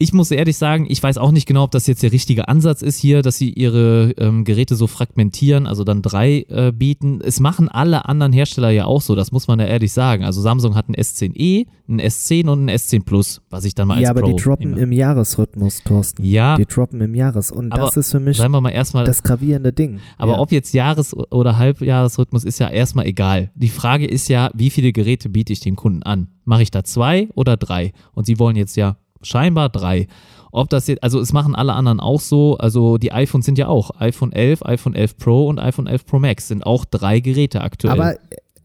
Ich 0.00 0.12
muss 0.12 0.30
ehrlich 0.30 0.56
sagen, 0.56 0.86
ich 0.88 1.02
weiß 1.02 1.18
auch 1.18 1.32
nicht 1.32 1.46
genau, 1.46 1.64
ob 1.64 1.72
das 1.72 1.88
jetzt 1.88 2.04
der 2.04 2.12
richtige 2.12 2.46
Ansatz 2.46 2.82
ist 2.82 2.98
hier, 2.98 3.20
dass 3.20 3.36
sie 3.36 3.50
ihre 3.52 4.12
ähm, 4.16 4.44
Geräte 4.44 4.76
so 4.76 4.86
fragmentieren, 4.86 5.66
also 5.66 5.82
dann 5.82 6.02
drei 6.02 6.46
äh, 6.48 6.70
bieten. 6.70 7.20
Es 7.20 7.40
machen 7.40 7.68
alle 7.68 8.04
anderen 8.08 8.32
Hersteller 8.32 8.70
ja 8.70 8.84
auch 8.84 9.02
so, 9.02 9.16
das 9.16 9.32
muss 9.32 9.48
man 9.48 9.58
ja 9.58 9.66
ehrlich 9.66 9.92
sagen. 9.92 10.22
Also 10.22 10.40
Samsung 10.40 10.76
hat 10.76 10.88
ein 10.88 10.94
S10e, 10.94 11.66
ein 11.88 12.00
S10 12.00 12.48
und 12.48 12.66
ein 12.66 12.70
S10 12.70 13.04
Plus, 13.04 13.42
was 13.50 13.64
ich 13.64 13.74
dann 13.74 13.88
mal 13.88 13.94
als 13.94 14.04
Ja, 14.04 14.10
aber 14.10 14.20
Pro 14.20 14.36
die 14.36 14.40
droppen 14.40 14.70
nehme. 14.70 14.82
im 14.82 14.92
Jahresrhythmus, 14.92 15.82
Thorsten. 15.82 16.22
Ja, 16.24 16.56
Die 16.56 16.66
droppen 16.66 17.00
im 17.00 17.16
Jahres. 17.16 17.50
Und 17.50 17.70
das 17.70 17.96
ist 17.96 18.12
für 18.12 18.20
mich 18.20 18.36
seien 18.36 18.52
wir 18.52 18.60
mal 18.60 18.70
erstmal 18.70 19.04
das 19.04 19.24
gravierende 19.24 19.72
Ding. 19.72 19.98
Aber 20.16 20.34
ja. 20.34 20.38
ob 20.38 20.52
jetzt 20.52 20.74
Jahres- 20.74 21.12
oder 21.12 21.58
Halbjahresrhythmus 21.58 22.44
ist 22.44 22.60
ja 22.60 22.68
erstmal 22.68 23.06
egal. 23.06 23.50
Die 23.56 23.68
Frage 23.68 24.06
ist 24.06 24.28
ja, 24.28 24.52
wie 24.54 24.70
viele 24.70 24.92
Geräte 24.92 25.28
biete 25.28 25.52
ich 25.52 25.58
dem 25.58 25.74
Kunden 25.74 26.04
an? 26.04 26.28
Mache 26.44 26.62
ich 26.62 26.70
da 26.70 26.84
zwei 26.84 27.28
oder 27.34 27.56
drei? 27.56 27.92
Und 28.12 28.26
sie 28.26 28.38
wollen 28.38 28.54
jetzt 28.54 28.76
ja 28.76 28.96
scheinbar 29.22 29.68
drei. 29.68 30.06
Ob 30.50 30.70
das 30.70 30.86
jetzt, 30.86 31.02
also 31.02 31.20
es 31.20 31.32
machen 31.32 31.54
alle 31.54 31.74
anderen 31.74 32.00
auch 32.00 32.20
so, 32.20 32.56
also 32.56 32.96
die 32.96 33.12
iPhones 33.12 33.44
sind 33.44 33.58
ja 33.58 33.68
auch 33.68 34.00
iPhone 34.00 34.32
11, 34.32 34.64
iPhone 34.64 34.94
11 34.94 35.16
Pro 35.18 35.46
und 35.46 35.58
iPhone 35.58 35.86
11 35.86 36.06
Pro 36.06 36.18
Max 36.18 36.48
sind 36.48 36.64
auch 36.64 36.84
drei 36.84 37.20
Geräte 37.20 37.60
aktuell. 37.60 37.92
Aber 37.92 38.16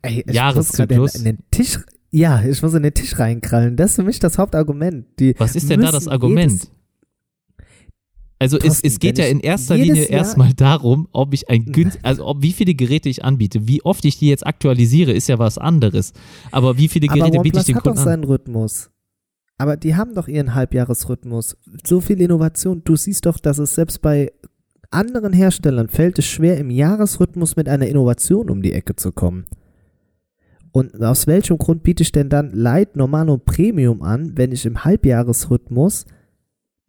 ey, 0.02 0.24
ich 0.26 0.34
Jahreszyklus. 0.34 1.16
in, 1.16 1.26
in 1.26 1.36
den 1.36 1.44
Tisch. 1.52 1.80
Ja, 2.12 2.44
ich 2.44 2.62
muss 2.62 2.74
in 2.74 2.84
den 2.84 2.94
Tisch 2.94 3.18
reinkrallen. 3.18 3.76
Das 3.76 3.92
ist 3.92 3.96
für 3.96 4.04
mich 4.04 4.20
das 4.20 4.38
Hauptargument. 4.38 5.08
Die 5.20 5.36
Was 5.40 5.56
ist 5.56 5.70
denn 5.70 5.82
da 5.82 5.92
das 5.92 6.08
Argument? 6.08 6.70
Also 8.44 8.58
es, 8.58 8.82
es 8.82 9.00
geht 9.00 9.18
ja 9.18 9.26
in 9.26 9.40
erster 9.40 9.78
Linie 9.78 10.04
erstmal 10.04 10.54
darum, 10.54 11.08
ob 11.14 11.34
ich 11.34 11.50
ein 11.50 11.64
günst, 11.64 12.00
also 12.04 12.26
ob, 12.28 12.42
wie 12.42 12.52
viele 12.52 12.76
Geräte 12.76 13.08
ich 13.08 13.24
anbiete. 13.24 13.70
Wie 13.70 13.82
oft 13.84 14.04
ich 14.04 14.18
die 14.20 14.28
jetzt 14.28 14.46
aktualisiere, 14.46 15.14
ist 15.14 15.30
ja 15.30 15.40
was 15.40 15.58
anderes. 15.58 16.12
Aber 16.52 16.78
wie 16.78 16.90
viele 16.90 17.08
Geräte 17.08 17.40
biete 17.40 17.60
ich 17.60 17.66
den 17.66 17.76
hat 17.76 17.86
doch 17.86 17.94
Kunden 17.94 18.00
an? 18.00 18.04
seinen 18.06 18.24
Rhythmus. 18.26 18.90
Aber 19.64 19.78
die 19.78 19.96
haben 19.96 20.14
doch 20.14 20.28
ihren 20.28 20.56
Halbjahresrhythmus. 20.56 21.56
So 21.88 22.02
viel 22.02 22.20
Innovation. 22.20 22.82
Du 22.84 22.98
siehst 22.98 23.26
doch, 23.26 23.40
dass 23.40 23.60
es 23.60 23.76
selbst 23.76 24.02
bei 24.02 24.34
anderen 24.92 25.32
Herstellern 25.32 25.88
fällt 25.88 26.20
es 26.20 26.26
schwer, 26.26 26.58
im 26.58 26.70
Jahresrhythmus 26.70 27.56
mit 27.56 27.70
einer 27.70 27.88
Innovation 27.88 28.50
um 28.50 28.62
die 28.62 28.74
Ecke 28.74 28.98
zu 28.98 29.14
kommen. 29.14 29.46
Und 30.74 31.02
aus 31.02 31.28
welchem 31.28 31.58
Grund 31.58 31.82
biete 31.82 32.04
ich 32.04 32.12
denn 32.12 32.28
dann 32.28 32.52
Light, 32.52 32.98
Normal 32.98 33.30
und 33.30 33.46
Premium 33.46 34.02
an, 34.02 34.34
wenn 34.36 34.52
ich 34.52 34.66
im 34.66 34.84
Halbjahresrhythmus 34.84 36.08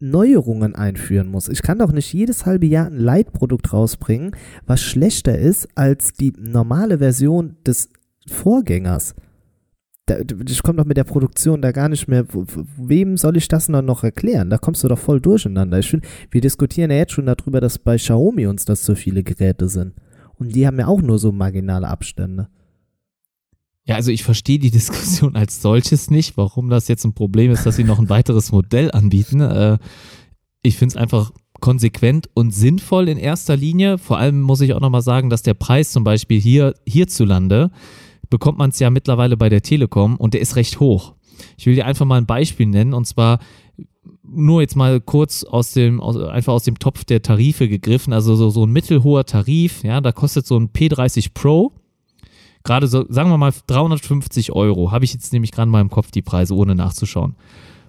Neuerungen 0.01 0.75
einführen 0.75 1.29
muss? 1.29 1.47
Ich 1.47 1.61
kann 1.61 1.79
doch 1.79 1.93
nicht 1.93 2.11
jedes 2.11 2.45
halbe 2.45 2.65
Jahr 2.65 2.87
ein 2.87 2.99
Light-Produkt 2.99 3.71
rausbringen, 3.71 4.35
was 4.65 4.81
schlechter 4.81 5.39
ist 5.39 5.69
als 5.75 6.11
die 6.11 6.33
normale 6.37 6.97
Version 6.97 7.55
des 7.65 7.87
Vorgängers. 8.27 9.15
Da, 10.07 10.17
ich 10.47 10.61
komme 10.61 10.77
doch 10.77 10.85
mit 10.85 10.97
der 10.97 11.03
Produktion 11.03 11.61
da 11.61 11.71
gar 11.71 11.89
nicht 11.89 12.07
mehr. 12.07 12.25
Wem 12.77 13.17
soll 13.17 13.37
ich 13.37 13.47
das 13.47 13.69
noch 13.69 14.03
erklären? 14.03 14.51
Da 14.51 14.59
kommst 14.59 14.83
du 14.83 14.87
doch 14.87 14.99
voll 14.99 15.19
durcheinander. 15.19 15.79
Ich 15.79 15.89
finde, 15.89 16.07
wir 16.29 16.41
diskutieren 16.41 16.91
ja 16.91 16.97
jetzt 16.97 17.13
schon 17.13 17.25
darüber, 17.25 17.59
dass 17.59 17.79
bei 17.79 17.97
Xiaomi 17.97 18.45
uns 18.45 18.65
das 18.65 18.85
so 18.85 18.93
viele 18.93 19.23
Geräte 19.23 19.67
sind. 19.67 19.93
Und 20.35 20.55
die 20.55 20.67
haben 20.67 20.79
ja 20.79 20.87
auch 20.87 21.01
nur 21.01 21.17
so 21.17 21.31
marginale 21.31 21.87
Abstände. 21.87 22.49
Ja, 23.85 23.95
also 23.95 24.11
ich 24.11 24.23
verstehe 24.23 24.59
die 24.59 24.71
Diskussion 24.71 25.35
als 25.35 25.61
solches 25.61 26.11
nicht, 26.11 26.37
warum 26.37 26.69
das 26.69 26.87
jetzt 26.87 27.05
ein 27.05 27.13
Problem 27.13 27.51
ist, 27.51 27.65
dass 27.65 27.75
sie 27.75 27.83
noch 27.83 27.99
ein 27.99 28.09
weiteres 28.09 28.51
Modell 28.51 28.91
anbieten. 28.91 29.41
Äh, 29.41 29.79
ich 30.61 30.77
finde 30.77 30.93
es 30.93 30.97
einfach 30.97 31.31
konsequent 31.61 32.29
und 32.35 32.53
sinnvoll 32.53 33.09
in 33.09 33.17
erster 33.17 33.55
Linie. 33.55 33.97
Vor 33.97 34.19
allem 34.19 34.41
muss 34.41 34.61
ich 34.61 34.73
auch 34.73 34.81
nochmal 34.81 35.01
sagen, 35.01 35.31
dass 35.31 35.41
der 35.41 35.53
Preis 35.55 35.91
zum 35.91 36.03
Beispiel 36.03 36.39
hier 36.39 36.75
hierzulande 36.85 37.71
bekommt 38.29 38.57
man 38.57 38.69
es 38.69 38.79
ja 38.79 38.89
mittlerweile 38.89 39.37
bei 39.37 39.49
der 39.49 39.61
Telekom 39.61 40.17
und 40.17 40.33
der 40.33 40.41
ist 40.41 40.55
recht 40.55 40.79
hoch. 40.79 41.13
Ich 41.57 41.65
will 41.65 41.75
dir 41.75 41.85
einfach 41.85 42.05
mal 42.05 42.17
ein 42.17 42.25
Beispiel 42.25 42.65
nennen 42.65 42.93
und 42.93 43.05
zwar 43.05 43.39
nur 44.23 44.61
jetzt 44.61 44.75
mal 44.75 44.99
kurz 45.01 45.43
aus 45.43 45.73
dem, 45.73 46.01
aus, 46.01 46.17
einfach 46.17 46.53
aus 46.53 46.63
dem 46.63 46.79
Topf 46.79 47.03
der 47.03 47.21
Tarife 47.21 47.67
gegriffen, 47.67 48.13
also 48.13 48.35
so, 48.35 48.49
so 48.49 48.65
ein 48.65 48.71
mittelhoher 48.71 49.25
Tarif, 49.25 49.83
ja, 49.83 50.01
da 50.01 50.11
kostet 50.11 50.45
so 50.47 50.57
ein 50.57 50.69
P30 50.69 51.29
Pro 51.33 51.73
gerade 52.65 52.87
so, 52.87 53.05
sagen 53.07 53.29
wir 53.29 53.37
mal 53.37 53.53
350 53.67 54.51
Euro, 54.51 54.91
habe 54.91 55.05
ich 55.05 55.13
jetzt 55.13 55.31
nämlich 55.31 55.51
gerade 55.51 55.71
mal 55.71 55.79
im 55.79 55.89
Kopf 55.89 56.11
die 56.11 56.21
Preise, 56.21 56.55
ohne 56.55 56.75
nachzuschauen. 56.75 57.35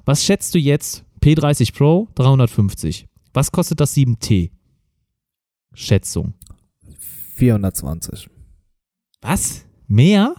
Was 0.04 0.24
schätzt 0.24 0.54
du 0.54 0.58
jetzt? 0.58 1.04
P30 1.20 1.74
Pro, 1.74 2.08
350. 2.14 3.08
Was 3.32 3.50
kostet 3.50 3.80
das 3.80 3.96
7T? 3.96 4.50
Schätzung. 5.72 6.34
420. 7.34 8.30
Was? 9.22 9.65
Mehr? 9.86 10.34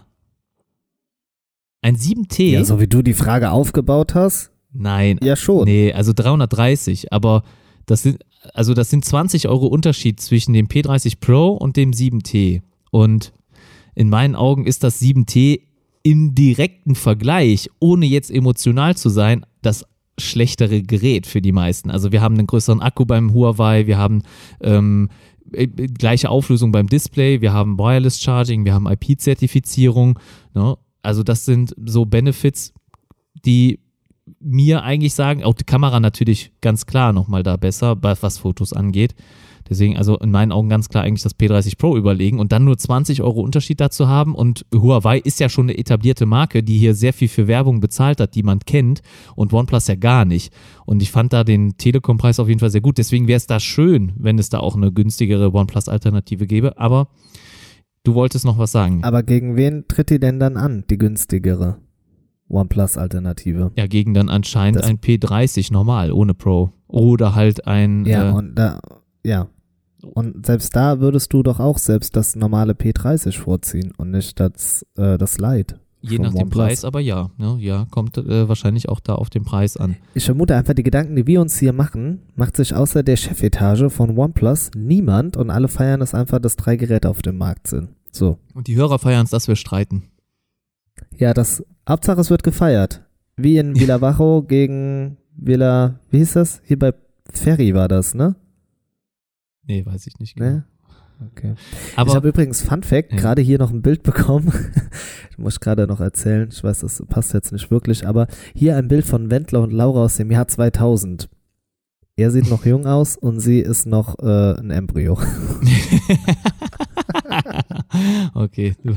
Ein 1.81 1.95
7T? 1.95 2.51
Ja, 2.51 2.65
so 2.65 2.79
wie 2.79 2.87
du 2.87 3.01
die 3.01 3.13
Frage 3.13 3.51
aufgebaut 3.51 4.15
hast. 4.15 4.51
Nein. 4.73 5.19
Ja, 5.23 5.35
schon. 5.35 5.65
Nee, 5.65 5.93
also 5.93 6.11
330, 6.13 7.13
aber 7.13 7.43
das 7.85 8.03
sind, 8.03 8.19
also 8.53 8.73
das 8.73 8.89
sind 8.89 9.05
20 9.05 9.47
Euro 9.47 9.67
Unterschied 9.67 10.19
zwischen 10.19 10.53
dem 10.53 10.67
P30 10.67 11.19
Pro 11.19 11.51
und 11.51 11.77
dem 11.77 11.91
7T. 11.91 12.61
Und 12.91 13.33
in 13.95 14.09
meinen 14.09 14.35
Augen 14.35 14.65
ist 14.65 14.83
das 14.83 15.01
7T 15.01 15.61
im 16.03 16.35
direkten 16.35 16.95
Vergleich, 16.95 17.69
ohne 17.79 18.05
jetzt 18.05 18.31
emotional 18.31 18.95
zu 18.95 19.09
sein, 19.09 19.45
das 19.61 19.85
schlechtere 20.19 20.81
Gerät 20.81 21.27
für 21.27 21.41
die 21.41 21.51
meisten. 21.51 21.91
Also 21.91 22.11
wir 22.11 22.21
haben 22.21 22.35
einen 22.35 22.47
größeren 22.47 22.81
Akku 22.81 23.05
beim 23.05 23.33
Huawei, 23.33 23.87
wir 23.87 23.97
haben 23.97 24.23
ähm, 24.61 25.09
äh, 25.51 25.67
gleiche 25.67 26.29
Auflösung 26.29 26.71
beim 26.71 26.87
Display, 26.87 27.41
wir 27.41 27.53
haben 27.53 27.77
Wireless 27.77 28.19
Charging, 28.21 28.65
wir 28.65 28.73
haben 28.73 28.87
IP-Zertifizierung. 28.87 30.19
Ne? 30.53 30.77
Also 31.01 31.23
das 31.23 31.45
sind 31.45 31.73
so 31.85 32.05
Benefits, 32.05 32.73
die 33.45 33.79
mir 34.39 34.83
eigentlich 34.83 35.13
sagen, 35.13 35.43
auch 35.43 35.53
die 35.53 35.63
Kamera 35.63 35.99
natürlich 35.99 36.51
ganz 36.61 36.85
klar 36.85 37.13
nochmal 37.13 37.43
da 37.43 37.57
besser, 37.57 37.95
was 38.01 38.37
Fotos 38.37 38.73
angeht. 38.73 39.15
Deswegen, 39.69 39.97
also 39.97 40.17
in 40.17 40.31
meinen 40.31 40.51
Augen 40.51 40.69
ganz 40.69 40.89
klar 40.89 41.03
eigentlich 41.03 41.23
das 41.23 41.35
P30 41.37 41.77
Pro 41.77 41.97
überlegen 41.97 42.39
und 42.39 42.51
dann 42.51 42.63
nur 42.63 42.77
20 42.77 43.21
Euro 43.21 43.41
Unterschied 43.41 43.79
dazu 43.79 44.07
haben. 44.07 44.35
Und 44.35 44.65
Huawei 44.73 45.19
ist 45.19 45.39
ja 45.39 45.49
schon 45.49 45.65
eine 45.65 45.77
etablierte 45.77 46.25
Marke, 46.25 46.63
die 46.63 46.77
hier 46.77 46.93
sehr 46.93 47.13
viel 47.13 47.27
für 47.27 47.47
Werbung 47.47 47.79
bezahlt 47.79 48.19
hat, 48.19 48.35
die 48.35 48.43
man 48.43 48.59
kennt 48.59 49.01
und 49.35 49.53
OnePlus 49.53 49.87
ja 49.87 49.95
gar 49.95 50.25
nicht. 50.25 50.53
Und 50.85 51.01
ich 51.01 51.11
fand 51.11 51.33
da 51.33 51.43
den 51.43 51.77
Telekom-Preis 51.77 52.39
auf 52.39 52.47
jeden 52.47 52.59
Fall 52.59 52.69
sehr 52.71 52.81
gut. 52.81 52.97
Deswegen 52.97 53.27
wäre 53.27 53.37
es 53.37 53.47
da 53.47 53.59
schön, 53.59 54.13
wenn 54.17 54.39
es 54.39 54.49
da 54.49 54.59
auch 54.59 54.75
eine 54.75 54.91
günstigere 54.91 55.53
OnePlus-Alternative 55.53 56.47
gäbe. 56.47 56.77
Aber 56.77 57.09
du 58.03 58.13
wolltest 58.13 58.45
noch 58.45 58.57
was 58.57 58.71
sagen. 58.71 59.03
Aber 59.03 59.23
gegen 59.23 59.55
wen 59.57 59.85
tritt 59.87 60.09
die 60.09 60.19
denn 60.19 60.39
dann 60.39 60.57
an, 60.57 60.85
die 60.89 60.97
günstigere 60.97 61.77
OnePlus-Alternative? 62.49 63.71
Ja, 63.75 63.87
gegen 63.87 64.13
dann 64.13 64.29
anscheinend 64.29 64.79
Das- 64.81 64.87
ein 64.87 64.99
P30 64.99 65.71
normal, 65.71 66.11
ohne 66.11 66.33
Pro. 66.33 66.71
Oder 66.87 67.35
halt 67.35 67.67
ein. 67.67 68.05
Ja, 68.05 68.29
äh, 68.29 68.33
und 68.33 68.55
da, 68.55 68.79
ja. 69.23 69.47
Und 70.03 70.45
selbst 70.45 70.75
da 70.75 70.99
würdest 70.99 71.33
du 71.33 71.43
doch 71.43 71.59
auch 71.59 71.77
selbst 71.77 72.15
das 72.15 72.35
normale 72.35 72.73
P30 72.73 73.37
vorziehen 73.37 73.93
und 73.97 74.11
nicht 74.11 74.39
das, 74.39 74.85
äh, 74.95 75.17
das 75.17 75.37
Lite. 75.39 75.79
Je 76.01 76.19
nach 76.19 76.33
dem. 76.33 76.49
Preis, 76.49 76.85
aber 76.85 76.99
ja, 76.99 77.31
ne, 77.37 77.57
ja, 77.59 77.87
kommt 77.89 78.17
äh, 78.17 78.47
wahrscheinlich 78.47 78.87
auch 78.87 78.99
da 78.99 79.15
auf 79.15 79.29
den 79.29 79.43
Preis 79.43 79.77
an. 79.77 79.97
Ich 80.13 80.25
vermute 80.25 80.55
einfach, 80.55 80.73
die 80.73 80.83
Gedanken, 80.83 81.15
die 81.15 81.25
wir 81.25 81.41
uns 81.41 81.57
hier 81.57 81.73
machen, 81.73 82.21
macht 82.35 82.55
sich 82.55 82.75
außer 82.75 83.01
der 83.01 83.17
Chefetage 83.17 83.89
von 83.89 84.17
OnePlus 84.17 84.71
niemand 84.75 85.35
und 85.37 85.49
alle 85.49 85.67
feiern 85.67 86.01
es 86.01 86.13
einfach, 86.13 86.39
dass 86.39 86.55
drei 86.55 86.75
Geräte 86.75 87.09
auf 87.09 87.21
dem 87.21 87.37
Markt 87.37 87.67
sind. 87.67 87.89
So. 88.11 88.37
Und 88.53 88.67
die 88.67 88.75
Hörer 88.75 88.99
feiern 88.99 89.25
es, 89.25 89.31
dass 89.31 89.47
wir 89.47 89.55
streiten. 89.55 90.03
Ja, 91.17 91.33
das, 91.33 91.63
Hauptsache 91.87 92.21
es 92.21 92.29
wird 92.29 92.43
gefeiert. 92.43 93.03
Wie 93.35 93.57
in 93.57 93.75
Villa 93.79 93.97
Bajo 93.97 94.43
gegen 94.43 95.17
Villa, 95.35 95.99
wie 96.11 96.19
hieß 96.19 96.33
das? 96.33 96.61
Hier 96.63 96.77
bei 96.77 96.93
Ferry 97.31 97.73
war 97.73 97.87
das, 97.87 98.13
ne? 98.13 98.35
Nee, 99.67 99.85
weiß 99.85 100.07
ich 100.07 100.19
nicht 100.19 100.35
genau. 100.35 100.49
Ne? 100.49 100.63
Okay. 101.35 101.55
ich 101.91 101.97
Aber 101.97 102.13
habe 102.13 102.27
übrigens, 102.29 102.61
Fun 102.61 102.83
Fact, 102.83 103.11
Ja. 103.11 103.17
gerade 103.17 103.41
hier 103.41 103.57
noch 103.57 103.71
ein 103.71 103.81
Bild 103.81 104.03
bekommen. 104.03 104.53
ich 105.31 105.37
muss 105.39 105.59
gerade 105.59 105.87
noch 105.87 105.99
erzählen. 105.99 106.47
Ich 106.51 106.63
weiß, 106.63 106.79
das 106.81 107.03
passt 107.09 107.33
jetzt 107.33 107.51
nicht 107.51 107.71
wirklich, 107.71 108.07
aber 108.07 108.27
hier 108.53 108.77
ein 108.77 108.87
Bild 108.87 109.03
von 109.05 109.31
Wendler 109.31 109.61
und 109.61 109.73
Laura 109.73 110.03
aus 110.05 110.17
dem 110.17 110.29
Jahr 110.31 110.47
2000. 110.47 111.27
Er 112.19 112.31
sieht 112.31 112.49
noch 112.49 112.65
jung 112.65 112.85
aus 112.87 113.15
und 113.15 113.39
sie 113.39 113.59
ist 113.59 113.85
noch 113.87 114.17
äh, 114.19 114.59
ein 114.59 114.69
Embryo. 114.71 115.19
okay, 118.33 118.75
du, 118.83 118.95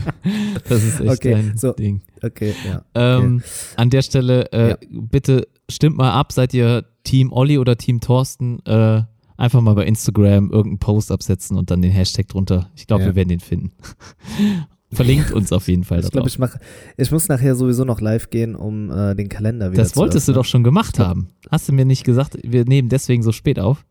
das 0.68 0.82
ist 0.84 1.00
echt 1.00 1.10
Okay, 1.10 1.34
ein 1.34 1.56
so. 1.56 1.72
Ding. 1.72 2.02
Okay, 2.22 2.54
ja. 2.66 2.82
Ähm, 2.94 3.42
An 3.76 3.90
der 3.90 4.02
Stelle, 4.02 4.50
äh, 4.52 4.70
Ja. 4.70 4.76
bitte 4.90 5.48
stimmt 5.70 5.96
mal 5.96 6.12
ab, 6.12 6.32
seid 6.32 6.54
ihr 6.54 6.84
Team 7.04 7.32
Olli 7.32 7.58
oder 7.58 7.76
Team 7.76 8.00
Thorsten? 8.00 8.64
Äh, 8.66 9.02
einfach 9.40 9.60
mal 9.60 9.74
bei 9.74 9.84
Instagram 9.86 10.50
irgendeinen 10.50 10.78
Post 10.78 11.10
absetzen 11.10 11.56
und 11.56 11.70
dann 11.70 11.82
den 11.82 11.90
Hashtag 11.90 12.28
drunter. 12.28 12.70
Ich 12.76 12.86
glaube, 12.86 13.02
Ja. 13.02 13.08
wir 13.10 13.14
werden 13.16 13.28
den 13.30 13.40
finden. 13.40 13.72
Verlinkt 14.92 15.30
uns 15.30 15.52
auf 15.52 15.68
jeden 15.68 15.84
Fall 15.84 16.00
Ich 16.00 16.10
glaube, 16.10 16.28
ich 16.28 16.38
mach, 16.40 16.56
ich 16.96 17.12
muss 17.12 17.28
nachher 17.28 17.54
sowieso 17.54 17.84
noch 17.84 18.00
live 18.00 18.28
gehen, 18.30 18.56
um 18.56 18.90
äh, 18.90 19.14
den 19.14 19.28
Kalender 19.28 19.70
wieder 19.70 19.82
Das 19.82 19.92
zu 19.92 20.00
wolltest 20.00 20.26
du 20.26 20.32
öffnen. 20.32 20.40
doch 20.42 20.44
schon 20.48 20.64
gemacht 20.64 20.98
haben. 20.98 21.28
Hast 21.48 21.68
du 21.68 21.72
mir 21.72 21.84
nicht 21.84 22.02
gesagt, 22.02 22.36
wir 22.42 22.64
nehmen 22.64 22.88
deswegen 22.88 23.22
so 23.22 23.30
spät 23.30 23.60
auf? 23.60 23.84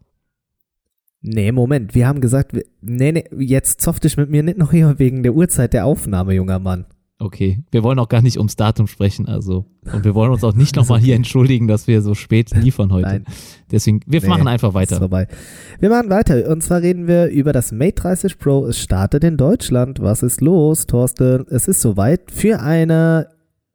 Nee, 1.22 1.52
Moment, 1.54 1.96
wir 1.96 2.06
haben 2.08 2.20
gesagt, 2.22 2.54
wir, 2.54 2.64
nee, 2.82 3.12
nee, 3.14 3.26
jetzt 3.40 3.80
zoff 3.82 4.00
dich 4.02 4.18
mit 4.18 4.30
mir 4.30 4.44
nicht 4.44 4.58
noch 4.58 4.72
hier 4.72 5.00
wegen 5.00 5.24
der 5.24 5.34
Uhrzeit 5.36 5.72
der 5.74 5.86
Aufnahme, 5.86 6.34
junger 6.34 6.60
Mann. 6.60 6.86
Okay, 7.22 7.60
wir 7.72 7.84
wollen 7.84 8.00
auch 8.00 8.08
gar 8.08 8.22
nicht 8.22 8.38
ums 8.38 8.56
Datum 8.56 8.88
sprechen, 8.88 9.28
also. 9.28 9.66
Und 9.94 10.06
wir 10.06 10.16
wollen 10.16 10.32
uns 10.32 10.42
auch 10.46 10.54
nicht 10.56 10.76
nochmal 10.78 11.00
hier 11.00 11.16
entschuldigen, 11.16 11.68
dass 11.68 11.86
wir 11.86 12.02
so 12.02 12.16
spät 12.16 12.52
liefern 12.56 12.94
heute. 12.94 13.10
Nein. 13.10 13.26
Deswegen, 13.70 14.00
wir 14.08 14.22
Nee, 14.22 14.28
machen 14.28 14.48
einfach 14.48 14.70
Ist 14.70 14.74
weiter. 14.76 14.98
vorbei. 15.00 15.28
Wir 15.82 15.90
machen 15.90 16.10
weiter. 16.10 16.50
Und 16.50 16.64
zwar 16.64 16.82
reden 16.82 17.08
wir 17.08 17.28
über 17.28 17.52
das 17.52 17.74
Mate 17.74 17.96
30 17.96 18.38
Pro. 18.40 18.66
Es 18.66 18.80
startet 18.80 19.26
in 19.26 19.36
Deutschland. 19.36 20.00
Was 20.02 20.24
ist 20.24 20.40
los, 20.40 20.86
Thorsten? 20.88 21.46
Es 21.50 21.68
ist 21.68 21.82
soweit 21.82 22.32
für 22.32 22.62
eine 22.62 23.28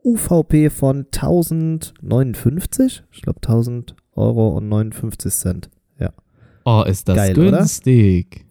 UVP 0.03 0.71
von 0.71 1.07
1059. 1.15 3.03
Ich 3.13 3.23
glaube 3.23 3.41
1000 3.43 3.95
Euro 4.15 4.57
und 4.57 4.69
59 4.69 5.33
Cent. 5.33 5.71
Oh, 6.67 6.83
ist 6.87 7.07
das 7.11 7.17
Geil, 7.17 7.39
oder? 7.39 7.59
günstig. 7.59 8.47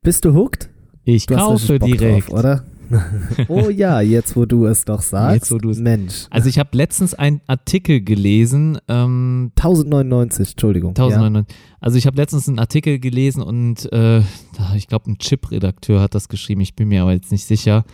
Bist 0.00 0.24
du 0.24 0.32
hooked? 0.32 0.70
Ich 1.04 1.26
Du 1.26 1.36
hast 1.36 1.42
kaufe 1.68 1.78
direkt. 1.78 2.30
Drauf, 2.30 2.38
oder? 2.38 2.64
oh 3.48 3.68
ja, 3.70 4.00
jetzt 4.00 4.36
wo 4.36 4.44
du 4.44 4.66
es 4.66 4.84
doch 4.84 5.02
sagst. 5.02 5.34
Jetzt, 5.34 5.50
wo 5.52 5.58
du 5.58 5.70
es- 5.70 5.78
Mensch. 5.78 6.26
Also 6.30 6.48
ich 6.48 6.58
habe 6.58 6.70
letztens 6.72 7.14
einen 7.14 7.40
Artikel 7.46 8.00
gelesen, 8.02 8.78
ähm, 8.88 9.52
1099, 9.56 10.50
Entschuldigung. 10.52 10.90
1999. 10.90 11.56
Also 11.80 11.98
ich 11.98 12.06
habe 12.06 12.16
letztens 12.16 12.48
einen 12.48 12.58
Artikel 12.58 12.98
gelesen 12.98 13.42
und 13.42 13.84
äh, 13.92 14.22
da- 14.56 14.74
ich 14.76 14.88
glaube 14.88 15.10
ein 15.10 15.18
Chip-Redakteur 15.18 16.00
hat 16.00 16.14
das 16.14 16.28
geschrieben, 16.28 16.60
ich 16.60 16.74
bin 16.76 16.88
mir 16.88 17.02
aber 17.02 17.12
jetzt 17.12 17.32
nicht 17.32 17.44
sicher. 17.44 17.84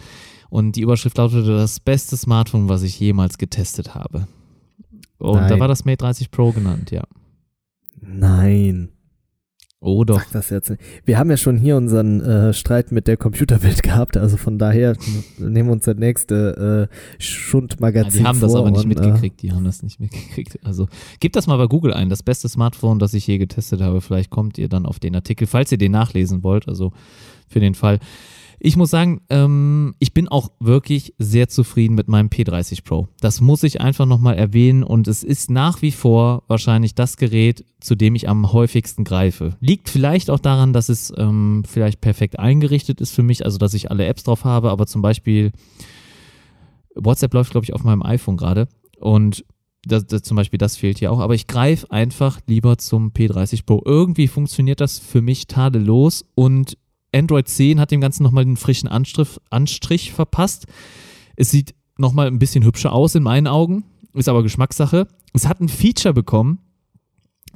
Und 0.48 0.76
die 0.76 0.80
Überschrift 0.82 1.16
lautete 1.18 1.54
das 1.56 1.78
beste 1.80 2.16
Smartphone, 2.16 2.68
was 2.68 2.82
ich 2.82 2.98
jemals 2.98 3.38
getestet 3.38 3.94
habe. 3.94 4.26
Und 5.18 5.36
da 5.36 5.48
Nein. 5.50 5.60
war 5.60 5.68
das 5.68 5.84
Mate 5.84 5.98
30 5.98 6.30
Pro 6.30 6.50
genannt, 6.50 6.90
ja. 6.90 7.04
Ja. 8.02 8.08
Nein. 8.08 8.88
Oh 9.82 10.04
doch. 10.04 10.20
Sag 10.20 10.32
das 10.32 10.50
jetzt. 10.50 10.74
Wir 11.06 11.18
haben 11.18 11.30
ja 11.30 11.38
schon 11.38 11.56
hier 11.56 11.76
unseren 11.78 12.20
äh, 12.20 12.52
Streit 12.52 12.92
mit 12.92 13.06
der 13.06 13.16
Computerbild 13.16 13.82
gehabt, 13.82 14.18
also 14.18 14.36
von 14.36 14.58
daher 14.58 14.94
nehmen 15.38 15.68
wir 15.68 15.72
uns 15.72 15.84
das 15.84 15.96
nächste 15.96 16.88
äh, 16.90 17.22
Schundmagazin 17.22 18.12
Ja, 18.12 18.18
die 18.18 18.28
haben 18.28 18.40
das 18.40 18.54
aber 18.54 18.70
nicht 18.70 18.84
und, 18.84 18.88
mitgekriegt, 18.88 19.40
die 19.40 19.52
haben 19.52 19.64
das 19.64 19.82
nicht 19.82 19.98
mitgekriegt. 19.98 20.58
Also 20.64 20.86
gebt 21.18 21.34
das 21.34 21.46
mal 21.46 21.56
bei 21.56 21.66
Google 21.66 21.94
ein, 21.94 22.10
das 22.10 22.22
beste 22.22 22.48
Smartphone, 22.48 22.98
das 22.98 23.14
ich 23.14 23.26
je 23.26 23.38
getestet 23.38 23.80
habe. 23.80 24.02
Vielleicht 24.02 24.28
kommt 24.28 24.58
ihr 24.58 24.68
dann 24.68 24.84
auf 24.84 24.98
den 24.98 25.14
Artikel, 25.14 25.46
falls 25.46 25.72
ihr 25.72 25.78
den 25.78 25.92
nachlesen 25.92 26.42
wollt, 26.42 26.68
also 26.68 26.92
für 27.48 27.60
den 27.60 27.74
Fall. 27.74 28.00
Ich 28.62 28.76
muss 28.76 28.90
sagen, 28.90 29.22
ähm, 29.30 29.94
ich 30.00 30.12
bin 30.12 30.28
auch 30.28 30.50
wirklich 30.60 31.14
sehr 31.18 31.48
zufrieden 31.48 31.94
mit 31.94 32.08
meinem 32.08 32.28
P30 32.28 32.84
Pro. 32.84 33.08
Das 33.20 33.40
muss 33.40 33.62
ich 33.62 33.80
einfach 33.80 34.04
nochmal 34.04 34.36
erwähnen 34.36 34.82
und 34.82 35.08
es 35.08 35.24
ist 35.24 35.50
nach 35.50 35.80
wie 35.80 35.92
vor 35.92 36.42
wahrscheinlich 36.46 36.94
das 36.94 37.16
Gerät, 37.16 37.64
zu 37.80 37.94
dem 37.94 38.14
ich 38.14 38.28
am 38.28 38.52
häufigsten 38.52 39.04
greife. 39.04 39.56
Liegt 39.60 39.88
vielleicht 39.88 40.28
auch 40.28 40.38
daran, 40.38 40.74
dass 40.74 40.90
es 40.90 41.10
ähm, 41.16 41.62
vielleicht 41.66 42.02
perfekt 42.02 42.38
eingerichtet 42.38 43.00
ist 43.00 43.14
für 43.14 43.22
mich, 43.22 43.46
also 43.46 43.56
dass 43.56 43.72
ich 43.72 43.90
alle 43.90 44.04
Apps 44.04 44.24
drauf 44.24 44.44
habe, 44.44 44.70
aber 44.70 44.86
zum 44.86 45.00
Beispiel 45.00 45.52
WhatsApp 46.94 47.32
läuft, 47.32 47.52
glaube 47.52 47.64
ich, 47.64 47.72
auf 47.72 47.82
meinem 47.82 48.02
iPhone 48.02 48.36
gerade 48.36 48.68
und 48.98 49.42
das, 49.84 50.06
das, 50.06 50.20
zum 50.22 50.36
Beispiel 50.36 50.58
das 50.58 50.76
fehlt 50.76 50.98
hier 50.98 51.10
auch, 51.12 51.20
aber 51.20 51.34
ich 51.34 51.46
greife 51.46 51.90
einfach 51.90 52.40
lieber 52.46 52.76
zum 52.76 53.12
P30 53.12 53.64
Pro. 53.64 53.80
Irgendwie 53.86 54.28
funktioniert 54.28 54.82
das 54.82 54.98
für 54.98 55.22
mich 55.22 55.46
tadellos 55.46 56.26
und 56.34 56.76
Android 57.14 57.48
10 57.48 57.80
hat 57.80 57.90
dem 57.90 58.00
Ganzen 58.00 58.22
nochmal 58.22 58.44
einen 58.44 58.56
frischen 58.56 58.88
Anstrich, 58.88 59.38
Anstrich 59.50 60.12
verpasst. 60.12 60.66
Es 61.36 61.50
sieht 61.50 61.74
nochmal 61.98 62.26
ein 62.26 62.38
bisschen 62.38 62.64
hübscher 62.64 62.92
aus 62.92 63.14
in 63.14 63.22
meinen 63.22 63.46
Augen, 63.46 63.84
ist 64.14 64.28
aber 64.28 64.42
Geschmackssache. 64.42 65.06
Es 65.32 65.46
hat 65.46 65.60
ein 65.60 65.68
Feature 65.68 66.14
bekommen, 66.14 66.58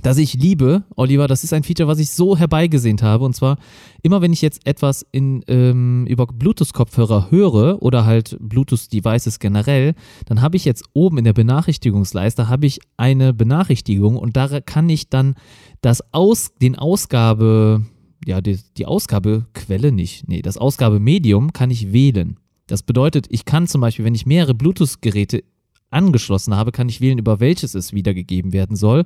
das 0.03 0.19
ich 0.19 0.35
liebe, 0.35 0.85
Oliver. 0.97 1.29
Das 1.29 1.45
ist 1.45 1.53
ein 1.53 1.63
Feature, 1.63 1.89
was 1.89 1.99
ich 1.99 2.11
so 2.11 2.37
herbeigesehnt 2.37 3.03
habe. 3.03 3.25
Und 3.25 3.35
zwar, 3.35 3.57
immer 4.03 4.21
wenn 4.21 4.33
ich 4.33 4.43
jetzt 4.43 4.67
etwas 4.67 5.07
in, 5.13 5.43
ähm, 5.49 6.07
über 6.07 6.27
Bluetooth-Kopfhörer 6.27 7.31
höre 7.31 7.83
oder 7.83 8.05
halt 8.05 8.37
Bluetooth-Devices 8.41 9.39
generell, 9.39 9.95
dann 10.27 10.43
habe 10.43 10.57
ich 10.57 10.65
jetzt 10.65 10.85
oben 10.93 11.19
in 11.19 11.25
der 11.25 11.33
Benachrichtigungsleiste 11.33 12.49
habe 12.49 12.67
ich 12.67 12.81
eine 12.97 13.33
Benachrichtigung 13.33 14.17
und 14.17 14.37
da 14.37 14.61
kann 14.61 14.89
ich 14.89 15.09
dann 15.09 15.37
das 15.81 16.03
Aus, 16.13 16.53
den 16.61 16.77
Ausgabe, 16.77 17.87
ja, 18.27 18.41
die, 18.41 18.59
die 18.77 18.87
Ausgabequelle 18.87 19.93
nicht. 19.93 20.29
Nee, 20.29 20.43
das 20.43 20.59
Ausgabemedium 20.59 21.53
kann 21.53 21.71
ich 21.71 21.93
wählen. 21.93 22.39
Das 22.67 22.83
bedeutet, 22.83 23.27
ich 23.31 23.45
kann 23.45 23.67
zum 23.67 23.81
Beispiel, 23.81 24.05
wenn 24.05 24.15
ich 24.15 24.27
mehrere 24.27 24.55
Bluetooth-Geräte 24.55 25.45
angeschlossen 25.91 26.57
habe, 26.57 26.73
kann 26.73 26.89
ich 26.89 27.01
wählen, 27.01 27.19
über 27.19 27.41
welches 27.41 27.75
es 27.75 27.93
wiedergegeben 27.93 28.53
werden 28.53 28.77
soll. 28.77 29.05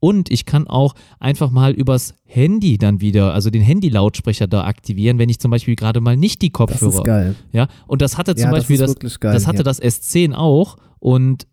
Und 0.00 0.30
ich 0.30 0.44
kann 0.44 0.66
auch 0.66 0.94
einfach 1.18 1.50
mal 1.50 1.72
übers 1.72 2.14
Handy 2.24 2.76
dann 2.76 3.00
wieder, 3.00 3.32
also 3.32 3.48
den 3.50 3.62
Handy-Lautsprecher 3.62 4.46
da 4.46 4.64
aktivieren, 4.64 5.18
wenn 5.18 5.28
ich 5.28 5.38
zum 5.38 5.50
Beispiel 5.50 5.76
gerade 5.76 6.00
mal 6.00 6.16
nicht 6.16 6.42
die 6.42 6.50
Kopfhörer. 6.50 6.90
Das 6.90 6.98
ist 6.98 7.04
geil. 7.04 7.34
Ja, 7.52 7.68
und 7.86 8.02
das 8.02 8.18
hatte 8.18 8.34
zum 8.34 8.44
Ja, 8.44 8.50
das 8.50 8.60
Beispiel 8.60 8.78
das, 8.78 8.90
wirklich 8.90 9.20
geil, 9.20 9.32
das 9.32 9.46
hatte 9.46 9.58
ja. 9.58 9.62
das 9.62 9.80
S10 9.80 10.34
auch. 10.34 10.76
Und 10.98 11.46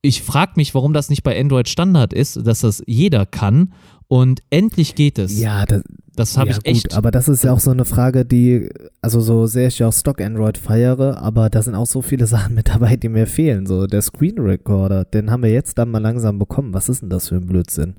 ich 0.00 0.22
frage 0.22 0.52
mich, 0.56 0.74
warum 0.74 0.92
das 0.92 1.10
nicht 1.10 1.22
bei 1.22 1.38
Android 1.38 1.68
Standard 1.68 2.12
ist, 2.12 2.46
dass 2.46 2.60
das 2.60 2.82
jeder 2.86 3.26
kann. 3.26 3.72
Und 4.08 4.40
endlich 4.48 4.94
geht 4.94 5.18
es. 5.18 5.38
Ja, 5.38 5.66
das, 5.66 5.82
das 6.16 6.38
habe 6.38 6.50
ja, 6.50 6.56
ich 6.56 6.66
echt. 6.66 6.88
Gut, 6.88 6.94
aber 6.96 7.10
das 7.10 7.28
ist 7.28 7.44
ja 7.44 7.52
auch 7.52 7.60
so 7.60 7.70
eine 7.70 7.84
Frage, 7.84 8.24
die, 8.24 8.70
also 9.02 9.20
so 9.20 9.46
sehr 9.46 9.68
ich 9.68 9.78
ja 9.78 9.88
auch 9.88 9.92
Stock 9.92 10.20
Android 10.22 10.56
feiere, 10.56 11.18
aber 11.22 11.50
da 11.50 11.62
sind 11.62 11.74
auch 11.74 11.86
so 11.86 12.00
viele 12.00 12.26
Sachen 12.34 12.54
mit 12.54 12.68
dabei, 12.68 12.96
die 12.96 13.10
mir 13.10 13.26
fehlen. 13.26 13.66
So 13.66 13.86
der 13.86 14.00
Screen 14.02 14.38
Recorder, 14.38 15.04
den 15.04 15.30
haben 15.30 15.42
wir 15.42 15.52
jetzt 15.52 15.76
dann 15.76 15.90
mal 15.90 15.98
langsam 15.98 16.38
bekommen. 16.38 16.72
Was 16.72 16.88
ist 16.88 17.02
denn 17.02 17.10
das 17.10 17.28
für 17.28 17.36
ein 17.36 17.46
Blödsinn? 17.46 17.96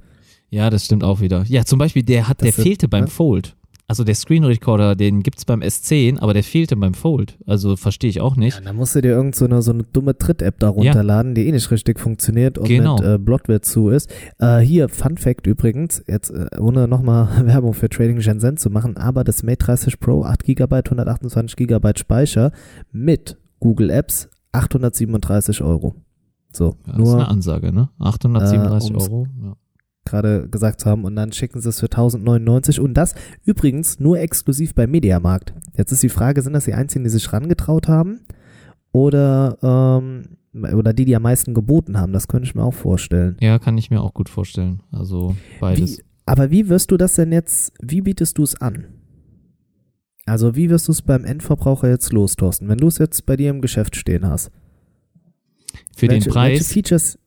Ja, 0.50 0.72
das 0.72 0.86
stimmt 0.86 1.04
auch 1.04 1.22
wieder. 1.22 1.44
Ja, 1.48 1.64
zum 1.64 1.78
Beispiel, 1.78 2.02
der 2.02 2.28
hat, 2.28 2.42
Das 2.42 2.46
der 2.48 2.54
sind- 2.54 2.64
fehlte 2.64 2.88
beim 2.88 3.04
ne? 3.04 3.08
Fold. 3.08 3.56
Also 3.90 4.04
der 4.04 4.14
Screen 4.14 4.44
Recorder, 4.46 4.96
den 4.96 5.24
gibt's 5.24 5.46
beim 5.46 5.62
S10, 5.62 6.20
aber 6.20 6.34
der 6.36 6.44
fehlte 6.44 6.78
beim 6.78 6.94
Fold. 6.94 7.38
Also 7.48 7.76
verstehe 7.76 8.10
ich 8.10 8.22
auch 8.22 8.36
nicht. 8.36 8.56
Ja, 8.60 8.64
dann 8.64 8.76
musst 8.76 8.96
du 8.96 9.02
dir 9.02 9.10
irgend 9.10 9.36
so 9.36 9.46
eine, 9.46 9.62
so 9.64 9.72
eine 9.72 9.82
dumme 9.84 10.16
Tritt-App 10.16 10.60
da 10.60 10.70
runterladen, 10.70 11.34
die 11.34 11.48
eh 11.48 11.52
nicht 11.52 11.70
richtig 11.72 12.00
funktioniert 12.00 12.60
und 12.60 12.68
Genau. 12.68 12.98
mit 12.98 13.04
äh, 13.06 13.18
Bloatware 13.18 13.62
zu 13.62 13.90
ist. 13.90 14.10
Äh, 14.38 14.60
hier, 14.60 14.90
Fun 14.90 15.18
Fact 15.18 15.48
übrigens, 15.48 16.04
jetzt 16.08 16.30
äh, 16.30 16.48
ohne 16.60 16.88
nochmal 16.88 17.28
Werbung 17.48 17.74
für 17.74 17.90
Trading 17.90 18.22
Shenzhen 18.22 18.58
zu 18.58 18.70
machen, 18.70 18.96
aber 18.96 19.24
das 19.24 19.42
Mate 19.42 19.66
30 19.66 20.00
Pro 20.00 20.24
8 20.24 20.44
GB, 20.46 20.76
128 20.76 21.56
GB 21.58 21.92
Speicher 21.98 22.52
mit 22.92 23.38
Google 23.60 23.90
Apps 23.90 24.30
837 24.52 25.62
Euro. 25.64 25.96
So, 26.52 26.76
Ja, 26.86 26.94
das 26.94 26.94
ist 26.94 26.94
eine 26.94 27.18
nur 27.24 27.28
Ansage, 27.28 27.72
ne? 27.74 27.90
837 28.00 28.92
Äh, 28.92 28.94
Euro. 29.00 29.28
Ja. 29.44 29.56
Gerade 30.10 30.48
gesagt 30.50 30.82
zu 30.82 30.90
haben 30.90 31.06
und 31.06 31.16
dann 31.16 31.32
schicken 31.32 31.62
sie 31.62 31.70
es 31.70 31.80
für 31.80 31.86
1099 31.86 32.80
und 32.80 32.94
das 32.96 33.16
übrigens 33.46 34.00
nur 34.00 34.20
exklusiv 34.20 34.76
bei 34.76 34.88
Mediamarkt. 34.88 35.54
Jetzt 35.78 35.92
ist 35.92 36.04
die 36.04 36.10
Frage, 36.10 36.42
sind 36.42 36.54
das 36.54 36.66
die 36.66 36.74
einzigen, 36.74 37.04
die 37.04 37.10
sich 37.10 37.32
rangetraut 37.32 37.88
haben 37.88 38.22
oder 38.92 39.58
ähm, 39.62 40.38
oder 40.54 40.94
die, 40.94 41.06
die 41.06 41.16
am 41.16 41.22
meisten 41.22 41.54
geboten 41.54 41.98
haben? 41.98 42.12
Das 42.12 42.28
könnte 42.28 42.48
ich 42.48 42.56
mir 42.56 42.64
auch 42.64 42.74
vorstellen. 42.74 43.38
ja, 43.40 43.60
kann 43.60 43.78
ich 43.78 43.92
mir 43.92 44.02
auch 44.02 44.14
gut 44.14 44.30
vorstellen. 44.30 44.82
Also 44.92 45.36
beides. 45.60 46.00
Wie, 46.00 46.04
aber 46.26 46.52
wie 46.52 46.70
wirst 46.70 46.92
du 46.92 46.98
das 46.98 47.16
denn 47.16 47.32
jetzt, 47.32 47.74
wie 47.82 48.02
bietest 48.02 48.38
du 48.38 48.44
es 48.44 48.60
an? 48.60 48.86
Also 50.26 50.56
wie 50.56 50.70
wirst 50.70 50.88
du 50.88 50.92
es 50.92 51.02
beim 51.02 51.26
Endverbraucher 51.26 51.90
jetzt 51.90 52.14
los, 52.14 52.36
Thorsten, 52.36 52.68
wenn 52.68 52.78
du 52.78 52.88
es 52.88 53.00
jetzt 53.00 53.26
bei 53.26 53.36
dir 53.36 53.50
im 53.50 53.62
Geschäft 53.62 53.96
stehen 53.96 54.28
hast? 54.28 54.52
Für 55.96 56.08
welche, 56.08 56.26
den 56.26 56.34
Preis. 56.34 56.50
Welche 56.52 56.64
Features, 56.66 57.20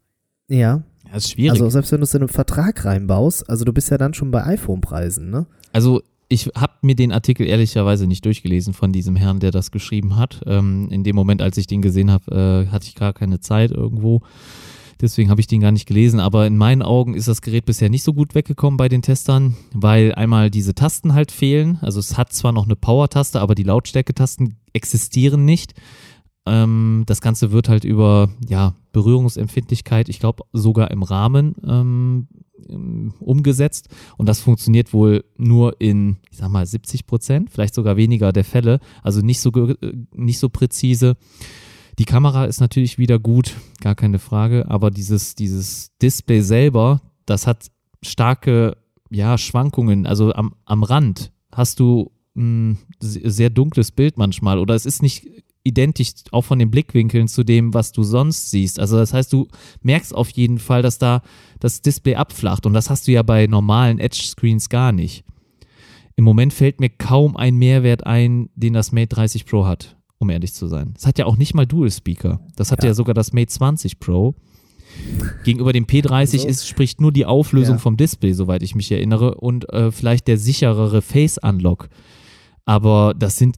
ja, 0.49 0.85
ja, 1.13 1.19
ist 1.19 1.31
schwierig. 1.31 1.53
also 1.53 1.69
selbst 1.69 1.93
wenn 1.93 2.01
du 2.01 2.05
es 2.05 2.15
in 2.15 2.23
einen 2.23 2.29
Vertrag 2.29 2.85
reinbaust, 2.85 3.49
also 3.49 3.65
du 3.65 3.73
bist 3.73 3.91
ja 3.91 3.99
dann 3.99 4.15
schon 4.15 4.31
bei 4.31 4.45
iPhone-Preisen, 4.45 5.31
ne? 5.31 5.47
Also 5.73 6.03
ich 6.29 6.51
habe 6.57 6.73
mir 6.81 6.95
den 6.95 7.13
Artikel 7.13 7.47
ehrlicherweise 7.47 8.07
nicht 8.07 8.25
durchgelesen 8.25 8.73
von 8.73 8.93
diesem 8.93 9.17
Herrn, 9.17 9.39
der 9.39 9.51
das 9.51 9.71
geschrieben 9.71 10.17
hat. 10.17 10.41
Ähm, 10.47 10.89
in 10.91 11.05
dem 11.05 11.15
Moment, 11.15 11.43
als 11.43 11.59
ich 11.59 11.67
den 11.67 11.83
gesehen 11.83 12.11
habe, 12.11 12.65
äh, 12.67 12.73
hatte 12.73 12.87
ich 12.87 12.95
gar 12.95 13.13
keine 13.13 13.41
Zeit 13.41 13.71
irgendwo. 13.71 14.23
Deswegen 15.03 15.31
habe 15.31 15.41
ich 15.43 15.47
den 15.47 15.61
gar 15.61 15.73
nicht 15.73 15.85
gelesen. 15.85 16.21
Aber 16.21 16.47
in 16.47 16.57
meinen 16.57 16.81
Augen 16.81 17.15
ist 17.15 17.29
das 17.29 17.43
Gerät 17.43 17.67
bisher 17.67 17.91
nicht 17.91 18.05
so 18.05 18.15
gut 18.15 18.35
weggekommen 18.35 18.79
bei 18.79 18.89
den 18.89 19.03
Testern, 19.03 19.57
weil 19.75 20.15
einmal 20.15 20.49
diese 20.49 20.75
Tasten 20.75 21.13
halt 21.13 21.33
fehlen. 21.33 21.79
Also 21.83 22.01
es 22.01 22.17
hat 22.17 22.33
zwar 22.33 22.53
noch 22.53 22.65
eine 22.65 22.77
Power-Taste, 22.77 23.41
aber 23.41 23.55
die 23.55 23.65
Lautstärke-Tasten 23.65 24.57
existieren 24.73 25.45
nicht. 25.45 25.75
Ähm, 26.47 27.05
das 27.07 27.21
Ganze 27.21 27.53
wird 27.53 27.69
halt 27.69 27.85
über 27.85 28.31
ja, 28.49 28.75
Berührungsempfindlichkeit, 28.93 30.09
ich 30.09 30.19
glaube 30.19 30.45
sogar 30.53 30.91
im 30.91 31.03
Rahmen 31.03 31.55
ähm, 31.67 32.29
ähm, 32.69 33.15
umgesetzt. 33.21 33.89
Und 34.17 34.29
das 34.29 34.41
funktioniert 34.41 34.93
wohl 34.93 35.25
nur 35.37 35.81
in, 35.81 36.17
ich 36.31 36.39
sag 36.39 36.49
mal, 36.49 36.67
70 36.67 37.07
Prozent, 37.07 37.51
vielleicht 37.51 37.75
sogar 37.75 37.97
weniger 37.97 38.33
der 38.33 38.45
Fälle. 38.45 38.81
Also 39.03 39.21
nicht 39.21 39.41
so, 39.41 39.51
äh, 39.51 39.77
nicht 40.15 40.39
so 40.39 40.49
präzise. 40.49 41.17
Die 41.99 42.05
Kamera 42.05 42.47
ist 42.47 42.61
natürlich 42.61 42.99
wieder 42.99 43.19
gut, 43.19 43.55
gar 43.81 43.95
keine 43.95 44.19
Frage, 44.19 44.69
aber 44.69 44.91
dieses, 44.91 45.35
dieses 45.35 45.97
Display 46.01 46.41
selber, 46.41 47.03
das 47.27 47.47
hat 47.47 47.71
starke 48.03 48.77
ja, 49.11 49.37
Schwankungen. 49.37 50.07
Also 50.07 50.33
am, 50.33 50.55
am 50.65 50.83
Rand 50.83 51.33
hast 51.53 51.81
du 51.81 52.11
ein 52.35 52.79
sehr 53.01 53.51
dunkles 53.51 53.93
Bild 53.93 54.17
manchmal 54.17 54.59
oder 54.59 54.75
es 54.75 54.87
ist 54.87 55.03
nicht 55.03 55.27
identisch 55.65 56.13
auch 56.33 56.43
von 56.43 56.59
den 56.59 56.71
Blickwinkeln 56.71 57.29
zu 57.29 57.45
dem, 57.45 57.73
was 57.75 57.93
du 57.93 58.03
sonst 58.03 58.51
siehst. 58.51 58.81
Also 58.81 58.97
das 58.97 59.13
heißt, 59.13 59.33
du 59.33 59.47
merkst 59.83 60.15
auf 60.15 60.31
jeden 60.31 60.59
Fall, 60.59 60.83
dass 60.83 60.99
da 60.99 61.23
das 61.61 61.83
Display 61.83 62.17
abflacht 62.17 62.67
und 62.67 62.73
das 62.73 62.91
hast 62.91 63.07
du 63.07 63.13
ja 63.13 63.23
bei 63.23 63.47
normalen 63.47 63.99
Edge-Screens 63.99 64.69
gar 64.69 64.93
nicht. 64.93 65.25
Im 66.17 66.25
Moment 66.25 66.53
fällt 66.53 66.81
mir 66.81 66.91
kaum 66.91 67.37
ein 67.37 67.57
Mehrwert 67.57 68.05
ein, 68.07 68.51
den 68.55 68.73
das 68.75 68.93
Mate 68.93 69.09
30 69.15 69.47
Pro 69.47 69.65
hat, 69.65 69.97
um 70.19 70.31
ehrlich 70.31 70.53
zu 70.53 70.67
sein. 70.67 70.95
Es 70.97 71.07
hat 71.07 71.19
ja 71.19 71.27
auch 71.27 71.37
nicht 71.37 71.55
mal 71.55 71.67
Dual 71.67 71.91
Speaker. 71.91 72.41
Das 72.57 72.71
hat 72.73 72.83
ja, 72.83 72.91
Ja. 72.91 72.95
sogar 72.95 73.15
das 73.15 73.33
Mate 73.33 73.47
20 73.49 73.99
Pro. 74.01 74.35
Gegenüber 75.45 75.73
dem 75.73 75.87
P30 75.87 76.11
Also- 76.41 76.49
ist, 76.49 76.69
spricht 76.69 77.01
nur 77.01 77.13
die 77.13 77.25
Auflösung 77.25 77.77
Ja. 77.77 77.79
vom 77.81 77.97
Display, 77.97 78.33
soweit 78.35 78.63
ich 78.63 78.75
mich 78.75 78.93
erinnere, 78.93 79.37
und 79.37 79.69
äh, 79.73 79.91
vielleicht 79.91 80.29
der 80.29 80.37
sicherere 80.37 81.01
Face 81.01 81.39
Unlock. 81.39 81.89
Aber 82.67 83.15
das 83.17 83.39
sind 83.39 83.57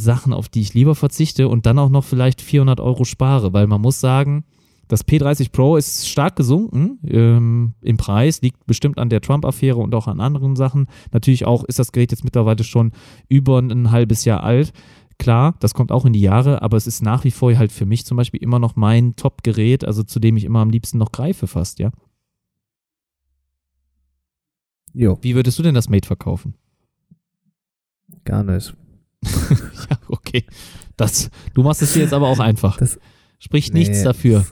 Sachen, 0.00 0.32
auf 0.32 0.48
die 0.48 0.60
ich 0.60 0.74
lieber 0.74 0.94
verzichte 0.94 1.48
und 1.48 1.66
dann 1.66 1.78
auch 1.78 1.88
noch 1.88 2.04
vielleicht 2.04 2.40
400 2.40 2.80
Euro 2.80 3.04
spare, 3.04 3.52
weil 3.52 3.66
man 3.66 3.80
muss 3.80 4.00
sagen, 4.00 4.44
das 4.88 5.06
P30 5.06 5.50
Pro 5.50 5.76
ist 5.76 6.08
stark 6.08 6.36
gesunken 6.36 7.00
ähm, 7.04 7.74
im 7.80 7.96
Preis, 7.96 8.40
liegt 8.42 8.66
bestimmt 8.66 8.98
an 8.98 9.08
der 9.08 9.20
Trump-Affäre 9.20 9.78
und 9.78 9.94
auch 9.94 10.06
an 10.06 10.20
anderen 10.20 10.54
Sachen. 10.54 10.86
Natürlich 11.10 11.44
auch 11.44 11.64
ist 11.64 11.78
das 11.78 11.90
Gerät 11.90 12.12
jetzt 12.12 12.24
mittlerweile 12.24 12.62
schon 12.62 12.92
über 13.28 13.58
ein 13.58 13.90
halbes 13.90 14.24
Jahr 14.24 14.44
alt. 14.44 14.72
Klar, 15.18 15.56
das 15.60 15.74
kommt 15.74 15.90
auch 15.90 16.04
in 16.04 16.12
die 16.12 16.20
Jahre, 16.20 16.62
aber 16.62 16.76
es 16.76 16.86
ist 16.86 17.02
nach 17.02 17.24
wie 17.24 17.30
vor 17.30 17.56
halt 17.56 17.72
für 17.72 17.86
mich 17.86 18.04
zum 18.04 18.16
Beispiel 18.16 18.42
immer 18.42 18.58
noch 18.58 18.76
mein 18.76 19.16
Top-Gerät, 19.16 19.84
also 19.84 20.02
zu 20.02 20.20
dem 20.20 20.36
ich 20.36 20.44
immer 20.44 20.60
am 20.60 20.70
liebsten 20.70 20.98
noch 20.98 21.10
greife 21.10 21.46
fast, 21.46 21.78
ja. 21.78 21.90
Jo, 24.92 25.18
Wie 25.20 25.34
würdest 25.34 25.58
du 25.58 25.62
denn 25.62 25.74
das 25.74 25.88
Mate 25.88 26.06
verkaufen? 26.06 26.54
gar 28.24 28.42
nicht. 28.42 28.74
ja, 29.90 29.98
okay. 30.08 30.44
Das, 30.96 31.30
du 31.54 31.62
machst 31.62 31.82
es 31.82 31.92
dir 31.92 32.00
jetzt 32.02 32.14
aber 32.14 32.28
auch 32.28 32.38
einfach. 32.40 32.76
Das- 32.78 32.98
Spricht 33.38 33.74
Nee, 33.74 33.80
nichts 33.80 34.02
dafür. 34.02 34.46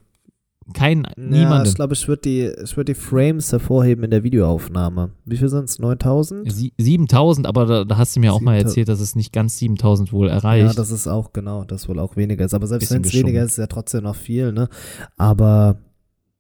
Kein, 0.75 1.05
Ja, 1.05 1.13
niemandem. 1.17 1.69
ich 1.71 1.75
glaube, 1.75 1.95
ich 1.95 2.07
würde 2.07 2.23
die, 2.23 2.53
ich 2.65 2.77
würd 2.77 2.89
die 2.89 2.95
Frames 2.95 3.51
hervorheben 3.53 4.05
in 4.05 4.11
der 4.11 4.23
Videoaufnahme. 4.25 5.11
Wie 5.25 5.37
viel 5.39 5.49
sind 5.49 5.65
es? 5.71 5.79
9000? 5.79 6.51
Sie- 6.53 6.73
7000, 6.79 7.47
aber 7.47 7.67
da, 7.67 7.85
da 7.85 7.97
hast 7.99 8.15
du 8.17 8.21
mir 8.21 8.33
auch 8.33 8.41
mal 8.41 8.53
7000. 8.57 8.67
erzählt, 8.69 8.89
dass 8.89 9.01
es 9.01 9.15
nicht 9.17 9.33
ganz 9.33 9.59
7000 9.59 10.13
wohl 10.13 10.29
erreicht. 10.29 10.67
Ja, 10.67 10.73
das 10.75 10.91
ist 10.91 11.07
auch, 11.07 11.33
genau, 11.33 11.65
das 11.65 11.89
wohl 11.89 11.99
auch 11.99 12.17
weniger 12.17 12.45
ist. 12.45 12.53
Aber 12.55 12.67
selbst 12.67 12.91
wenn 12.91 13.05
es 13.05 13.13
weniger 13.15 13.43
ist, 13.43 13.53
ist 13.53 13.59
ja 13.59 13.67
trotzdem 13.67 14.05
noch 14.05 14.17
viel, 14.17 14.53
ne? 14.53 14.69
Aber 15.17 15.79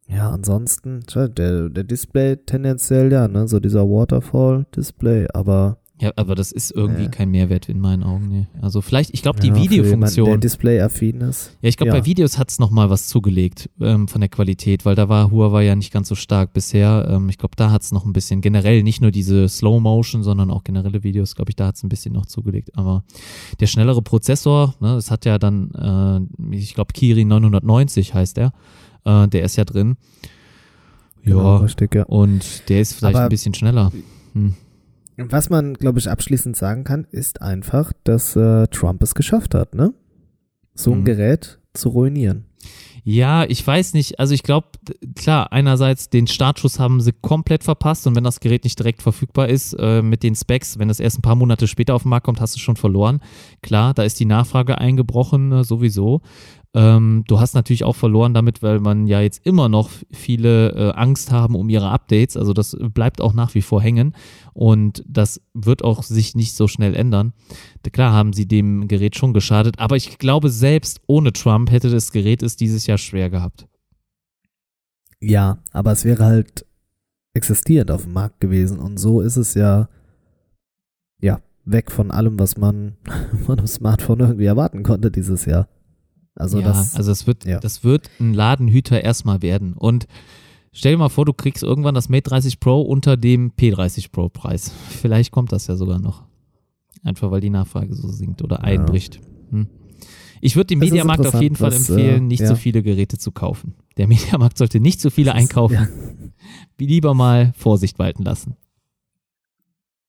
ja, 0.07 0.31
ansonsten, 0.31 1.01
der, 1.15 1.69
der 1.71 1.85
Display 1.85 2.37
tendenziell 2.37 3.11
ja, 3.11 3.27
ne? 3.29 3.49
So 3.49 3.59
dieser 3.61 3.85
Waterfall-Display, 3.89 5.29
aber 5.33 5.79
Ja, 6.05 6.13
aber 6.17 6.35
das 6.35 6.53
ist 6.53 6.71
irgendwie 6.71 7.05
Ja. 7.05 7.09
kein 7.09 7.31
Mehrwert 7.31 7.69
in 7.71 7.81
meinen 7.81 8.03
Augen. 8.03 8.29
Nee. 8.29 8.47
Also 8.61 8.83
vielleicht, 8.83 9.15
ich 9.15 9.23
glaube, 9.23 9.41
die 9.41 9.49
ja, 9.49 9.55
für 9.55 9.61
jemanden, 9.61 9.85
Videofunktion. 9.85 10.27
der 10.27 10.37
Display-affin 10.39 11.21
ist. 11.23 11.57
Ja, 11.63 11.69
ich 11.71 11.77
glaube, 11.79 11.93
Ja. 11.95 11.99
bei 12.01 12.05
Videos 12.05 12.39
hat's 12.39 12.59
noch 12.59 12.71
mal 12.71 12.91
was 12.91 13.09
zugelegt 13.09 13.71
ähm, 13.81 14.07
von 14.07 14.21
der 14.21 14.29
Qualität, 14.29 14.85
weil 14.85 14.95
da 14.97 15.09
war 15.09 15.31
Huawei 15.31 15.65
ja 15.65 15.75
nicht 15.77 15.93
ganz 15.93 16.09
so 16.09 16.15
stark 16.15 16.53
bisher. 16.53 17.09
Ähm, 17.11 17.29
ich 17.31 17.39
glaube, 17.39 17.57
da 17.57 17.71
hat's 17.71 17.91
noch 17.91 18.05
ein 18.05 18.13
bisschen 18.13 18.43
generell, 18.43 18.83
nicht 18.83 19.01
nur 19.01 19.11
diese 19.11 19.49
Slow 19.49 19.81
Motion, 19.81 20.23
sondern 20.23 20.51
auch 20.51 20.63
generelle 20.63 21.03
Videos, 21.03 21.35
glaube 21.35 21.51
ich, 21.51 21.57
da 21.57 21.67
hat's 21.69 21.83
ein 21.83 21.89
bisschen 21.89 22.13
noch 22.13 22.27
zugelegt. 22.27 22.77
Aber 22.77 23.05
der 23.61 23.67
schnellere 23.67 24.03
Prozessor, 24.03 24.75
ne, 24.81 24.95
das 24.97 25.11
hat 25.11 25.25
ja 25.25 25.39
dann, 25.39 25.71
äh, 26.51 26.55
ich 26.57 26.75
glaube, 26.75 26.93
Kirin 26.93 27.29
990 27.29 28.13
heißt 28.13 28.37
er, 28.39 28.53
äh, 29.07 29.27
der 29.29 29.45
ist 29.45 29.57
ja 29.57 29.65
drin. 29.65 29.97
Ja, 31.25 31.33
Genau, 31.33 31.57
richtig, 31.57 31.95
ja. 31.95 32.05
und 32.05 32.69
der 32.69 32.83
ist 32.83 32.93
vielleicht 32.93 33.17
Aber- 33.17 33.25
ein 33.25 33.31
bisschen 33.31 33.55
schneller. 33.55 33.91
Hm. 34.35 34.55
Was 35.17 35.51
man, 35.51 35.75
glaube 35.75 35.99
ich, 35.99 36.11
abschließend 36.11 36.57
sagen 36.57 36.85
kann, 36.85 37.07
ist 37.11 37.41
einfach, 37.43 37.93
dass 38.05 38.35
äh, 38.37 38.67
Trump 38.69 39.03
es 39.03 39.15
geschafft 39.15 39.55
hat, 39.55 39.75
ne? 39.75 39.95
So 40.75 40.93
ein 40.93 41.01
Mhm. 41.01 41.05
Gerät 41.05 41.61
zu 41.73 41.91
ruinieren. 41.91 42.47
Ja, 43.07 43.45
ich 43.45 43.65
weiß 43.65 43.93
nicht. 43.93 44.19
Also 44.19 44.33
ich 44.33 44.43
glaube, 44.43 44.69
klar, 45.15 45.53
einerseits 45.53 46.09
den 46.09 46.27
Startschuss 46.27 46.79
haben 46.79 47.03
sie 47.03 47.13
komplett 47.13 47.63
verpasst 47.63 48.07
und 48.07 48.17
wenn 48.17 48.25
das 48.25 48.41
Gerät 48.41 48.65
nicht 48.65 48.79
direkt 48.79 49.03
verfügbar 49.03 49.49
ist 49.49 49.75
äh, 49.79 50.01
mit 50.01 50.23
den 50.23 50.35
Specs, 50.35 50.79
wenn 50.79 50.89
das 50.89 51.01
erst 51.01 51.19
ein 51.19 51.23
paar 51.23 51.35
Monate 51.35 51.67
später 51.69 51.95
auf 51.95 52.03
den 52.05 52.09
Markt 52.09 52.25
kommt, 52.25 52.41
hast 52.41 52.57
du 52.57 52.61
schon 52.61 52.77
verloren. 52.77 53.21
Klar, 53.63 53.93
da 53.93 54.05
ist 54.05 54.19
die 54.21 54.25
Nachfrage 54.25 54.79
eingebrochen 54.79 55.53
äh, 55.53 55.65
sowieso. 55.65 56.23
Ähm, 56.75 57.23
du 57.29 57.39
hast 57.39 57.55
natürlich 57.55 57.85
auch 57.85 57.95
verloren 57.95 58.35
damit, 58.35 58.61
weil 58.61 58.81
man 58.81 59.07
ja 59.07 59.21
jetzt 59.21 59.47
immer 59.47 59.69
noch 59.69 59.91
viele 60.11 60.71
äh, 60.73 60.91
Angst 60.95 61.31
haben 61.31 61.55
um 61.55 61.69
ihre 61.69 61.91
Updates. 61.91 62.37
Also 62.37 62.53
das 62.53 62.77
bleibt 62.81 63.21
auch 63.21 63.33
nach 63.33 63.55
wie 63.55 63.63
vor 63.63 63.81
hängen 63.81 64.15
und 64.53 65.05
das 65.07 65.41
wird 65.55 65.85
auch 65.85 66.03
sich 66.03 66.35
nicht 66.35 66.55
so 66.55 66.67
schnell 66.67 66.97
ändern. 66.97 67.33
Klar 67.93 68.13
haben 68.13 68.33
sie 68.33 68.47
dem 68.47 68.89
Gerät 68.89 69.15
schon 69.15 69.33
geschadet, 69.33 69.79
aber 69.79 69.95
ich 69.95 70.19
glaube, 70.19 70.51
selbst 70.51 71.01
ohne 71.07 71.33
Trump 71.33 71.71
hätte 71.71 71.91
das 71.91 72.11
Gerät 72.11 72.43
es 72.43 72.57
dieses 72.57 72.87
Jahr 72.89 72.99
schwer 72.99 73.31
gehabt. 73.31 73.69
Ja, 75.21 75.59
aber 75.73 75.93
es 75.93 76.05
wäre 76.05 76.25
halt 76.25 76.67
existierend 77.35 77.93
auf 77.93 78.03
dem 78.03 78.15
Markt 78.15 78.41
gewesen 78.41 78.81
und 78.81 78.99
so 78.99 79.21
ist 79.21 79.37
es 79.37 79.55
ja, 79.55 79.89
ja, 81.21 81.41
weg 81.65 81.93
von 81.93 82.11
allem, 82.11 82.37
was 82.39 82.57
man 82.57 82.97
von 83.47 83.59
einem 83.59 83.69
Smartphone 83.69 84.21
irgendwie 84.21 84.47
erwarten 84.47 84.83
konnte 84.83 85.13
dieses 85.13 85.45
Jahr. 85.45 85.69
Also 86.35 86.59
ja, 86.61 86.67
das, 86.67 86.95
also 86.97 87.13
es 87.13 87.27
wird, 87.27 87.45
ja. 87.45 87.61
das 87.61 87.85
wird 87.85 88.11
ein 88.21 88.35
Ladenhüter 88.35 89.03
erstmal 89.03 89.41
werden. 89.43 89.73
Und 89.75 90.07
stell 90.73 90.93
dir 90.93 90.99
mal 90.99 91.09
vor, 91.09 91.25
du 91.25 91.33
kriegst 91.33 91.63
irgendwann 91.63 91.95
das 91.95 92.09
Mate 92.09 92.31
30 92.31 92.59
Pro 92.61 92.81
unter 92.83 93.17
dem 93.17 93.53
P30 93.53 94.11
Pro 94.11 94.29
Preis. 94.29 94.73
Vielleicht 94.89 95.31
kommt 95.31 95.53
das 95.53 95.67
ja 95.69 95.77
sogar 95.77 95.99
noch. 96.01 96.25
Einfach 97.05 97.31
weil 97.31 97.41
die 97.41 97.51
Nachfrage 97.51 97.95
so 97.95 98.09
sinkt 98.09 98.43
oder 98.43 98.57
Ja. 98.57 98.63
einbricht. 98.65 99.21
Hm. 99.51 99.69
Ich 100.41 100.57
würde 100.57 100.67
dem 100.69 100.81
Das 100.81 100.91
Mediamarkt 100.91 101.27
auf 101.27 101.41
jeden 101.41 101.57
Fall 101.57 101.73
empfehlen, 101.73 102.17
äh, 102.25 102.27
nicht 102.27 102.41
ja. 102.41 102.49
so 102.49 102.57
viele 102.57 102.83
Geräte 102.83 103.17
zu 103.17 103.31
kaufen. 103.33 103.75
Der 103.97 104.09
Mediamarkt 104.09 104.59
sollte 104.59 104.81
nicht 104.81 105.01
so 105.01 105.11
viele 105.11 105.31
Das 105.31 105.37
ist- 105.37 105.41
einkaufen. 105.43 105.75
ja. 105.75 105.89
Lieber 106.79 107.15
mal 107.15 107.53
Vorsicht 107.57 107.99
walten 107.99 108.25
lassen. 108.25 108.57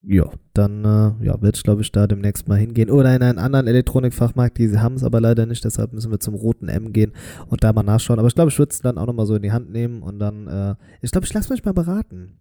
Ja, 0.08 0.30
dann 0.54 0.86
äh, 0.86 1.26
ja, 1.26 1.42
werde 1.42 1.52
ich 1.56 1.64
glaube 1.64 1.82
ich 1.82 1.92
da 1.92 2.06
demnächst 2.08 2.48
mal 2.48 2.58
hingehen. 2.58 2.90
Oder 2.92 3.16
in 3.16 3.24
einen 3.24 3.40
anderen 3.40 3.68
Elektronikfachmarkt, 3.68 4.58
die 4.58 4.78
haben 4.78 4.96
es 4.96 5.04
aber 5.04 5.20
leider 5.20 5.46
nicht, 5.46 5.64
deshalb 5.66 5.94
müssen 5.94 6.12
wir 6.12 6.20
zum 6.20 6.36
roten 6.36 6.68
M 6.70 6.94
gehen 6.94 7.12
und 7.48 7.64
da 7.64 7.74
mal 7.74 7.84
nachschauen. 7.84 8.20
Aber 8.20 8.28
ich 8.28 8.36
glaube, 8.36 8.50
ich 8.52 8.60
würde 8.60 8.72
es 8.72 8.82
dann 8.82 8.98
auch 8.98 9.08
nochmal 9.08 9.26
so 9.26 9.36
in 9.36 9.42
die 9.42 9.52
Hand 9.52 9.72
nehmen 9.72 10.02
und 10.04 10.20
dann, 10.20 10.48
äh, 10.48 10.76
ich 11.02 11.12
glaube, 11.12 11.26
ich 11.26 11.34
lasse 11.34 11.52
mich 11.52 11.64
mal 11.66 11.74
beraten. 11.74 12.38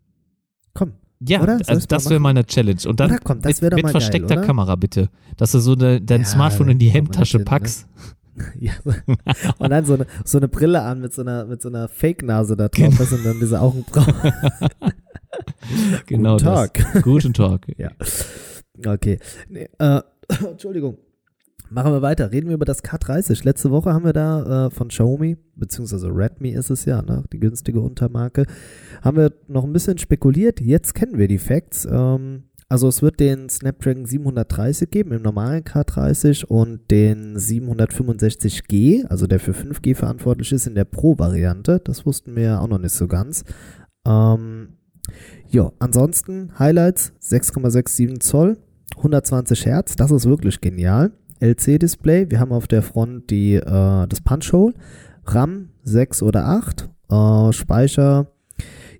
Komm, 0.74 0.92
Ja, 1.20 1.40
Oder? 1.42 1.58
Soll 1.58 1.74
also 1.74 1.86
das 1.86 2.10
wäre 2.10 2.20
mal 2.20 2.30
eine 2.30 2.44
Challenge. 2.44 2.80
Und 2.86 3.00
dann 3.00 3.12
Oder? 3.12 3.20
Komm, 3.22 3.40
das 3.40 3.62
mit, 3.62 3.72
doch 3.72 3.76
mit 3.76 3.84
geil, 3.84 3.92
versteckter 3.92 4.36
oder? 4.36 4.46
Kamera 4.46 4.76
bitte. 4.76 5.08
Dass 5.36 5.52
du 5.52 5.60
so 5.60 5.72
eine, 5.72 6.00
dein 6.00 6.22
Ja, 6.22 6.26
Smartphone 6.26 6.68
in 6.70 6.78
die 6.78 6.88
Hemdtasche 6.88 7.38
natürlich, 7.38 7.44
ne? 7.44 7.44
packst. 7.44 7.86
Ja. 8.58 8.72
Und 9.58 9.70
dann 9.70 9.84
so 9.84 9.94
eine, 9.94 10.06
so 10.24 10.38
eine 10.38 10.48
Brille 10.48 10.82
an 10.82 11.00
mit 11.00 11.14
so 11.14 11.22
einer, 11.22 11.44
mit 11.46 11.62
so 11.62 11.68
einer 11.68 11.86
Fake-Nase 11.86 12.56
da 12.56 12.66
drauf 12.66 12.98
ist 12.98 13.12
und 13.12 13.24
dann 13.24 13.38
diese 13.38 13.60
Augenbrauen. 13.60 14.12
Genau 16.06 16.32
Guten 16.36 16.44
Tag. 16.44 16.86
das. 16.92 17.02
Guten 17.02 17.32
Tag. 17.32 17.66
Ja. 17.76 17.90
Okay. 18.84 19.18
Nee, 19.48 19.68
äh, 19.78 20.00
Entschuldigung. 20.50 20.98
Machen 21.70 21.92
wir 21.92 22.02
weiter. 22.02 22.30
Reden 22.30 22.48
wir 22.48 22.54
über 22.54 22.66
das 22.66 22.84
K30. 22.84 23.44
Letzte 23.44 23.70
Woche 23.70 23.92
haben 23.92 24.04
wir 24.04 24.12
da 24.12 24.66
äh, 24.66 24.70
von 24.70 24.88
Xiaomi, 24.88 25.36
beziehungsweise 25.56 26.08
Redmi 26.08 26.50
ist 26.50 26.70
es 26.70 26.84
ja, 26.84 27.02
ne, 27.02 27.24
die 27.32 27.40
günstige 27.40 27.80
Untermarke, 27.80 28.46
haben 29.02 29.16
wir 29.16 29.32
noch 29.48 29.64
ein 29.64 29.72
bisschen 29.72 29.98
spekuliert. 29.98 30.60
Jetzt 30.60 30.94
kennen 30.94 31.18
wir 31.18 31.26
die 31.26 31.38
Facts. 31.38 31.86
Ähm, 31.90 32.44
also 32.68 32.88
es 32.88 33.02
wird 33.02 33.20
den 33.20 33.48
Snapdragon 33.48 34.06
730 34.06 34.90
geben 34.90 35.12
im 35.12 35.22
normalen 35.22 35.64
K30 35.64 36.44
und 36.46 36.90
den 36.90 37.36
765G, 37.36 39.06
also 39.06 39.26
der 39.26 39.40
für 39.40 39.52
5G 39.52 39.94
verantwortlich 39.94 40.52
ist, 40.52 40.66
in 40.66 40.74
der 40.74 40.84
Pro-Variante. 40.84 41.80
Das 41.82 42.06
wussten 42.06 42.36
wir 42.36 42.42
ja 42.42 42.60
auch 42.60 42.68
noch 42.68 42.78
nicht 42.78 42.94
so 42.94 43.06
ganz. 43.06 43.44
Ähm, 44.06 44.76
ja, 45.48 45.72
ansonsten 45.78 46.58
Highlights 46.58 47.12
6,67 47.22 48.20
Zoll, 48.20 48.58
120 48.96 49.66
Hertz, 49.66 49.96
das 49.96 50.10
ist 50.10 50.26
wirklich 50.26 50.60
genial. 50.60 51.12
LC-Display, 51.40 52.30
wir 52.30 52.40
haben 52.40 52.52
auf 52.52 52.66
der 52.66 52.82
Front 52.82 53.30
die, 53.30 53.54
äh, 53.54 54.06
das 54.06 54.20
Punch-Hole, 54.22 54.74
RAM 55.26 55.70
6 55.82 56.22
oder 56.22 56.46
8, 56.46 56.88
äh, 57.10 57.52
Speicher, 57.52 58.28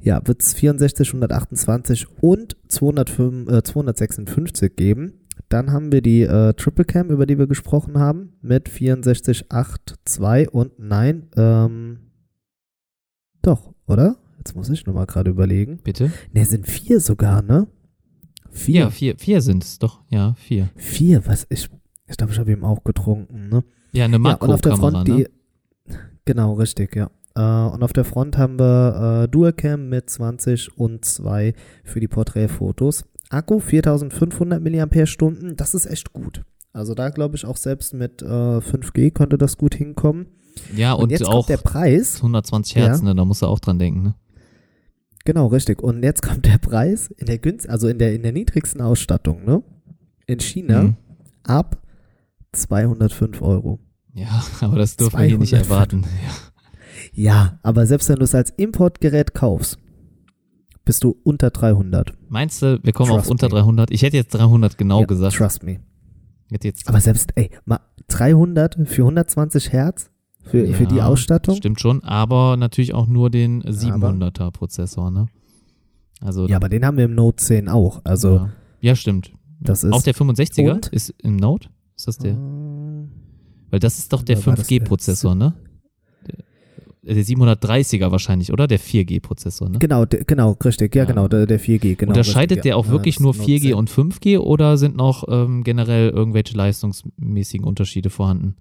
ja, 0.01 0.21
wird 0.27 0.43
es 0.43 0.53
64, 0.55 1.09
128 1.09 2.07
und 2.21 2.57
205, 2.69 3.49
äh, 3.49 3.63
256 3.63 4.77
geben. 4.77 5.15
Dann 5.49 5.73
haben 5.73 5.93
wir 5.93 6.03
die 6.03 6.23
äh, 6.23 6.53
Triple 6.55 6.85
Cam, 6.85 7.11
über 7.11 7.27
die 7.27 7.39
wir 7.39 7.47
gesprochen 7.47 7.99
haben, 7.99 8.35
mit 8.43 8.69
64, 8.69 9.51
8, 9.51 9.95
2 10.05 10.51
und 10.51 10.79
nein, 10.79 11.29
ähm, 11.37 11.99
doch, 13.41 13.73
oder? 13.87 14.17
Jetzt 14.45 14.55
muss 14.55 14.69
ich 14.69 14.85
nochmal 14.85 15.07
gerade 15.07 15.31
überlegen. 15.31 15.79
Bitte? 15.83 16.13
Ne, 16.33 16.45
sind 16.45 16.67
vier 16.67 17.01
sogar, 17.01 17.41
ne? 17.41 17.67
Vier. 18.51 18.81
Ja, 18.83 18.91
vier, 18.91 19.17
vier 19.17 19.41
sind 19.41 19.65
es 19.65 19.79
doch. 19.79 20.03
Ja, 20.11 20.35
vier. 20.35 20.69
Vier, 20.77 21.27
was? 21.27 21.47
Ich, 21.49 21.71
ich 22.07 22.17
glaube, 22.17 22.33
ich 22.33 22.39
habe 22.39 22.53
eben 22.53 22.65
auch 22.65 22.85
getrunken, 22.85 23.49
ne? 23.49 23.65
Ja, 23.93 24.05
eine 24.05 24.19
Ja, 24.19 24.35
und 24.35 24.51
auf 24.51 24.61
der 24.61 24.77
Front 24.77 25.09
ne? 25.09 25.29
die. 25.87 25.95
Genau, 26.27 26.53
richtig, 26.55 26.95
ja. 26.95 27.11
Äh, 27.35 27.73
und 27.75 27.83
auf 27.83 27.93
der 27.93 28.05
Front 28.05 28.37
haben 28.37 28.59
wir 28.59 29.23
äh, 29.25 29.29
Dualcam 29.29 29.89
mit 29.89 30.11
20 30.11 30.77
und 30.79 31.05
2 31.05 31.55
für 31.85 32.01
die 32.01 32.09
Porträtfotos. 32.09 33.05
Akku 33.31 33.59
4500 33.61 34.63
mAh, 34.63 35.55
das 35.57 35.75
ist 35.75 35.87
echt 35.87 36.13
gut. 36.13 36.43
Also 36.73 36.95
da 36.95 37.09
glaube 37.09 37.37
ich 37.37 37.47
auch 37.47 37.57
selbst 37.57 37.95
mit 37.95 38.21
äh, 38.21 38.27
5G 38.27 39.11
könnte 39.13 39.39
das 39.39 39.57
gut 39.57 39.75
hinkommen. 39.75 40.27
Ja, 40.77 40.93
Und, 40.93 41.05
und, 41.05 41.11
jetzt 41.11 41.27
auch 41.27 41.47
kommt 41.47 41.49
der 41.49 41.57
Preis. 41.57 42.17
120 42.17 42.77
Hertz, 42.77 42.99
Ja. 42.99 43.05
ne? 43.05 43.15
Da 43.15 43.25
musst 43.25 43.43
du 43.43 43.47
auch 43.47 43.59
dran 43.61 43.79
denken, 43.79 44.03
ne? 44.03 44.15
Genau, 45.25 45.47
richtig. 45.47 45.83
Und 45.83 46.03
jetzt 46.03 46.23
kommt 46.23 46.45
der 46.45 46.59
Preis 46.59 47.09
in 47.17 47.27
der 47.27 47.39
günst 47.39 47.69
also 47.69 47.89
in 47.89 47.99
der 47.99 48.15
in 48.15 48.23
der 48.23 48.33
niedrigsten 48.33 48.81
Ausstattung, 48.81 49.45
ne? 49.45 49.63
In 50.27 50.41
China 50.41 50.83
Mhm. 50.83 50.97
ab 51.45 51.81
205 52.53 53.41
Euro. 53.43 53.81
Ja, 54.13 54.45
aber 54.61 54.77
das 54.79 54.97
dürfen 54.97 55.19
wir 55.19 55.27
hier 55.27 55.39
nicht 55.39 55.51
200. 55.51 55.67
erwarten. 55.71 56.03
Ja. 56.03 56.53
Ja, 57.13 57.59
aber 57.63 57.87
selbst 57.87 58.09
wenn 58.09 58.17
du 58.17 58.25
es 58.25 58.35
als 58.35 58.51
Importgerät 58.51 59.35
kaufst, 59.35 59.79
bist 60.85 61.03
du 61.05 61.17
unter 61.25 61.51
300. 61.51 62.13
Meinst 62.29 62.63
du, 62.63 62.79
wir 62.83 62.93
kommen 62.93 63.11
auf 63.11 63.19
Trust 63.19 63.31
unter 63.31 63.47
me. 63.49 63.53
300? 63.61 63.91
Ich 63.91 64.03
hätte 64.03 64.17
jetzt 64.17 64.35
300 64.35 64.79
genau 64.79 65.01
ja, 65.01 65.07
gesagt. 65.07 65.37
Trust 65.37 65.63
me. 65.63 65.81
Aber 66.87 67.01
selbst, 67.01 67.33
ey, 67.35 67.51
mal 67.65 67.81
300 68.09 68.77
für 68.85 69.03
120 69.03 69.73
Hertz 69.73 70.11
für, 70.45 70.67
für 70.75 70.87
die 70.87 70.97
Ja, 70.97 71.07
Ausstattung? 71.07 71.57
Stimmt 71.57 71.81
schon, 71.81 72.03
aber 72.05 72.57
natürlich 72.57 72.95
auch 72.95 73.07
nur 73.07 73.31
den 73.31 73.63
700er 73.63 74.51
Prozessor, 74.51 75.11
ne? 75.11 75.27
Also, 76.21 76.47
Ja, 76.47 76.57
aber 76.57 76.69
den 76.69 76.85
haben 76.87 76.97
wir 76.97 77.05
im 77.07 77.15
Note 77.15 77.37
10 77.45 77.69
auch. 77.69 78.01
Also, 78.05 78.37
ja. 78.37 78.51
ja, 78.81 78.97
stimmt. 78.97 79.33
das 79.61 79.85
ist. 79.85 79.93
Auch 79.93 80.03
der 80.03 80.15
65er 80.15 80.71
Und? 80.73 80.87
ist 80.89 81.11
im 81.23 81.37
Note? 81.37 81.69
Ist 81.97 82.09
das 82.09 82.19
der? 82.19 82.33
Ähm, 82.33 83.11
Weil 83.71 83.81
das 83.81 83.99
ist 83.99 84.13
doch 84.13 84.23
der 84.23 84.39
Oder 84.39 84.47
war 84.47 84.55
das 84.57 84.67
der 84.67 84.79
5G-Prozessor, 84.79 85.35
ne? 85.35 85.55
Der, 87.07 87.15
der 87.15 87.25
730er 87.25 88.11
wahrscheinlich, 88.11 88.53
oder? 88.53 88.67
Der 88.67 88.81
4G-Prozessor, 88.81 89.69
ne? 89.69 89.79
Genau, 89.79 90.05
de, 90.07 90.25
genau, 90.27 90.57
richtig. 90.65 90.95
Ja, 90.95 91.03
Ja. 91.03 91.07
genau, 91.09 91.29
der, 91.29 91.47
der 91.47 91.61
4G. 91.61 91.97
Genau, 91.97 92.11
Unterscheidet 92.11 92.53
richtig, 92.53 92.63
der 92.63 92.71
ja. 92.71 92.77
auch 92.77 92.87
Ja, 92.87 92.93
wirklich 92.93 93.21
nur 93.21 93.35
Note 93.35 93.47
4G 93.49 93.61
10. 93.63 93.75
und 93.75 93.91
5G 93.91 94.39
oder 94.39 94.77
sind 94.79 94.97
noch 94.97 95.25
ähm, 95.29 95.63
generell 95.65 96.09
irgendwelche 96.11 96.57
leistungsmäßigen 96.57 97.67
Unterschiede 97.67 98.09
vorhanden? 98.11 98.57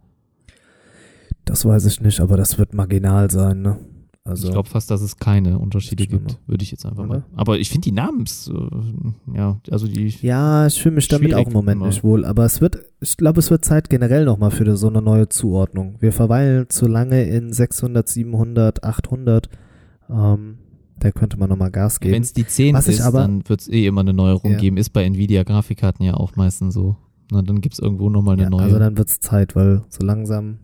Das 1.45 1.65
weiß 1.65 1.86
ich 1.86 2.02
nicht, 2.02 2.20
aber 2.22 2.38
das 2.38 2.57
wird 2.57 2.74
marginal 2.74 3.30
sein, 3.32 3.61
ne? 3.61 3.78
Also, 4.26 4.48
ich 4.48 4.53
glaube 4.53 4.70
fast, 4.70 4.90
dass 4.90 5.02
es 5.02 5.18
keine 5.18 5.60
Unterschiede 5.60 6.07
gibt, 6.07 6.40
würde 6.48 6.64
ich 6.64 6.72
jetzt 6.72 6.86
einfach 6.86 7.03
Oder? 7.03 7.07
mal. 7.10 7.26
Aber 7.36 7.60
ich 7.60 7.70
finde 7.70 7.84
die 7.84 7.91
Namens, 7.91 8.48
äh, 8.49 9.36
ja, 9.38 9.60
also 9.70 9.86
die, 9.86 10.07
ja, 10.22 10.65
ich 10.65 10.82
fühle 10.82 10.95
mich 10.95 11.10
damit 11.10 11.34
auch 11.34 11.48
im 11.48 11.52
Moment 11.52 11.80
immer. 11.82 11.88
nicht 11.88 12.06
wohl. 12.06 12.24
Aber 12.24 12.45
es 12.45 12.61
wird, 12.61 12.78
ich 13.02 13.18
glaube, 13.18 13.40
es 13.41 13.52
wird 13.52 13.65
Zeit 13.65 13.90
generell 13.90 14.24
nochmal 14.24 14.52
für 14.52 14.78
so 14.78 14.88
eine 14.88 15.02
neue 15.02 15.28
Zuordnung. 15.28 15.98
Wir 15.99 16.14
verweilen 16.14 16.70
zu 16.70 16.88
lange 16.88 17.24
in 17.26 17.52
600, 17.52 18.07
700, 18.07 18.82
800. 18.86 19.49
Ähm, 20.10 20.57
da 20.99 21.11
könnte 21.11 21.38
man 21.38 21.49
nochmal 21.49 21.72
Gas 21.72 21.99
geben. 21.99 22.14
wenn 22.15 22.22
es 22.24 22.32
die 22.32 22.48
10 22.48 22.76
Was 22.76 22.88
ist, 22.88 23.02
aber- 23.02 23.20
dann 23.20 23.48
wird 23.49 23.60
es 23.60 23.68
eh 23.68 23.88
immer 23.88 24.02
eine 24.02 24.14
Neuerung 24.14 24.52
Ja. 24.53 24.57
geben. 24.57 24.78
Ist 24.78 24.91
bei 24.91 25.03
Nvidia-Grafikkarten 25.03 26.06
ja 26.06 26.14
auch 26.14 26.38
meistens 26.38 26.76
so. 26.76 26.95
Na, 27.30 27.41
dann 27.41 27.60
gibt 27.60 27.74
es 27.74 27.80
irgendwo 27.80 28.10
nochmal 28.10 28.36
eine 28.36 28.44
ja, 28.44 28.49
neue. 28.49 28.61
also 28.61 28.80
dann 28.80 28.98
wird 28.98 29.10
es 29.10 29.20
Zeit, 29.20 29.53
weil 29.57 29.82
so 29.90 30.06
langsam 30.06 30.60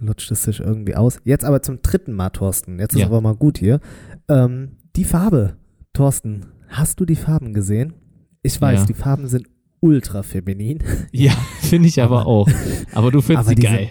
lutscht 0.00 0.30
es 0.30 0.42
sich 0.44 0.60
irgendwie 0.60 0.94
aus. 0.96 1.18
Jetzt 1.24 1.44
aber 1.44 1.62
zum 1.62 1.82
dritten 1.82 2.12
Mal, 2.14 2.30
Thorsten. 2.30 2.78
Jetzt 2.78 2.94
ist 2.94 3.00
Ja. 3.00 3.06
aber 3.06 3.20
mal 3.20 3.34
gut 3.36 3.58
hier. 3.58 3.80
Ähm, 4.28 4.76
die 4.96 5.04
Farbe, 5.04 5.56
Thorsten. 5.92 6.46
Hast 6.68 7.00
du 7.00 7.04
die 7.04 7.16
Farben 7.16 7.52
gesehen? 7.54 7.94
Ich 8.42 8.60
weiß, 8.60 8.80
Ja. 8.80 8.86
die 8.86 8.94
Farben 8.94 9.26
sind 9.28 9.48
ultra 9.80 10.22
feminin. 10.22 10.82
ja, 11.12 11.32
finde 11.62 11.88
ich 11.88 12.00
aber 12.02 12.26
auch. 12.26 12.48
Aber 12.92 13.10
du 13.10 13.20
findest 13.20 13.48
sie 13.50 13.54
geil. 13.56 13.90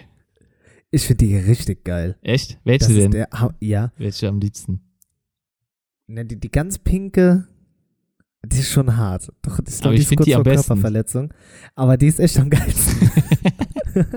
Ich 0.90 1.06
finde 1.06 1.24
die 1.26 1.36
richtig 1.36 1.84
geil. 1.84 2.16
Echt? 2.22 2.52
Das 2.52 2.58
Welche 2.64 2.92
ist 2.92 2.96
denn? 2.96 3.10
der, 3.12 3.28
ja, 3.60 3.92
Welche 3.96 4.28
am 4.28 4.40
liebsten? 4.40 4.80
ne, 6.08 6.24
die, 6.24 6.40
die 6.40 6.50
ganz 6.50 6.78
pinke, 6.78 7.46
die 8.44 8.58
ist 8.58 8.70
schon 8.72 8.96
hart. 8.96 9.30
Doch, 9.42 9.60
ich 9.60 9.66
Aber 9.74 9.80
glaube, 9.82 9.94
ich 9.96 10.08
die 10.08 10.14
ist 10.14 10.16
kurz 10.16 10.24
die 10.24 10.34
am 10.34 10.38
vor 10.42 10.52
besten. 10.52 10.66
Körperverletzung. 10.68 11.32
Aber 11.76 11.96
die 11.96 12.06
ist 12.08 12.18
echt 12.18 12.38
am 12.40 12.50
geilsten. 12.50 13.10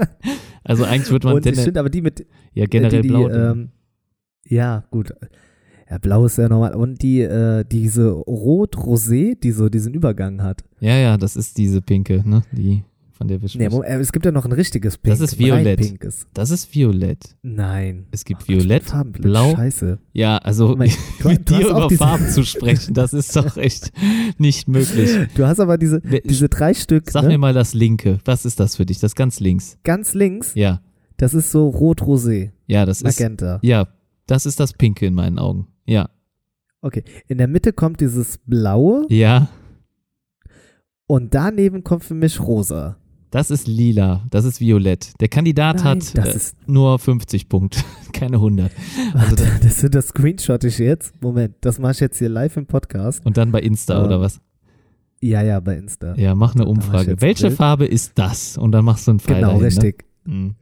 Also 0.64 0.84
eigentlich 0.86 1.12
würde 1.12 1.28
man 1.28 1.36
Und 1.36 1.46
denn, 1.46 1.56
finde 1.56 1.80
aber 1.80 1.90
die 1.90 2.02
mit, 2.02 2.26
ja 2.54 2.66
generell 2.66 3.02
die, 3.02 3.08
die, 3.08 3.14
blau. 3.14 3.30
Ähm, 3.30 3.70
ja, 4.48 4.86
gut. 4.92 5.14
Ja, 5.90 5.98
blau 5.98 6.26
ist 6.26 6.38
ja 6.38 6.48
normal. 6.50 6.76
Und 6.76 7.02
die, 7.02 7.22
äh, 7.22 7.66
diese 7.70 8.10
Rot-Rosé, 8.10 9.40
die 9.40 9.52
so 9.52 9.70
diesen 9.70 9.94
Übergang 9.94 10.42
hat. 10.42 10.64
ja, 10.80 10.98
ja, 10.98 11.18
das 11.18 11.36
ist 11.36 11.58
diese 11.58 11.82
pinke, 11.82 12.28
ne? 12.28 12.44
Die, 12.52 12.84
von 13.14 13.28
der 13.28 13.42
wir 13.42 13.50
Nee, 13.56 13.66
sprechen. 13.70 13.84
Äh, 13.84 14.00
es 14.00 14.12
gibt 14.12 14.26
ja 14.26 14.32
noch 14.32 14.46
ein 14.46 14.52
richtiges 14.52 14.98
Pink. 14.98 15.14
Das 15.14 15.20
ist 15.22 15.40
violett. 15.40 15.80
Pinkes. 15.80 16.28
das 16.34 16.50
ist 16.50 16.74
violett. 16.74 17.36
Nein. 17.42 18.08
Es 18.12 18.26
gibt 18.26 18.48
violett, 18.48 18.84
Farbenblind. 18.84 19.24
blau. 19.24 19.56
Scheiße. 19.56 20.00
Ja, 20.14 20.38
also 20.38 20.70
du, 20.76 20.78
mit 20.78 21.50
du, 21.50 21.58
dir 21.58 21.70
über 21.70 21.90
Farben 21.92 22.28
zu 22.30 22.44
sprechen, 22.44 22.94
das 22.94 23.14
ist 23.14 23.36
doch 23.36 23.56
echt 23.58 23.92
nicht 24.38 24.68
möglich. 24.68 25.12
du 25.36 25.46
hast 25.46 25.60
aber 25.60 25.78
diese, 25.78 26.02
diese 26.02 26.50
drei 26.50 26.74
Stück. 26.74 27.10
Sag 27.12 27.24
ne? 27.24 27.30
mir 27.30 27.38
mal 27.38 27.54
das 27.54 27.74
linke. 27.74 28.20
Was 28.26 28.46
ist 28.46 28.60
das 28.60 28.76
für 28.76 28.86
dich? 28.86 29.00
Das 29.00 29.16
ganz 29.16 29.40
links. 29.40 29.78
Ganz 29.84 30.14
links, 30.14 30.54
Ja, 30.56 30.82
das 31.18 31.34
ist 31.34 31.52
so 31.52 31.70
Rot-Rosé. 31.70 32.52
ja, 32.68 32.86
das 32.86 32.98
ist, 32.98 33.04
Magenta. 33.20 33.60
ja, 33.62 33.88
das 34.26 34.46
ist 34.46 34.60
das 34.60 34.74
Pinke 34.74 35.06
in 35.06 35.14
meinen 35.14 35.40
Augen. 35.40 35.68
Ja, 35.86 36.10
Okay. 36.86 37.04
In 37.30 37.38
der 37.38 37.48
Mitte 37.48 37.72
kommt 37.72 38.02
dieses 38.02 38.40
Blaue 38.40 39.06
ja, 39.08 39.48
und 41.08 41.34
daneben 41.34 41.84
kommt 41.84 42.04
für 42.04 42.14
mich 42.14 42.40
Rosa. 42.42 42.98
Das 43.34 43.50
ist 43.50 43.68
lila, 43.68 44.24
das 44.30 44.46
ist 44.46 44.60
violett. 44.60 45.20
Der 45.20 45.28
Kandidat 45.28 45.78
Nein, 45.78 45.86
hat 45.86 46.18
das 46.18 46.28
äh, 46.28 46.36
ist. 46.36 46.68
nur 46.68 47.00
50 47.00 47.50
Punkte, 47.50 47.80
keine 48.14 48.36
100. 48.36 48.72
Also 49.16 49.32
Warte, 49.32 49.60
das, 49.64 49.86
das 49.90 50.08
screenshot 50.10 50.64
ich 50.64 50.78
jetzt. 50.78 51.20
Moment, 51.20 51.56
das 51.62 51.80
mache 51.80 51.94
ich 51.94 52.00
jetzt 52.00 52.20
hier 52.20 52.30
live 52.30 52.58
im 52.58 52.68
Podcast. 52.68 53.26
Und 53.26 53.38
dann 53.38 53.52
bei 53.52 53.60
Insta 53.62 53.98
Ähm, 53.98 54.06
oder 54.06 54.22
was? 54.22 54.40
Ja, 55.20 55.42
ja, 55.42 55.60
bei 55.62 55.78
Insta. 55.78 56.14
Ja, 56.16 56.36
mach 56.36 56.54
eine 56.54 56.66
Umfrage. 56.66 57.20
Welche. 57.22 57.50
Farbe 57.50 57.86
ist 57.86 58.12
das? 58.16 58.56
Und 58.56 58.72
dann 58.72 58.86
machst 58.86 59.08
du 59.08 59.12
einen 59.12 59.20
Pfeil 59.20 59.38
genau, 59.38 59.48
dahin, 59.48 59.64
richtig. 59.64 60.06
Ne? 60.26 60.34
Mhm. 60.34 60.56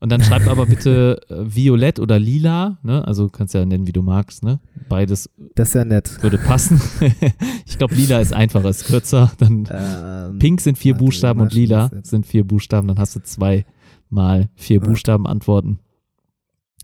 Und 0.00 0.10
dann 0.10 0.22
schreib 0.22 0.46
aber 0.46 0.66
bitte 0.66 1.20
äh, 1.28 1.34
violett 1.54 1.98
oder 1.98 2.18
lila, 2.18 2.78
ne? 2.82 3.06
Also 3.06 3.28
kannst 3.28 3.54
ja 3.54 3.64
nennen, 3.64 3.86
wie 3.86 3.92
du 3.92 4.02
magst, 4.02 4.44
ne? 4.44 4.60
Beides 4.88 5.28
Das 5.54 5.68
ist 5.68 5.74
ja 5.74 5.84
nett. 5.84 6.22
würde 6.22 6.38
passen. 6.38 6.80
ich 7.66 7.78
glaube, 7.78 7.94
lila 7.94 8.20
ist 8.20 8.32
einfacher, 8.32 8.68
ist 8.68 8.86
kürzer. 8.86 9.32
Dann 9.38 9.68
Ähm, 9.70 10.38
Pink 10.38 10.60
sind 10.60 10.78
vier 10.78 10.94
Buchstaben 10.94 11.40
und 11.40 11.52
lila 11.52 11.90
sind 12.02 12.26
vier 12.26 12.44
Buchstaben. 12.44 12.88
Dann 12.88 12.98
hast 12.98 13.16
du 13.16 13.22
zwei 13.22 13.64
mal 14.08 14.48
vier. 14.54 14.80
Buchstaben 14.80 15.26
Antworten. 15.26 15.80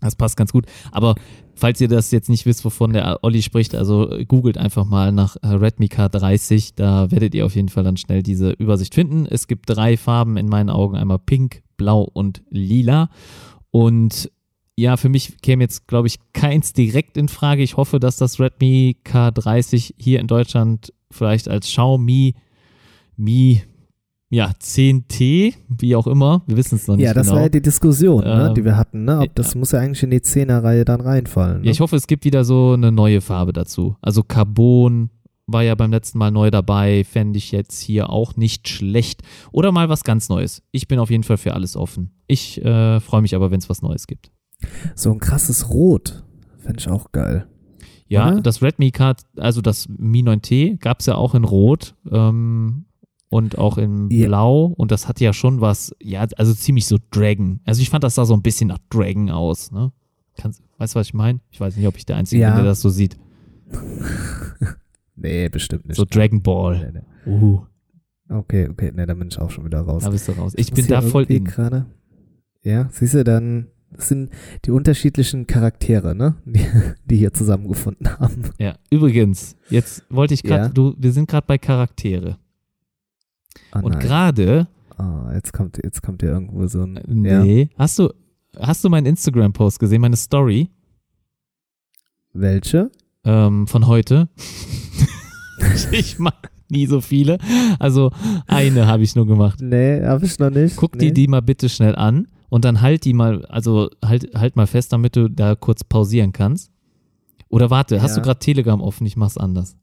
Das 0.01 0.15
passt 0.15 0.37
ganz 0.37 0.51
gut. 0.51 0.65
Aber 0.91 1.15
falls 1.55 1.79
ihr 1.81 1.87
das 1.87 2.11
jetzt 2.11 2.29
nicht 2.29 2.45
wisst, 2.45 2.65
wovon 2.65 2.93
der 2.93 3.23
Olli 3.23 3.41
spricht, 3.41 3.75
also 3.75 4.09
googelt 4.27 4.57
einfach 4.57 4.85
mal 4.85 5.11
nach 5.11 5.37
äh, 5.37 5.47
Redmi 5.47 5.87
K30. 5.87 6.73
Da 6.75 7.11
werdet 7.11 7.33
ihr 7.33 7.45
auf 7.45 7.55
jeden 7.55 7.69
Fall 7.69 7.83
dann 7.83 7.97
schnell 7.97 8.21
diese 8.21 8.51
Übersicht 8.51 8.93
finden. 8.93 9.25
Es 9.25 9.47
gibt 9.47 9.69
drei 9.69 9.97
Farben 9.97 10.37
in 10.37 10.47
meinen 10.47 10.69
Augen. 10.69 10.95
Einmal 10.95 11.19
pink, 11.19 11.63
blau 11.77 12.03
und 12.03 12.43
lila. 12.49 13.09
Und 13.71 14.31
ja, 14.77 14.97
für 14.97 15.09
mich 15.09 15.41
käme 15.41 15.63
jetzt, 15.63 15.87
glaube 15.87 16.07
ich, 16.07 16.19
keins 16.33 16.73
direkt 16.73 17.17
in 17.17 17.29
Frage. 17.29 17.63
Ich 17.63 17.77
hoffe, 17.77 17.99
dass 17.99 18.17
das 18.17 18.39
Redmi 18.39 18.97
K30 19.05 19.93
hier 19.97 20.19
in 20.19 20.27
Deutschland 20.27 20.93
vielleicht 21.11 21.47
als 21.47 21.67
Xiaomi 21.67 22.35
Mi 23.17 23.61
ja, 24.29 24.51
10T, 24.59 25.53
wie 25.69 25.95
auch 25.95 26.07
immer, 26.07 26.41
wir 26.47 26.57
wissen 26.57 26.75
es 26.75 26.87
noch 26.87 26.95
nicht 26.95 27.05
ja, 27.05 27.13
das 27.13 27.27
genau. 27.27 27.37
war 27.37 27.43
ja 27.43 27.49
die 27.49 27.61
Diskussion, 27.61 28.23
ne, 28.23 28.47
Ähm, 28.47 28.53
die 28.53 28.65
wir 28.65 28.75
hatten. 28.75 29.05
Ne? 29.05 29.19
Ob 29.19 29.35
das 29.35 29.53
ja. 29.53 29.59
muss 29.59 29.71
ja 29.71 29.79
eigentlich 29.79 30.03
in 30.03 30.09
die 30.09 30.21
Zehnerreihe 30.21 30.83
dann 30.83 30.99
reinfallen. 30.99 31.61
Ne? 31.61 31.67
Ja, 31.67 31.71
ich 31.71 31.79
hoffe, 31.79 31.95
es 31.95 32.07
gibt 32.07 32.25
wieder 32.25 32.43
so 32.43 32.73
eine 32.73 32.91
neue 32.91 33.21
Farbe 33.21 33.53
dazu. 33.53 33.95
Also 34.01 34.23
Carbon 34.23 35.09
war 35.47 35.63
ja 35.63 35.75
beim 35.75 35.91
letzten 35.91 36.17
Mal 36.17 36.31
neu 36.31 36.49
dabei, 36.51 37.03
fände 37.03 37.37
ich 37.37 37.51
jetzt 37.51 37.79
hier 37.79 38.09
auch 38.09 38.35
nicht 38.35 38.67
schlecht. 38.67 39.21
Oder 39.51 39.71
mal 39.71 39.89
was 39.89 40.03
ganz 40.03 40.27
Neues. 40.29 40.63
Ich 40.71 40.87
bin 40.87 40.99
auf 40.99 41.09
jeden 41.11 41.23
Fall 41.23 41.37
für 41.37 41.53
alles 41.53 41.75
offen. 41.75 42.11
Ich 42.27 42.63
äh, 42.63 42.99
freue 42.99 43.21
mich 43.21 43.35
aber, 43.35 43.51
wenn 43.51 43.59
es 43.59 43.69
was 43.69 43.81
Neues 43.81 44.07
gibt. 44.07 44.31
so 44.95 45.11
ein 45.11 45.19
krasses 45.19 45.69
Rot. 45.69 46.23
Fände 46.57 46.79
ich 46.79 46.89
auch 46.89 47.11
geil. 47.11 47.47
Ja, 48.07 48.31
Oder? 48.33 48.41
das 48.41 48.61
Redmi 48.61 48.91
Card, 48.91 49.21
also 49.37 49.61
das 49.61 49.87
Mi 49.89 50.21
9T, 50.21 50.77
gab 50.79 50.99
es 50.99 51.05
ja 51.07 51.15
auch 51.15 51.33
in 51.35 51.43
Rot 51.43 51.95
ähm, 52.11 52.85
und 53.29 53.57
auch 53.57 53.77
in. 53.77 54.09
Blau. 54.09 54.65
Und 54.77 54.91
das 54.91 55.07
hat 55.07 55.19
ja 55.19 55.33
schon 55.33 55.61
was, 55.61 55.91
ja, 56.01 56.25
also 56.37 56.53
ziemlich 56.53 56.85
so 56.87 56.97
Dragon. 57.11 57.59
Also 57.65 57.81
ich 57.81 57.89
fand, 57.89 58.03
das 58.03 58.15
sah 58.15 58.25
so 58.25 58.33
ein 58.35 58.41
bisschen 58.43 58.67
nach 58.67 58.79
Dragon 58.89 59.29
aus. 59.29 59.71
Ne? 59.71 59.91
Kannst, 60.37 60.61
weißt 60.77 60.95
du, 60.95 60.99
was 60.99 61.07
ich 61.07 61.13
meine? 61.13 61.39
Ich 61.51 61.59
weiß 61.59 61.75
nicht, 61.77 61.87
ob 61.87 61.97
ich 61.97 62.05
der 62.05 62.15
Einzige 62.17 62.41
Ja. 62.43 62.49
bin, 62.49 62.57
der 62.57 62.65
das 62.65 62.81
so 62.81 62.89
sieht. 62.89 63.17
Nee, 65.15 65.49
bestimmt 65.49 65.87
nicht. 65.87 65.97
So 65.97 66.05
Dragon 66.05 66.41
Ball. 66.41 66.91
Nee, 66.91 66.99
nee. 67.25 67.31
Uh, 67.31 67.61
Okay, 68.27 68.67
okay, 68.67 68.91
ne, 68.91 69.05
da 69.05 69.13
bin 69.13 69.27
ich 69.27 69.37
auch 69.39 69.51
schon 69.51 69.65
wieder 69.65 69.81
raus. 69.81 70.03
da 70.03 70.09
bist 70.09 70.27
du 70.27 70.31
raus. 70.31 70.53
Ich 70.57 70.71
muss 70.71 70.77
bin 70.79 70.87
da 70.87 71.01
voll 71.03 71.25
in. 71.25 71.45
gerade. 71.45 71.85
Ja, 72.63 72.89
siehst 72.91 73.13
du, 73.13 73.23
dann 73.23 73.67
sind 73.97 74.31
die 74.65 74.71
unterschiedlichen 74.71 75.45
Charaktere, 75.45 76.15
ne? 76.15 76.33
Die, 76.43 76.65
die 77.05 77.17
hier 77.17 77.33
zusammengefunden 77.33 78.09
haben. 78.19 78.41
Ja, 78.57 78.77
übrigens, 78.89 79.55
jetzt 79.69 80.03
wollte 80.09 80.33
ich 80.33 80.41
gerade, 80.41 80.63
Ja. 80.65 80.69
du, 80.69 80.95
wir 80.97 81.11
sind 81.11 81.29
gerade 81.29 81.45
bei 81.45 81.59
Charaktere. 81.59 82.39
Ah, 83.71 83.81
und 83.81 83.99
gerade, 83.99 84.67
Ah, 84.97 85.31
jetzt 85.35 85.53
kommt, 85.53 85.77
jetzt 85.83 86.01
kommt 86.01 86.23
hier 86.23 86.31
irgendwo 86.31 86.65
so 86.65 86.81
ein. 86.81 86.97
äh, 86.97 87.03
nee, 87.07 87.69
hast 87.77 87.99
du, 87.99 88.11
hast 88.57 88.83
du 88.83 88.89
meinen 88.89 89.05
Instagram-Post 89.05 89.79
gesehen, 89.79 90.01
meine 90.01 90.15
Story 90.17 90.61
Ja. 90.61 92.41
Welche? 92.41 92.91
Ähm, 93.25 93.67
von 93.67 93.87
heute? 93.87 94.29
ich 95.91 96.19
mag 96.19 96.51
nie 96.69 96.85
so 96.87 97.01
viele. 97.01 97.37
Also 97.79 98.11
eine 98.47 98.87
habe 98.87 99.03
ich 99.03 99.15
nur 99.15 99.27
gemacht. 99.27 99.59
Nee, 99.61 100.01
hab 100.03 100.23
ich 100.23 100.39
noch 100.39 100.49
nicht. 100.49 100.75
Guck 100.77 100.95
nee. 100.95 101.07
dir 101.07 101.13
die 101.13 101.27
mal 101.27 101.41
bitte 101.41 101.69
schnell 101.69 101.95
an 101.95 102.27
und 102.49 102.65
dann 102.65 102.81
halt 102.81 103.05
die 103.05 103.13
mal, 103.13 103.45
also 103.45 103.89
halt, 104.03 104.33
halt 104.35 104.55
mal 104.55 104.67
fest, 104.67 104.93
damit 104.93 105.15
du 105.15 105.29
da 105.29 105.55
kurz 105.55 105.83
pausieren 105.83 106.31
kannst. 106.31 106.71
Oder 107.49 107.69
warte, 107.69 108.01
hast 108.01 108.11
Ja. 108.11 108.17
du 108.17 108.21
gerade 108.23 108.39
Telegram 108.39 108.81
offen? 108.81 109.05
Ich 109.05 109.15
mach's 109.15 109.37
anders. 109.37 109.77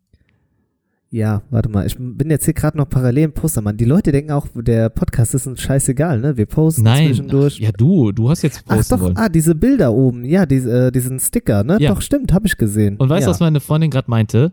Ja, 1.15 1.43
warte 1.51 1.69
mal. 1.69 1.87
Ich 1.87 1.95
bin 1.99 2.31
jetzt 2.31 2.47
hier 2.47 2.55
gerade 2.55 2.79
noch 2.79 2.89
parallel 2.89 3.25
im 3.25 3.33
Postermann. 3.33 3.77
Die 3.77 3.85
Leute 3.85 4.13
denken 4.13 4.31
auch, 4.31 4.47
der 4.55 4.89
Podcast 4.89 5.35
ist 5.35 5.47
uns 5.47 5.61
scheißegal, 5.61 6.19
ne? 6.21 6.39
Wir 6.39 6.47
posten 6.47 6.85
Nein, 6.85 7.09
zwischendurch. 7.09 7.59
ja 7.59 7.71
du, 7.71 8.13
du 8.13 8.31
hast 8.31 8.41
jetzt 8.41 8.65
Ach 8.67 8.77
posten 8.77 8.95
doch, 8.95 9.01
wollen. 9.03 9.17
ah, 9.19 9.29
diese 9.29 9.55
Bilder 9.55 9.93
oben. 9.93 10.25
Ja, 10.25 10.47
diese, 10.47 10.87
äh, 10.87 10.91
diesen 10.91 11.21
Sticker, 11.21 11.65
ne? 11.65 11.77
Ja. 11.81 11.91
Doch, 11.93 12.01
stimmt, 12.01 12.33
habe 12.33 12.47
ich 12.47 12.57
gesehen. 12.57 12.97
Und 12.97 13.11
weißt 13.11 13.27
du, 13.27 13.29
ja, 13.29 13.31
was 13.31 13.41
meine 13.41 13.61
Freundin 13.61 13.91
gerade 13.91 14.11
meinte? 14.11 14.53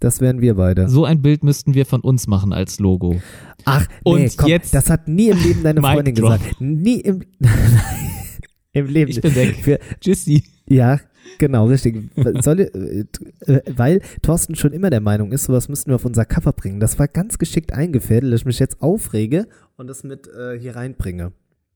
Das 0.00 0.20
wären 0.20 0.40
wir 0.40 0.54
beide. 0.56 0.88
So 0.88 1.04
ein 1.04 1.22
Bild 1.22 1.44
müssten 1.44 1.74
wir 1.74 1.86
von 1.86 2.00
uns 2.00 2.26
machen 2.26 2.52
als 2.52 2.80
Logo. 2.80 3.20
Ach, 3.64 3.86
Und 4.02 4.22
nee, 4.22 4.30
komm, 4.36 4.48
jetzt- 4.48 4.74
das 4.74 4.90
hat 4.90 5.06
nie 5.06 5.28
im 5.28 5.38
Leben 5.40 5.62
deine 5.62 5.80
Freundin 5.82 6.16
gesagt. 6.16 6.60
Nie 6.60 6.98
im, 7.00 7.20
im 8.72 8.86
Leben. 8.86 9.08
Ich 9.10 9.20
bin 9.20 9.34
weg. 9.36 9.80
Tschüssi. 10.00 10.42
ja, 10.66 10.98
genau, 11.38 11.66
richtig. 11.66 12.10
Soll, 12.42 12.60
äh, 12.60 13.04
äh, 13.52 13.62
weil 13.76 14.00
Thorsten 14.22 14.54
schon 14.54 14.72
immer 14.72 14.90
der 14.90 15.00
Meinung 15.00 15.32
ist, 15.32 15.44
sowas 15.44 15.68
müssten 15.68 15.90
wir 15.90 15.96
auf 15.96 16.04
unser 16.04 16.24
Cover 16.24 16.52
bringen. 16.52 16.80
Das 16.80 16.98
war 16.98 17.08
ganz 17.08 17.38
geschickt 17.38 17.72
eingefädelt, 17.72 18.32
dass 18.32 18.40
ich 18.40 18.46
mich 18.46 18.58
jetzt 18.58 18.82
aufrege 18.82 19.46
und 19.76 19.88
das 19.88 20.04
mit 20.04 20.28
äh, 20.28 20.58
hier 20.58 20.76
reinbringe. 20.76 21.32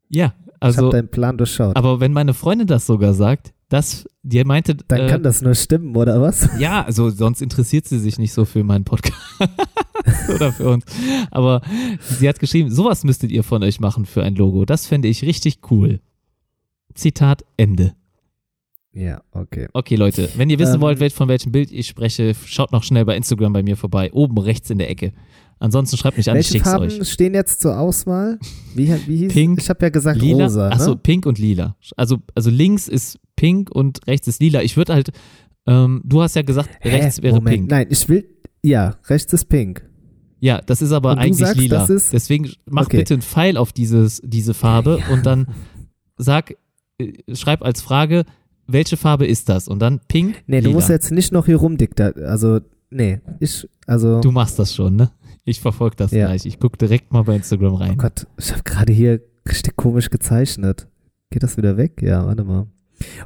Ja, 0.08 0.34
ich 0.46 0.52
also, 0.60 0.82
habe 0.82 0.90
deinen 0.90 1.08
Plan 1.08 1.38
durchschaut. 1.38 1.76
aber 1.76 2.00
wenn 2.00 2.12
meine 2.12 2.34
Freundin 2.34 2.66
das 2.66 2.86
sogar 2.86 3.14
sagt, 3.14 3.52
das, 3.68 4.06
die 4.22 4.44
meinte, 4.44 4.76
Dann 4.76 5.00
äh, 5.00 5.06
kann 5.08 5.22
das 5.22 5.42
nur 5.42 5.54
stimmen, 5.54 5.96
oder 5.96 6.20
was? 6.20 6.48
ja, 6.58 6.84
also 6.84 7.10
sonst 7.10 7.42
interessiert 7.42 7.86
sie 7.86 7.98
sich 7.98 8.18
nicht 8.18 8.32
so 8.32 8.44
für 8.44 8.62
meinen 8.62 8.84
Podcast 8.84 9.18
oder 10.34 10.52
für 10.52 10.68
uns. 10.68 10.84
Aber 11.30 11.62
sie 11.98 12.28
hat 12.28 12.38
geschrieben, 12.38 12.70
sowas 12.70 13.04
müsstet 13.04 13.32
ihr 13.32 13.42
von 13.42 13.62
euch 13.62 13.80
machen 13.80 14.06
für 14.06 14.22
ein 14.22 14.36
Logo. 14.36 14.64
Das 14.64 14.86
fände 14.86 15.08
ich 15.08 15.22
richtig 15.22 15.58
cool. 15.70 16.00
Zitat 16.94 17.44
Ende. 17.56 17.94
Ja, 18.94 19.22
okay. 19.32 19.66
Okay, 19.72 19.96
Leute, 19.96 20.28
wenn 20.36 20.50
ihr 20.50 20.58
wissen 20.58 20.76
Ähm, 20.76 20.80
wollt, 20.80 21.12
von 21.12 21.28
welchem 21.28 21.50
Bild 21.52 21.72
ich 21.72 21.88
spreche, 21.88 22.34
schaut 22.46 22.70
noch 22.72 22.84
schnell 22.84 23.04
bei 23.04 23.16
Instagram 23.16 23.52
bei 23.52 23.62
mir 23.62 23.76
vorbei. 23.76 24.12
Oben 24.12 24.38
rechts 24.38 24.70
in 24.70 24.78
der 24.78 24.88
Ecke. 24.88 25.12
Ansonsten 25.58 25.96
schreibt 25.96 26.16
mich 26.16 26.28
an, 26.30 26.36
ich 26.36 26.44
Welche 26.46 26.52
schick's 26.58 26.68
Farben 26.70 26.86
euch. 26.86 27.08
stehen 27.08 27.34
jetzt 27.34 27.60
zur 27.60 27.78
Auswahl? 27.78 28.38
Wie, 28.74 28.88
wie 29.06 29.16
hieß 29.16 29.32
Pink, 29.32 29.60
Ich 29.60 29.68
habe 29.68 29.84
ja 29.84 29.88
gesagt 29.88 30.20
Lila. 30.20 30.44
rosa. 30.44 30.68
Ne? 30.68 30.74
Achso, 30.74 30.96
pink 30.96 31.26
und 31.26 31.38
lila. 31.38 31.76
Also, 31.96 32.18
also 32.34 32.50
links 32.50 32.86
ist 32.88 33.18
pink 33.36 33.70
und 33.70 34.06
rechts 34.06 34.28
ist 34.28 34.40
lila. 34.40 34.62
Ich 34.62 34.76
würde 34.76 34.94
halt, 34.94 35.10
ähm, 35.66 36.00
du 36.04 36.22
hast 36.22 36.36
ja 36.36 36.42
gesagt, 36.42 36.68
Hä? 36.80 36.90
rechts 36.90 37.22
wäre 37.22 37.36
Moment, 37.36 37.56
pink. 37.56 37.70
Nein, 37.70 37.86
ich 37.90 38.08
will. 38.08 38.28
Ja, 38.62 38.96
rechts 39.08 39.32
ist 39.32 39.46
pink. 39.46 39.88
Ja, 40.40 40.60
das 40.60 40.82
ist 40.82 40.92
aber 40.92 41.12
Und 41.12 41.18
eigentlich 41.18 41.38
sagst, 41.46 41.56
lila. 41.60 41.86
Deswegen 41.86 42.50
mach 42.68 42.86
Okay. 42.86 42.98
bitte 42.98 43.14
einen 43.14 43.22
Pfeil 43.22 43.56
auf 43.56 43.72
dieses, 43.72 44.20
diese 44.24 44.54
Farbe 44.54 44.98
und 45.10 45.24
dann 45.26 45.46
sag, 46.16 46.56
äh, 46.98 47.12
schreib 47.34 47.62
als 47.62 47.80
Frage, 47.80 48.24
welche 48.66 48.96
Farbe 48.96 49.26
ist 49.26 49.48
das? 49.48 49.68
Und 49.68 49.80
dann 49.80 50.00
pink, 50.08 50.42
Nee, 50.46 50.58
lila. 50.58 50.68
du 50.70 50.74
musst 50.74 50.88
jetzt 50.88 51.10
nicht 51.10 51.32
noch 51.32 51.46
hier 51.46 51.56
rumdikta. 51.56 52.10
Also, 52.10 52.60
nee, 52.90 53.20
ich, 53.40 53.68
also. 53.86 54.20
Du 54.20 54.30
machst 54.32 54.58
das 54.58 54.74
schon, 54.74 54.96
ne? 54.96 55.10
Ich 55.44 55.60
verfolge 55.60 55.96
das 55.96 56.10
Ja. 56.12 56.26
gleich. 56.26 56.46
Ich 56.46 56.58
gucke 56.58 56.78
direkt 56.78 57.12
mal 57.12 57.22
bei 57.22 57.36
Instagram 57.36 57.74
oh 57.74 57.76
rein. 57.76 57.98
Gott, 57.98 58.26
ich 58.38 58.50
habe 58.52 58.62
gerade 58.62 58.92
hier 58.92 59.20
richtig 59.48 59.76
komisch 59.76 60.08
gezeichnet. 60.10 60.88
Geht 61.30 61.42
das 61.42 61.56
wieder 61.56 61.76
weg? 61.76 62.00
Ja, 62.00 62.24
warte 62.26 62.44
mal. 62.44 62.66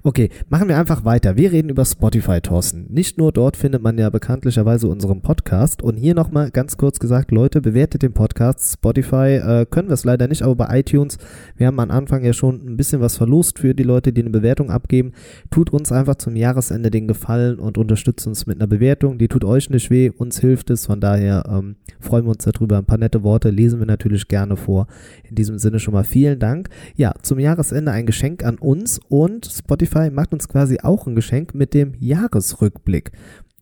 Okay, 0.03 0.31
machen 0.49 0.69
wir 0.69 0.79
einfach 0.79 1.05
weiter. 1.05 1.37
Wir 1.37 1.53
reden 1.53 1.69
über 1.69 1.85
Spotify, 1.85 2.41
Thorsten. 2.41 2.87
Nicht 2.91 3.19
nur 3.19 3.33
dort 3.33 3.57
findet 3.57 3.83
man 3.83 3.99
ja 3.99 4.11
bekanntlicherweise 4.11 4.89
unseren 4.89 5.23
Podcast. 5.23 5.83
Und 5.83 5.97
hier 5.97 6.15
nochmal 6.15 6.51
ganz 6.51 6.77
kurz 6.77 6.99
gesagt, 6.99 7.31
Leute, 7.31 7.61
bewertet 7.61 8.03
den 8.03 8.13
Podcast. 8.13 8.75
Spotify 8.75 9.37
äh, 9.37 9.67
können 9.69 9.89
wir 9.89 9.95
es 9.95 10.05
leider 10.05 10.29
nicht, 10.29 10.43
aber 10.43 10.55
bei 10.55 10.81
iTunes, 10.81 11.19
wir 11.57 11.67
haben 11.67 11.81
am 11.81 11.91
Anfang 11.91 12.25
ja 12.25 12.33
schon 12.33 12.67
ein 12.67 12.77
bisschen 12.77 13.01
was 13.01 13.17
verlost 13.17 13.59
für 13.59 13.75
die 13.75 13.83
Leute, 13.83 14.13
die 14.13 14.21
eine 14.21 14.31
Bewertung 14.31 14.71
abgeben. 14.71 15.13
Tut 15.51 15.71
uns 15.71 15.93
einfach 15.93 16.17
zum 16.17 16.37
Jahresende 16.37 16.91
den 16.91 17.09
Gefallen 17.09 17.59
und 17.59 17.79
unterstützt 17.79 18.27
uns 18.27 18.47
mit 18.47 18.59
einer 18.59 18.69
Bewertung. 18.69 19.19
Die 19.19 19.29
tut 19.29 19.45
euch 19.45 19.71
nicht 19.71 19.91
weh, 19.91 20.11
uns 20.11 20.41
hilft 20.41 20.71
es. 20.71 20.87
Von 20.87 21.01
daher 21.01 21.45
ähm, 21.49 21.77
freuen 22.01 22.25
wir 22.25 22.31
uns 22.31 22.45
darüber. 22.45 22.79
Ein 22.79 22.85
paar 22.85 22.99
nette 22.99 23.23
Worte 23.23 23.51
lesen 23.51 23.79
wir 23.79 23.87
natürlich 23.87 24.29
gerne 24.29 24.57
vor. 24.57 24.87
In 25.29 25.35
diesem 25.35 25.59
Sinne 25.59 25.81
schon 25.81 25.95
mal 25.95 26.05
vielen 26.05 26.39
Dank. 26.39 26.69
Ja, 26.97 27.15
zum 27.23 27.39
Jahresende 27.39 27.93
ein 27.93 28.07
Geschenk 28.07 28.45
an 28.45 28.59
uns 28.59 29.01
und 29.09 29.45
Spotify 29.59 30.11
macht 30.11 30.33
uns 30.33 30.49
quasi 30.49 30.79
auch 30.83 31.07
ein 31.07 31.15
Geschenk 31.15 31.55
mit 31.55 31.75
dem 31.75 31.95
Jahresrückblick. 31.99 33.13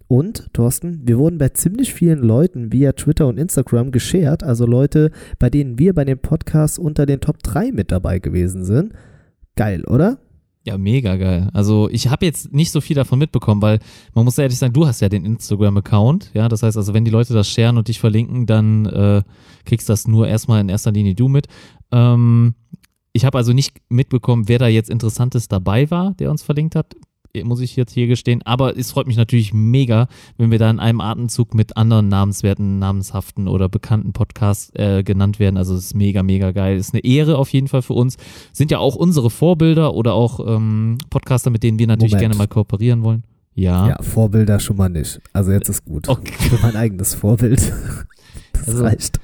Und, 0.08 0.52
Thorsten, 0.52 1.00
wir 1.04 1.18
wurden 1.18 1.38
bei 1.38 1.48
ziemlich 1.48 1.92
vielen 1.92 2.20
Leuten 2.20 2.72
via 2.72 2.92
Twitter 2.92 3.26
und 3.26 3.38
Instagram 3.38 3.90
geshared, 3.90 4.44
also 4.44 4.64
Leute, 4.64 5.10
bei 5.38 5.50
denen 5.50 5.78
wir 5.80 5.94
bei 5.94 6.04
den 6.04 6.18
Podcasts 6.18 6.78
unter 6.78 7.06
den 7.06 7.20
Top 7.20 7.42
3 7.42 7.72
mit 7.72 7.90
dabei 7.90 8.20
gewesen 8.20 8.64
sind. 8.64 8.92
Geil, 9.56 9.84
oder? 9.84 10.18
Ja, 10.66 10.78
mega 10.78 11.16
geil. 11.16 11.48
Also 11.52 11.88
ich 11.90 12.08
habe 12.08 12.26
jetzt 12.26 12.52
nicht 12.52 12.72
so 12.72 12.80
viel 12.80 12.96
davon 12.96 13.20
mitbekommen, 13.20 13.62
weil 13.62 13.78
man 14.14 14.24
muss 14.24 14.36
ehrlich 14.36 14.58
sagen, 14.58 14.72
du 14.72 14.86
hast 14.86 15.00
ja 15.00 15.08
den 15.08 15.24
Instagram-Account. 15.24 16.32
Ja, 16.34 16.48
das 16.48 16.64
heißt 16.64 16.76
also, 16.76 16.92
wenn 16.92 17.04
die 17.04 17.10
Leute 17.12 17.34
das 17.34 17.48
sharen 17.48 17.78
und 17.78 17.86
dich 17.86 18.00
verlinken, 18.00 18.46
dann 18.46 18.86
äh, 18.86 19.22
kriegst 19.64 19.88
das 19.88 20.08
nur 20.08 20.26
erstmal 20.26 20.60
in 20.60 20.68
erster 20.68 20.90
Linie 20.90 21.14
du 21.14 21.28
mit. 21.28 21.46
Ähm, 21.92 22.54
ich 23.16 23.24
habe 23.24 23.38
also 23.38 23.52
nicht 23.52 23.78
mitbekommen, 23.88 24.48
wer 24.48 24.58
da 24.58 24.68
jetzt 24.68 24.90
Interessantes 24.90 25.48
dabei 25.48 25.90
war, 25.90 26.14
der 26.14 26.30
uns 26.30 26.42
verlinkt 26.42 26.76
hat. 26.76 26.94
Muss 27.44 27.60
ich 27.60 27.76
jetzt 27.76 27.92
hier 27.92 28.06
gestehen. 28.06 28.40
Aber 28.46 28.78
es 28.78 28.92
freut 28.92 29.06
mich 29.06 29.18
natürlich 29.18 29.52
mega, 29.52 30.08
wenn 30.38 30.50
wir 30.50 30.58
da 30.58 30.70
in 30.70 30.78
einem 30.78 31.02
Atemzug 31.02 31.54
mit 31.54 31.76
anderen 31.76 32.08
namenswerten, 32.08 32.78
namenshaften 32.78 33.46
oder 33.46 33.68
bekannten 33.68 34.14
Podcasts 34.14 34.70
äh, 34.74 35.02
genannt 35.02 35.38
werden. 35.38 35.58
Also 35.58 35.74
es 35.74 35.86
ist 35.86 35.94
mega, 35.94 36.22
mega 36.22 36.52
geil. 36.52 36.78
Ist 36.78 36.94
eine 36.94 37.04
Ehre 37.04 37.36
auf 37.36 37.50
jeden 37.50 37.68
Fall 37.68 37.82
für 37.82 37.92
uns. 37.92 38.16
Sind 38.54 38.70
ja 38.70 38.78
auch 38.78 38.94
unsere 38.96 39.28
Vorbilder 39.28 39.92
oder 39.92 40.14
auch 40.14 40.40
ähm, 40.46 40.96
Podcaster, 41.10 41.50
mit 41.50 41.62
denen 41.62 41.78
wir 41.78 41.86
natürlich 41.86 42.12
Moment. 42.14 42.22
gerne 42.32 42.36
mal 42.36 42.48
kooperieren 42.48 43.02
wollen. 43.02 43.22
Ja. 43.54 43.88
Ja, 43.88 44.02
Vorbilder 44.02 44.58
schon 44.58 44.76
mal 44.78 44.88
nicht. 44.88 45.20
Also 45.34 45.52
jetzt 45.52 45.68
ist 45.68 45.84
gut. 45.84 46.08
Okay. 46.08 46.32
Für 46.38 46.58
mein 46.62 46.76
eigenes 46.76 47.14
Vorbild. 47.14 47.60
Das 48.52 48.68
Also, 48.68 48.84
reicht. 48.84 49.20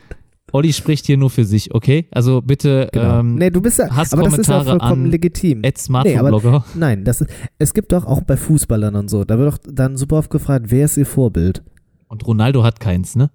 Olli 0.52 0.72
spricht 0.72 1.06
hier 1.06 1.16
nur 1.16 1.30
für 1.30 1.44
sich, 1.44 1.74
okay? 1.74 2.06
Also 2.10 2.42
bitte 2.42 2.88
Genau. 2.92 3.20
ähm, 3.20 3.34
nee, 3.36 3.50
du 3.50 3.60
bist 3.62 3.78
ja, 3.78 3.88
hast 3.90 4.12
aber 4.12 4.22
das 4.24 4.38
ist 4.38 4.46
Kommentare 4.46 4.78
vollkommen 4.78 5.06
legitim. 5.10 5.62
Ed 5.64 5.78
Smartphone-Blogger. 5.78 6.64
Nein, 6.74 7.04
das 7.04 7.20
ist, 7.22 7.30
es 7.58 7.74
gibt 7.74 7.92
doch 7.92 8.04
auch 8.04 8.22
bei 8.22 8.36
Fußballern 8.36 8.94
und 8.96 9.08
so, 9.08 9.24
da 9.24 9.38
wird 9.38 9.52
doch 9.54 9.58
dann 9.72 9.96
super 9.96 10.16
oft 10.18 10.30
gefragt, 10.30 10.66
wer 10.68 10.84
ist 10.84 10.96
ihr 10.96 11.06
Vorbild? 11.06 11.62
Und 12.08 12.26
Ronaldo 12.26 12.62
hat 12.62 12.80
keins, 12.80 13.16
ne? 13.16 13.30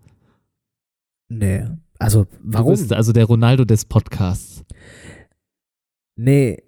Nee. 1.29 1.65
Also, 1.99 2.25
Du 2.25 2.29
warum? 2.43 2.71
bist 2.71 2.93
also 2.93 3.11
der 3.11 3.25
Ronaldo 3.25 3.65
des 3.65 3.85
Podcasts. 3.85 4.63
Nee. 6.15 6.63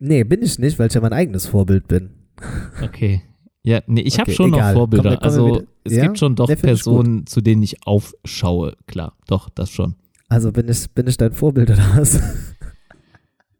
Nee, 0.00 0.24
bin 0.24 0.42
ich 0.42 0.58
nicht, 0.58 0.78
weil 0.78 0.88
ich 0.88 0.94
ja 0.94 1.00
mein 1.00 1.12
eigenes 1.12 1.46
Vorbild 1.46 1.86
bin. 1.88 2.10
Okay. 2.82 3.22
Ja, 3.64 3.80
nee, 3.86 4.00
ich 4.00 4.14
habe 4.18 4.30
Okay, 4.30 4.36
schon 4.36 4.52
egal. 4.54 4.72
noch 4.72 4.78
Vorbilder. 4.80 5.10
Komm, 5.10 5.20
wir 5.20 5.22
also 5.22 5.62
es 5.84 5.92
Ja? 5.94 6.02
gibt 6.04 6.18
schon 6.18 6.34
doch 6.34 6.48
Personen, 6.48 7.26
zu 7.26 7.40
denen 7.40 7.62
ich 7.62 7.86
aufschaue. 7.86 8.76
Klar, 8.86 9.14
doch, 9.28 9.48
das 9.50 9.70
schon. 9.70 9.94
Also 10.28 10.50
bin 10.50 10.68
ich, 10.68 10.90
bin 10.90 11.06
ich 11.06 11.16
dein 11.16 11.32
Vorbild 11.32 11.70
oder 11.70 11.84
was? 11.96 12.20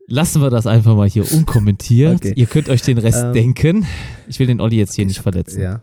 Lassen 0.09 0.43
wir 0.43 0.51
das 0.51 0.66
einfach 0.66 0.97
mal 0.97 1.09
hier 1.09 1.31
unkommentiert. 1.33 2.16
Okay. 2.16 2.33
Ihr 2.37 2.47
könnt 2.47 2.69
euch 2.69 2.83
den 2.83 2.99
Rest 2.99 3.23
Ähm, 3.24 3.33
denken. 3.33 3.87
Ich 4.29 4.39
will 4.41 4.47
den 4.47 4.61
Olli 4.61 4.77
jetzt 4.77 4.95
hier 4.95 5.07
nicht 5.07 5.20
verletzen. 5.20 5.62
Ja. 5.62 5.83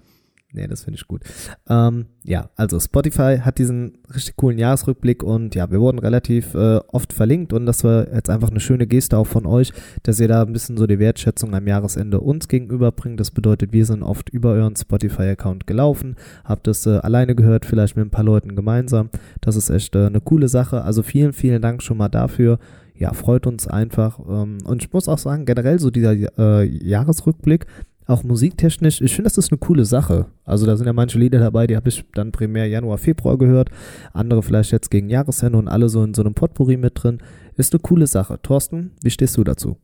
Nee, 0.52 0.68
das 0.68 0.84
finde 0.84 0.98
ich 0.98 1.08
gut. 1.08 1.22
Ähm, 1.70 2.08
ja, 2.24 2.50
also 2.56 2.80
Spotify 2.80 3.38
hat 3.40 3.60
diesen 3.60 4.00
richtig 4.12 4.36
coolen 4.36 4.58
Jahresrückblick 4.58 5.22
und 5.22 5.54
ja, 5.54 5.70
wir 5.70 5.80
wurden 5.80 6.00
relativ 6.00 6.56
äh, 6.56 6.80
oft 6.88 7.14
verlinkt 7.14 7.54
und 7.54 7.68
das 7.68 7.84
war 7.84 8.12
jetzt 8.12 8.32
einfach 8.32 8.50
eine 8.50 8.60
schöne 8.60 8.88
Geste 8.88 9.18
auch 9.18 9.28
von 9.28 9.46
euch, 9.46 9.72
dass 10.02 10.20
ihr 10.20 10.28
da 10.28 10.42
ein 10.42 10.52
bisschen 10.52 10.76
so 10.76 10.88
die 10.88 10.98
Wertschätzung 10.98 11.54
am 11.54 11.68
Jahresende 11.68 12.20
uns 12.20 12.48
gegenüberbringt. 12.48 13.20
Das 13.20 13.30
bedeutet, 13.30 13.74
wir 13.74 13.86
sind 13.86 14.02
oft 14.02 14.30
über 14.30 14.54
euren 14.54 14.76
Spotify-Account 14.76 15.68
gelaufen, 15.68 16.16
habt 16.44 16.66
das 16.66 16.84
äh, 16.88 16.98
alleine 16.98 17.36
gehört, 17.36 17.68
vielleicht 17.68 17.96
mit 17.96 18.08
ein 18.08 18.12
paar 18.12 18.26
Leuten 18.26 18.56
gemeinsam. 18.56 19.12
Das 19.42 19.56
ist 19.56 19.70
echt 19.70 19.96
äh, 19.96 20.08
eine 20.08 20.20
coole 20.20 20.48
Sache. 20.48 20.82
Also 20.82 21.04
vielen, 21.04 21.34
vielen 21.34 21.62
Dank 21.62 21.84
schon 21.84 21.98
mal 21.98 22.10
dafür. 22.10 22.58
Ja, 23.00 23.14
freut 23.14 23.48
uns 23.48 23.66
einfach. 23.66 24.20
Ähm, 24.28 24.58
und 24.66 24.84
ich 24.84 24.92
muss 24.92 25.08
auch 25.08 25.20
sagen, 25.20 25.46
generell 25.46 25.80
so 25.80 25.90
dieser 25.90 26.14
äh, 26.38 26.66
Jahresrückblick, 26.66 27.66
auch 28.10 28.24
musiktechnisch, 28.24 29.02
ich 29.02 29.14
finde, 29.14 29.30
das 29.30 29.38
ist 29.38 29.52
eine 29.52 29.60
coole 29.60 29.86
Sache. 29.86 30.28
Also 30.46 30.66
da 30.66 30.76
sind 30.76 30.88
ja 30.88 30.94
manche 30.94 31.20
Lieder 31.20 31.40
dabei, 31.40 31.68
die 31.68 31.76
habe 31.76 31.90
ich 31.90 32.04
dann 32.14 32.32
primär 32.32 32.68
Januar, 32.68 32.98
Februar 32.98 33.38
gehört, 33.38 33.70
andere 34.14 34.44
vielleicht 34.44 34.72
jetzt 34.72 34.90
gegen 34.90 35.10
Jahresende 35.10 35.58
und 35.58 35.68
alle 35.68 35.90
so 35.90 36.04
in 36.04 36.14
so 36.14 36.22
einem 36.22 36.34
Potpourri 36.34 36.78
mit 36.78 37.02
drin. 37.02 37.20
Ist 37.56 37.74
eine 37.74 37.82
coole 37.82 38.08
Sache. 38.08 38.40
Thorsten, 38.42 38.92
wie 39.04 39.10
stehst 39.10 39.38
du 39.38 39.44
dazu? 39.44 39.78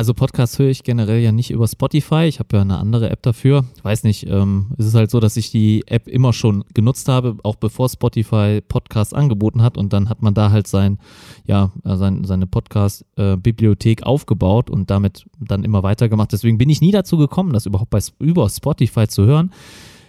Also 0.00 0.14
Podcasts 0.14 0.58
höre 0.58 0.70
ich 0.70 0.82
generell 0.82 1.20
ja 1.20 1.30
nicht 1.30 1.50
über 1.50 1.68
Spotify. 1.68 2.24
Ich 2.24 2.38
habe 2.38 2.56
ja 2.56 2.62
eine 2.62 2.78
andere 2.78 3.10
App 3.10 3.20
dafür. 3.20 3.66
Ich 3.76 3.84
weiß 3.84 4.04
nicht, 4.04 4.26
ähm, 4.26 4.68
es 4.78 4.86
ist 4.86 4.94
halt 4.94 5.10
so, 5.10 5.20
dass 5.20 5.36
ich 5.36 5.50
die 5.50 5.84
App 5.88 6.08
immer 6.08 6.32
schon 6.32 6.64
genutzt 6.72 7.06
habe, 7.08 7.36
auch 7.42 7.56
bevor 7.56 7.86
Spotify 7.90 8.62
Podcasts 8.66 9.12
angeboten 9.12 9.60
hat. 9.60 9.76
Und 9.76 9.92
dann 9.92 10.08
hat 10.08 10.22
man 10.22 10.32
da 10.32 10.50
halt 10.50 10.68
sein, 10.68 10.96
ja, 11.44 11.70
äh, 11.84 11.96
sein, 11.96 12.24
seine 12.24 12.46
Podcast-Bibliothek 12.46 14.04
aufgebaut 14.04 14.70
und 14.70 14.88
damit 14.88 15.26
dann 15.38 15.64
immer 15.64 15.82
weitergemacht. 15.82 16.32
Deswegen 16.32 16.56
bin 16.56 16.70
ich 16.70 16.80
nie 16.80 16.92
dazu 16.92 17.18
gekommen, 17.18 17.52
das 17.52 17.66
überhaupt 17.66 17.90
bei, 17.90 18.00
über 18.20 18.48
Spotify 18.48 19.06
zu 19.06 19.26
hören. 19.26 19.52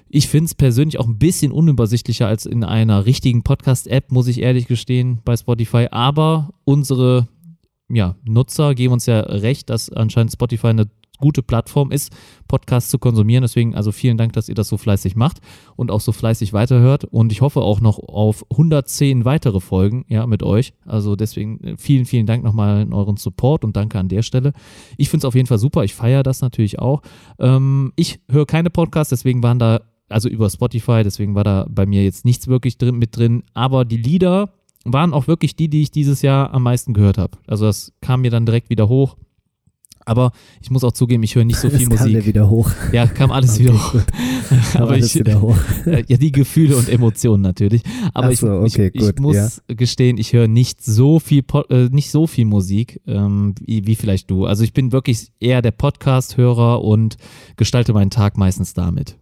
Ich 0.07 0.30
finde 0.30 0.45
es 0.45 0.55
persönlich 0.55 0.99
auch 1.01 1.07
ein 1.07 1.19
bisschen 1.19 1.51
unübersichtlicher 1.51 2.27
als 2.27 2.45
in 2.45 2.63
einer 2.63 3.05
richtigen 3.05 3.43
Podcast-App, 3.43 4.09
muss 4.09 4.30
ich 4.30 4.41
ehrlich 4.41 4.68
gestehen, 4.68 5.19
bei 5.26 5.35
Spotify. 5.35 5.89
Aber 5.91 6.51
unsere 6.63 7.27
ja, 7.93 8.15
Nutzer 8.23 8.76
geben 8.76 8.93
uns 8.93 9.05
ja 9.05 9.19
recht, 9.19 9.69
dass 9.69 9.89
anscheinend 9.89 10.34
Spotify 10.34 10.68
eine 10.68 10.88
gute 11.22 11.41
Plattform 11.41 11.91
ist, 11.91 12.11
Podcasts 12.49 12.89
zu 12.89 12.99
konsumieren. 12.99 13.43
Deswegen 13.43 13.76
also 13.76 13.93
vielen 13.93 14.18
Dank, 14.18 14.34
dass 14.34 14.49
ihr 14.49 14.55
das 14.55 14.68
so 14.68 14.77
fleißig 14.77 15.15
macht 15.15 15.38
und 15.77 15.89
auch 15.89 16.01
so 16.01 16.11
fleißig 16.11 16.51
weiterhört. 16.51 17.05
Und 17.05 17.31
ich 17.31 17.39
hoffe 17.39 17.61
auch 17.61 17.80
noch 17.80 17.99
auf 17.99 18.43
110 18.51 19.23
weitere 19.23 19.61
Folgen 19.61 20.03
ja, 20.09 20.27
mit 20.27 20.43
euch. 20.43 20.73
Also 20.85 21.15
deswegen 21.15 21.63
äh, 21.63 21.77
vielen, 21.77 22.05
vielen 22.05 22.26
Dank 22.26 22.43
nochmal 22.43 22.81
in 22.81 22.91
euren 22.91 23.15
Support 23.15 23.63
und 23.63 23.77
danke 23.77 23.97
an 23.97 24.09
der 24.09 24.23
Stelle. 24.23 24.51
Ich 24.97 25.09
finde 25.09 25.22
es 25.22 25.26
auf 25.26 25.35
jeden 25.35 25.47
Fall 25.47 25.59
super. 25.59 25.85
Ich 25.85 25.95
feiere 25.95 26.23
das 26.23 26.41
natürlich 26.41 26.80
auch. 26.80 27.01
Ähm, 27.39 27.93
ich 27.95 28.19
höre 28.30 28.45
keine 28.45 28.69
Podcasts, 28.69 29.11
deswegen 29.11 29.43
waren 29.43 29.59
da, 29.59 29.81
also 30.09 30.27
über 30.27 30.49
Spotify, 30.49 31.03
deswegen 31.03 31.35
war 31.35 31.43
da 31.45 31.65
bei 31.69 31.85
mir 31.85 32.03
jetzt 32.03 32.26
nichts 32.26 32.47
wirklich 32.47 32.77
drin, 32.77 32.97
mit 32.97 33.15
drin. 33.15 33.43
Aber 33.53 33.85
die 33.85 33.97
Lieder, 33.97 34.49
waren 34.85 35.13
auch 35.13 35.27
wirklich 35.27 35.55
die, 35.55 35.69
die 35.69 35.81
ich 35.81 35.91
dieses 35.91 36.21
Jahr 36.21 36.53
am 36.53 36.63
meisten 36.63 36.93
gehört 36.93 37.17
habe. 37.17 37.37
Also 37.47 37.65
das 37.65 37.93
kam 38.01 38.21
mir 38.21 38.31
dann 38.31 38.45
direkt 38.45 38.69
wieder 38.69 38.89
hoch. 38.89 39.15
Aber 40.03 40.31
ich 40.61 40.71
muss 40.71 40.83
auch 40.83 40.93
zugeben, 40.93 41.21
ich 41.21 41.35
höre 41.35 41.45
nicht 41.45 41.59
so 41.59 41.69
viel 41.69 41.87
das 41.87 41.99
kam 41.99 42.07
dir 42.07 42.13
Musik. 42.15 42.25
wieder 42.25 42.49
hoch. 42.49 42.71
Ja, 42.91 43.05
kam 43.05 43.31
alles 43.31 43.55
Okay, 43.55 43.63
wieder 43.65 43.73
hoch. 43.73 44.01
Kam 44.71 44.81
Aber 44.81 44.97
ich, 44.97 45.15
wieder 45.15 45.41
hoch. 45.41 45.57
äh, 45.85 46.03
ja, 46.07 46.17
die 46.17 46.31
Gefühle 46.31 46.75
und 46.75 46.89
Emotionen 46.89 47.43
natürlich. 47.43 47.83
Aber 48.13 48.31
ich, 48.31 48.39
so, 48.39 48.47
okay, 48.51 48.91
ich, 48.93 49.01
ich 49.01 49.07
gut, 49.07 49.19
muss 49.19 49.61
gestehen, 49.67 50.17
ich 50.17 50.33
höre 50.33 50.47
nicht 50.47 50.83
so 50.83 51.19
viel, 51.19 51.43
äh, 51.69 51.89
nicht 51.91 52.09
so 52.09 52.25
viel 52.25 52.45
Musik 52.45 52.99
ähm, 53.05 53.53
wie, 53.61 53.85
wie 53.85 53.95
vielleicht 53.95 54.31
du. 54.31 54.45
Also 54.45 54.63
ich 54.63 54.73
bin 54.73 54.91
wirklich 54.91 55.27
eher 55.39 55.61
der 55.61 55.71
Podcast-Hörer 55.71 56.83
und 56.83 57.17
gestalte 57.55 57.93
meinen 57.93 58.09
Tag 58.09 58.37
meistens 58.37 58.73
damit. 58.73 59.17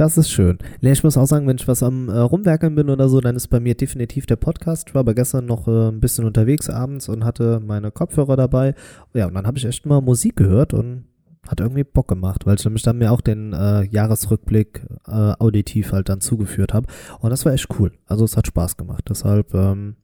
Das 0.00 0.16
ist 0.16 0.30
schön. 0.30 0.56
Nee, 0.80 0.92
ich 0.92 1.04
muss 1.04 1.18
auch 1.18 1.26
sagen, 1.26 1.46
wenn 1.46 1.58
ich 1.58 1.68
was 1.68 1.82
am 1.82 2.08
äh, 2.08 2.16
Rumwerkeln 2.16 2.74
bin 2.74 2.88
oder 2.88 3.10
so, 3.10 3.20
dann 3.20 3.36
ist 3.36 3.48
bei 3.48 3.60
mir 3.60 3.74
definitiv 3.74 4.24
der 4.24 4.36
Podcast. 4.36 4.88
Ich 4.88 4.94
war 4.94 5.00
aber 5.00 5.12
gestern 5.12 5.44
noch 5.44 5.68
äh, 5.68 5.88
ein 5.88 6.00
bisschen 6.00 6.24
unterwegs 6.24 6.70
abends 6.70 7.10
und 7.10 7.22
hatte 7.22 7.60
meine 7.60 7.90
Kopfhörer 7.90 8.34
dabei. 8.34 8.74
Ja, 9.12 9.26
und 9.26 9.34
dann 9.34 9.46
habe 9.46 9.58
ich 9.58 9.66
echt 9.66 9.84
mal 9.84 10.00
Musik 10.00 10.36
gehört 10.36 10.72
und 10.72 11.04
hat 11.46 11.60
irgendwie 11.60 11.84
Bock 11.84 12.08
gemacht, 12.08 12.46
weil 12.46 12.54
ich 12.54 12.64
nämlich 12.64 12.82
dann 12.82 12.96
mir 12.96 13.12
auch 13.12 13.20
den 13.20 13.52
äh, 13.52 13.82
Jahresrückblick 13.90 14.86
äh, 15.06 15.34
auditiv 15.38 15.92
halt 15.92 16.08
dann 16.08 16.22
zugeführt 16.22 16.72
habe. 16.72 16.86
Und 17.18 17.28
das 17.28 17.44
war 17.44 17.52
echt 17.52 17.68
cool. 17.78 17.92
Also 18.06 18.24
es 18.24 18.38
hat 18.38 18.46
Spaß 18.46 18.78
gemacht. 18.78 19.04
Deshalb, 19.10 19.52
ähm, 19.52 19.96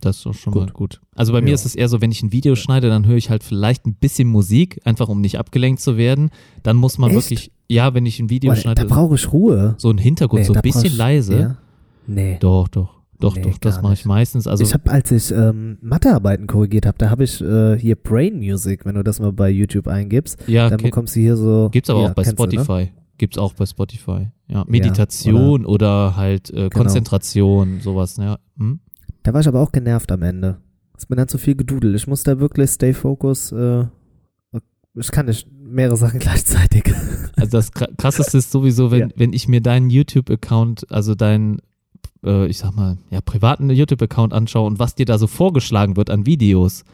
Das 0.00 0.16
ist 0.18 0.26
doch 0.26 0.34
schon 0.34 0.52
Gut. 0.52 0.66
mal 0.66 0.72
gut. 0.72 1.00
Also 1.14 1.32
bei 1.32 1.40
mir 1.40 1.48
Ja. 1.50 1.54
ist 1.54 1.64
es 1.64 1.74
eher 1.74 1.88
so, 1.88 2.00
wenn 2.02 2.10
ich 2.10 2.22
ein 2.22 2.30
Video 2.32 2.54
schneide, 2.54 2.88
dann 2.88 3.06
höre 3.06 3.16
ich 3.16 3.30
halt 3.30 3.42
vielleicht 3.42 3.86
ein 3.86 3.94
bisschen 3.94 4.28
Musik, 4.28 4.80
einfach 4.84 5.08
um 5.08 5.20
nicht 5.22 5.38
abgelenkt 5.38 5.80
zu 5.80 5.96
werden. 5.96 6.30
Dann 6.62 6.76
muss 6.76 6.98
man 6.98 7.10
Echt? 7.10 7.16
wirklich, 7.30 7.52
ja, 7.68 7.94
wenn 7.94 8.04
ich 8.04 8.20
ein 8.20 8.28
Video 8.28 8.50
boah, 8.50 8.54
da 8.56 8.60
schneide, 8.60 8.84
brauche 8.84 9.14
ich 9.14 9.32
Ruhe. 9.32 9.74
so 9.78 9.88
ein 9.90 9.98
Hintergrund, 9.98 10.40
Nee, 10.42 10.46
so 10.46 10.52
da 10.52 10.60
ein 10.60 10.62
bisschen 10.62 10.84
ich- 10.86 10.96
leise. 10.96 11.38
Ja? 11.40 11.56
Nee. 12.06 12.36
Doch, 12.40 12.68
doch, 12.68 12.90
doch, 13.18 13.34
Nee, 13.36 13.42
doch, 13.42 13.58
das 13.58 13.80
mache 13.80 13.94
ich 13.94 14.04
meistens. 14.04 14.46
Also 14.46 14.62
ich 14.62 14.74
habe, 14.74 14.90
als 14.90 15.10
ich 15.10 15.32
ähm, 15.32 15.78
Mathearbeiten 15.80 16.46
korrigiert 16.46 16.84
habe, 16.84 16.98
da 16.98 17.08
habe 17.08 17.24
ich 17.24 17.40
äh, 17.40 17.78
hier 17.78 17.96
Brain 17.96 18.36
Music, 18.38 18.84
wenn 18.84 18.94
du 18.96 19.02
das 19.02 19.18
mal 19.18 19.32
bei 19.32 19.48
YouTube 19.48 19.88
eingibst, 19.88 20.38
ja, 20.46 20.68
dann 20.68 20.78
bekommst 20.82 21.16
du 21.16 21.20
hier 21.20 21.36
so. 21.38 21.70
gibt's 21.72 21.88
aber 21.88 22.02
ja, 22.02 22.10
auch 22.10 22.14
bei 22.14 22.22
kennst 22.22 22.38
du, 22.38 22.44
ne? 22.44 22.50
Spotify. 22.52 22.92
Gibt's 23.18 23.38
auch 23.38 23.54
bei 23.54 23.64
Spotify. 23.64 24.28
Ja, 24.48 24.64
Meditation 24.68 25.64
oder, 25.64 26.16
halt 26.16 26.50
äh, 26.50 26.54
Genau. 26.54 26.68
Konzentration, 26.68 27.80
sowas. 27.80 28.18
Ja. 28.18 28.38
Hm? 28.58 28.80
Da 29.26 29.32
war 29.34 29.40
ich 29.40 29.48
aber 29.48 29.60
auch 29.60 29.72
genervt 29.72 30.12
am 30.12 30.22
Ende. 30.22 30.58
Es 30.96 31.06
bin 31.06 31.16
dann 31.18 31.26
zu 31.26 31.36
viel 31.36 31.56
gedudelt. 31.56 31.96
Ich 31.96 32.06
muss 32.06 32.22
da 32.22 32.38
wirklich 32.38 32.70
stay 32.70 32.92
focus. 32.94 33.50
Äh, 33.50 33.86
ich 34.94 35.10
kann 35.10 35.26
nicht 35.26 35.48
mehrere 35.50 35.96
Sachen 35.96 36.20
gleichzeitig. 36.20 36.84
Also 37.34 37.50
das 37.50 37.72
Kra- 37.72 37.92
krasseste 37.96 38.38
ist 38.38 38.52
sowieso, 38.52 38.92
wenn, 38.92 39.00
Ja. 39.00 39.08
wenn 39.16 39.32
ich 39.32 39.48
mir 39.48 39.60
deinen 39.60 39.90
YouTube-Account, 39.90 40.92
also 40.92 41.16
deinen, 41.16 41.58
äh, 42.24 42.46
ich 42.46 42.58
sag 42.58 42.76
mal, 42.76 42.98
ja, 43.10 43.20
privaten 43.20 43.68
YouTube-Account 43.68 44.32
anschaue 44.32 44.68
und 44.68 44.78
was 44.78 44.94
dir 44.94 45.06
da 45.06 45.18
so 45.18 45.26
vorgeschlagen 45.26 45.96
wird 45.96 46.08
an 46.08 46.24
Videos, 46.24 46.84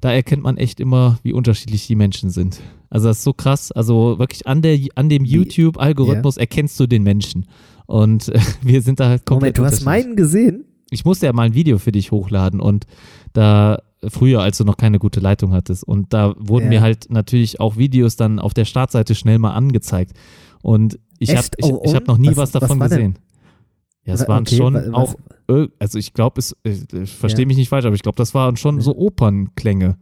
da 0.00 0.10
erkennt 0.10 0.42
man 0.44 0.56
echt 0.56 0.80
immer, 0.80 1.18
wie 1.22 1.34
unterschiedlich 1.34 1.86
die 1.86 1.96
Menschen 1.96 2.30
sind. 2.30 2.60
Also 2.88 3.08
das 3.08 3.18
ist 3.18 3.24
so 3.24 3.34
krass. 3.34 3.72
Also 3.72 4.18
wirklich 4.18 4.46
an, 4.46 4.62
der, 4.62 4.78
an 4.94 5.10
dem 5.10 5.26
YouTube-Algorithmus 5.26 6.38
erkennst 6.38 6.80
du 6.80 6.86
den 6.86 7.02
Menschen. 7.02 7.44
Und 7.84 8.30
äh, 8.30 8.40
wir 8.62 8.80
sind 8.80 9.00
da 9.00 9.10
halt 9.10 9.26
komplett 9.26 9.58
Moment, 9.58 9.72
du 9.72 9.76
hast 9.76 9.84
meinen 9.84 10.16
gesehen? 10.16 10.64
Ich 10.90 11.04
musste 11.04 11.26
ja 11.26 11.32
mal 11.32 11.42
ein 11.42 11.54
Video 11.54 11.78
für 11.78 11.92
dich 11.92 12.10
hochladen 12.12 12.60
und 12.60 12.86
da 13.32 13.82
früher, 14.06 14.40
als 14.40 14.58
du 14.58 14.64
noch 14.64 14.76
keine 14.76 14.98
gute 14.98 15.20
Leitung 15.20 15.52
hattest. 15.52 15.84
Und 15.84 16.12
da 16.12 16.34
wurden 16.38 16.64
Ja. 16.64 16.68
mir 16.70 16.80
halt 16.82 17.10
natürlich 17.10 17.60
auch 17.60 17.76
Videos 17.76 18.16
dann 18.16 18.38
auf 18.38 18.54
der 18.54 18.64
Startseite 18.64 19.14
schnell 19.14 19.38
mal 19.38 19.52
angezeigt. 19.54 20.12
Und 20.62 20.98
ich 21.18 21.36
habe 21.36 21.46
ich, 21.56 21.64
Oh, 21.64 21.82
ich 21.84 21.94
hab 21.94 22.06
noch 22.06 22.16
nie 22.18 22.28
Was- 22.28 22.36
was, 22.36 22.54
was 22.54 22.60
davon 22.60 22.78
denn? 22.78 22.88
gesehen. 22.88 23.18
Ja, 24.04 24.14
es 24.14 24.20
Wa- 24.22 24.28
waren 24.28 24.42
okay, 24.42 24.56
schon 24.56 24.74
wa- 24.74 24.82
was- 24.92 25.16
auch, 25.48 25.68
also 25.78 25.98
ich 25.98 26.14
glaube, 26.14 26.38
es, 26.38 26.56
äh, 26.64 26.76
ich 27.02 27.12
verstehe 27.12 27.42
Ja. 27.44 27.48
mich 27.48 27.56
nicht 27.56 27.68
falsch, 27.68 27.84
aber 27.84 27.94
ich 27.96 28.02
glaube, 28.02 28.16
das 28.16 28.32
waren 28.34 28.56
schon 28.56 28.80
so 28.80 28.96
Opernklänge. 28.96 29.98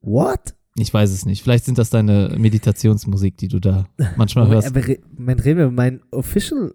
What? 0.00 0.54
Ich 0.76 0.92
weiß 0.92 1.10
es 1.10 1.26
nicht. 1.26 1.42
Vielleicht 1.42 1.64
sind 1.66 1.78
das 1.78 1.90
deine 1.90 2.34
Meditationsmusik, 2.38 3.36
die 3.36 3.48
du 3.48 3.60
da 3.60 3.86
manchmal 4.16 4.46
Moment, 4.46 4.64
hörst. 4.64 4.76
aber 4.76 4.86
re 4.88 4.98
Moment, 5.16 5.44
reden 5.44 5.58
wir 5.58 5.64
über 5.66 5.74
meinen 5.74 6.00
Official? 6.10 6.74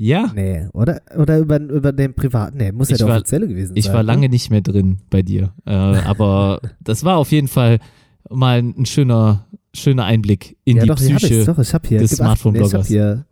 Ja, 0.00 0.30
Nee, 0.32 0.68
oder? 0.74 1.02
Oder 1.16 1.38
über, 1.40 1.58
über 1.60 1.92
den 1.92 2.14
privaten? 2.14 2.56
Nee, 2.58 2.70
muss 2.70 2.88
ja 2.88 2.94
Ich 2.94 2.98
der 2.98 3.08
war- 3.08 3.16
offizielle 3.16 3.48
gewesen 3.48 3.76
Ich 3.76 3.86
sein. 3.86 3.94
war 3.94 4.02
ne? 4.02 4.06
lange 4.06 4.28
nicht 4.28 4.48
mehr 4.48 4.60
drin 4.60 4.98
bei 5.10 5.22
dir. 5.22 5.52
Äh, 5.66 5.72
aber 5.72 6.60
das 6.80 7.02
war 7.04 7.16
auf 7.16 7.32
jeden 7.32 7.48
Fall 7.48 7.80
mal 8.30 8.60
ein 8.60 8.86
schöner, 8.86 9.46
schöner 9.74 10.04
Einblick 10.04 10.56
in 10.64 10.76
ja, 10.76 10.82
die 10.84 10.88
doch, 10.88 10.96
Psyche. 10.96 11.44
doch, 11.44 11.58
ich 11.58 11.74
hab 11.74 11.84
hier. 11.86 11.98
des 11.98 12.12
nee, 12.12 12.14
ich 12.14 12.18
Smartphone-Bloggers. 12.18 12.86
hier. 12.86 13.26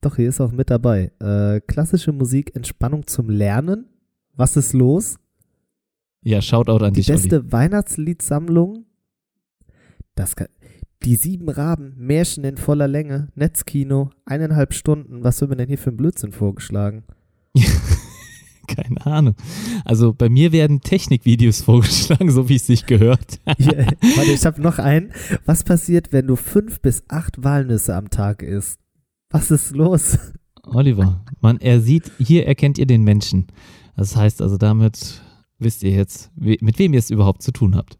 Doch, 0.00 0.16
hier 0.16 0.28
ist 0.30 0.40
auch 0.40 0.52
mit 0.52 0.70
dabei. 0.70 1.12
Äh, 1.20 1.60
klassische 1.60 2.12
Musik, 2.12 2.56
Entspannung 2.56 3.06
zum 3.06 3.28
Lernen. 3.28 3.84
Was 4.34 4.56
ist 4.56 4.72
los? 4.72 5.16
Ja, 6.22 6.40
Shoutout 6.40 6.82
an 6.84 6.94
Die 6.94 7.00
dich, 7.00 7.10
Olli. 7.10 7.20
beste 7.20 7.52
Weihnachtsliedsammlung. 7.52 8.86
Das 10.14 10.34
kann, 10.34 10.48
die 11.06 11.14
sieben 11.14 11.48
Raben, 11.48 11.94
Märchen 11.96 12.42
in 12.42 12.56
voller 12.56 12.88
Länge, 12.88 13.28
Netzkino, 13.36 14.10
eineinhalb 14.24 14.74
Stunden. 14.74 15.22
Was 15.22 15.40
wird 15.40 15.50
mir 15.50 15.56
denn 15.56 15.68
hier 15.68 15.78
für 15.78 15.90
ein 15.90 15.96
Blödsinn 15.96 16.32
vorgeschlagen? 16.32 17.04
Keine 18.66 19.06
Ahnung. 19.06 19.36
Also 19.84 20.12
bei 20.12 20.28
mir 20.28 20.50
werden 20.50 20.80
Technikvideos 20.80 21.60
vorgeschlagen, 21.62 22.32
so 22.32 22.48
wie 22.48 22.56
es 22.56 22.66
sich 22.66 22.86
gehört. 22.86 23.40
Hier, 23.56 23.86
warte, 24.16 24.32
ich 24.32 24.44
habe 24.44 24.60
noch 24.60 24.80
einen. 24.80 25.12
Was 25.44 25.62
passiert, 25.62 26.12
wenn 26.12 26.26
du 26.26 26.34
fünf 26.34 26.80
bis 26.80 27.04
acht 27.06 27.44
Walnüsse 27.44 27.94
am 27.94 28.10
Tag 28.10 28.42
isst? 28.42 28.80
Was 29.30 29.52
ist 29.52 29.76
los? 29.76 30.18
Oliver, 30.64 31.24
man, 31.40 31.58
er 31.60 31.80
sieht, 31.80 32.10
hier 32.18 32.48
erkennt 32.48 32.78
ihr 32.78 32.86
den 32.86 33.04
Menschen. 33.04 33.46
Das 33.96 34.16
heißt 34.16 34.42
also, 34.42 34.56
damit 34.56 35.22
wisst 35.60 35.84
ihr 35.84 35.92
jetzt, 35.92 36.32
mit 36.36 36.80
wem 36.80 36.92
ihr 36.92 36.98
es 36.98 37.10
überhaupt 37.10 37.42
zu 37.42 37.52
tun 37.52 37.76
habt. 37.76 37.96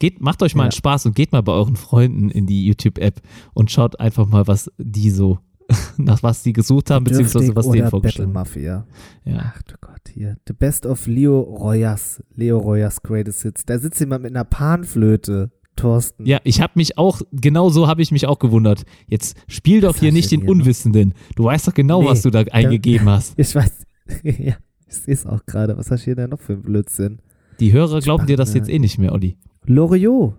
Geht, 0.00 0.20
macht 0.20 0.42
euch 0.42 0.56
mal 0.56 0.62
Ja. 0.64 0.66
einen 0.66 0.72
Spaß 0.72 1.06
und 1.06 1.14
geht 1.14 1.30
mal 1.30 1.42
bei 1.42 1.52
euren 1.52 1.76
Freunden 1.76 2.28
in 2.30 2.46
die 2.46 2.66
YouTube-App 2.66 3.20
und 3.54 3.70
schaut 3.70 4.00
einfach 4.00 4.26
mal, 4.26 4.48
was 4.48 4.68
die 4.78 5.10
so, 5.10 5.38
nach 5.96 6.22
was 6.24 6.42
die 6.42 6.52
gesucht 6.52 6.90
haben, 6.90 7.04
beziehungsweise 7.04 7.52
Dürftig 7.52 7.56
was 7.56 7.70
denen 7.70 7.88
vorgeschlagen 7.90 8.32
Battle 8.32 8.50
Mafia. 8.60 8.86
Ja. 9.24 9.52
Ach 9.54 9.62
du 9.62 9.74
Gott, 9.80 10.00
hier. 10.12 10.36
The 10.48 10.54
Best 10.54 10.86
of 10.86 11.06
Leo 11.06 11.38
Royas. 11.40 12.20
Leo 12.34 12.58
Royas 12.58 13.02
Greatest 13.02 13.42
Hits. 13.42 13.64
Da 13.64 13.78
sitzt 13.78 14.00
jemand 14.00 14.24
mit 14.24 14.32
einer 14.34 14.44
Panflöte, 14.44 15.52
Thorsten. 15.76 16.26
Ja, 16.26 16.38
ich 16.44 16.60
habe 16.60 16.72
mich 16.76 16.98
auch, 16.98 17.22
genau 17.32 17.70
so 17.70 17.86
habe 17.86 18.02
ich 18.02 18.10
mich 18.10 18.26
auch 18.26 18.38
gewundert. 18.38 18.82
Jetzt 19.06 19.36
spiel 19.48 19.80
doch 19.80 19.94
Was 19.94 20.00
hier 20.00 20.12
nicht 20.12 20.30
den 20.32 20.40
hier? 20.40 20.50
Unwissenden. 20.50 21.14
Du 21.36 21.44
weißt 21.44 21.68
doch 21.68 21.74
genau, 21.74 22.02
Nee, 22.02 22.08
was 22.08 22.22
du 22.22 22.30
da 22.30 22.40
eingegeben 22.40 23.08
hast. 23.10 23.38
Ich 23.38 23.54
weiß. 23.54 23.70
ja, 24.24 24.54
ich 24.88 24.94
sehe 24.96 25.14
es 25.14 25.26
auch 25.26 25.44
gerade. 25.46 25.76
Was 25.76 25.90
hast 25.90 26.00
du 26.00 26.04
hier 26.06 26.16
denn 26.16 26.30
noch 26.30 26.40
für 26.40 26.54
ein 26.54 26.62
Blödsinn? 26.62 27.20
Die 27.60 27.72
Hörer 27.72 28.00
glauben 28.00 28.26
dir 28.26 28.36
das 28.36 28.50
Spannend. 28.50 28.68
jetzt 28.68 28.74
eh 28.74 28.78
nicht 28.78 28.98
mehr, 28.98 29.12
Olli. 29.12 29.36
Loriot. 29.66 30.34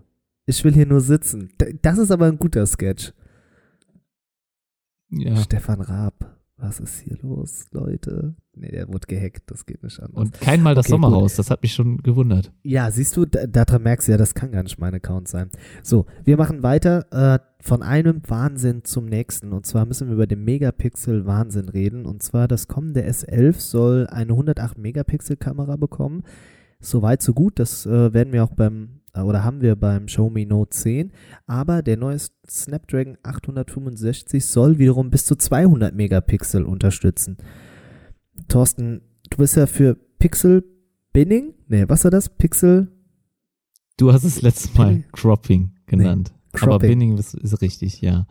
Ich 0.45 0.64
will 0.64 0.73
hier 0.73 0.85
nur 0.88 1.02
sitzen. 1.02 1.49
Das 1.81 1.98
ist 1.98 2.11
aber 2.11 2.26
ein 2.27 2.38
guter 2.39 2.65
Sketch. 2.65 3.14
Ja. 5.10 5.35
Stefan 5.38 5.81
Raab. 5.81 6.38
Was 6.57 6.80
ist 6.80 6.99
hier 6.99 7.18
los, 7.23 7.65
Leute? 7.72 8.35
Nee, 8.53 8.69
der 8.69 8.88
wurde 8.88 9.07
gehackt. 9.07 9.49
Das 9.49 9.65
geht 9.65 9.81
nicht 9.81 9.99
anders. 9.99 10.15
Und 10.15 10.39
kein 10.39 10.61
Mal 10.61 10.76
das 10.76 10.85
Okay, 10.85 10.91
Sommerhaus, 10.91 11.35
das 11.35 11.49
hat 11.49 11.64
mich 11.64 11.73
schon 11.73 11.98
gewundert. 12.03 12.53
Ja, 12.61 12.91
siehst 12.91 13.18
du, 13.18 13.26
da- 13.26 13.48
daran 13.48 13.81
merkst 13.81 14.07
du 14.07 14.11
ja, 14.11 14.18
das 14.19 14.35
kann 14.35 14.52
gar 14.52 14.61
nicht 14.61 14.77
mein 14.77 14.93
Account 14.93 15.27
sein. 15.27 15.49
So, 15.81 16.06
wir 16.23 16.38
machen 16.38 16.61
weiter 16.61 17.07
äh, 17.11 17.39
von 17.64 17.81
einem 17.81 18.22
Wahnsinn 18.27 18.84
zum 18.84 19.06
nächsten. 19.06 19.53
Und 19.53 19.65
zwar 19.65 19.88
müssen 19.88 20.07
wir 20.07 20.14
über 20.14 20.27
den 20.27 20.43
Megapixel-Wahnsinn 20.43 21.68
reden. 21.69 22.06
Und 22.06 22.22
zwar 22.22 22.48
das 22.48 22.68
kommende 22.68 23.07
S11 23.10 23.53
soll 23.60 24.06
eine 24.07 24.34
108-Megapixel-Kamera 24.34 25.77
bekommen. 25.77 26.22
Soweit, 26.80 27.23
so 27.23 27.34
gut. 27.34 27.57
Das 27.57 27.88
äh, 27.88 28.14
werden 28.14 28.34
wir 28.34 28.43
auch 28.43 28.53
beim, 28.53 29.01
oder 29.15 29.43
haben 29.43 29.61
wir 29.61 29.75
beim 29.75 30.05
Xiaomi 30.05 30.45
Note 30.45 30.69
10. 30.71 31.11
Aber 31.47 31.81
der 31.81 31.97
neue 31.97 32.17
Snapdragon 32.49 33.17
865 33.23 34.45
soll 34.45 34.77
wiederum 34.77 35.09
bis 35.09 35.25
zu 35.25 35.35
200 35.35 35.93
Megapixel 35.93 36.63
unterstützen. 36.63 37.38
Thorsten, 38.47 39.01
du 39.29 39.38
bist 39.38 39.55
ja 39.55 39.67
für 39.67 39.97
Pixel 40.19 40.63
Binning? 41.13 41.53
Nee, 41.67 41.85
was 41.88 42.03
war 42.03 42.11
das? 42.11 42.29
Pixel 42.29 42.89
Du 43.97 44.11
hast 44.11 44.23
es 44.23 44.41
letztes 44.41 44.73
Mal 44.75 44.88
Binning? 44.88 45.05
Cropping 45.11 45.71
genannt. 45.85 46.33
Aber 46.53 46.59
Cropping. 46.59 46.89
Binning 46.89 47.17
ist, 47.17 47.35
ist 47.35 47.61
richtig, 47.61 48.01
ja. 48.01 48.25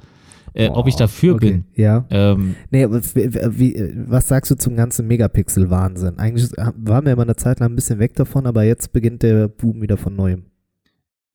Äh, 0.52 0.68
ob 0.70 0.88
ich 0.88 0.96
dafür 0.96 1.36
okay. 1.36 1.50
bin? 1.50 1.64
Ja. 1.76 2.06
Ähm, 2.10 2.56
Nee, 2.70 2.84
aber 2.84 3.00
wie, 3.00 3.32
wie, 3.58 3.92
was 4.08 4.26
sagst 4.26 4.50
du 4.50 4.56
zum 4.56 4.74
ganzen 4.74 5.06
Megapixel-Wahnsinn? 5.06 6.18
Eigentlich 6.18 6.50
waren 6.56 7.04
wir 7.04 7.12
immer 7.12 7.22
eine 7.22 7.36
Zeit 7.36 7.60
lang 7.60 7.70
ein 7.70 7.76
bisschen 7.76 8.00
weg 8.00 8.14
davon, 8.16 8.46
aber 8.46 8.64
jetzt 8.64 8.92
beginnt 8.92 9.22
der 9.22 9.46
Boom 9.46 9.80
wieder 9.80 9.96
von 9.96 10.16
neuem. 10.16 10.46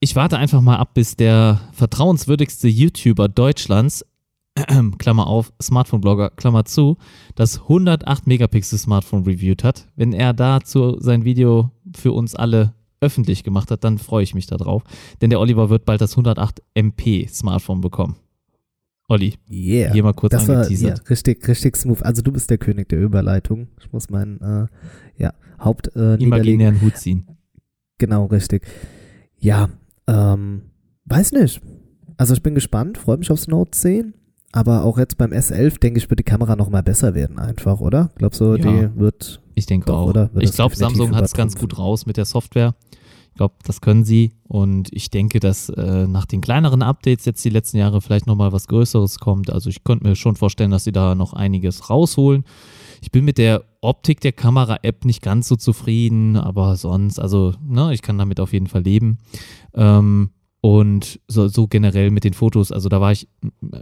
Ich 0.05 0.15
warte 0.15 0.37
einfach 0.37 0.61
mal 0.61 0.77
ab, 0.77 0.93
bis 0.93 1.15
der 1.15 1.61
vertrauenswürdigste 1.73 2.67
YouTuber 2.67 3.27
Deutschlands, 3.27 4.05
Klammer 4.99 5.25
auf, 5.25 5.51
Smartphone-Blogger, 5.59 6.29
Klammer 6.29 6.63
zu, 6.63 6.97
das 7.33 7.61
108 7.63 8.27
Megapixel 8.27 8.77
Smartphone 8.77 9.23
reviewed 9.23 9.63
hat. 9.63 9.87
Wenn 9.95 10.13
er 10.13 10.33
dazu 10.33 10.97
sein 10.99 11.25
Video 11.25 11.71
für 11.97 12.11
uns 12.11 12.35
alle 12.35 12.75
öffentlich 13.01 13.43
gemacht 13.43 13.71
hat, 13.71 13.83
dann 13.83 13.97
freue 13.97 14.21
ich 14.21 14.35
mich 14.35 14.45
darauf. 14.45 14.83
Denn 15.23 15.31
der 15.31 15.39
Oliver 15.39 15.71
wird 15.71 15.85
bald 15.85 16.01
das 16.01 16.11
108 16.11 16.61
MP 16.75 17.27
Smartphone 17.27 17.81
bekommen. 17.81 18.15
Olli, 19.07 19.33
Yeah. 19.49 19.91
hier 19.91 20.03
mal 20.03 20.13
kurz 20.13 20.33
das 20.33 20.47
war 20.47 20.53
ja, 20.55 20.61
angeteasert. 20.61 21.09
richtig, 21.09 21.47
richtig 21.47 21.77
smooth. 21.77 22.03
Also 22.03 22.21
du 22.21 22.31
bist 22.31 22.51
der 22.51 22.59
König 22.59 22.89
der 22.89 22.99
Überleitung. 22.99 23.69
Ich 23.81 23.91
muss 23.91 24.11
meinen 24.11 24.39
äh, 24.39 24.67
ja, 25.17 25.33
Haupt 25.59 25.95
äh. 25.95 26.13
Imaginären 26.17 26.79
Hut 26.81 26.95
ziehen. 26.95 27.25
Genau, 27.97 28.25
richtig. 28.25 28.67
Ja, 29.39 29.69
ähm, 30.07 30.63
weiß 31.05 31.31
nicht. 31.33 31.61
Also 32.17 32.33
ich 32.33 32.41
bin 32.43 32.55
gespannt, 32.55 32.97
freue 32.97 33.17
mich 33.17 33.31
aufs 33.31 33.47
Note 33.47 33.71
10. 33.71 34.13
Aber 34.51 34.85
auch 34.85 34.97
jetzt 34.97 35.17
beim 35.17 35.31
S11 35.31 35.79
denke 35.81 35.97
ich, 35.99 36.09
wird 36.09 36.19
die 36.19 36.23
Kamera 36.23 36.55
noch 36.55 36.69
mal 36.69 36.81
besser 36.81 37.13
werden 37.13 37.39
einfach, 37.39 37.81
oder? 37.81 38.11
Glaubst 38.15 38.39
du, 38.39 38.55
Ja. 38.55 38.57
die 38.87 38.97
wird 38.99 39.41
Ich 39.53 39.65
denke 39.65 39.87
Doch, 39.87 39.97
auch. 39.97 40.07
oder? 40.07 40.29
Ich 40.39 40.53
glaube, 40.53 40.75
Samsung 40.75 41.13
hat 41.15 41.25
es 41.25 41.33
ganz 41.33 41.55
gut 41.57 41.77
raus 41.77 42.05
mit 42.05 42.15
der 42.15 42.23
Software. 42.25 42.73
Ich 43.31 43.37
glaube, 43.37 43.55
das 43.65 43.81
können 43.81 44.05
sie. 44.05 44.31
Und 44.47 44.87
ich 44.93 45.09
denke, 45.09 45.41
dass 45.41 45.67
äh, 45.67 46.07
nach 46.07 46.25
den 46.25 46.39
kleineren 46.39 46.81
Updates 46.83 47.25
jetzt 47.25 47.43
die 47.43 47.49
letzten 47.49 47.75
Jahre 47.77 47.99
vielleicht 47.99 48.27
nochmal 48.27 48.53
was 48.53 48.67
Größeres 48.67 49.19
kommt. 49.19 49.49
Also 49.49 49.69
ich 49.69 49.83
könnte 49.83 50.07
mir 50.07 50.15
schon 50.15 50.37
vorstellen, 50.37 50.71
dass 50.71 50.85
sie 50.85 50.93
da 50.93 51.15
noch 51.15 51.33
einiges 51.33 51.89
rausholen. 51.89 52.45
Ich 53.05 53.11
bin 53.11 53.23
mit 53.23 53.37
der 53.37 53.63
Optik 53.81 54.19
der 54.21 54.31
Kamera-App 54.31 55.05
nicht 55.05 55.21
ganz 55.21 55.47
so 55.47 55.55
zufrieden, 55.55 56.37
aber 56.37 56.75
sonst, 56.75 57.19
also, 57.19 57.53
ne, 57.63 57.93
ich 57.93 58.01
kann 58.01 58.17
damit 58.17 58.39
auf 58.39 58.51
jeden 58.51 58.65
Fall 58.65 58.81
leben. 58.81 59.19
Ähm, 59.75 60.31
und 60.59 61.19
so, 61.27 61.47
so, 61.47 61.67
generell 61.67 62.09
mit 62.09 62.23
den 62.23 62.33
Fotos, 62.33 62.71
also 62.71 62.89
da 62.89 62.99
war 63.01 63.11
ich 63.11 63.27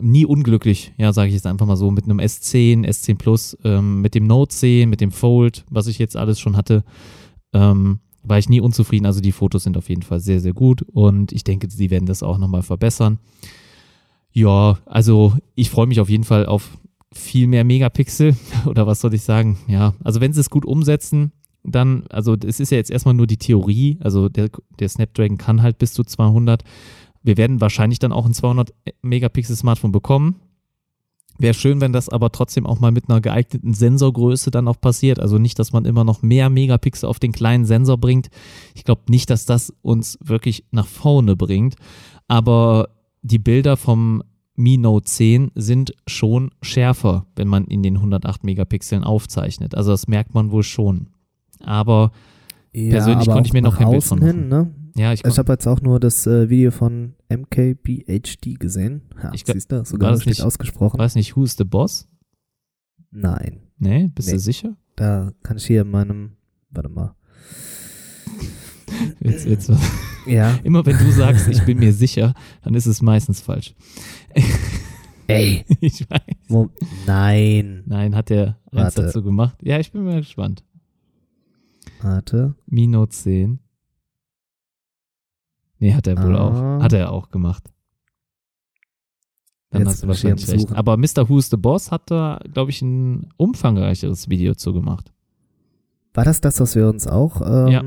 nie 0.01 0.25
unglücklich, 0.25 0.91
ja, 0.97 1.13
sage 1.13 1.29
ich 1.29 1.35
jetzt 1.35 1.47
einfach 1.47 1.65
mal 1.65 1.77
so, 1.77 1.89
mit 1.89 2.03
einem 2.03 2.19
S10, 2.19 2.85
S10 2.85 3.17
Plus, 3.17 3.57
ähm, 3.63 4.01
mit 4.01 4.13
dem 4.13 4.27
Note 4.27 4.53
10, 4.53 4.89
mit 4.89 4.99
dem 4.99 5.13
Fold, 5.13 5.63
was 5.69 5.87
ich 5.87 5.99
jetzt 5.99 6.17
alles 6.17 6.37
schon 6.41 6.57
hatte, 6.57 6.83
ähm, 7.53 8.01
war 8.23 8.39
ich 8.39 8.49
nie 8.49 8.59
unzufrieden. 8.59 9.05
Also 9.05 9.21
die 9.21 9.31
Fotos 9.31 9.63
sind 9.63 9.77
auf 9.77 9.87
jeden 9.87 10.01
Fall 10.01 10.19
sehr, 10.19 10.41
sehr 10.41 10.53
gut 10.53 10.81
und 10.81 11.31
ich 11.31 11.45
denke, 11.45 11.69
sie 11.69 11.91
werden 11.91 12.07
das 12.07 12.23
auch 12.23 12.37
nochmal 12.37 12.61
verbessern. 12.61 13.19
Ja, 14.33 14.79
also 14.85 15.37
ich 15.55 15.69
freue 15.69 15.87
mich 15.87 16.01
auf 16.01 16.09
jeden 16.09 16.25
Fall 16.25 16.45
auf 16.45 16.77
viel 17.13 17.47
mehr 17.47 17.63
Megapixel 17.63 18.35
oder 18.65 18.87
was 18.87 19.01
soll 19.01 19.13
ich 19.13 19.23
sagen? 19.23 19.57
Ja, 19.67 19.93
also 20.03 20.21
wenn 20.21 20.33
sie 20.33 20.41
es 20.41 20.49
gut 20.49 20.65
umsetzen, 20.65 21.31
dann, 21.63 22.05
also 22.09 22.35
es 22.35 22.59
ist 22.59 22.71
ja 22.71 22.77
jetzt 22.77 22.91
erstmal 22.91 23.13
nur 23.13 23.27
die 23.27 23.37
Theorie, 23.37 23.97
also 24.01 24.29
der, 24.29 24.49
der 24.79 24.89
Snapdragon 24.89 25.37
kann 25.37 25.61
halt 25.61 25.77
bis 25.77 25.93
zu 25.93 26.03
200. 26.03 26.63
Wir 27.21 27.37
werden 27.37 27.61
wahrscheinlich 27.61 27.99
dann 27.99 28.11
auch 28.11 28.25
ein 28.25 28.33
200 28.33 28.73
Megapixel 29.01 29.55
Smartphone 29.55 29.93
bekommen. 29.93 30.35
Wäre 31.39 31.53
schön, 31.53 31.81
wenn 31.81 31.93
das 31.93 32.09
aber 32.09 32.31
trotzdem 32.31 32.67
auch 32.67 32.79
mal 32.79 32.91
mit 32.91 33.09
einer 33.09 33.21
geeigneten 33.21 33.73
Sensorgröße 33.73 34.51
dann 34.51 34.67
auch 34.67 34.79
passiert. 34.79 35.19
Also 35.19 35.39
nicht, 35.39 35.57
dass 35.57 35.71
man 35.71 35.85
immer 35.85 36.03
noch 36.03 36.21
mehr 36.21 36.49
Megapixel 36.49 37.09
auf 37.09 37.17
den 37.17 37.31
kleinen 37.31 37.65
Sensor 37.65 37.97
bringt. 37.97 38.29
Ich 38.75 38.83
glaube 38.83 39.03
nicht, 39.09 39.29
dass 39.29 39.45
das 39.45 39.73
uns 39.81 40.19
wirklich 40.21 40.65
nach 40.71 40.85
vorne 40.85 41.35
bringt. 41.35 41.75
Aber 42.27 42.89
die 43.23 43.39
Bilder 43.39 43.77
vom 43.77 44.21
Mi 44.55 44.77
Note 44.77 45.05
10 45.05 45.51
sind 45.55 45.93
schon 46.05 46.51
schärfer, 46.61 47.25
wenn 47.35 47.47
man 47.47 47.65
in 47.65 47.81
den 47.81 47.95
108 47.97 48.43
Megapixeln 48.43 49.03
aufzeichnet. 49.03 49.75
Also 49.75 49.91
das 49.91 50.07
merkt 50.07 50.33
man 50.33 50.51
wohl 50.51 50.63
schon. 50.63 51.09
Aber 51.59 52.11
ja, 52.71 52.91
persönlich 52.91 53.27
aber 53.27 53.33
konnte 53.33 53.47
ich 53.47 53.53
mir 53.53 53.61
noch 53.61 53.77
kein 53.77 53.89
Bild 53.89 54.03
von. 54.03 54.21
Hin, 54.21 54.47
ne? 54.49 54.73
Ja, 54.95 55.11
ich, 55.11 55.25
ich 55.25 55.37
habe 55.39 55.51
jetzt 55.51 55.67
auch 55.67 55.81
nur 55.81 55.99
das 55.99 56.27
äh, 56.27 56.49
Video 56.49 56.69
von 56.69 57.15
MKBHD 57.29 58.59
gesehen. 58.59 59.01
Ja, 59.21 59.33
ich 59.33 59.43
glaub, 59.43 59.55
siehst 59.55 59.71
du, 59.71 59.83
sogar 59.85 60.11
war 60.11 60.25
nicht 60.25 60.41
ausgesprochen. 60.41 60.99
Weiß 60.99 61.15
nicht, 61.15 61.35
Who's 61.35 61.55
the 61.57 61.63
Boss? 61.63 62.07
Nein. 63.09 63.61
Nee, 63.79 64.11
bist 64.13 64.27
nee. 64.27 64.35
du 64.35 64.39
sicher? 64.39 64.75
Da 64.95 65.31
kann 65.41 65.57
ich 65.57 65.65
hier 65.65 65.81
in 65.81 65.89
meinem, 65.89 66.33
warte 66.69 66.89
mal. 66.89 67.15
Jetzt, 69.19 69.45
jetzt, 69.45 69.71
ja. 70.25 70.57
Immer 70.63 70.85
wenn 70.85 70.97
du 70.97 71.11
sagst, 71.11 71.47
ich 71.47 71.63
bin 71.63 71.79
mir 71.79 71.93
sicher, 71.93 72.33
dann 72.63 72.75
ist 72.75 72.85
es 72.85 73.01
meistens 73.01 73.41
falsch. 73.41 73.73
Ey. 75.27 75.65
Ich 75.79 76.09
weiß. 76.09 76.69
Nein. 77.05 77.83
Nein, 77.85 78.15
hat 78.15 78.31
er 78.31 78.57
eins 78.71 78.95
dazu 78.95 79.23
gemacht. 79.23 79.57
Ja, 79.61 79.79
ich 79.79 79.91
bin 79.91 80.03
mal 80.03 80.19
gespannt. 80.19 80.63
Warte. 82.01 82.55
Mino 82.65 83.05
10. 83.05 83.59
Nee, 85.79 85.93
hat 85.93 86.07
er 86.07 86.21
wohl 86.21 86.35
ah. 86.35 86.77
auch. 86.77 86.83
Hat 86.83 86.93
er 86.93 87.11
auch 87.11 87.29
gemacht. 87.29 87.69
Dann 89.69 89.81
Jetzt 89.81 89.89
hast 89.89 90.03
du 90.03 90.07
wahrscheinlich 90.07 90.47
recht. 90.47 90.71
Aber 90.71 90.97
Mr. 90.97 91.27
Who's 91.27 91.49
the 91.49 91.57
Boss 91.57 91.91
hat 91.91 92.11
da, 92.11 92.39
glaube 92.53 92.71
ich, 92.71 92.81
ein 92.81 93.29
umfangreicheres 93.37 94.29
Video 94.29 94.53
zu 94.53 94.71
gemacht. 94.71 95.11
War 96.13 96.25
das 96.25 96.41
das, 96.41 96.59
was 96.59 96.75
wir 96.75 96.87
uns 96.87 97.07
auch. 97.07 97.41
Ähm, 97.41 97.67
ja. 97.67 97.83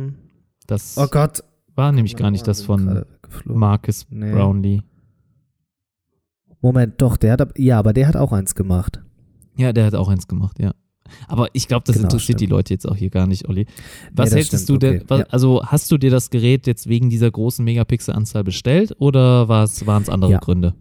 Das 0.67 0.97
oh 0.99 1.07
Gott. 1.11 1.43
War 1.75 1.93
nämlich 1.93 2.17
gar 2.17 2.31
nicht 2.31 2.47
das 2.47 2.63
von 2.63 3.05
Marcus 3.45 4.07
nee. 4.09 4.33
Brownlee. 4.33 4.83
Moment, 6.63 6.95
doch, 7.03 7.19
der 7.19 7.33
hat, 7.33 7.59
ja, 7.59 7.79
aber 7.79 7.93
der 7.93 8.09
hat 8.09 8.17
auch 8.17 8.33
eins 8.33 8.55
gemacht. 8.55 9.03
Ja, 9.57 9.73
der 9.73 9.87
hat 9.87 9.95
auch 9.95 10.09
eins 10.09 10.27
gemacht, 10.27 10.59
ja. 10.59 10.73
Aber 11.29 11.49
ich 11.53 11.69
glaube, 11.69 11.85
das 11.87 11.97
genau, 11.97 12.07
interessiert 12.07 12.39
stimmt. 12.39 12.41
die 12.41 12.47
Leute 12.47 12.75
jetzt 12.75 12.89
auch 12.89 12.97
hier 12.97 13.11
gar 13.11 13.27
nicht, 13.27 13.49
Olli. 13.49 13.67
Was 14.13 14.31
nee, 14.31 14.39
hältst 14.39 14.69
du 14.69 14.77
denn, 14.77 14.97
okay. 14.97 15.05
was, 15.09 15.23
also 15.31 15.63
hast 15.65 15.91
du 15.93 15.99
dir 15.99 16.11
das 16.11 16.31
Gerät 16.31 16.67
jetzt 16.67 16.89
wegen 16.89 17.11
dieser 17.11 17.31
großen 17.31 17.65
Megapixel-Anzahl 17.65 18.43
bestellt 18.43 18.95
oder 18.99 19.49
waren 19.49 20.03
es 20.03 20.09
andere 20.09 20.33
ja. 20.33 20.39
Gründe? 20.39 20.75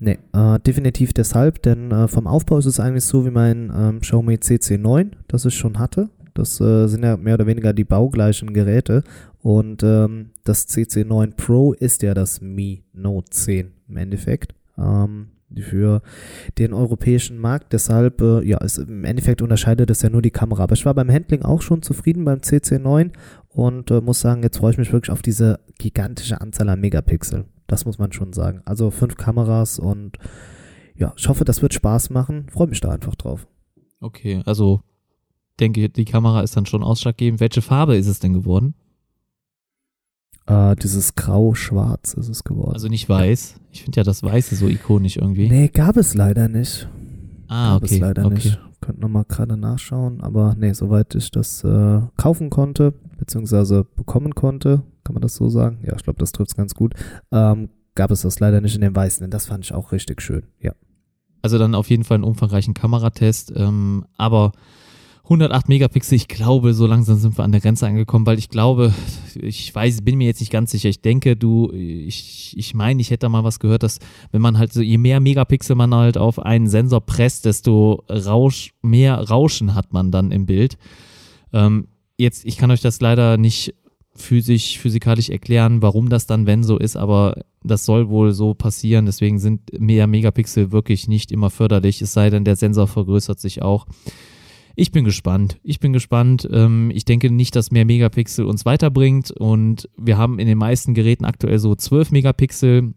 Nee, 0.00 0.18
äh, 0.32 0.60
definitiv 0.60 1.12
deshalb, 1.12 1.62
denn 1.62 1.90
äh, 1.90 2.08
vom 2.08 2.26
Aufbau 2.26 2.58
ist 2.58 2.66
es 2.66 2.78
eigentlich 2.78 3.04
so 3.04 3.26
wie 3.26 3.30
mein 3.30 3.72
ähm, 3.74 4.00
Xiaomi 4.00 4.34
CC9, 4.34 5.10
das 5.26 5.44
ich 5.44 5.54
schon 5.54 5.78
hatte. 5.78 6.08
Das 6.34 6.60
äh, 6.60 6.86
sind 6.86 7.02
ja 7.02 7.16
mehr 7.16 7.34
oder 7.34 7.46
weniger 7.46 7.72
die 7.72 7.84
baugleichen 7.84 8.52
Geräte. 8.52 9.02
Und 9.40 9.82
ähm, 9.82 10.30
das 10.44 10.68
CC9 10.68 11.34
Pro 11.36 11.72
ist 11.72 12.02
ja 12.02 12.14
das 12.14 12.40
Mi 12.40 12.84
Note 12.92 13.30
10 13.30 13.72
im 13.88 13.96
Endeffekt. 13.96 14.54
Ähm, 14.76 15.28
für 15.56 16.02
den 16.58 16.72
europäischen 16.72 17.38
Markt. 17.38 17.72
Deshalb, 17.72 18.20
äh, 18.20 18.42
ja, 18.44 18.58
es, 18.62 18.78
im 18.78 19.04
Endeffekt 19.04 19.42
unterscheidet 19.42 19.90
es 19.90 20.02
ja 20.02 20.10
nur 20.10 20.22
die 20.22 20.30
Kamera. 20.30 20.64
Aber 20.64 20.74
ich 20.74 20.84
war 20.84 20.94
beim 20.94 21.10
Handling 21.10 21.42
auch 21.42 21.62
schon 21.62 21.82
zufrieden 21.82 22.24
beim 22.24 22.40
CC9 22.40 23.12
und 23.48 23.90
äh, 23.90 24.00
muss 24.00 24.20
sagen, 24.20 24.42
jetzt 24.42 24.58
freue 24.58 24.72
ich 24.72 24.78
mich 24.78 24.92
wirklich 24.92 25.10
auf 25.10 25.22
diese 25.22 25.60
gigantische 25.78 26.40
Anzahl 26.40 26.68
an 26.68 26.80
Megapixel. 26.80 27.46
Das 27.66 27.84
muss 27.84 27.98
man 27.98 28.12
schon 28.12 28.32
sagen. 28.32 28.62
Also 28.64 28.90
fünf 28.90 29.16
Kameras 29.16 29.78
und 29.78 30.18
ja, 30.94 31.12
ich 31.16 31.28
hoffe, 31.28 31.44
das 31.44 31.62
wird 31.62 31.74
Spaß 31.74 32.10
machen. 32.10 32.46
Freue 32.50 32.66
mich 32.66 32.80
da 32.80 32.90
einfach 32.90 33.14
drauf. 33.14 33.46
Okay, 34.00 34.42
also 34.46 34.82
denke, 35.60 35.88
die 35.88 36.04
Kamera 36.04 36.42
ist 36.42 36.56
dann 36.56 36.66
schon 36.66 36.82
ausschlaggebend. 36.82 37.40
Welche 37.40 37.62
Farbe 37.62 37.96
ist 37.96 38.06
es 38.06 38.20
denn 38.20 38.32
geworden? 38.32 38.74
Äh, 40.48 40.76
dieses 40.76 41.14
Grau-Schwarz 41.14 42.14
ist 42.14 42.28
es 42.28 42.42
geworden. 42.42 42.72
Also 42.72 42.88
nicht 42.88 43.08
weiß. 43.08 43.56
Ich 43.70 43.82
finde 43.82 44.00
ja 44.00 44.04
das 44.04 44.22
Weiße 44.22 44.56
so 44.56 44.66
ikonisch 44.66 45.16
irgendwie. 45.16 45.48
Nee, 45.48 45.68
gab 45.68 45.96
es 45.96 46.14
leider 46.14 46.48
nicht. 46.48 46.88
Ah, 47.48 47.74
gab 47.74 47.84
okay. 47.84 47.94
es 47.94 48.00
leider 48.00 48.24
okay. 48.24 48.34
nicht. 48.34 48.60
Könnt 48.80 49.00
nochmal 49.00 49.24
gerade 49.28 49.56
nachschauen. 49.56 50.22
Aber 50.22 50.56
nee, 50.58 50.72
soweit 50.72 51.14
ich 51.14 51.30
das 51.30 51.64
äh, 51.64 52.00
kaufen 52.16 52.48
konnte, 52.48 52.94
beziehungsweise 53.18 53.84
bekommen 53.96 54.34
konnte, 54.34 54.82
kann 55.04 55.14
man 55.14 55.22
das 55.22 55.34
so 55.34 55.50
sagen? 55.50 55.80
Ja, 55.84 55.94
ich 55.96 56.02
glaube, 56.02 56.18
das 56.18 56.32
trifft 56.32 56.50
es 56.50 56.56
ganz 56.56 56.74
gut. 56.74 56.94
Ähm, 57.30 57.68
gab 57.94 58.10
es 58.10 58.22
das 58.22 58.40
leider 58.40 58.60
nicht 58.60 58.74
in 58.74 58.80
dem 58.80 58.96
Weißen, 58.96 59.22
denn 59.22 59.30
das 59.30 59.46
fand 59.46 59.64
ich 59.64 59.74
auch 59.74 59.92
richtig 59.92 60.22
schön, 60.22 60.44
ja. 60.60 60.72
Also 61.42 61.58
dann 61.58 61.74
auf 61.74 61.90
jeden 61.90 62.04
Fall 62.04 62.16
einen 62.16 62.24
umfangreichen 62.24 62.74
Kameratest, 62.74 63.52
ähm, 63.54 64.06
aber 64.16 64.52
108 65.28 65.68
Megapixel, 65.68 66.16
ich 66.16 66.26
glaube, 66.26 66.72
so 66.72 66.86
langsam 66.86 67.18
sind 67.18 67.36
wir 67.36 67.44
an 67.44 67.52
der 67.52 67.60
Grenze 67.60 67.86
angekommen, 67.86 68.24
weil 68.24 68.38
ich 68.38 68.48
glaube, 68.48 68.94
ich 69.34 69.74
weiß, 69.74 70.00
bin 70.00 70.16
mir 70.16 70.26
jetzt 70.26 70.40
nicht 70.40 70.50
ganz 70.50 70.70
sicher. 70.70 70.88
Ich 70.88 71.02
denke, 71.02 71.36
du, 71.36 71.70
ich, 71.70 72.54
ich 72.56 72.72
meine, 72.72 72.98
ich 73.02 73.10
hätte 73.10 73.26
da 73.26 73.28
mal 73.28 73.44
was 73.44 73.60
gehört, 73.60 73.82
dass 73.82 73.98
wenn 74.32 74.40
man 74.40 74.56
halt 74.56 74.72
so, 74.72 74.80
je 74.80 74.96
mehr 74.96 75.20
Megapixel 75.20 75.76
man 75.76 75.94
halt 75.94 76.16
auf 76.16 76.38
einen 76.38 76.66
Sensor 76.66 77.02
presst, 77.02 77.44
desto 77.44 78.04
Rausch, 78.08 78.72
mehr 78.80 79.16
Rauschen 79.16 79.74
hat 79.74 79.92
man 79.92 80.10
dann 80.10 80.32
im 80.32 80.46
Bild. 80.46 80.78
Ähm, 81.52 81.88
jetzt, 82.16 82.46
ich 82.46 82.56
kann 82.56 82.70
euch 82.70 82.80
das 82.80 83.02
leider 83.02 83.36
nicht 83.36 83.74
physisch, 84.14 84.78
physikalisch 84.78 85.28
erklären, 85.28 85.82
warum 85.82 86.08
das 86.08 86.26
dann, 86.26 86.46
wenn 86.46 86.64
so 86.64 86.78
ist, 86.78 86.96
aber 86.96 87.42
das 87.62 87.84
soll 87.84 88.08
wohl 88.08 88.32
so 88.32 88.54
passieren. 88.54 89.04
Deswegen 89.04 89.38
sind 89.38 89.78
mehr 89.78 90.06
Megapixel 90.06 90.72
wirklich 90.72 91.06
nicht 91.06 91.30
immer 91.32 91.50
förderlich, 91.50 92.00
es 92.00 92.14
sei 92.14 92.30
denn, 92.30 92.44
der 92.44 92.56
Sensor 92.56 92.86
vergrößert 92.86 93.38
sich 93.38 93.60
auch. 93.60 93.84
Ich 94.80 94.92
bin 94.92 95.04
gespannt. 95.04 95.58
Ich 95.64 95.80
bin 95.80 95.92
gespannt. 95.92 96.48
Ähm, 96.52 96.92
ich 96.94 97.04
denke 97.04 97.32
nicht, 97.32 97.56
dass 97.56 97.72
mehr 97.72 97.84
Megapixel 97.84 98.44
uns 98.44 98.64
weiterbringt. 98.64 99.32
Und 99.32 99.88
wir 99.96 100.16
haben 100.16 100.38
in 100.38 100.46
den 100.46 100.56
meisten 100.56 100.94
Geräten 100.94 101.24
aktuell 101.24 101.58
so 101.58 101.74
12 101.74 102.12
Megapixel. 102.12 102.94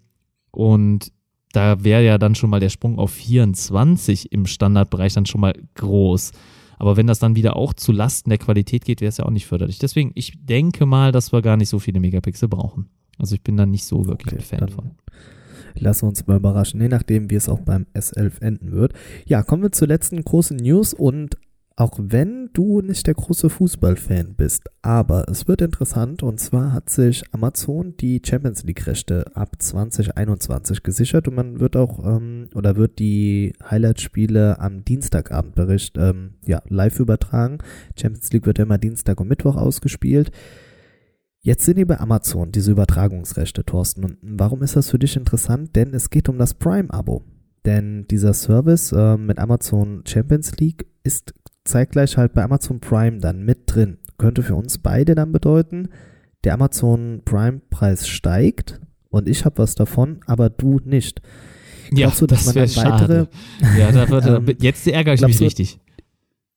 Und 0.52 1.12
da 1.54 1.84
wäre 1.84 2.06
ja 2.06 2.20
dann 2.20 2.36
schon 2.36 2.52
mal 2.52 2.60
der 2.60 2.70
Sprung 2.70 3.00
auf 3.00 3.10
24 3.10 4.32
im 4.32 4.46
Standardbereich 4.46 5.16
dann 5.16 5.26
schon 5.26 5.42
mal 5.42 5.56
groß. 5.74 6.34
Aber 6.78 6.98
wenn 6.98 7.08
das 7.08 7.18
dann 7.18 7.36
wieder 7.36 7.56
auch 7.56 7.74
zu 7.74 7.92
Lasten 7.92 8.30
der 8.30 8.38
Qualität 8.38 8.86
geht, 8.86 9.02
wäre 9.02 9.10
es 9.10 9.18
ja 9.18 9.26
auch 9.26 9.32
nicht 9.32 9.48
förderlich. 9.48 9.80
Deswegen, 9.80 10.12
ich 10.14 10.34
denke 10.40 10.86
mal, 10.86 11.12
dass 11.12 11.34
wir 11.34 11.42
gar 11.42 11.58
nicht 11.58 11.70
so 11.70 11.80
viele 11.80 12.00
Megapixel 12.00 12.48
brauchen. 12.48 12.90
Also 13.18 13.34
ich 13.34 13.42
bin 13.42 13.58
da 13.58 13.66
nicht 13.66 13.86
so 13.86 14.06
wirklich 14.06 14.34
okay, 14.34 14.44
ein 14.54 14.60
Fan 14.60 14.70
von. 14.70 14.92
Lassen 15.74 16.04
wir 16.04 16.10
uns 16.10 16.28
mal 16.28 16.38
überraschen, 16.38 16.80
je 16.80 16.90
nachdem, 16.90 17.32
wie 17.32 17.36
es 17.36 17.50
auch 17.50 17.62
beim 17.62 17.88
S11 17.96 18.40
enden 18.44 18.72
wird. 18.72 18.94
Ja, 19.26 19.42
kommen 19.42 19.64
wir 19.64 19.72
zur 19.72 19.88
letzten 19.88 20.24
großen 20.24 20.58
News 20.58 20.94
und 20.94 21.38
auch 21.76 21.98
wenn 21.98 22.50
du 22.54 22.82
nicht 22.82 23.08
der 23.08 23.14
große 23.14 23.50
Fußballfan 23.50 24.36
bist, 24.36 24.70
aber 24.82 25.28
es 25.30 25.48
wird 25.48 25.62
interessant 25.62 26.22
und 26.22 26.40
zwar 26.40 26.74
hat 26.74 26.90
sich 26.90 27.24
Amazon 27.32 27.96
die 27.98 28.22
Champions 28.24 28.64
League 28.64 28.86
Rechte 28.86 29.26
ab 29.36 29.56
2021 29.58 30.84
gesichert 30.84 31.28
und 31.28 31.36
man 31.36 31.60
wird 31.60 31.76
auch 31.76 32.06
ähm, 32.06 32.50
oder 32.54 32.76
wird 32.76 33.00
die 33.00 33.54
Highlight-Spiele 33.70 34.60
am 34.60 34.84
Dienstagabendbericht 34.84 35.98
ähm, 35.98 36.36
ja, 36.46 36.62
live 36.68 37.00
übertragen. 37.00 37.60
Champions 38.00 38.32
League 38.34 38.46
wird 38.46 38.58
ja 38.58 38.66
immer 38.66 38.78
Dienstag 38.78 39.20
und 39.20 39.30
Mittwoch 39.30 39.56
ausgespielt. 39.56 40.32
Jetzt 41.44 41.66
sind 41.66 41.78
die 41.78 41.86
bei 41.86 42.00
Amazon, 42.00 42.52
diese 42.52 42.72
Übertragungsrechte, 42.72 43.66
Thorsten. 43.66 44.04
Und 44.04 44.18
warum 44.22 44.62
ist 44.62 44.76
das 44.76 44.92
für 44.92 45.00
dich 45.00 45.16
interessant? 45.16 45.76
Denn 45.76 45.96
es 45.96 46.12
geht 46.12 46.30
um 46.30 46.38
das 46.38 46.54
Prime-Abo. 46.54 47.24
Denn 47.66 48.06
dieser 48.08 48.34
Service 48.34 48.92
äh, 48.92 49.18
mit 49.18 49.40
Amazon 49.40 50.04
Champions 50.06 50.58
League 50.58 50.86
ist 51.04 51.34
zeitgleich 51.64 52.18
halt 52.18 52.34
bei 52.34 52.44
Amazon 52.44 52.80
Prime 52.80 53.20
dann 53.20 53.44
mit 53.44 53.64
drin. 53.66 53.98
Könnte 54.18 54.44
für 54.44 54.56
uns 54.56 54.78
beide 54.78 55.16
dann 55.16 55.32
bedeuten, 55.32 55.90
der 56.44 56.54
Amazon 56.56 57.22
Prime-Preis 57.26 58.08
steigt 58.08 58.80
und 59.10 59.28
ich 59.28 59.46
habe 59.46 59.58
was 59.60 59.76
davon, 59.76 60.20
aber 60.26 60.50
du 60.50 60.80
nicht. 60.84 61.22
Glaubst 61.92 62.22
ja, 62.22 62.28
du, 62.28 62.28
dass 62.28 62.46
das 62.54 62.76
man 62.78 62.86
dann 62.86 63.00
weitere. 63.00 63.26
ja, 63.78 63.92
da 63.92 64.10
wird, 64.10 64.26
ähm, 64.50 64.56
jetzt 64.60 64.88
ärgere 64.88 65.14
ich 65.14 65.22
mich 65.22 65.38
du, 65.38 65.44
richtig. 65.44 65.80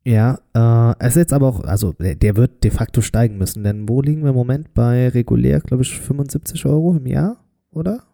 Ja, 0.05 0.39
äh, 0.55 0.94
es 1.01 1.10
ist 1.10 1.16
jetzt 1.16 1.32
aber 1.32 1.48
auch, 1.48 1.60
also 1.64 1.93
der 1.94 2.14
der 2.14 2.36
wird 2.36 2.62
de 2.62 2.70
facto 2.70 3.01
steigen 3.01 3.39
müssen, 3.39 3.64
denn 3.64 3.89
wo 3.89 4.02
liegen 4.02 4.22
wir 4.22 4.31
im 4.31 4.36
Moment 4.36 4.74
bei 4.74 5.09
regulär, 5.09 5.60
glaube 5.60 5.82
ich, 5.82 5.98
75 5.98 6.66
Euro 6.66 6.94
im 6.94 7.06
Jahr, 7.06 7.44
oder? 7.70 8.05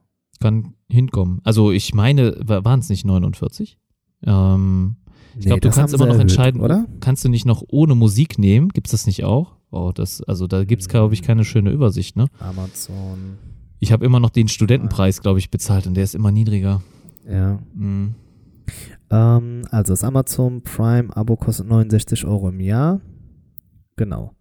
Kann 0.41 0.75
hinkommen. 0.89 1.41
Also 1.45 1.73
ich 1.73 1.93
meine, 1.93 2.37
waren 2.47 2.81
es 2.81 2.89
nicht 2.89 3.05
49? 3.05 3.79
Ähm, 4.25 4.97
ich 5.39 5.47
glaube, 5.47 5.61
du 5.61 5.69
das 5.69 5.77
kannst 5.77 5.95
immer 5.95 6.07
noch 6.07 6.15
erhöht, 6.15 6.23
entscheiden, 6.23 6.61
oder? 6.61 6.87
kannst 7.01 7.25
du 7.25 7.29
nicht 7.29 7.47
noch 7.47 7.63
ohne 7.69 7.95
Musik 7.95 8.39
nehmen? 8.39 8.69
Gibt 8.69 8.89
es 8.89 8.91
das 8.93 9.07
nicht 9.07 9.25
auch? 9.25 9.57
Oh, 9.71 9.93
das, 9.95 10.23
also 10.23 10.47
da 10.47 10.65
gibt 10.65 10.83
es, 10.83 10.89
glaube 10.89 11.15
ich, 11.15 11.23
keine 11.23 11.45
schöne 11.45 11.71
Übersicht, 11.71 12.17
ne? 12.17 12.27
Amazon, 12.41 13.39
Ich 13.79 13.93
habe 13.93 14.05
immer 14.05 14.21
noch 14.21 14.31
den 14.31 14.49
Studentenpreis, 14.49 15.21
glaube 15.21 15.39
ich, 15.39 15.51
bezahlt 15.51 15.87
und 15.87 15.95
der 15.95 16.05
ist 16.05 16.15
immer 16.15 16.33
niedriger. 16.33 16.83
ja. 17.29 17.59
Mhm. 17.75 18.15
Ähm, 19.13 19.63
also 19.73 19.93
das 19.93 20.05
Amazon 20.05 20.63
Prime 20.63 21.17
Abo 21.17 21.37
kostet 21.37 21.67
69 21.67 22.25
Euro 22.27 22.51
im 22.51 22.61
Jahr. 22.61 23.01
Genau. 23.97 24.35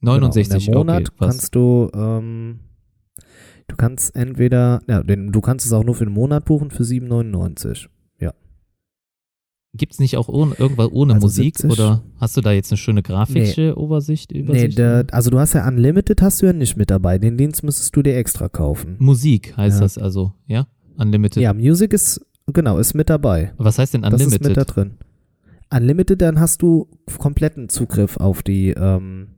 69 0.00 0.66
genau. 0.66 0.80
Und 0.80 0.88
im 0.88 0.94
Monat 0.94 1.08
okay. 1.08 1.16
Kannst 1.18 1.54
du, 1.54 1.90
ähm, 1.94 2.60
du 3.68 3.76
kannst 3.76 4.16
entweder, 4.16 4.82
ja, 4.88 5.02
den, 5.02 5.32
du 5.32 5.40
kannst 5.40 5.66
es 5.66 5.72
auch 5.72 5.84
nur 5.84 5.94
für 5.94 6.04
den 6.04 6.14
Monat 6.14 6.44
buchen 6.44 6.70
für 6.70 6.82
7,99. 6.82 7.88
Gibt 9.72 9.92
es 9.92 9.98
nicht 10.00 10.16
auch 10.16 10.28
ohne, 10.28 10.54
irgendwas 10.56 10.88
ohne 10.90 11.14
Also 11.14 11.26
Musik 11.26 11.56
70? 11.58 11.70
oder 11.78 12.02
hast 12.18 12.36
du 12.36 12.40
da 12.40 12.50
jetzt 12.50 12.72
eine 12.72 12.76
schöne 12.78 13.02
grafische 13.02 13.78
Obersicht? 13.78 14.32
Nee, 14.32 14.40
Übersicht? 14.40 14.78
der, 14.78 15.06
also 15.12 15.30
du 15.30 15.38
hast 15.38 15.52
ja 15.52 15.66
Unlimited 15.68 16.20
hast 16.22 16.42
du 16.42 16.46
ja 16.46 16.52
nicht 16.52 16.76
mit 16.76 16.90
dabei. 16.90 17.18
Den 17.18 17.36
Dienst 17.36 17.62
müsstest 17.62 17.94
du 17.94 18.02
dir 18.02 18.16
extra 18.16 18.48
kaufen. 18.48 18.96
Musik 18.98 19.56
heißt 19.56 19.76
Ja. 19.76 19.82
das 19.82 19.96
also, 19.96 20.32
ja? 20.46 20.66
Unlimited. 20.96 21.40
Ja, 21.42 21.54
Music 21.54 21.92
ist, 21.92 22.20
genau, 22.52 22.78
ist 22.78 22.94
mit 22.94 23.08
dabei. 23.10 23.52
Was 23.58 23.78
heißt 23.78 23.94
denn 23.94 24.02
Das 24.02 24.14
ist 24.20 24.32
mit 24.32 24.42
da 24.42 24.48
Unlimited? 24.48 24.76
drin. 24.76 24.90
Unlimited, 25.72 26.20
dann 26.20 26.40
hast 26.40 26.62
du 26.62 26.88
kompletten 27.18 27.68
Zugriff 27.68 28.16
auf 28.16 28.42
die 28.42 28.70
ähm, 28.70 29.28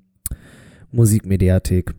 Musikmediathek. 0.93 1.95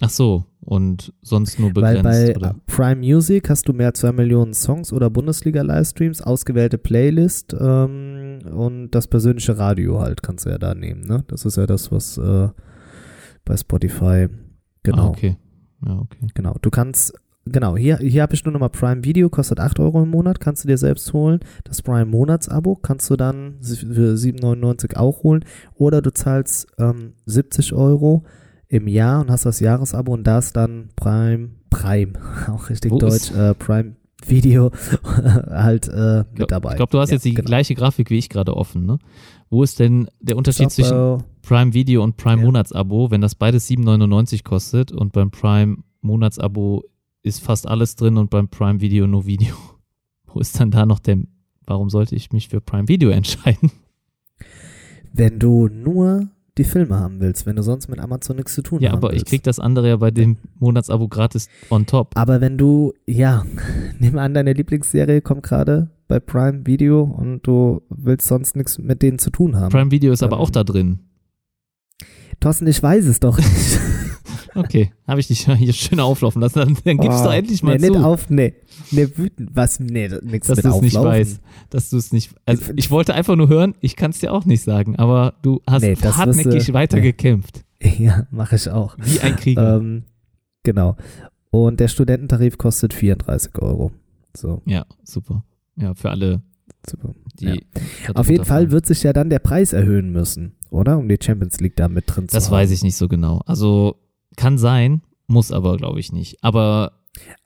Ach 0.00 0.10
so, 0.10 0.44
und 0.64 1.12
sonst 1.22 1.58
nur 1.58 1.74
Weil 1.74 1.96
begrenzt, 1.96 2.34
bei 2.34 2.36
oder? 2.36 2.54
Prime 2.66 2.96
Music 2.96 3.50
hast 3.50 3.68
du 3.68 3.72
mehr 3.72 3.88
als 3.88 4.00
zwei 4.00 4.12
Millionen 4.12 4.54
Songs 4.54 4.92
oder 4.92 5.10
Bundesliga-Livestreams, 5.10 6.22
ausgewählte 6.22 6.78
Playlist 6.78 7.54
ähm, 7.58 8.38
und 8.54 8.90
das 8.92 9.08
persönliche 9.08 9.58
Radio 9.58 10.00
halt 10.00 10.22
kannst 10.22 10.46
du 10.46 10.50
ja 10.50 10.58
da 10.58 10.74
nehmen. 10.74 11.02
Ne? 11.02 11.24
Das 11.26 11.44
ist 11.44 11.56
ja 11.56 11.66
das, 11.66 11.90
was 11.90 12.16
äh, 12.16 12.48
bei 13.44 13.56
Spotify 13.56 14.28
genau. 14.84 15.06
Ah, 15.06 15.08
okay. 15.08 15.36
Ja, 15.84 15.98
okay. 15.98 16.28
Genau, 16.34 16.54
du 16.62 16.70
kannst, 16.70 17.12
genau, 17.44 17.76
hier, 17.76 17.98
hier 17.98 18.22
habe 18.22 18.34
ich 18.34 18.44
nur 18.44 18.52
nochmal 18.52 18.70
Prime 18.70 19.02
Video, 19.04 19.28
kostet 19.30 19.58
8 19.58 19.80
Euro 19.80 20.04
im 20.04 20.10
Monat, 20.10 20.38
kannst 20.38 20.62
du 20.62 20.68
dir 20.68 20.78
selbst 20.78 21.12
holen. 21.12 21.40
Das 21.64 21.82
Prime 21.82 22.06
Monatsabo 22.06 22.76
kannst 22.76 23.10
du 23.10 23.16
dann 23.16 23.56
für 23.60 24.14
7,99 24.14 24.96
auch 24.96 25.24
holen. 25.24 25.44
Oder 25.74 26.02
du 26.02 26.12
zahlst 26.12 26.68
ähm, 26.78 27.14
70 27.26 27.72
Euro 27.72 28.22
im 28.72 28.88
Jahr 28.88 29.20
und 29.20 29.30
hast 29.30 29.44
das 29.44 29.60
Jahresabo 29.60 30.12
und 30.14 30.24
da 30.24 30.38
ist 30.38 30.56
dann 30.56 30.88
Prime, 30.96 31.50
Prime, 31.70 32.12
auch 32.48 32.70
richtig 32.70 32.90
Wo 32.90 32.98
deutsch, 32.98 33.30
äh, 33.32 33.54
Prime 33.54 33.96
Video 34.26 34.70
halt 35.50 35.88
äh, 35.88 36.18
mit 36.30 36.34
glaub- 36.36 36.48
dabei. 36.48 36.70
Ich 36.70 36.76
glaube, 36.76 36.90
du 36.90 36.98
hast 36.98 37.10
Ja, 37.10 37.16
jetzt 37.16 37.24
die 37.24 37.34
genau. 37.34 37.46
gleiche 37.46 37.74
Grafik 37.74 38.08
wie 38.10 38.18
ich 38.18 38.28
gerade 38.28 38.56
offen, 38.56 38.86
ne? 38.86 38.98
Wo 39.50 39.62
ist 39.62 39.78
denn 39.78 40.08
der 40.20 40.36
Unterschied 40.36 40.72
Stop, 40.72 40.86
zwischen 40.86 41.24
Prime 41.42 41.74
Video 41.74 42.02
und 42.02 42.16
Prime 42.16 42.40
Ja. 42.40 42.46
Monatsabo, 42.46 43.10
wenn 43.10 43.20
das 43.20 43.34
beides 43.34 43.68
7,99 43.68 44.42
kostet 44.44 44.90
und 44.92 45.12
beim 45.12 45.30
Prime 45.30 45.78
Monatsabo 46.00 46.84
ist 47.22 47.40
fast 47.42 47.68
alles 47.68 47.94
drin 47.96 48.16
und 48.16 48.30
beim 48.30 48.48
Prime 48.48 48.80
Video 48.80 49.06
nur 49.06 49.26
Video? 49.26 49.54
Wo 50.26 50.40
ist 50.40 50.58
dann 50.58 50.70
da 50.70 50.86
noch 50.86 50.98
der, 51.00 51.18
warum 51.66 51.90
sollte 51.90 52.14
ich 52.16 52.32
mich 52.32 52.48
für 52.48 52.60
Prime 52.62 52.88
Video 52.88 53.10
entscheiden? 53.10 53.70
wenn 55.12 55.38
du 55.38 55.68
nur 55.68 56.28
die 56.58 56.64
Filme 56.64 56.98
haben 57.00 57.20
willst, 57.20 57.46
wenn 57.46 57.56
du 57.56 57.62
sonst 57.62 57.88
mit 57.88 57.98
Amazon 57.98 58.36
nichts 58.36 58.54
zu 58.54 58.62
tun 58.62 58.80
Ja, 58.80 58.90
haben 58.90 58.98
aber 58.98 59.08
ich 59.10 59.20
willst. 59.20 59.26
krieg 59.26 59.42
das 59.42 59.58
andere 59.58 59.88
ja 59.88 59.96
bei 59.96 60.10
dem 60.10 60.36
Monatsabo 60.58 61.08
gratis 61.08 61.48
on 61.70 61.86
top. 61.86 62.10
Aber 62.14 62.40
wenn 62.40 62.58
du, 62.58 62.92
ja, 63.06 63.44
nimm 63.98 64.18
an, 64.18 64.34
deine 64.34 64.52
Lieblingsserie 64.52 65.22
kommt 65.22 65.42
gerade 65.44 65.90
bei 66.08 66.20
Prime 66.20 66.66
Video 66.66 67.02
und 67.04 67.46
du 67.46 67.80
willst 67.88 68.28
sonst 68.28 68.54
nichts 68.56 68.78
mit 68.78 69.00
denen 69.00 69.18
zu 69.18 69.30
tun 69.30 69.56
haben. 69.56 69.70
Prime 69.70 69.90
Video 69.90 70.12
ist 70.12 70.22
aber 70.22 70.36
Ähm, 70.36 70.42
auch 70.42 70.50
da 70.50 70.62
drin. 70.62 70.98
Thorsten, 72.40 72.66
ich 72.66 72.82
weiß 72.82 73.06
es 73.06 73.20
doch 73.20 73.38
nicht. 73.38 73.80
Okay, 74.54 74.92
habe 75.06 75.20
ich 75.20 75.28
dich 75.28 75.46
hier 75.56 75.72
schön 75.72 76.00
auflaufen 76.00 76.40
lassen. 76.42 76.58
Dann, 76.58 76.76
dann 76.84 76.98
gib's 76.98 77.20
Oh, 77.20 77.24
doch 77.24 77.32
endlich 77.32 77.62
mal 77.62 77.76
nee, 77.78 77.86
zu, 77.86 77.92
Nicht 77.94 78.02
auf, 78.04 78.30
nee. 78.30 78.54
Nee, 78.90 79.08
wütend. 79.16 79.50
Was? 79.54 79.80
Nee, 79.80 80.08
nichts 80.22 80.48
dass 80.48 80.60
du 80.60 80.68
es 80.68 80.80
nicht 80.82 80.94
weißt. 80.96 81.40
Dass 81.70 81.90
du 81.90 81.96
es 81.96 82.12
nicht. 82.12 82.34
Also 82.46 82.72
Ich- 82.76 82.90
wollte 82.90 83.14
einfach 83.14 83.36
nur 83.36 83.48
hören, 83.48 83.74
ich 83.80 83.96
kann 83.96 84.10
es 84.10 84.18
dir 84.20 84.32
auch 84.32 84.44
nicht 84.44 84.62
sagen, 84.62 84.96
aber 84.96 85.34
du 85.42 85.60
hast 85.66 85.82
Nee, 85.82 85.96
das 86.00 86.16
hartnäckig 86.16 86.66
du- 86.66 86.72
weiter 86.74 86.96
nee. 86.96 87.02
gekämpft. 87.02 87.64
Ja, 87.98 88.26
mache 88.30 88.54
ich 88.56 88.68
auch. 88.70 88.96
Wie 89.02 89.18
ein 89.20 89.34
Krieger. 89.36 89.76
Ähm, 89.78 90.04
genau. 90.62 90.96
Und 91.50 91.80
der 91.80 91.88
Studententarif 91.88 92.56
kostet 92.56 92.94
34 92.94 93.60
Euro. 93.60 93.90
So, 94.36 94.62
ja, 94.66 94.86
super. 95.02 95.44
Ja, 95.76 95.92
für 95.94 96.10
alle, 96.10 96.42
super. 96.88 97.12
Ja. 97.40 97.54
Auf 98.14 98.30
jeden 98.30 98.44
Fall 98.44 98.70
wird 98.70 98.86
sich 98.86 99.02
ja 99.02 99.12
dann 99.12 99.30
der 99.30 99.40
Preis 99.40 99.72
erhöhen 99.72 100.12
müssen, 100.12 100.52
oder? 100.70 100.96
Um 100.96 101.08
die 101.08 101.18
Champions 101.20 101.58
League 101.60 101.74
da 101.76 101.88
mit 101.88 102.04
drin 102.06 102.28
zu 102.28 102.34
Das 102.36 102.46
haben. 102.46 102.52
weiß 102.52 102.70
ich 102.70 102.82
nicht 102.84 102.96
so 102.96 103.08
genau. 103.08 103.42
Also 103.46 103.96
kann 104.36 104.58
sein, 104.58 105.02
muss 105.26 105.52
aber, 105.52 105.76
glaube 105.76 106.00
ich, 106.00 106.12
nicht. 106.12 106.42
Aber 106.42 106.92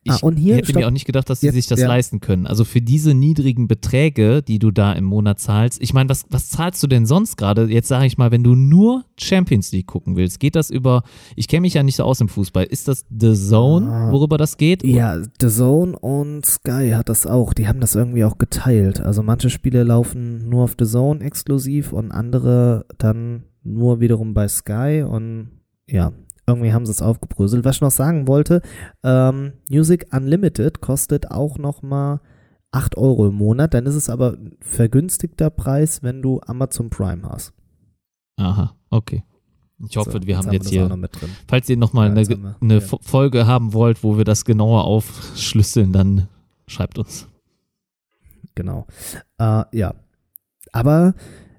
ich 0.05 0.13
Ah, 0.23 0.31
hier, 0.37 0.55
hätte 0.57 0.67
stopp. 0.71 0.81
mir 0.81 0.87
auch 0.87 0.93
nicht 0.93 1.07
gedacht, 1.07 1.29
dass 1.29 1.41
sie 1.41 1.51
sich 1.51 1.67
das 1.67 1.81
ja. 1.81 1.89
leisten 1.89 2.21
können. 2.21 2.47
Also 2.47 2.63
für 2.65 2.81
diese 2.81 3.15
niedrigen 3.15 3.67
Beträge, 3.67 4.41
die 4.41 4.61
du 4.61 4.71
da 4.71 4.93
im 4.93 5.03
Monat 5.05 5.41
zahlst, 5.41 5.83
ich 5.83 5.93
meine, 5.93 6.09
was, 6.09 6.25
was 6.31 6.49
zahlst 6.51 6.81
du 6.85 6.87
denn 6.87 7.05
sonst 7.05 7.37
gerade? 7.37 7.67
Jetzt 7.69 7.89
sage 7.89 8.07
ich 8.07 8.17
mal, 8.17 8.31
wenn 8.31 8.45
du 8.45 8.55
nur 8.55 9.05
Champions 9.19 9.73
League 9.73 9.89
gucken 9.89 10.15
willst, 10.15 10.39
geht 10.39 10.55
das 10.55 10.71
über, 10.71 11.03
ich 11.35 11.49
kenne 11.49 11.63
mich 11.63 11.75
ja 11.75 11.83
nicht 11.83 11.97
so 11.97 12.05
aus 12.05 12.21
im 12.21 12.29
Fußball, 12.29 12.63
ist 12.63 12.87
das 12.87 13.05
The 13.11 13.35
Zone, 13.35 13.91
Ah. 13.91 14.13
worüber 14.13 14.39
das 14.39 14.57
geht? 14.57 14.85
Ja, 14.85 15.21
The 15.41 15.49
Zone 15.49 15.99
und 15.99 16.47
Sky 16.47 16.93
hat 16.95 17.09
das 17.09 17.27
auch. 17.27 17.53
Die 17.53 17.67
haben 17.67 17.81
das 17.81 17.97
irgendwie 17.97 18.23
auch 18.25 18.39
geteilt. 18.39 19.01
Also 19.01 19.25
manche 19.25 19.51
Spiele 19.51 19.83
laufen 19.83 20.49
nur 20.49 20.63
auf 20.63 20.77
The 20.79 20.87
Zone 20.87 21.25
exklusiv 21.25 21.93
und 21.93 22.13
andere 22.13 22.87
dann 22.99 23.43
nur 23.65 23.99
wiederum 23.99 24.33
bei 24.33 24.47
Sky 24.47 25.05
und 25.07 25.49
ja, 25.89 26.13
irgendwie 26.47 26.73
haben 26.73 26.87
sie 26.87 26.93
es 26.93 27.03
aufgebröselt. 27.03 27.65
Was 27.65 27.77
ich 27.77 27.81
noch 27.83 27.91
sagen 27.91 28.29
wollte, 28.29 28.63
ähm, 29.03 29.53
Music 29.71 30.07
Unlimited 30.15 30.81
kostet 30.81 31.31
auch 31.31 31.59
nochmal 31.59 32.21
8 32.73 32.97
Euro 32.97 33.29
im 33.29 33.35
Monat. 33.35 33.75
Dann 33.75 33.87
ist 33.87 33.95
es 33.95 34.09
aber 34.11 34.33
ein 34.35 34.57
vergünstigter 34.61 35.51
Preis, 35.51 36.03
wenn 36.03 36.23
du 36.23 36.41
Amazon 36.47 36.91
Prime 36.91 37.29
hast. 37.29 37.53
Aha, 38.37 38.75
okay. 38.91 39.25
Ich 39.89 39.97
hoffe, 39.97 40.13
So, 40.13 40.23
wir 40.23 40.39
haben 40.39 40.51
jetzt 40.53 40.63
das 40.65 40.69
auch 40.69 40.73
hier, 40.73 40.89
noch 40.89 40.97
mit 40.97 41.21
drin. 41.21 41.29
falls 41.49 41.69
ihr 41.69 41.77
nochmal 41.77 42.07
Ja, 42.07 42.11
eine, 42.13 42.21
jetzt 42.21 42.31
haben 42.31 42.43
wir- 42.43 42.57
eine 42.61 42.75
ja. 42.75 42.81
Fo- 42.81 42.99
Folge 43.03 43.47
haben 43.47 43.73
wollt, 43.75 44.03
wo 44.03 44.17
wir 44.17 44.25
das 44.25 44.45
genauer 44.45 44.85
aufschlüsseln, 44.85 45.93
dann 45.93 46.29
schreibt 46.67 46.99
uns. 46.99 47.29
Genau. 48.55 48.87
Äh, 49.39 49.65
ja. 49.73 49.95
Aber, 50.73 51.15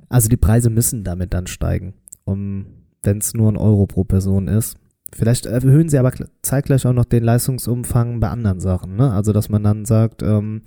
also 0.09 0.29
die 0.29 0.37
Preise 0.37 0.69
müssen 0.69 1.03
damit 1.03 1.33
dann 1.33 1.47
steigen, 1.47 1.93
um, 2.25 2.65
wenn 3.07 3.19
es 3.19 3.33
nur 3.33 3.49
ein 3.51 3.57
Euro 3.57 3.87
pro 3.87 4.03
Person 4.03 4.47
ist. 4.47 4.75
Vielleicht 5.13 5.45
erhöhen 5.45 5.87
sie 5.87 5.97
aber 5.97 6.11
zeitgleich 6.41 6.85
auch 6.85 6.91
noch 6.93 7.05
den 7.05 7.23
Leistungsumfang 7.23 8.19
bei 8.19 8.29
anderen 8.29 8.59
Sachen, 8.59 8.97
ne? 8.97 9.13
Also, 9.13 9.31
dass 9.31 9.47
man 9.47 9.63
dann 9.63 9.85
sagt, 9.85 10.21
ähm, 10.21 10.61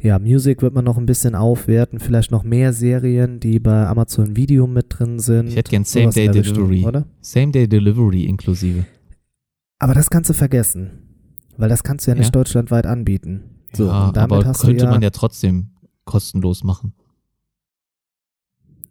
ja, 0.00 0.18
Music 0.18 0.62
wird 0.62 0.74
man 0.74 0.84
noch 0.84 0.96
ein 0.96 1.04
bisschen 1.04 1.34
aufwerten, 1.34 2.00
vielleicht 2.00 2.30
noch 2.30 2.44
mehr 2.44 2.72
Serien, 2.72 3.40
die 3.40 3.58
bei 3.58 3.86
Amazon 3.86 4.36
Video 4.36 4.66
mit 4.66 4.86
drin 4.88 5.18
sind. 5.18 5.48
Ich 5.48 5.56
hätte 5.56 5.70
gern 5.70 5.84
Sowas 5.84 6.16
in 6.16 6.32
der 6.32 6.42
Same-Day-Delivery. 6.44 6.74
Richtung, 6.74 6.88
Oder? 6.88 7.06
Same-Day-Delivery 7.20 8.24
inklusive. 8.24 8.86
Aber 9.78 9.94
das 9.94 10.08
kannst 10.08 10.30
du 10.30 10.34
vergessen. 10.34 10.90
Weil 11.58 11.68
das 11.68 11.82
kannst 11.82 12.06
du 12.06 12.12
ja 12.12 12.14
nicht 12.14 12.28
Ja. 12.28 12.30
deutschlandweit 12.30 12.86
anbieten. 12.86 13.42
So, 13.74 13.86
ja, 13.88 14.12
aber 14.14 14.52
könnte 14.54 14.84
ja, 14.84 14.90
man 14.90 15.02
ja 15.02 15.10
trotzdem 15.10 15.70
kostenlos 16.04 16.64
machen. 16.64 16.94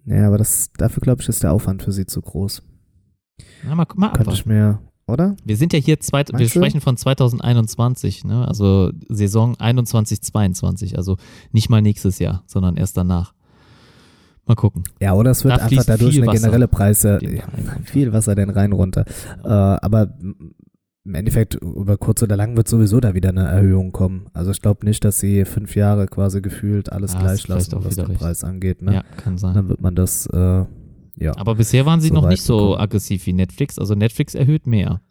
Ja, 0.07 0.27
aber 0.27 0.37
das, 0.37 0.71
dafür 0.77 1.01
glaube 1.01 1.21
ich, 1.21 1.29
ist 1.29 1.43
der 1.43 1.51
Aufwand 1.51 1.83
für 1.83 1.91
sie 1.91 2.05
zu 2.05 2.21
groß. 2.21 2.63
Na, 3.65 3.75
mal, 3.75 3.85
mal 3.95 4.13
Könnte 4.13 4.33
ich 4.33 4.45
mir, 4.45 4.79
oder? 5.05 5.35
Wir 5.43 5.57
sind 5.57 5.73
ja 5.73 5.79
hier, 5.79 5.99
zweit, 5.99 6.31
wir 6.31 6.39
du? 6.39 6.49
sprechen 6.49 6.81
von 6.81 6.95
2021, 6.95 8.23
ne? 8.23 8.47
also 8.47 8.91
Saison 9.09 9.59
21, 9.59 10.21
22, 10.21 10.97
also 10.97 11.17
nicht 11.51 11.69
mal 11.69 11.81
nächstes 11.81 12.19
Jahr, 12.19 12.43
sondern 12.47 12.77
erst 12.77 12.97
danach. 12.97 13.33
Mal 14.45 14.55
gucken. 14.55 14.85
Ja, 15.01 15.13
oder 15.13 15.31
es 15.31 15.43
wird 15.43 15.57
Da 15.57 15.65
einfach 15.65 15.83
dadurch 15.83 16.17
eine 16.17 16.27
Wasser. 16.27 16.39
generelle 16.39 16.67
Preise, 16.69 17.19
ja, 17.21 17.43
viel 17.83 18.13
Wasser 18.13 18.33
den 18.33 18.49
Rhein 18.49 18.71
runter. 18.71 19.03
Äh, 19.43 19.49
aber 19.49 20.13
im 21.07 21.15
Endeffekt, 21.15 21.55
über 21.55 21.97
kurz 21.97 22.21
oder 22.21 22.35
lang 22.35 22.57
wird 22.57 22.67
sowieso 22.67 22.99
da 22.99 23.13
wieder 23.13 23.29
eine 23.29 23.45
Erhöhung 23.47 23.91
kommen. 23.93 24.27
Also 24.33 24.51
ich 24.51 24.61
glaube 24.61 24.85
nicht, 24.85 25.03
dass 25.05 25.19
sie 25.19 25.45
fünf 25.45 25.75
Jahre 25.75 26.07
quasi 26.07 26.41
gefühlt 26.41 26.91
alles 26.91 27.15
hast 27.15 27.21
gleich 27.23 27.47
lassen, 27.47 27.83
was 27.83 27.95
den. 27.95 28.13
Preis 28.13 28.43
angeht. 28.43 28.81
Ne? 28.81 28.93
Ja, 28.93 29.03
kann 29.15 29.37
sein. 29.37 29.53
Dann 29.55 29.69
wird 29.69 29.81
man 29.81 29.95
das, 29.95 30.25
äh, 30.27 30.65
ja. 31.19 31.35
Aber 31.37 31.55
bisher 31.55 31.85
waren 31.85 32.01
sie 32.01 32.09
so 32.09 32.13
noch 32.13 32.27
nicht 32.27 32.43
so 32.43 32.57
bekommen. 32.57 32.79
aggressiv 32.81 33.25
wie 33.25 33.33
Netflix. 33.33 33.79
Also 33.79 33.95
Netflix 33.95 34.35
erhöht 34.35 34.67
mehr. 34.67 35.01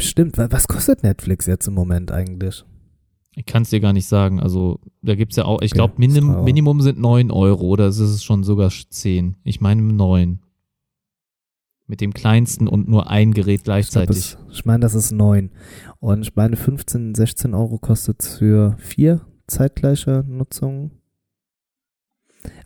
Stimmt, 0.00 0.38
wa- 0.38 0.48
was 0.50 0.68
kostet 0.68 1.02
Netflix 1.02 1.46
jetzt 1.46 1.66
im 1.66 1.74
Moment 1.74 2.10
eigentlich? 2.12 2.64
Ich 3.34 3.46
kann 3.46 3.62
es 3.62 3.70
dir 3.70 3.80
gar 3.80 3.92
nicht 3.92 4.06
sagen. 4.06 4.40
Also, 4.40 4.80
da 5.02 5.14
gibt 5.14 5.32
es 5.32 5.36
ja 5.36 5.44
auch, 5.44 5.60
ich 5.60 5.72
Okay, 5.72 5.76
glaube, 5.78 5.94
Minim. 5.98 6.44
Minimum 6.44 6.80
sind 6.80 6.98
9 6.98 7.30
Euro 7.30 7.66
oder 7.66 7.86
ist 7.88 7.98
es 7.98 8.24
schon 8.24 8.42
sogar 8.42 8.70
10? 8.70 9.36
Ich 9.44 9.60
meine 9.60 9.82
9. 9.82 10.40
Mit 11.90 12.00
dem 12.02 12.12
kleinsten 12.12 12.68
und 12.68 12.86
nur 12.88 13.08
ein 13.10 13.32
Gerät 13.32 13.60
Ich, 13.60 13.64
glaub, 13.64 13.74
gleichzeitig. 13.76 14.16
es, 14.16 14.38
ich 14.52 14.64
meine, 14.66 14.80
das 14.80 14.94
ist 14.94 15.10
9. 15.10 15.50
Und 16.00 16.20
ich 16.22 16.36
meine, 16.36 16.54
15, 16.56 17.14
16 17.14 17.54
Euro 17.54 17.78
kostet 17.78 18.22
es 18.22 18.36
für 18.36 18.76
vier 18.78 19.22
zeitgleiche 19.46 20.22
Nutzungen. 20.28 20.90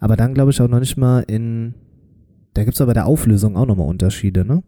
Aber 0.00 0.16
dann 0.16 0.34
glaube 0.34 0.50
ich 0.50 0.60
auch 0.60 0.68
noch 0.68 0.80
nicht 0.80 0.96
mal 0.96 1.20
in. 1.20 1.74
Da 2.54 2.64
gibt 2.64 2.74
es 2.74 2.80
aber 2.80 2.90
bei 2.90 2.94
der 2.94 3.06
Auflösung 3.06 3.56
auch 3.56 3.64
nochmal 3.66 3.88
Unterschiede, 3.88 4.44
ne? 4.44 4.62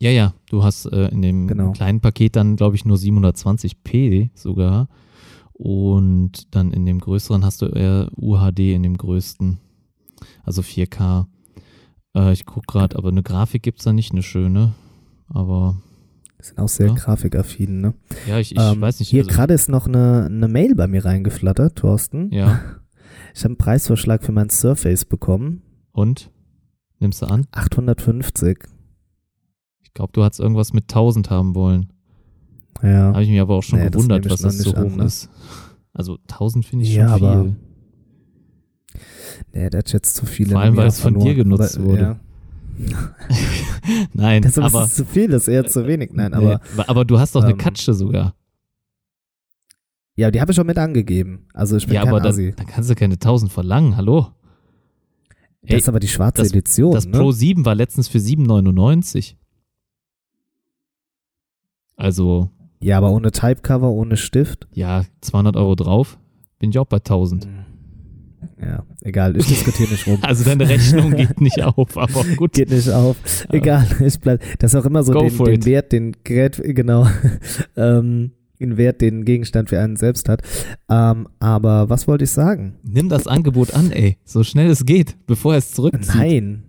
Ja, 0.00 0.10
ja, 0.10 0.34
du 0.50 0.62
hast 0.62 0.86
äh, 0.86 1.08
in 1.08 1.22
dem 1.22 1.46
Genau. 1.48 1.72
kleinen 1.72 2.00
Paket 2.00 2.36
dann, 2.36 2.56
glaube 2.56 2.76
ich, 2.76 2.84
nur 2.84 2.96
720p 2.98 4.30
sogar. 4.34 4.88
Und 5.54 6.54
dann 6.54 6.72
in 6.72 6.84
dem 6.84 6.98
größeren 7.00 7.44
hast 7.44 7.62
du 7.62 7.66
eher 7.66 8.10
UHD 8.16 8.74
in 8.74 8.82
dem 8.82 8.96
größten. 8.96 9.58
Also 10.42 10.62
4K. 10.62 11.26
Äh, 12.14 12.32
ich 12.32 12.46
gucke 12.46 12.66
gerade, 12.66 12.96
aber 12.96 13.08
eine 13.08 13.22
Grafik 13.22 13.62
gibt 13.62 13.78
es 13.80 13.84
da 13.84 13.92
nicht, 13.92 14.12
eine 14.12 14.22
schöne. 14.22 14.72
Aber 15.28 15.76
Die 16.40 16.44
sind 16.48 16.58
auch 16.58 16.68
sehr 16.68 16.88
Ja. 16.88 16.94
grafikaffin, 16.94 17.80
ne? 17.80 17.94
ja, 18.28 18.38
ich, 18.38 18.52
ich 18.52 18.58
Ähm, 18.60 18.80
weiß 18.80 19.00
nicht. 19.00 19.08
Hier 19.08 19.22
also- 19.24 19.34
gerade 19.34 19.54
ist 19.54 19.68
noch 19.68 19.86
eine, 19.86 20.26
eine 20.26 20.48
Mail 20.48 20.74
bei 20.74 20.86
mir 20.86 21.04
reingeflattert, 21.04 21.76
Thorsten. 21.76 22.30
Ja, 22.32 22.60
Ich 23.34 23.40
habe 23.40 23.48
einen 23.52 23.56
Preisvorschlag 23.58 24.22
für 24.22 24.32
mein 24.32 24.50
Surface 24.50 25.04
bekommen. 25.04 25.62
und? 25.92 26.30
Nimmst 27.00 27.20
du 27.22 27.26
an? 27.26 27.46
850. 27.52 28.58
Ich 29.82 29.92
glaube, 29.94 30.12
du 30.12 30.22
hast 30.24 30.38
irgendwas 30.40 30.72
mit 30.72 30.84
1000 30.84 31.30
haben 31.30 31.54
wollen. 31.54 31.92
Ja. 32.82 33.12
Habe 33.12 33.22
ich 33.24 33.28
mich 33.30 33.40
aber 33.40 33.54
auch 33.56 33.62
schon 33.62 33.78
Nee, 33.80 33.90
gewundert, 33.90 34.28
was 34.30 34.40
das 34.40 34.58
so 34.58 34.70
nicht 34.70 34.76
an, 34.78 34.84
hoch 34.92 34.96
ne? 34.96 35.04
ist. 35.04 35.28
Also 35.92 36.18
1000 36.28 36.64
finde 36.64 36.84
ich 36.84 36.94
Ja, 36.94 37.08
schon 37.08 37.24
aber 37.24 37.42
viel. 37.44 37.56
Nee, 39.54 39.70
der 39.70 39.78
hat 39.78 39.92
jetzt 39.92 40.16
zu 40.16 40.26
viele. 40.26 40.50
Vor 40.52 40.60
allem, 40.60 40.76
weil 40.76 40.88
es 40.88 41.00
von 41.00 41.18
dir 41.18 41.34
genutzt 41.34 41.80
wurde. 41.80 42.02
Ja. 42.02 42.20
Nein, 44.12 44.42
Das 44.42 44.52
ist 44.56 44.58
aber, 44.58 44.86
zu 44.88 45.04
viel, 45.04 45.28
das 45.28 45.42
ist 45.42 45.48
eher 45.48 45.64
zu 45.66 45.86
wenig. 45.86 46.10
Nein, 46.12 46.34
aber 46.34 46.60
nee, 46.76 46.82
aber 46.86 47.04
du 47.04 47.18
hast 47.18 47.34
doch 47.36 47.42
eine 47.42 47.52
ähm, 47.52 47.58
Katsche 47.58 47.94
sogar. 47.94 48.34
ja, 50.16 50.30
die 50.32 50.40
habe 50.40 50.50
ich 50.52 50.56
schon 50.56 50.66
mit 50.66 50.76
angegeben. 50.78 51.46
Also 51.54 51.76
ich 51.76 51.86
bin 51.86 51.94
Ja, 51.94 52.00
kein 52.02 52.08
aber 52.10 52.20
dann, 52.20 52.36
dann 52.56 52.66
kannst 52.66 52.90
du 52.90 52.94
keine 52.96 53.14
1000 53.14 53.52
verlangen. 53.52 53.96
Hallo? 53.96 54.28
Das 55.62 55.70
Ey, 55.70 55.78
ist 55.78 55.88
aber 55.88 56.00
die 56.00 56.08
schwarze 56.08 56.42
das- 56.42 56.50
Edition. 56.50 56.92
das 56.92 57.06
ne? 57.06 57.16
Pro 57.16 57.30
7 57.32 57.64
war 57.64 57.74
letztens 57.76 58.08
für 58.08 58.18
7,99. 58.18 59.36
Also, 61.96 62.50
Ja, 62.80 62.98
aber 62.98 63.12
ohne 63.12 63.30
Typecover, 63.30 63.88
ohne 63.90 64.16
Stift. 64.16 64.66
ja, 64.72 65.04
200 65.20 65.56
Euro 65.56 65.74
drauf. 65.76 66.18
Bin 66.58 66.70
ich 66.70 66.78
auch 66.78 66.86
bei 66.86 66.98
1000. 66.98 67.46
Ja, 68.60 68.84
egal, 69.02 69.36
ich 69.36 69.46
diskutiere 69.46 69.90
nicht 69.90 70.06
rum. 70.06 70.18
Also 70.22 70.44
deine 70.44 70.68
Rechnung 70.68 71.10
geht 71.16 71.40
nicht 71.40 71.62
auf, 71.62 71.96
aber 71.96 72.24
gut. 72.36 72.52
Geht 72.52 72.70
nicht 72.70 72.90
auf. 72.90 73.16
Egal, 73.50 73.86
ich 74.04 74.18
bleib. 74.18 74.42
Das 74.58 74.72
ist 74.74 74.80
auch 74.80 74.86
immer 74.86 75.02
so 75.02 75.12
Go 75.12 75.28
den, 75.28 75.60
den. 75.60 75.64
Wert, 75.66 75.92
den 75.92 76.16
Gerät, 76.24 76.60
genau, 76.62 77.06
ähm, 77.76 78.32
den 78.60 78.76
Wert, 78.76 79.00
den 79.00 79.24
Gegenstand 79.24 79.68
für 79.68 79.80
einen 79.80 79.96
selbst 79.96 80.28
hat. 80.28 80.42
Ähm, 80.88 81.28
aber 81.38 81.88
was 81.90 82.06
wollte 82.08 82.24
ich 82.24 82.30
sagen? 82.30 82.76
Nimm 82.82 83.08
das 83.08 83.26
Angebot 83.26 83.74
an, 83.74 83.90
ey. 83.90 84.18
So 84.24 84.42
schnell 84.44 84.70
es 84.70 84.84
geht, 84.84 85.16
bevor 85.26 85.52
er 85.54 85.58
es 85.58 85.72
zurückzieht. 85.72 86.14
Nein, 86.14 86.62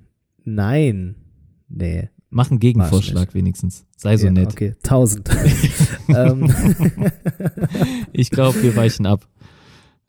nein, 0.44 1.16
nee. 1.70 2.10
Mach 2.30 2.52
einen 2.52 2.60
Gegenvorschlag 2.60 3.34
wenigstens. 3.34 3.86
Sei 3.96 4.18
so 4.18 4.26
ja, 4.26 4.32
nett. 4.34 4.52
Okay, 4.52 4.74
1000. 4.84 5.30
ähm, 6.10 6.52
Ich 8.12 8.30
glaube, 8.30 8.62
wir 8.62 8.76
weichen 8.76 9.06
ab. 9.06 9.26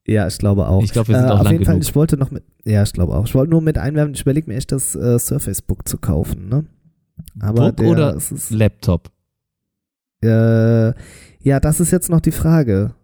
Ja, 0.07 0.27
ich 0.27 0.39
glaube 0.39 0.69
auch. 0.69 0.83
Ich 0.83 0.93
glaube, 0.93 1.09
wir 1.09 1.17
sind 1.19 1.27
äh, 1.29 1.31
auch 1.31 1.39
auf 1.39 1.45
lang 1.45 1.53
jeden 1.55 1.65
Fall, 1.65 1.79
ich 1.81 1.95
wollte 1.95 2.17
noch 2.17 2.31
mit, 2.31 2.45
ja, 2.65 2.83
ich 2.83 2.93
glaube 2.93 3.15
auch. 3.17 3.27
Ich 3.27 3.35
wollte 3.35 3.51
nur 3.51 3.61
mit 3.63 3.79
einwerfen, 3.79 4.15
ich 4.15 4.23
überlege 4.23 4.49
mir 4.49 4.57
echt 4.57 4.73
das 4.73 4.95
äh, 4.95 5.19
Surface 5.19 5.63
Book 5.63 5.87
zu 5.89 5.99
kaufen, 5.99 6.49
ne? 6.49 6.65
Aber 7.41 7.67
Book 7.69 7.77
der, 7.79 7.89
oder 7.89 8.15
ist, 8.17 8.51
Laptop. 8.51 9.11
äh, 10.23 10.89
ja, 11.41 11.61
das 11.61 11.81
ist 11.81 11.91
jetzt 11.93 12.11
noch 12.11 12.21
die 12.21 12.33
Frage. 12.33 12.95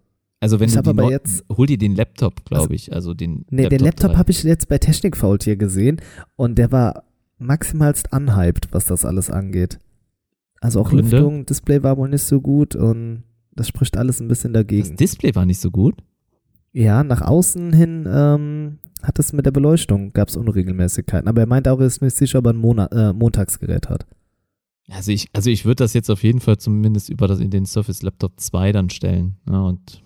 Also 0.40 0.58
wenn 0.58 0.68
Ich 0.68 0.74
du 0.74 0.82
die 0.82 0.90
aber 0.90 1.10
jetzt- 1.10 1.44
hol 1.56 1.66
dir 1.66 1.78
den 1.78 1.94
Laptop, 1.94 2.44
glaube 2.44 2.74
ich. 2.74 2.92
Also 2.92 3.14
den 3.14 3.44
Nee, 3.50 3.68
den 3.68 3.78
Laptop 3.80 4.16
habe 4.16 4.32
ich 4.32 4.42
jetzt 4.42 4.68
bei 4.68 4.78
Technikfaultier 4.78 5.56
gesehen 5.56 6.00
und 6.34 6.56
der 6.58 6.72
war 6.72 7.04
maximalst 7.38 8.12
unhyped, 8.12 8.68
was 8.72 8.86
das 8.86 9.04
alles 9.04 9.30
angeht. 9.30 9.78
Also 10.60 10.80
auch 10.80 10.90
Gründe? 10.90 11.16
Lüftung, 11.16 11.46
Display 11.46 11.82
war 11.84 11.96
wohl 11.96 12.08
nicht 12.08 12.24
so 12.24 12.40
gut 12.40 12.74
und 12.74 13.22
das 13.54 13.68
spricht 13.68 13.96
alles 13.96 14.18
ein 14.20 14.26
bisschen 14.28 14.52
Das 14.52 14.62
dagegen. 14.62 14.96
Display 14.96 15.32
war 15.34 15.44
nicht 15.46 15.60
so 15.60 15.70
gut. 15.70 15.94
Ja, 16.72 17.04
nach 17.04 17.20
außen 17.20 17.72
hin 17.72 18.06
ähm, 18.10 18.78
hat 19.02 19.18
es 19.18 19.32
mit 19.32 19.44
der 19.46 19.50
Beleuchtung, 19.50 20.12
gab 20.12 20.28
es 20.28 20.36
Unregelmäßigkeiten. 20.36 21.28
Aber 21.28 21.40
er 21.42 21.46
meint 21.46 21.68
auch, 21.68 21.78
er 21.80 21.86
ist 21.86 22.00
nicht 22.02 22.16
sicher, 22.16 22.38
ob 22.38 22.46
er 22.46 22.52
ein 22.54 22.56
Monat, 22.56 22.92
äh, 22.92 23.12
Montagsgerät 23.12 23.88
hat. 23.88 24.06
Also 24.90 25.12
ich, 25.12 25.28
also 25.32 25.50
ich 25.50 25.64
würde 25.64 25.84
das 25.84 25.92
jetzt 25.94 26.10
auf 26.10 26.22
jeden 26.22 26.40
Fall 26.40 26.56
zumindest 26.58 27.08
über 27.08 27.28
das 27.28 27.40
in 27.40 27.50
den 27.50 27.66
Surface 27.66 28.02
Laptop 28.02 28.40
2 28.40 28.72
dann 28.72 28.90
stellen. 28.90 29.36
Ja, 29.48 29.60
und 29.62 30.02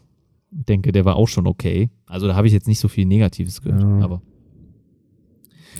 denke, 0.50 0.92
der 0.92 1.04
war 1.04 1.16
auch 1.16 1.28
schon 1.28 1.46
okay. 1.46 1.90
Also 2.06 2.26
da 2.26 2.34
habe 2.34 2.46
ich 2.46 2.52
jetzt 2.52 2.68
nicht 2.68 2.80
so 2.80 2.88
viel 2.88 3.04
Negatives 3.06 3.62
gehört. 3.62 3.82
Ja. 3.82 4.00
Aber 4.00 4.22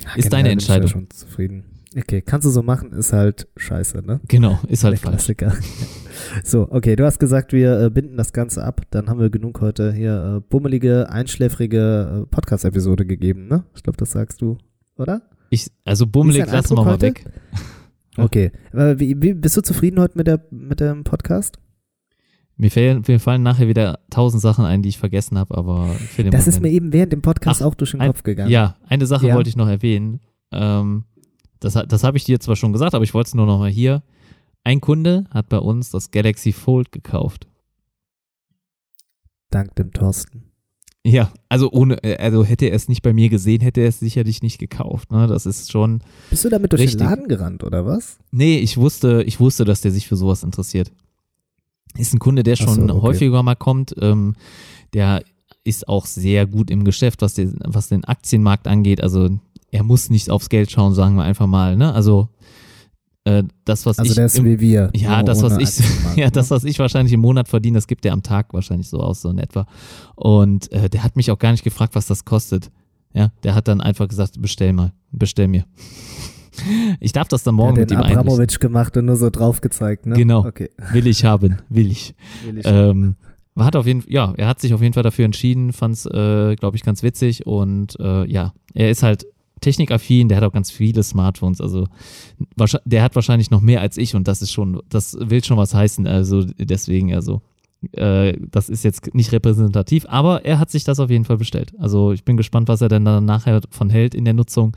Ja, 0.03 0.15
Ist 0.15 0.31
deine 0.33 0.49
bin 0.49 0.57
ich 0.59 0.67
ja 0.67 0.75
Entscheidung. 0.75 0.87
schon 0.89 1.09
zufrieden. 1.09 1.63
Okay, 1.97 2.21
kannst 2.21 2.45
du 2.45 2.49
so 2.51 2.61
machen, 2.63 2.91
ist 2.91 3.13
halt 3.13 3.47
scheiße, 3.55 4.03
ne? 4.05 4.19
genau, 4.27 4.59
ist 4.67 4.83
halt 4.83 4.93
Der 4.93 4.99
falsch. 4.99 5.25
Klassiker. 5.25 5.53
So, 6.43 6.67
okay, 6.71 6.95
du 6.95 7.05
hast 7.05 7.19
gesagt, 7.19 7.53
wir 7.53 7.79
äh, 7.79 7.89
binden 7.89 8.17
das 8.17 8.33
Ganze 8.33 8.63
ab. 8.63 8.81
Dann 8.91 9.09
haben 9.09 9.19
wir 9.19 9.29
genug 9.29 9.61
heute 9.61 9.93
hier 9.93 10.37
äh, 10.37 10.41
bummelige, 10.49 11.09
einschläfrige 11.09 12.23
äh, 12.23 12.25
Podcast-Episode 12.27 13.05
gegeben, 13.05 13.47
ne? 13.47 13.63
Ich 13.75 13.83
glaube, 13.83 13.97
das 13.97 14.11
sagst 14.11 14.41
du, 14.41 14.57
oder? 14.97 15.21
Ich, 15.49 15.67
also 15.85 16.05
bummelig 16.07 16.43
Ist 16.43 16.51
lassen 16.51 16.77
wir 16.77 16.83
mal 16.83 16.93
heute? 16.93 17.07
weg. 17.07 17.25
Okay. 18.19 18.51
Wie, 18.71 19.21
wie, 19.21 19.35
bist 19.35 19.57
du 19.57 19.61
zufrieden 19.61 19.99
heute 19.99 20.17
mit, 20.17 20.25
der, 20.25 20.43
mit 20.49 20.79
dem 20.79 21.03
Podcast? 21.03 21.59
Mir, 22.55 22.71
fällen, 22.71 23.03
mir 23.07 23.19
fallen 23.19 23.43
nachher 23.43 23.67
wieder 23.67 23.99
tausend 24.09 24.41
Sachen 24.41 24.65
ein, 24.65 24.81
die 24.81 24.89
ich 24.89 24.97
vergessen 24.97 25.37
habe, 25.37 25.55
aber 25.55 25.89
für 25.89 26.23
den 26.23 26.31
Das 26.31 26.47
ist 26.47 26.55
Moment. 26.55 26.63
mir 26.63 26.75
eben 26.77 26.93
während 26.93 27.13
dem 27.13 27.21
Podcast 27.21 27.61
Ach, 27.61 27.67
auch 27.67 27.75
durch 27.75 27.91
den 27.91 28.01
ein- 28.01 28.07
Kopf 28.07 28.23
gegangen. 28.23 28.49
Ja, 28.49 28.77
eine 28.89 29.05
Sache 29.05 29.27
Ja. 29.27 29.35
wollte 29.35 29.49
ich 29.51 29.55
noch 29.55 29.67
erwähnen. 29.67 30.19
Ähm, 30.51 31.03
das 31.59 31.73
das 31.73 32.03
habe 32.03 32.17
ich 32.17 32.23
dir 32.23 32.39
zwar 32.39 32.55
schon 32.55 32.73
gesagt, 32.73 32.95
aber 32.95 33.03
ich 33.03 33.13
wollte 33.13 33.27
es 33.27 33.35
nur 33.35 33.45
noch 33.45 33.59
mal 33.59 33.69
hier. 33.69 34.01
Ein 34.63 34.81
Kunde 34.81 35.25
hat 35.31 35.49
bei 35.49 35.59
uns 35.59 35.91
das 35.91 36.11
Galaxy 36.11 36.51
Fold 36.51 36.91
gekauft. 36.91 37.47
Dank 39.49 39.75
dem 39.75 39.93
Thorsten. 39.93 40.43
Ja, 41.05 41.31
also 41.47 41.71
ohne, 41.71 42.03
äh, 42.03 42.17
also 42.17 42.43
hätte 42.43 42.65
er 42.65 42.75
es 42.75 42.89
nicht 42.89 43.01
bei 43.01 43.13
mir 43.13 43.29
gesehen, 43.29 43.61
hätte 43.61 43.79
er 43.79 43.87
es 43.87 43.99
sicherlich 43.99 44.41
nicht 44.41 44.57
gekauft. 44.57 45.09
Ne? 45.11 45.27
Das 45.27 45.45
ist 45.45 45.71
schon. 45.71 46.01
Bist 46.29 46.43
du 46.43 46.49
damit 46.49 46.73
durch 46.73 46.81
Richtig. 46.81 46.99
den 46.99 47.07
Laden 47.07 47.27
gerannt, 47.29 47.63
oder 47.63 47.85
was? 47.85 48.17
Nee, 48.31 48.57
ich 48.57 48.75
wusste, 48.75 49.23
ich 49.23 49.39
wusste, 49.39 49.63
dass 49.63 49.79
der 49.79 49.91
sich 49.91 50.07
für 50.07 50.17
sowas 50.17 50.43
interessiert. 50.43 50.91
Ist 51.97 52.13
ein 52.13 52.19
Kunde, 52.19 52.43
der 52.43 52.55
Ach 52.55 52.67
so, 52.67 52.75
schon 52.75 52.91
okay. 52.91 53.01
häufiger 53.01 53.41
mal 53.41 53.55
kommt. 53.55 53.95
Ähm, 54.01 54.35
der 54.93 55.23
ist 55.63 55.87
auch 55.87 56.05
sehr 56.05 56.45
gut 56.45 56.69
im 56.69 56.83
Geschäft, 56.83 57.21
was 57.21 57.35
den, 57.35 57.57
was 57.63 57.87
den 57.87 58.03
Aktienmarkt 58.03 58.67
angeht. 58.67 59.01
Also 59.01 59.29
er 59.71 59.83
muss 59.83 60.09
nicht 60.09 60.29
aufs 60.29 60.49
Geld 60.49 60.71
schauen, 60.71 60.93
sagen 60.93 61.15
wir 61.15 61.23
einfach 61.23 61.47
mal. 61.47 61.77
Ne? 61.77 61.93
Also 61.93 62.27
äh, 63.27 63.43
das, 63.65 63.85
was 63.85 63.99
Also 63.99 64.11
ich 64.11 64.15
der 64.15 64.25
ist 64.27 64.37
im, 64.37 64.45
wie 64.45 64.59
wir. 64.61 64.89
ja, 64.95 65.21
das, 65.21 65.43
was 65.43 65.57
ich, 65.57 65.85
ja, 66.15 66.25
ne? 66.25 66.31
das, 66.31 66.49
was 66.49 66.63
ich 66.63 66.79
wahrscheinlich 66.79 67.11
im 67.13 67.19
Monat 67.19 67.49
verdiene, 67.49 67.77
das 67.77 67.87
gibt 67.87 68.05
er 68.05 68.13
am 68.13 68.23
Tag 68.23 68.53
wahrscheinlich 68.53 68.87
so 68.87 68.99
aus, 68.99 69.21
so 69.21 69.29
in 69.29 69.37
etwa. 69.37 69.67
Und 70.15 70.71
äh, 70.71 70.89
der 70.89 71.03
hat 71.03 71.17
mich 71.17 71.29
auch 71.29 71.37
gar 71.37 71.51
nicht 71.51 71.65
gefragt, 71.65 71.93
was 71.95 72.07
das 72.07 72.23
kostet. 72.23 72.71
Ja, 73.13 73.31
der 73.43 73.53
hat 73.53 73.67
dann 73.67 73.81
einfach 73.81 74.07
gesagt, 74.07 74.41
bestell 74.41 74.71
mal, 74.73 74.93
bestell 75.11 75.47
mir. 75.47 75.65
Ich 76.99 77.11
darf 77.11 77.27
das 77.27 77.43
dann 77.43 77.55
Der 77.55 77.65
morgen 77.65 77.73
hat 77.73 77.81
mit 77.81 77.91
den 77.91 77.99
ihm 77.99 78.01
einrichten. 78.01 78.19
Abramowitsch 78.19 78.59
gemacht 78.59 78.97
und 78.97 79.05
nur 79.05 79.15
so 79.15 79.29
drauf 79.29 79.61
gezeigt, 79.61 80.07
ne? 80.07 80.15
Genau. 80.15 80.43
Okay. 80.43 80.71
Will 80.91 81.05
ich 81.05 81.23
haben, 81.23 81.57
will 81.69 81.91
ich. 81.91 82.15
Will 82.43 82.57
ich. 82.57 82.65
Ähm, 82.65 83.15
hat 83.55 83.75
auf 83.75 83.85
jeden 83.85 84.03
ja, 84.07 84.33
er 84.37 84.47
hat 84.47 84.59
sich 84.59 84.73
auf 84.73 84.81
jeden 84.81 84.95
Fall 84.95 85.03
dafür 85.03 85.25
entschieden, 85.25 85.71
fand 85.71 85.93
es, 85.93 86.07
äh, 86.07 86.55
glaube 86.55 86.75
ich, 86.75 86.81
ganz 86.81 87.03
witzig 87.03 87.45
und 87.45 87.99
äh, 87.99 88.25
ja, 88.25 88.53
er 88.73 88.89
ist 88.89 89.03
halt 89.03 89.27
technikaffin, 89.61 90.29
der 90.29 90.37
hat 90.37 90.43
auch 90.43 90.53
ganz 90.53 90.71
viele 90.71 91.03
Smartphones, 91.03 91.61
also 91.61 91.87
der 92.85 93.03
hat 93.03 93.15
wahrscheinlich 93.15 93.51
noch 93.51 93.61
mehr 93.61 93.81
als 93.81 93.97
ich 93.97 94.15
und 94.15 94.27
das 94.27 94.41
ist 94.41 94.51
schon, 94.51 94.81
das 94.89 95.17
will 95.19 95.43
schon 95.43 95.57
was 95.57 95.73
heißen, 95.73 96.07
also 96.07 96.43
deswegen, 96.57 97.13
also 97.13 97.41
äh, 97.91 98.33
das 98.51 98.69
ist 98.69 98.83
jetzt 98.83 99.13
nicht 99.13 99.31
repräsentativ, 99.31 100.05
aber 100.09 100.45
er 100.45 100.59
hat 100.59 100.71
sich 100.71 100.83
das 100.83 100.99
auf 100.99 101.09
jeden 101.09 101.25
Fall 101.25 101.37
bestellt. 101.37 101.73
Also 101.79 102.11
ich 102.11 102.23
bin 102.23 102.37
gespannt, 102.37 102.67
was 102.67 102.81
er 102.81 102.89
denn 102.89 103.05
dann 103.05 103.25
nachher 103.25 103.61
von 103.69 103.89
hält 103.89 104.15
in 104.15 104.25
der 104.25 104.33
Nutzung. 104.33 104.75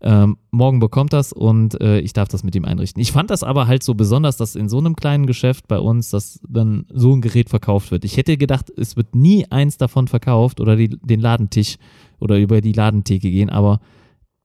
Ähm, 0.00 0.36
morgen 0.50 0.80
bekommt 0.80 1.14
das 1.14 1.32
und 1.32 1.80
äh, 1.80 1.98
ich 2.00 2.12
darf 2.12 2.28
das 2.28 2.44
mit 2.44 2.54
ihm 2.54 2.66
einrichten. 2.66 3.00
Ich 3.00 3.12
fand 3.12 3.30
das 3.30 3.42
aber 3.42 3.66
halt 3.66 3.82
so 3.82 3.94
besonders, 3.94 4.36
dass 4.36 4.54
in 4.54 4.68
so 4.68 4.78
einem 4.78 4.96
kleinen 4.96 5.24
Geschäft 5.24 5.66
bei 5.66 5.78
uns, 5.78 6.10
dass 6.10 6.40
dann 6.46 6.84
so 6.92 7.14
ein 7.14 7.22
Gerät 7.22 7.48
verkauft 7.48 7.90
wird. 7.90 8.04
Ich 8.04 8.18
hätte 8.18 8.36
gedacht, 8.36 8.70
es 8.76 8.96
wird 8.96 9.14
nie 9.14 9.46
eins 9.50 9.78
davon 9.78 10.06
verkauft 10.06 10.60
oder 10.60 10.76
die, 10.76 10.88
den 10.88 11.20
Ladentisch 11.20 11.76
oder 12.20 12.38
über 12.38 12.60
die 12.60 12.72
Ladentheke 12.72 13.30
gehen, 13.30 13.48
aber 13.48 13.80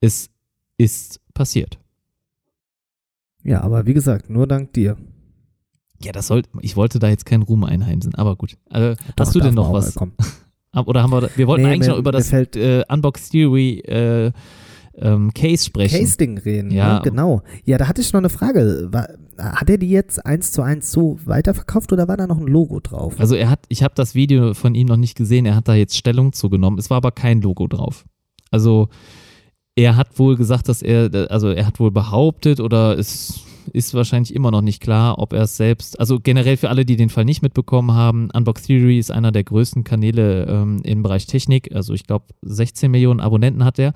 es 0.01 0.29
ist 0.77 1.19
passiert. 1.33 1.79
ja, 3.43 3.61
aber 3.61 3.85
wie 3.85 3.93
gesagt, 3.93 4.29
nur 4.29 4.47
dank 4.47 4.73
dir. 4.73 4.97
Ja, 6.01 6.11
das 6.11 6.27
soll, 6.27 6.43
ich 6.61 6.75
wollte 6.77 6.99
da 6.99 7.09
jetzt 7.09 7.25
keinen 7.25 7.43
Ruhm 7.43 7.63
einheimsen, 7.65 8.15
aber 8.15 8.35
gut. 8.35 8.53
Äh, 8.69 8.95
Doch, 8.95 9.25
hast 9.25 9.35
du 9.35 9.39
denn 9.39 9.53
noch 9.53 9.73
was? 9.73 9.95
Oder 10.85 11.03
haben 11.03 11.11
wir, 11.11 11.29
wir 11.35 11.47
wollten 11.47 11.63
Nee, 11.63 11.71
eigentlich 11.73 11.87
mir- 11.87 11.93
noch 11.93 11.99
über 11.99 12.11
das 12.11 12.29
fällt- 12.29 12.55
äh, 12.55 12.83
Unbox 12.89 13.29
Theory 13.29 13.79
äh, 13.79 14.31
ähm, 14.95 15.33
Case 15.33 15.65
sprechen. 15.65 15.99
Case-Ding 15.99 16.37
reden, 16.37 16.71
Ja. 16.71 16.95
ne? 16.95 17.01
genau. 17.03 17.41
Ja, 17.65 17.77
da 17.77 17.87
hatte 17.87 18.01
ich 18.01 18.13
noch 18.13 18.19
eine 18.19 18.29
Frage. 18.29 18.87
War, 18.91 19.09
hat 19.37 19.69
er 19.69 19.77
die 19.77 19.89
jetzt 19.89 20.25
eins 20.25 20.51
zu 20.51 20.61
eins 20.61 20.91
so 20.91 21.17
weiterverkauft 21.25 21.91
oder 21.91 22.07
war 22.07 22.17
da 22.17 22.27
noch 22.27 22.37
ein 22.39 22.47
Logo 22.47 22.79
drauf? 22.79 23.15
Also 23.19 23.35
er 23.35 23.49
hat, 23.49 23.65
ich 23.69 23.83
habe 23.83 23.95
das 23.95 24.13
Video 24.15 24.53
von 24.53 24.75
ihm 24.75 24.87
noch 24.87 24.97
nicht 24.97 25.17
gesehen, 25.17 25.45
er 25.45 25.55
hat 25.55 25.67
da 25.67 25.73
jetzt 25.75 25.97
Stellung 25.97 26.33
zugenommen. 26.33 26.77
Es 26.79 26.89
war 26.89 26.97
aber 26.97 27.11
kein 27.11 27.41
Logo 27.41 27.67
drauf. 27.67 28.05
Also 28.51 28.89
er 29.79 29.95
hat 29.95 30.19
wohl 30.19 30.35
gesagt, 30.35 30.67
dass 30.67 30.81
er, 30.81 31.09
also 31.31 31.49
er 31.49 31.65
hat 31.65 31.79
wohl 31.79 31.91
behauptet 31.91 32.59
oder 32.59 32.99
es 32.99 33.45
ist 33.71 33.93
wahrscheinlich 33.93 34.35
immer 34.35 34.51
noch 34.51 34.61
nicht 34.61 34.81
klar, 34.81 35.19
ob 35.19 35.31
er 35.31 35.43
es 35.43 35.55
selbst, 35.55 35.99
also 35.99 36.19
generell 36.19 36.57
für 36.57 36.69
alle, 36.69 36.85
die 36.85 36.97
den 36.97 37.09
Fall 37.09 37.23
nicht 37.23 37.41
mitbekommen 37.41 37.93
haben, 37.93 38.29
Unbox 38.33 38.63
Theory 38.63 38.99
ist 38.99 39.09
einer 39.09 39.31
der 39.31 39.45
größten 39.45 39.85
Kanäle 39.85 40.47
ähm, 40.47 40.81
im 40.83 41.01
Bereich 41.01 41.27
Technik. 41.27 41.73
Also 41.73 41.93
ich 41.93 42.05
glaube 42.05 42.25
16 42.41 42.91
Millionen 42.91 43.21
Abonnenten 43.21 43.63
hat 43.63 43.79
er 43.79 43.93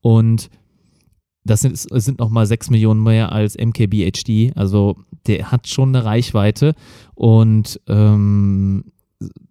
und 0.00 0.48
das 1.44 1.60
sind, 1.60 1.72
es 1.72 2.04
sind 2.04 2.20
nochmal 2.20 2.46
6 2.46 2.70
Millionen 2.70 3.02
mehr 3.02 3.32
als 3.32 3.56
MKBHD. 3.56 4.56
Also 4.56 4.96
der 5.26 5.50
hat 5.50 5.66
schon 5.66 5.94
eine 5.94 6.04
Reichweite 6.04 6.74
und 7.14 7.80
ähm, 7.88 8.84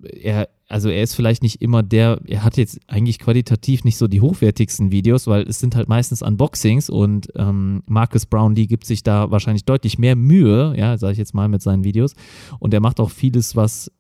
er, 0.03 0.49
also 0.67 0.89
er 0.89 1.01
ist 1.03 1.15
vielleicht 1.15 1.41
nicht 1.43 1.61
immer 1.61 1.81
der, 1.83 2.21
er 2.25 2.43
hat 2.43 2.57
jetzt 2.57 2.79
eigentlich 2.87 3.19
qualitativ 3.19 3.83
nicht 3.83 3.97
so 3.97 4.07
die 4.07 4.21
hochwertigsten 4.21 4.91
Videos, 4.91 5.27
weil 5.27 5.43
es 5.43 5.59
sind 5.59 5.75
halt 5.75 5.89
meistens 5.89 6.21
Unboxings 6.21 6.89
und 6.89 7.29
ähm, 7.35 7.83
Marcus 7.87 8.25
Brownlee 8.25 8.67
gibt 8.67 8.85
sich 8.85 9.03
da 9.03 9.31
wahrscheinlich 9.31 9.65
deutlich 9.65 9.97
mehr 9.97 10.15
Mühe, 10.15 10.75
ja, 10.77 10.97
sage 10.97 11.13
ich 11.13 11.19
jetzt 11.19 11.33
mal 11.33 11.49
mit 11.49 11.61
seinen 11.61 11.83
Videos. 11.83 12.13
Und 12.59 12.73
er 12.73 12.81
macht 12.81 12.99
auch 12.99 13.09
vieles, 13.09 13.55
was 13.55 13.91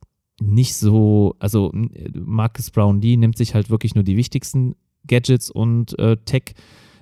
nicht 0.41 0.75
so, 0.75 1.35
also 1.39 1.71
n- 1.71 1.91
Marcus 2.13 2.69
Brownlee 2.69 3.17
nimmt 3.17 3.37
sich 3.37 3.55
halt 3.55 3.69
wirklich 3.69 3.95
nur 3.95 4.03
die 4.03 4.17
wichtigsten 4.17 4.75
Gadgets 5.07 5.49
und 5.49 5.97
äh, 5.99 6.17
Tech 6.25 6.53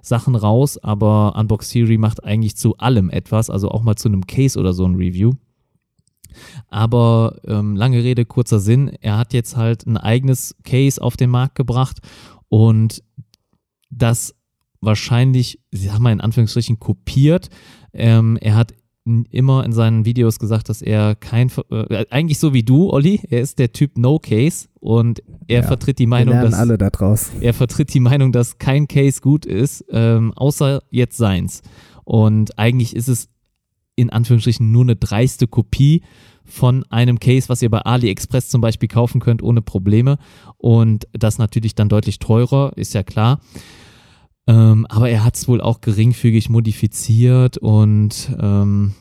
Sachen 0.01 0.35
raus, 0.35 0.77
aber 0.77 1.33
Unbox 1.37 1.69
Theory 1.69 1.97
macht 1.97 2.23
eigentlich 2.25 2.57
zu 2.57 2.77
allem 2.77 3.09
etwas, 3.09 3.49
also 3.49 3.69
auch 3.69 3.83
mal 3.83 3.95
zu 3.95 4.09
einem 4.09 4.27
Case 4.27 4.59
oder 4.59 4.73
so 4.73 4.85
ein 4.85 4.95
Review. 4.95 5.31
Aber 6.67 7.37
ähm, 7.47 7.75
lange 7.75 8.03
Rede, 8.03 8.25
kurzer 8.25 8.59
Sinn, 8.59 8.89
er 9.01 9.17
hat 9.17 9.33
jetzt 9.33 9.55
halt 9.55 9.85
ein 9.85 9.97
eigenes 9.97 10.55
Case 10.63 11.01
auf 11.01 11.17
den 11.17 11.29
Markt 11.29 11.55
gebracht 11.55 11.99
und 12.49 13.03
das 13.89 14.35
wahrscheinlich, 14.81 15.59
ich 15.71 15.83
sag 15.87 15.99
mal 15.99 16.11
in 16.11 16.21
Anführungsstrichen, 16.21 16.79
kopiert. 16.79 17.49
Ähm, 17.93 18.37
er 18.41 18.55
hat 18.55 18.73
immer 19.31 19.65
in 19.65 19.73
seinen 19.73 20.05
Videos 20.05 20.39
gesagt, 20.39 20.69
dass 20.69 20.81
er 20.81 21.15
kein, 21.15 21.49
Ver- 21.49 21.65
äh, 21.69 22.05
eigentlich 22.09 22.39
so 22.39 22.53
wie 22.53 22.63
du, 22.63 22.89
Olli, 22.89 23.19
er 23.29 23.41
ist 23.41 23.59
der 23.59 23.73
Typ 23.73 23.97
No 23.97 24.17
Case 24.17 24.67
und 24.79 25.21
er 25.47 25.61
Ja, 25.61 25.67
vertritt 25.67 25.99
die 25.99 26.05
Meinung, 26.05 26.39
dass 26.39 26.53
alle 26.53 26.77
da 26.77 26.89
draus. 26.89 27.29
er 27.41 27.53
vertritt 27.53 27.93
die 27.93 27.99
Meinung, 27.99 28.31
dass 28.31 28.57
kein 28.59 28.87
Case 28.87 29.19
gut 29.19 29.45
ist, 29.45 29.83
ähm, 29.89 30.31
außer 30.33 30.83
jetzt 30.89 31.17
seins. 31.17 31.61
Und 32.05 32.57
eigentlich 32.57 32.95
ist 32.95 33.09
es 33.09 33.27
in 33.95 34.09
Anführungsstrichen 34.09 34.71
nur 34.71 34.83
eine 34.83 34.95
dreiste 34.95 35.47
Kopie 35.47 36.01
von 36.45 36.83
einem 36.89 37.19
Case, 37.19 37.49
was 37.49 37.61
ihr 37.61 37.69
bei 37.69 37.79
AliExpress 37.79 38.49
zum 38.49 38.61
Beispiel 38.61 38.89
kaufen 38.89 39.21
könnt, 39.21 39.41
ohne 39.41 39.61
Probleme. 39.61 40.17
Und 40.57 41.07
das 41.13 41.37
natürlich 41.37 41.75
dann 41.75 41.89
deutlich 41.89 42.19
teurer, 42.19 42.73
ist 42.75 42.93
ja 42.93 43.03
klar. 43.03 43.39
Ähm, 44.45 44.85
aber 44.89 45.09
er 45.09 45.23
hat 45.23 45.35
es 45.35 45.47
wohl 45.47 45.61
auch 45.61 45.79
geringfügig 45.79 46.49
modifiziert 46.49 47.57
und 47.57 48.35
ähm, 48.41 48.93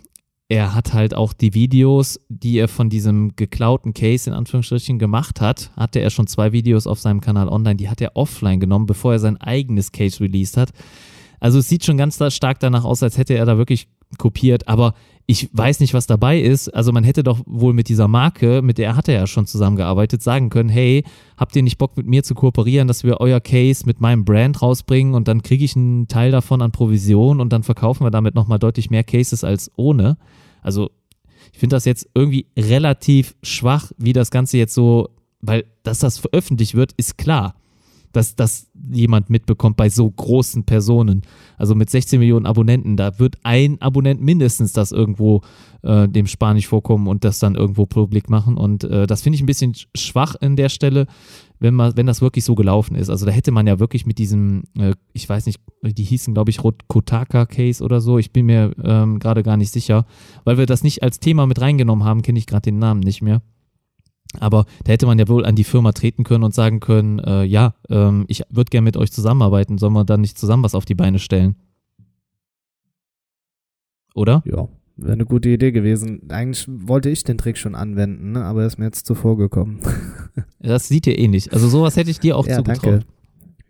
er 0.48 0.74
hat 0.74 0.92
halt 0.92 1.14
auch 1.14 1.32
die 1.32 1.54
Videos, 1.54 2.20
die 2.28 2.58
er 2.58 2.68
von 2.68 2.90
diesem 2.90 3.34
geklauten 3.34 3.94
Case 3.94 4.28
in 4.28 4.36
Anführungsstrichen 4.36 4.98
gemacht 4.98 5.40
hat, 5.40 5.72
hatte 5.76 5.98
er 5.98 6.10
schon 6.10 6.26
zwei 6.26 6.52
Videos 6.52 6.86
auf 6.86 7.00
seinem 7.00 7.20
Kanal 7.20 7.48
online, 7.48 7.76
die 7.76 7.88
hat 7.88 8.00
er 8.00 8.16
offline 8.16 8.60
genommen, 8.60 8.86
bevor 8.86 9.14
er 9.14 9.18
sein 9.18 9.40
eigenes 9.40 9.90
Case 9.90 10.20
released 10.20 10.56
hat. 10.56 10.70
Also 11.40 11.58
es 11.58 11.68
sieht 11.68 11.84
schon 11.84 11.96
ganz 11.96 12.22
stark 12.34 12.60
danach 12.60 12.84
aus, 12.84 13.02
als 13.02 13.18
hätte 13.18 13.34
er 13.34 13.46
da 13.46 13.56
wirklich 13.56 13.88
kopiert, 14.18 14.68
aber 14.68 14.94
ich 15.26 15.48
weiß 15.52 15.80
nicht, 15.80 15.94
was 15.94 16.06
dabei 16.06 16.40
ist. 16.40 16.68
Also 16.68 16.92
man 16.92 17.04
hätte 17.04 17.22
doch 17.22 17.40
wohl 17.46 17.72
mit 17.72 17.88
dieser 17.88 18.08
Marke, 18.08 18.60
mit 18.60 18.78
der 18.78 18.96
hat 18.96 19.08
er 19.08 19.14
ja 19.14 19.26
schon 19.26 19.46
zusammengearbeitet, 19.46 20.22
sagen 20.22 20.50
können, 20.50 20.68
hey, 20.68 21.04
habt 21.36 21.54
ihr 21.54 21.62
nicht 21.62 21.78
Bock 21.78 21.96
mit 21.96 22.06
mir 22.06 22.22
zu 22.24 22.34
kooperieren, 22.34 22.88
dass 22.88 23.04
wir 23.04 23.20
euer 23.20 23.40
Case 23.40 23.84
mit 23.86 24.00
meinem 24.00 24.24
Brand 24.24 24.60
rausbringen 24.60 25.14
und 25.14 25.28
dann 25.28 25.42
kriege 25.42 25.64
ich 25.64 25.76
einen 25.76 26.08
Teil 26.08 26.32
davon 26.32 26.60
an 26.60 26.72
Provision 26.72 27.40
und 27.40 27.52
dann 27.52 27.62
verkaufen 27.62 28.04
wir 28.04 28.10
damit 28.10 28.34
nochmal 28.34 28.58
deutlich 28.58 28.90
mehr 28.90 29.04
Cases 29.04 29.44
als 29.44 29.70
ohne. 29.76 30.18
Also 30.60 30.90
ich 31.52 31.58
finde 31.58 31.76
das 31.76 31.84
jetzt 31.84 32.08
irgendwie 32.14 32.46
relativ 32.58 33.34
schwach, 33.42 33.92
wie 33.98 34.12
das 34.12 34.30
Ganze 34.30 34.58
jetzt 34.58 34.74
so, 34.74 35.08
weil 35.40 35.64
dass 35.82 36.00
das 36.00 36.18
veröffentlicht 36.18 36.74
wird, 36.74 36.92
ist 36.92 37.16
klar, 37.18 37.54
dass 38.12 38.36
das 38.36 38.68
jemand 38.92 39.30
mitbekommt 39.30 39.76
bei 39.76 39.88
so 39.88 40.10
großen 40.10 40.64
Personen. 40.64 41.22
Also 41.56 41.74
mit 41.74 41.90
16 41.90 42.18
Millionen 42.18 42.46
Abonnenten, 42.46 42.96
da 42.96 43.18
wird 43.18 43.36
ein 43.42 43.80
Abonnent 43.80 44.20
mindestens 44.20 44.72
das 44.72 44.92
irgendwo 44.92 45.42
äh, 45.82 46.08
dem 46.08 46.26
Spanisch 46.26 46.66
vorkommen 46.68 47.06
und 47.08 47.24
das 47.24 47.38
dann 47.38 47.54
irgendwo 47.54 47.86
publik 47.86 48.28
machen. 48.30 48.56
Und 48.56 48.84
äh, 48.84 49.06
das 49.06 49.22
finde 49.22 49.36
ich 49.36 49.42
ein 49.42 49.46
bisschen 49.46 49.72
sch- 49.72 49.86
schwach 49.96 50.34
in 50.40 50.56
der 50.56 50.68
Stelle, 50.68 51.06
wenn 51.58 51.74
man, 51.74 51.96
wenn 51.96 52.06
das 52.06 52.20
wirklich 52.20 52.44
so 52.44 52.54
gelaufen 52.54 52.96
ist. 52.96 53.08
Also 53.08 53.24
da 53.26 53.32
hätte 53.32 53.52
man 53.52 53.66
ja 53.66 53.78
wirklich 53.78 54.04
mit 54.06 54.18
diesem, 54.18 54.64
äh, 54.78 54.94
ich 55.12 55.28
weiß 55.28 55.46
nicht, 55.46 55.60
die 55.82 56.02
hießen, 56.04 56.34
glaube 56.34 56.50
ich, 56.50 56.58
Kotaka-Case 56.58 57.82
oder 57.82 58.00
so, 58.00 58.18
ich 58.18 58.32
bin 58.32 58.46
mir 58.46 58.72
ähm, 58.82 59.18
gerade 59.18 59.42
gar 59.42 59.56
nicht 59.56 59.72
sicher, 59.72 60.06
weil 60.44 60.58
wir 60.58 60.66
das 60.66 60.82
nicht 60.82 61.02
als 61.02 61.20
Thema 61.20 61.46
mit 61.46 61.60
reingenommen 61.60 62.04
haben, 62.04 62.22
kenne 62.22 62.38
ich 62.38 62.46
gerade 62.46 62.62
den 62.62 62.78
Namen 62.78 63.00
nicht 63.00 63.22
mehr. 63.22 63.42
Aber 64.40 64.64
da 64.84 64.92
hätte 64.92 65.06
man 65.06 65.18
ja 65.18 65.28
wohl 65.28 65.44
an 65.44 65.56
die 65.56 65.64
Firma 65.64 65.92
treten 65.92 66.24
können 66.24 66.44
und 66.44 66.54
sagen 66.54 66.80
können, 66.80 67.18
äh, 67.18 67.44
ja, 67.44 67.74
ähm, 67.90 68.24
ich 68.28 68.42
würde 68.50 68.70
gerne 68.70 68.84
mit 68.84 68.96
euch 68.96 69.12
zusammenarbeiten, 69.12 69.78
sollen 69.78 69.92
wir 69.92 70.04
dann 70.04 70.20
nicht 70.22 70.38
zusammen 70.38 70.62
was 70.64 70.74
auf 70.74 70.84
die 70.84 70.94
Beine 70.94 71.18
stellen? 71.18 71.56
Oder? 74.14 74.42
Ja, 74.44 74.68
wäre 74.96 75.12
eine 75.12 75.24
gute 75.24 75.48
Idee 75.48 75.72
gewesen. 75.72 76.30
Eigentlich 76.30 76.66
wollte 76.68 77.08
ich 77.10 77.24
den 77.24 77.38
Trick 77.38 77.56
schon 77.56 77.74
anwenden, 77.74 78.32
ne? 78.32 78.44
aber 78.44 78.62
er 78.62 78.66
ist 78.66 78.78
mir 78.78 78.84
jetzt 78.86 79.06
zuvor 79.06 79.36
gekommen. 79.36 79.80
Das 80.64 80.86
sieht 80.88 81.06
dir 81.06 81.18
ähnlich. 81.18 81.52
Also 81.52 81.68
sowas 81.68 81.96
hätte 81.96 82.10
ich 82.10 82.20
dir 82.20 82.36
auch 82.36 82.46
ja, 82.46 82.56
zugetraut. 82.58 82.84
danke. 82.84 83.06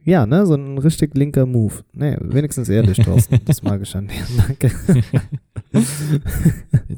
Ja, 0.05 0.27
ne, 0.27 0.47
so 0.47 0.55
ein 0.55 0.77
richtig 0.79 1.17
linker 1.17 1.47
Move. 1.47 1.73
Nee, 1.95 2.17
wenigstens 2.21 2.69
ehrlich, 2.69 2.99
Thorsten. 2.99 3.41
das 3.47 3.63
mag 3.63 3.81
ich 3.83 3.97
an 3.97 4.09
dir. 4.09 4.23
Danke. 4.47 4.71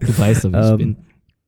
Du 0.00 0.18
weißt 0.18 0.44
doch, 0.46 0.52
wie 0.52 0.56
ich 0.58 0.64
Ähm, 0.70 0.76
bin. 0.78 0.96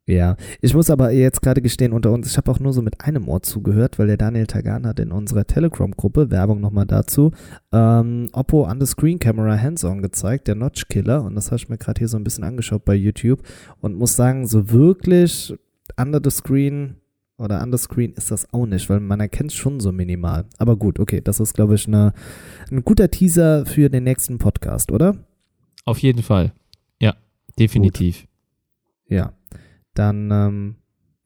Ja, 0.08 0.36
ich 0.60 0.72
muss 0.72 0.88
aber 0.88 1.10
jetzt 1.10 1.42
gerade 1.42 1.60
gestehen, 1.60 1.92
unter 1.92 2.12
uns, 2.12 2.30
ich 2.30 2.36
habe 2.36 2.48
auch 2.52 2.60
nur 2.60 2.72
so 2.72 2.80
mit 2.80 3.00
einem 3.00 3.28
Ohr 3.28 3.42
zugehört, 3.42 3.98
weil 3.98 4.06
der 4.06 4.16
Daniel 4.16 4.46
Tagan 4.46 4.86
hat 4.86 5.00
in 5.00 5.10
unserer 5.10 5.44
Telegram-Gruppe, 5.44 6.30
Werbung 6.30 6.60
nochmal 6.60 6.86
dazu, 6.86 7.32
ähm, 7.72 8.28
Oppo 8.32 8.70
Under 8.70 8.86
Screen 8.86 9.18
Camera 9.18 9.60
Hands-On 9.60 10.02
gezeigt, 10.02 10.46
der 10.46 10.54
Notch 10.54 10.86
Killer. 10.86 11.24
Und 11.24 11.34
das 11.34 11.46
habe 11.46 11.56
ich 11.56 11.68
mir 11.68 11.76
gerade 11.76 11.98
hier 11.98 12.06
so 12.06 12.16
ein 12.16 12.22
bisschen 12.22 12.44
angeschaut 12.44 12.84
bei 12.84 12.94
YouTube 12.94 13.42
und 13.80 13.96
muss 13.96 14.14
sagen, 14.14 14.46
so 14.46 14.70
wirklich 14.70 15.52
under 15.96 16.20
the 16.22 16.30
screen 16.30 16.98
oder 17.36 17.60
under 17.60 17.76
screen 17.76 18.12
ist 18.12 18.30
das 18.30 18.52
auch 18.54 18.64
nicht, 18.64 18.88
weil 18.88 19.00
man 19.00 19.18
erkennt 19.18 19.50
es 19.50 19.56
schon 19.56 19.80
so 19.80 19.90
minimal. 19.90 20.44
Aber 20.58 20.76
gut, 20.76 21.00
okay, 21.00 21.20
das 21.20 21.40
ist, 21.40 21.54
glaube 21.54 21.74
ich, 21.74 21.88
eine, 21.88 22.12
ein 22.70 22.84
guter 22.84 23.10
Teaser 23.10 23.66
für 23.66 23.90
den 23.90 24.04
nächsten 24.04 24.38
Podcast, 24.38 24.92
oder? 24.92 25.16
Auf 25.84 25.98
jeden 25.98 26.22
Fall. 26.22 26.52
Ja, 27.00 27.16
definitiv. 27.58 28.28
Ja. 29.08 29.32
Dann 29.96 30.30
ähm, 30.30 30.76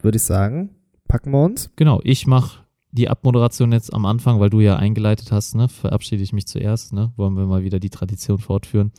würde 0.00 0.16
ich 0.16 0.22
sagen, 0.22 0.70
packen 1.08 1.32
wir 1.32 1.42
uns. 1.44 1.70
Genau, 1.76 2.00
ich 2.04 2.26
mache 2.26 2.64
die 2.92 3.08
Abmoderation 3.08 3.72
jetzt 3.72 3.92
am 3.92 4.06
Anfang, 4.06 4.40
weil 4.40 4.50
du 4.50 4.60
ja 4.60 4.76
eingeleitet 4.76 5.32
hast, 5.32 5.54
ne? 5.54 5.68
Verabschiede 5.68 6.22
ich 6.22 6.32
mich 6.32 6.46
zuerst, 6.46 6.92
ne? 6.92 7.12
Wollen 7.16 7.36
wir 7.36 7.46
mal 7.46 7.62
wieder 7.64 7.80
die 7.80 7.90
Tradition 7.90 8.38
fortführen. 8.38 8.92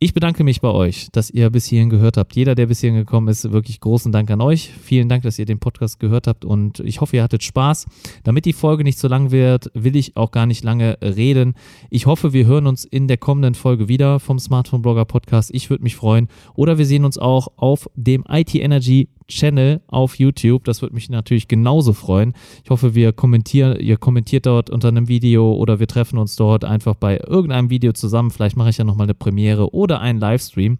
Ich 0.00 0.14
bedanke 0.14 0.44
mich 0.44 0.60
bei 0.60 0.70
euch, 0.70 1.08
dass 1.10 1.28
ihr 1.28 1.50
bis 1.50 1.66
hierhin 1.66 1.90
gehört 1.90 2.18
habt. 2.18 2.36
Jeder, 2.36 2.54
der 2.54 2.66
bis 2.66 2.78
hierhin 2.78 3.00
gekommen 3.00 3.26
ist, 3.26 3.50
wirklich 3.50 3.80
großen 3.80 4.12
Dank 4.12 4.30
an 4.30 4.40
euch. 4.40 4.70
Vielen 4.80 5.08
Dank, 5.08 5.24
dass 5.24 5.40
ihr 5.40 5.44
den 5.44 5.58
Podcast 5.58 5.98
gehört 5.98 6.28
habt 6.28 6.44
und 6.44 6.78
ich 6.78 7.00
hoffe, 7.00 7.16
ihr 7.16 7.24
hattet 7.24 7.42
Spaß. 7.42 7.86
Damit 8.22 8.44
die 8.44 8.52
Folge 8.52 8.84
nicht 8.84 9.00
so 9.00 9.08
lang 9.08 9.32
wird, 9.32 9.72
will 9.74 9.96
ich 9.96 10.16
auch 10.16 10.30
gar 10.30 10.46
nicht 10.46 10.62
lange 10.62 10.98
reden. 11.02 11.54
Ich 11.90 12.06
hoffe, 12.06 12.32
wir 12.32 12.46
hören 12.46 12.68
uns 12.68 12.84
in 12.84 13.08
der 13.08 13.16
kommenden 13.16 13.56
Folge 13.56 13.88
wieder 13.88 14.20
vom 14.20 14.38
Smartphone 14.38 14.82
Blogger 14.82 15.04
Podcast. 15.04 15.50
Ich 15.52 15.68
würde 15.68 15.82
mich 15.82 15.96
freuen. 15.96 16.28
Oder 16.54 16.78
wir 16.78 16.86
sehen 16.86 17.04
uns 17.04 17.18
auch 17.18 17.48
auf 17.56 17.90
dem 17.96 18.22
IT 18.28 18.54
Energy 18.54 19.08
Channel 19.28 19.82
auf 19.86 20.18
YouTube. 20.18 20.64
Das 20.64 20.82
würde 20.82 20.94
mich 20.94 21.10
natürlich 21.10 21.48
genauso 21.48 21.92
freuen. 21.92 22.32
Ich 22.64 22.70
hoffe, 22.70 22.94
wir 22.94 23.12
kommentieren, 23.12 23.78
ihr 23.78 23.96
kommentiert 23.96 24.46
dort 24.46 24.70
unter 24.70 24.88
einem 24.88 25.08
Video 25.08 25.52
oder 25.52 25.78
wir 25.78 25.86
treffen 25.86 26.18
uns 26.18 26.34
dort 26.36 26.64
einfach 26.64 26.94
bei 26.94 27.18
irgendeinem 27.18 27.70
Video 27.70 27.92
zusammen. 27.92 28.30
Vielleicht 28.30 28.56
mache 28.56 28.70
ich 28.70 28.78
ja 28.78 28.84
nochmal 28.84 29.04
eine 29.06 29.14
Premiere 29.14 29.72
oder 29.88 30.00
einen 30.00 30.20
Livestream. 30.20 30.78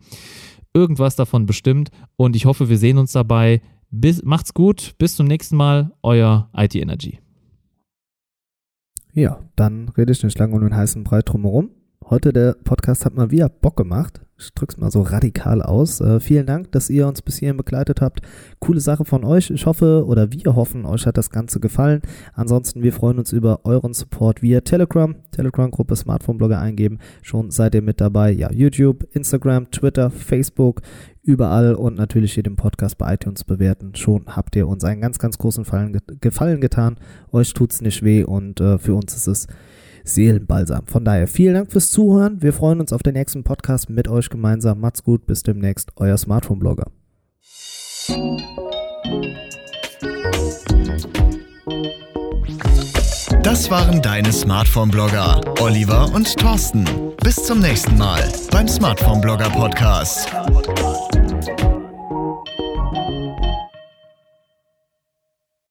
Irgendwas 0.75 1.17
davon 1.17 1.47
bestimmt. 1.47 1.91
Und 2.17 2.37
ich 2.37 2.47
hoffe, 2.47 2.69
wir 2.69 2.79
sehen 2.79 2.99
uns 2.99 3.13
dabei. 3.13 3.63
Bis, 3.91 4.23
macht's 4.23 4.53
gut. 4.55 4.95
Bis 4.99 5.17
zum 5.17 5.27
nächsten 5.27 5.57
Mal. 5.57 5.93
Euer 6.03 6.51
IT 6.55 6.75
Energy. 6.75 7.21
Ja, 9.15 9.41
dann 9.57 9.89
rede 9.89 10.13
ich 10.13 10.23
nicht 10.23 10.39
lange 10.39 10.55
um 10.55 10.61
den 10.61 10.77
heißen 10.77 11.03
Brei 11.05 11.23
drumherum. 11.23 11.71
Heute 12.11 12.33
der 12.33 12.55
Podcast 12.65 13.05
hat 13.05 13.15
mal 13.17 13.31
wieder 13.31 13.51
Bock 13.51 13.77
gemacht. 13.77 14.23
Ich 14.39 14.55
drück's 14.55 14.79
mal 14.79 14.91
so 14.91 15.03
radikal 15.03 15.61
aus. 15.61 16.01
Äh, 16.01 16.21
vielen 16.21 16.47
Dank, 16.47 16.73
dass 16.73 16.89
ihr 16.89 17.07
uns 17.07 17.21
bis 17.21 17.37
hierhin 17.37 17.59
begleitet 17.59 18.01
habt. 18.01 18.23
Coole 18.61 18.81
Sache 18.81 19.05
von 19.05 19.25
euch. 19.25 19.51
Ich 19.51 19.67
hoffe 19.67 20.07
oder 20.07 20.33
wir 20.33 20.57
hoffen, 20.57 20.87
euch 20.87 21.05
hat 21.05 21.19
das 21.19 21.29
Ganze 21.29 21.61
gefallen. 21.61 22.01
Ansonsten, 22.33 22.83
wir 22.83 22.95
freuen 22.95 23.19
uns 23.19 23.33
über 23.33 23.61
euren 23.65 23.93
Support 23.93 24.41
via 24.41 24.63
Telegram. 24.63 25.17
Telegram-Gruppe 25.33 25.97
Smartphone-Blogger 25.97 26.59
eingeben. 26.59 26.99
Schon 27.21 27.51
seid 27.51 27.75
ihr 27.75 27.83
mit 27.83 28.01
dabei. 28.01 28.31
Ja, 28.31 28.51
YouTube, 28.51 29.07
Instagram, 29.13 29.71
Twitter, 29.71 30.09
Facebook, 30.09 30.81
überall 31.23 31.75
und 31.75 31.99
natürlich 31.99 32.33
hier 32.33 32.43
den 32.43 32.57
Podcast 32.57 32.97
bei 32.97 33.13
iTunes 33.13 33.45
bewerten. 33.45 33.95
Schon 33.95 34.35
habt 34.35 34.57
ihr 34.57 34.67
uns 34.67 34.83
einen 34.83 35.03
ganz, 35.03 35.19
ganz 35.19 35.37
großen 35.37 35.67
Gefallen 36.23 36.61
getan. 36.63 36.97
Euch 37.33 37.53
tut's 37.53 37.83
nicht 37.83 38.03
weh 38.03 38.25
und 38.25 38.63
äh, 38.63 38.79
für 38.79 38.95
uns 38.95 39.15
ist 39.15 39.27
es 39.27 39.47
Seelenbalsam. 40.09 40.87
Von 40.87 41.05
daher 41.05 41.29
vielen 41.29 41.55
Dank 41.55 41.73
fürs 41.73 41.91
Zuhören. 41.91 42.43
Wir 42.43 42.53
freuen 42.53 42.81
uns 42.81 42.93
auf 42.93 43.03
den 43.03 43.15
nächsten 43.15 43.45
Podcast 43.45 43.91
mit 43.91 44.09
euch 44.09 44.31
gemeinsam. 44.31 44.81
Macht's 44.81 45.03
gut, 45.03 45.27
bis 45.27 45.43
demnächst, 45.43 45.91
euer 45.97 46.17
Smartphone-Blogger. 46.17 46.87
Das 53.43 53.71
waren 53.71 54.03
deine 54.03 54.33
Smartphone-Blogger, 54.33 55.41
Oliver 55.61 56.13
und 56.15 56.37
Thorsten. 56.37 56.85
Bis 57.23 57.37
zum 57.37 57.61
nächsten 57.61 57.97
Mal 57.97 58.23
beim 58.51 58.69
Smartphone-Blogger-Podcast. 58.69 60.29